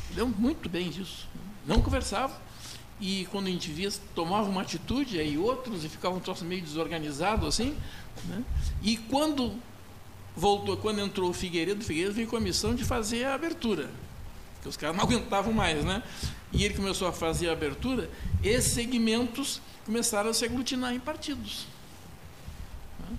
Me 0.09 0.17
lembro 0.17 0.37
muito 0.37 0.67
bem 0.67 0.89
disso. 0.89 1.25
Não 1.65 1.81
conversavam. 1.81 2.35
E 2.99 3.27
quando 3.31 3.47
a 3.47 3.49
gente 3.49 3.71
via, 3.71 3.91
tomava 4.15 4.49
uma 4.49 4.61
atitude, 4.61 5.19
aí 5.19 5.37
outros, 5.37 5.85
e 5.85 5.89
ficava 5.89 6.15
um 6.15 6.19
troço 6.19 6.43
meio 6.43 6.61
desorganizado 6.61 7.45
assim. 7.45 7.77
Né? 8.25 8.43
E 8.81 8.97
quando 8.97 9.55
voltou, 10.35 10.75
quando 10.77 10.99
entrou 10.99 11.29
o 11.29 11.33
Figueiredo, 11.33 11.81
o 11.81 11.83
Figueiredo 11.83 12.15
veio 12.15 12.27
com 12.27 12.37
a 12.37 12.39
missão 12.39 12.73
de 12.73 12.83
fazer 12.83 13.25
a 13.25 13.35
abertura. 13.35 13.89
Porque 14.55 14.69
os 14.69 14.77
caras 14.77 14.95
não 14.95 15.03
aguentavam 15.05 15.53
mais, 15.53 15.85
né? 15.85 16.01
E 16.51 16.63
ele 16.63 16.73
começou 16.73 17.07
a 17.07 17.11
fazer 17.11 17.49
a 17.49 17.53
abertura, 17.53 18.09
esses 18.43 18.73
segmentos 18.73 19.61
começaram 19.85 20.29
a 20.29 20.33
se 20.33 20.43
aglutinar 20.43 20.93
em 20.93 20.99
partidos. 20.99 21.67
né? 22.99 23.17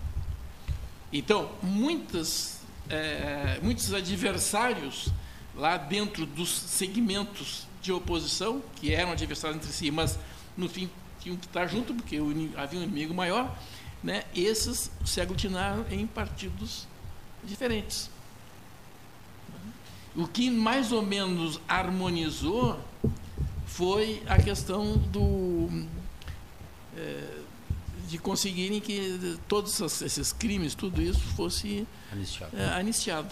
Então, 1.12 1.52
muitas, 1.62 2.62
eh, 2.90 3.60
muitos 3.62 3.94
adversários 3.94 5.10
lá 5.54 5.76
dentro 5.76 6.26
dos 6.26 6.50
segmentos 6.50 7.67
de 7.88 7.92
oposição, 7.92 8.62
que 8.76 8.92
eram 8.92 9.12
adversários 9.12 9.56
entre 9.62 9.72
si, 9.72 9.90
mas 9.90 10.18
no 10.56 10.68
fim 10.68 10.90
tinham 11.20 11.36
que 11.38 11.46
estar 11.46 11.66
junto, 11.66 11.94
porque 11.94 12.16
havia 12.54 12.78
um 12.80 12.82
inimigo 12.82 13.14
maior, 13.14 13.56
né? 14.04 14.24
esses 14.36 14.90
se 15.06 15.20
aglutinaram 15.22 15.86
em 15.90 16.06
partidos 16.06 16.86
diferentes. 17.42 18.10
O 20.14 20.26
que 20.28 20.50
mais 20.50 20.92
ou 20.92 21.00
menos 21.02 21.58
harmonizou 21.66 22.78
foi 23.66 24.22
a 24.26 24.36
questão 24.36 24.96
do 24.98 25.86
eh, 26.96 27.38
de 28.08 28.18
conseguirem 28.18 28.80
que 28.80 29.38
todos 29.46 29.80
esses- 30.02 30.32
crimes, 30.32 30.74
tudo 30.74 31.00
isso 31.00 31.20
fosse 31.36 31.86
Anistiado. 32.12 32.56
eh, 32.56 32.64
anistiado. 32.80 33.28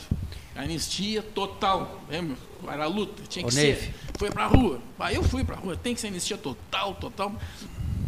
Anistia 0.56 1.22
total, 1.22 2.00
lembra? 2.08 2.36
Era 2.68 2.84
a 2.84 2.88
luta, 2.88 3.22
tinha 3.28 3.44
que 3.44 3.48
Ô, 3.48 3.52
ser. 3.52 3.62
Neif. 3.74 3.90
Foi 4.18 4.30
para 4.30 4.44
a 4.44 4.46
rua. 4.48 4.80
Ah, 4.98 5.12
eu 5.12 5.22
fui 5.22 5.44
para 5.44 5.56
a 5.56 5.58
rua, 5.58 5.76
tem 5.76 5.94
que 5.94 6.00
ser 6.00 6.08
anistia 6.08 6.36
total, 6.38 6.94
total. 6.94 7.34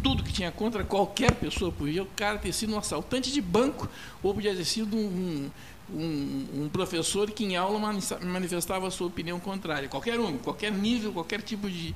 Tudo 0.01 0.23
que 0.23 0.31
tinha 0.33 0.51
contra 0.51 0.83
qualquer 0.83 1.33
pessoa. 1.35 1.71
Podia 1.71 2.03
o 2.03 2.07
cara 2.07 2.37
ter 2.37 2.51
sido 2.53 2.73
um 2.73 2.77
assaltante 2.79 3.31
de 3.31 3.41
banco 3.41 3.87
ou 4.23 4.33
podia 4.33 4.55
ter 4.55 4.65
sido 4.65 4.95
um, 4.97 5.49
um, 5.93 6.45
um 6.63 6.69
professor 6.69 7.29
que 7.31 7.43
em 7.43 7.55
aula 7.57 7.77
mani- 7.79 8.01
manifestava 8.23 8.87
a 8.87 8.91
sua 8.91 9.07
opinião 9.07 9.39
contrária. 9.39 9.87
Qualquer 9.89 10.19
um, 10.19 10.37
qualquer 10.37 10.71
nível, 10.71 11.11
qualquer 11.13 11.41
tipo 11.41 11.69
de. 11.69 11.93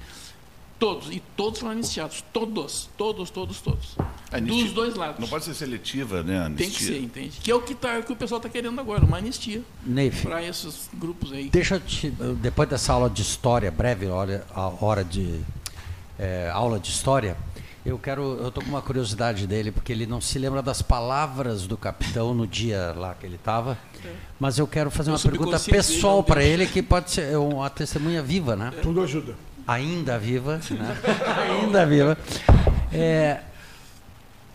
Todos. 0.84 1.10
E 1.16 1.22
todos 1.38 1.60
foram 1.60 1.72
anistiados. 1.72 2.26
Todos. 2.34 2.90
Todos, 2.98 3.30
todos, 3.30 3.62
todos. 3.62 3.96
Anistia- 4.30 4.64
Dos 4.66 4.74
dois 4.74 4.96
lados. 4.96 5.18
Não 5.18 5.30
pode 5.30 5.46
ser 5.46 5.54
seletiva, 5.54 6.22
né? 6.24 6.40
a 6.40 6.44
Tem 6.48 6.56
que 6.58 6.64
anistia. 6.64 6.88
ser, 6.88 7.02
entende? 7.02 7.40
Que 7.42 7.50
é 7.50 7.56
o 7.56 7.62
que, 7.62 7.74
tá, 7.74 8.02
que 8.02 8.12
o 8.12 8.16
pessoal 8.18 8.40
está 8.40 8.50
querendo 8.50 8.78
agora, 8.82 9.06
uma 9.06 9.18
anistia. 9.18 9.62
Para 10.22 10.44
esses 10.44 10.90
grupos 10.94 11.32
aí. 11.32 11.50
Deixa 11.50 11.76
eu 11.76 11.80
te, 11.80 12.10
depois 12.42 12.68
dessa 12.68 12.92
aula 12.92 13.10
de 13.10 13.22
história, 13.22 13.72
breve 13.72 14.08
hora, 14.08 14.46
a 14.54 14.68
hora 14.84 15.06
de 15.06 15.40
é, 16.20 16.50
aula 16.54 16.78
de 16.78 16.90
história, 16.90 17.38
eu 17.86 17.98
quero, 17.98 18.22
eu 18.42 18.52
tô 18.52 18.60
com 18.62 18.68
uma 18.68 18.82
curiosidade 18.82 19.48
dele 19.48 19.72
porque 19.72 19.94
ele 19.94 20.06
não 20.06 20.20
se 20.20 20.38
lembra 20.38 20.62
das 20.62 20.82
palavras 20.82 21.66
do 21.66 21.78
capitão 21.78 22.34
no 22.34 22.46
dia 22.46 22.94
lá 22.98 23.14
que 23.14 23.26
ele 23.26 23.36
estava, 23.36 23.78
mas 24.38 24.58
eu 24.58 24.68
quero 24.68 24.92
fazer 24.92 25.12
uma 25.12 25.20
pergunta 25.20 25.58
pessoal 25.60 26.22
para 26.22 26.44
ele 26.44 26.66
que 26.66 26.82
pode 26.82 27.10
ser 27.12 27.38
uma 27.38 27.70
testemunha 27.70 28.22
viva, 28.22 28.56
né? 28.58 28.74
Tudo 28.82 29.02
ajuda. 29.02 29.34
Ainda 29.68 30.18
viva, 30.20 30.58
né? 30.72 30.98
Ainda 31.62 31.86
viva. 31.86 32.18
É, 32.92 33.40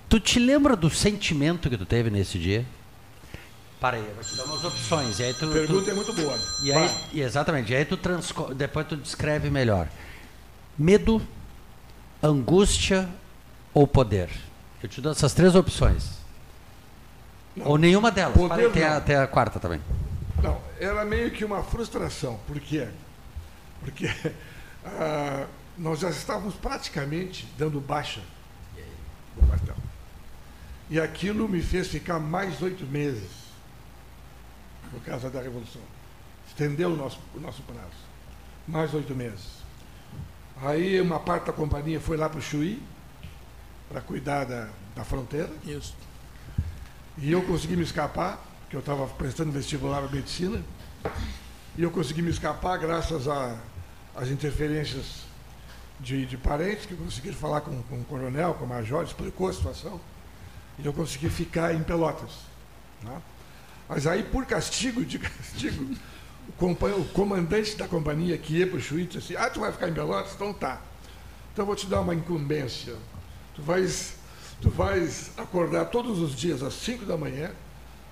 tu 0.08 0.20
te 0.20 0.38
lembra 0.38 0.76
do 0.76 0.90
sentimento 0.90 1.70
que 1.70 1.76
tu 1.78 1.86
teve 1.86 2.10
nesse 2.10 2.38
dia? 2.38 2.64
Para 3.80 3.96
aí, 3.96 4.04
eu 4.06 4.14
vou 4.14 4.24
te 4.24 4.36
dar 4.36 4.44
umas 4.44 4.64
opções. 4.64 5.18
E 5.20 5.22
aí 5.24 5.34
tu, 5.34 5.46
pergunta 5.48 5.84
tu- 5.84 5.90
é 5.90 5.94
muito 5.94 6.12
boa. 6.12 6.36
E 6.62 6.72
aí, 6.72 6.90
e 7.12 7.20
exatamente. 7.22 7.72
E 7.72 7.76
aí 7.76 7.84
tu 7.84 7.96
transco- 7.96 8.52
depois 8.54 8.86
tu 8.86 8.96
descreve 8.96 9.48
melhor. 9.50 9.88
Medo, 10.76 11.22
angústia 12.22 13.08
ou 13.72 13.86
poder? 13.86 14.28
Eu 14.82 14.88
te 14.88 15.00
dou 15.00 15.12
essas 15.12 15.32
três 15.32 15.54
opções. 15.54 16.18
Ou 17.64 17.78
nenhuma 17.78 18.10
delas. 18.10 18.34
Poder 18.36 18.66
aí, 18.66 18.70
tem, 18.72 18.82
a, 18.84 18.94
não. 18.94 19.00
tem 19.00 19.16
a 19.16 19.26
quarta 19.26 19.58
também. 19.58 19.80
Não, 20.42 20.60
era 20.78 21.04
meio 21.04 21.30
que 21.30 21.44
uma 21.44 21.62
frustração. 21.62 22.38
Por 22.46 22.60
quê? 22.60 22.88
Porque 23.84 24.08
ah, 24.98 25.46
nós 25.76 26.00
já 26.00 26.10
estávamos 26.10 26.54
praticamente 26.54 27.46
dando 27.56 27.80
baixa 27.80 28.20
no 29.36 29.46
quartel. 29.46 29.76
E 30.90 30.98
aquilo 30.98 31.48
me 31.48 31.60
fez 31.62 31.88
ficar 31.88 32.18
mais 32.18 32.60
oito 32.62 32.84
meses 32.86 33.28
por 34.90 35.00
causa 35.02 35.28
da 35.30 35.40
Revolução. 35.40 35.82
Estendeu 36.48 36.90
o 36.92 36.96
nosso, 36.96 37.20
o 37.34 37.40
nosso 37.40 37.62
prazo. 37.62 38.08
Mais 38.66 38.92
oito 38.94 39.14
meses. 39.14 39.58
Aí 40.62 41.00
uma 41.00 41.20
parte 41.20 41.46
da 41.46 41.52
companhia 41.52 42.00
foi 42.00 42.16
lá 42.16 42.28
para 42.28 42.38
o 42.38 42.42
Chuí, 42.42 42.82
para 43.88 44.00
cuidar 44.00 44.44
da, 44.44 44.68
da 44.96 45.04
fronteira. 45.04 45.50
Isso. 45.64 45.94
E 47.18 47.30
eu 47.30 47.42
consegui 47.42 47.76
me 47.76 47.82
escapar, 47.84 48.42
porque 48.62 48.76
eu 48.76 48.80
estava 48.80 49.06
prestando 49.06 49.52
vestibular 49.52 50.00
para 50.02 50.10
medicina. 50.10 50.62
E 51.76 51.82
eu 51.82 51.90
consegui 51.90 52.22
me 52.22 52.30
escapar 52.30 52.76
graças 52.78 53.28
a- 53.28 53.56
às 54.18 54.28
interferências 54.28 55.22
de, 56.00 56.26
de 56.26 56.36
parentes 56.36 56.86
que 56.86 56.94
conseguiram 56.94 57.36
falar 57.36 57.60
com, 57.60 57.80
com 57.82 58.00
o 58.00 58.04
coronel, 58.04 58.54
com 58.54 58.64
o 58.64 58.68
major, 58.68 59.04
explicou 59.04 59.48
a 59.48 59.52
situação. 59.52 60.00
E 60.78 60.84
eu 60.84 60.92
consegui 60.92 61.30
ficar 61.30 61.74
em 61.74 61.82
Pelotas. 61.82 62.30
né? 63.02 63.22
Mas 63.88 64.06
aí, 64.06 64.22
por 64.24 64.44
castigo, 64.44 65.04
de 65.04 65.18
castigo, 65.20 65.94
o 66.58 67.04
comandante 67.12 67.76
da 67.76 67.86
companhia 67.86 68.36
que 68.36 68.58
ia 68.58 68.66
para 68.66 68.76
o 68.76 68.80
Chuí 68.80 69.06
disse 69.06 69.18
assim, 69.18 69.36
ah, 69.36 69.48
tu 69.48 69.60
vai 69.60 69.72
ficar 69.72 69.88
em 69.88 69.94
Pelotas? 69.94 70.34
Então 70.34 70.52
tá. 70.52 70.80
Então 71.52 71.62
eu 71.62 71.66
vou 71.66 71.76
te 71.76 71.86
dar 71.86 72.00
uma 72.00 72.14
incumbência. 72.14 72.96
Tu 73.54 73.62
vais, 73.62 74.16
tu 74.60 74.68
vais 74.68 75.30
acordar 75.36 75.86
todos 75.86 76.18
os 76.18 76.34
dias 76.34 76.62
às 76.62 76.74
5 76.74 77.04
da 77.04 77.16
manhã, 77.16 77.52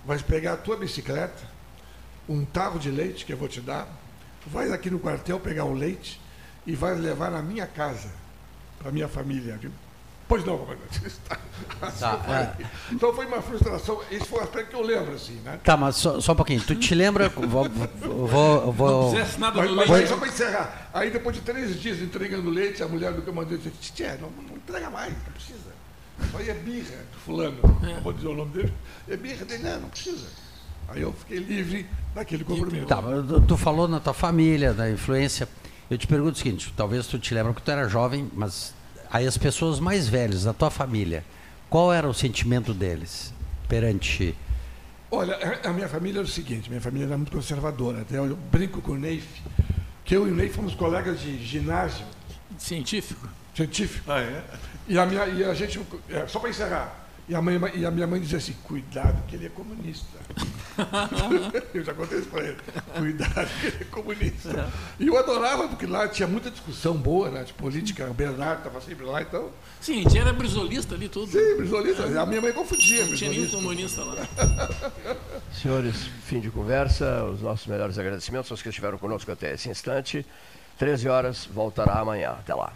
vais 0.05 0.23
pegar 0.23 0.55
a 0.55 0.57
tua 0.57 0.77
bicicleta, 0.77 1.43
um 2.29 2.45
tarro 2.45 2.79
de 2.79 2.91
leite 2.91 3.25
que 3.25 3.33
eu 3.33 3.37
vou 3.37 3.49
te 3.49 3.61
dar, 3.61 3.89
tu 4.47 4.51
vais 4.51 4.71
aqui 4.73 4.89
no 4.91 5.01
quartel 5.01 5.41
pegar 5.41 5.65
o 5.65 5.75
leite 5.75 6.21
e 6.65 6.75
vais 6.77 6.99
levar 7.01 7.31
na 7.33 7.43
minha 7.43 7.67
casa, 7.67 8.09
para 8.79 8.93
minha 8.93 9.09
família. 9.09 9.59
Digo, 9.61 9.75
Pois 10.29 10.45
não, 10.45 10.59
comandante. 10.59 11.01
Tá, 12.01 12.19
falei. 12.19 12.67
Então 12.93 13.15
foi 13.15 13.27
uma 13.27 13.41
frustração. 13.43 14.01
Esse 14.11 14.25
foi 14.27 14.41
o 14.41 14.43
aspecto 14.43 14.71
que 14.71 14.77
eu 14.77 14.83
lembro, 14.83 15.15
assim, 15.15 15.35
né? 15.45 15.59
Tá, 15.63 15.77
mas 15.77 15.97
só, 15.97 16.21
só 16.21 16.33
um 16.33 16.37
pouquinho. 16.37 16.61
Tu 16.61 16.75
te 16.75 16.95
lembra. 16.95 17.29
Vou, 17.29 17.47
vou, 17.47 17.69
vou, 18.29 18.73
vou- 18.73 19.13
Mas, 19.39 19.71
mas 19.71 19.91
aí, 19.91 20.07
só 20.07 20.17
para 20.17 20.29
encerrar. 20.29 20.91
Aí 20.93 21.11
depois 21.11 21.37
de 21.37 21.43
três 21.43 21.81
dias 21.81 22.01
entregando 22.01 22.51
leite, 22.51 22.83
a 22.83 22.89
mulher 22.89 23.13
do 23.13 23.23
comandante 23.23 23.71
disse, 23.71 23.93
Tchê, 23.93 24.17
não, 24.21 24.31
não 24.31 24.57
entrega 24.57 24.91
mais, 24.91 25.13
não 25.13 25.33
precisa. 25.33 25.57
Isso 26.21 26.37
aí 26.37 26.51
é 26.51 26.55
birra 26.55 26.97
do 27.13 27.19
fulano. 27.19 27.59
Não 27.83 28.01
vou 28.01 28.13
dizer 28.13 28.29
o 28.29 28.35
nome 28.35 28.51
dele. 28.53 28.75
É 29.09 29.17
birra 29.17 29.45
dele, 29.45 29.63
não, 29.63 29.81
não 29.83 29.89
precisa. 29.91 30.27
Aí 30.89 31.03
eu 31.03 31.13
fiquei 31.13 31.39
livre 31.39 31.87
daquele 32.15 32.45
compromisso. 32.45 32.87
Tá, 32.87 33.03
tu- 33.03 33.41
tu 33.43 33.57
falou 33.57 33.89
na 33.89 34.01
tua 34.01 34.15
família, 34.15 34.73
da 34.73 34.91
influência. 34.91 35.49
Eu 35.91 35.99
te 35.99 36.07
pergunto 36.07 36.33
o 36.35 36.39
seguinte: 36.39 36.73
talvez 36.77 37.07
tu 37.07 37.19
te 37.19 37.33
lembra 37.35 37.53
que 37.55 37.63
tu 37.63 37.71
era 37.71 37.89
jovem, 37.89 38.31
mas 38.35 38.75
aí 39.11 39.27
as 39.27 39.37
pessoas 39.39 39.79
mais 39.81 40.09
velhas 40.09 40.45
da 40.45 40.53
tua 40.53 40.71
família, 40.71 41.25
qual 41.71 41.93
era 41.93 42.09
o 42.09 42.15
sentimento 42.15 42.73
deles 42.75 43.33
perante 43.69 44.35
Olha, 45.11 45.37
a- 45.65 45.73
minha 45.73 45.89
família 45.89 46.19
é 46.19 46.23
o 46.23 46.27
seguinte, 46.27 46.69
minha 46.69 46.81
família 46.81 47.07
era 47.07 47.17
muito 47.17 47.31
conservadora. 47.31 48.01
Até 48.03 48.19
eu 48.19 48.37
brinco 48.51 48.81
com 48.83 48.93
o 48.93 48.97
Neif, 48.99 49.25
que 50.05 50.17
eu 50.17 50.27
e 50.27 50.31
o 50.33 50.35
Neif 50.35 50.55
fomos 50.57 50.75
colegas 50.75 51.21
de 51.21 51.45
ginásio. 51.45 52.05
Científico. 52.59 53.29
Científico. 53.55 54.11
Ah, 54.11 54.21
é? 54.21 54.45
E 54.89 54.99
a, 54.99 55.07
minha, 55.07 55.25
e 55.27 55.45
a 55.45 55.55
gente, 55.55 55.81
é, 56.11 56.27
só 56.27 56.41
para 56.41 56.51
encerrar, 56.51 57.06
e 57.29 57.35
a, 57.35 57.43
mãe, 57.43 57.61
e 57.75 57.85
a 57.85 57.91
minha 57.91 58.07
mãe 58.07 58.21
dizia 58.21 58.39
assim, 58.39 58.55
cuidado 58.63 59.21
que 59.27 59.35
ele 59.35 59.47
é 59.47 59.49
comunista. 59.49 60.07
eu 61.75 61.83
já 61.83 61.93
contei 61.93 62.21
isso 62.21 62.29
para 62.29 62.45
ele. 62.45 62.57
Cuidado 62.97 63.49
que 63.61 63.67
ele 63.67 63.79
é 63.81 63.85
comunista. 63.85 64.73
E 65.01 65.09
eu 65.09 65.19
adorava, 65.19 65.67
porque 65.67 65.87
lá 65.87 66.07
tinha 66.07 66.29
muita 66.29 66.53
discussão 66.53 66.97
boa, 66.97 67.29
né, 67.29 67.43
de 67.43 67.53
política. 67.53 68.09
O 68.09 68.15
Bernardo 68.15 68.59
estava 68.59 68.81
sempre 68.81 69.05
lá, 69.05 69.23
então... 69.23 69.51
Sim, 69.81 70.01
a 70.01 70.03
gente 70.05 70.19
era 70.19 70.33
brisolista 70.33 70.95
ali 70.95 71.09
tudo. 71.09 71.33
Sim, 71.33 71.57
brisolista. 71.57 72.05
A 72.05 72.27
minha 72.27 72.41
mãe 72.41 72.53
confundia 72.53 73.05
Não 73.05 73.17
tinha 73.17 73.31
nenhum 73.31 73.51
comunista 73.51 74.05
lá. 74.05 74.29
Senhores, 75.53 76.05
fim 76.25 76.39
de 76.39 76.51
conversa. 76.51 77.25
Os 77.25 77.43
nossos 77.43 77.67
melhores 77.67 77.99
agradecimentos 77.99 78.49
aos 78.53 78.63
que 78.63 78.69
estiveram 78.69 78.99
conosco 78.99 79.33
até 79.33 79.55
esse 79.55 79.69
instante. 79.69 80.25
13 80.79 81.09
horas, 81.09 81.45
voltará 81.45 81.95
amanhã. 81.95 82.31
Até 82.31 82.55
lá. 82.55 82.73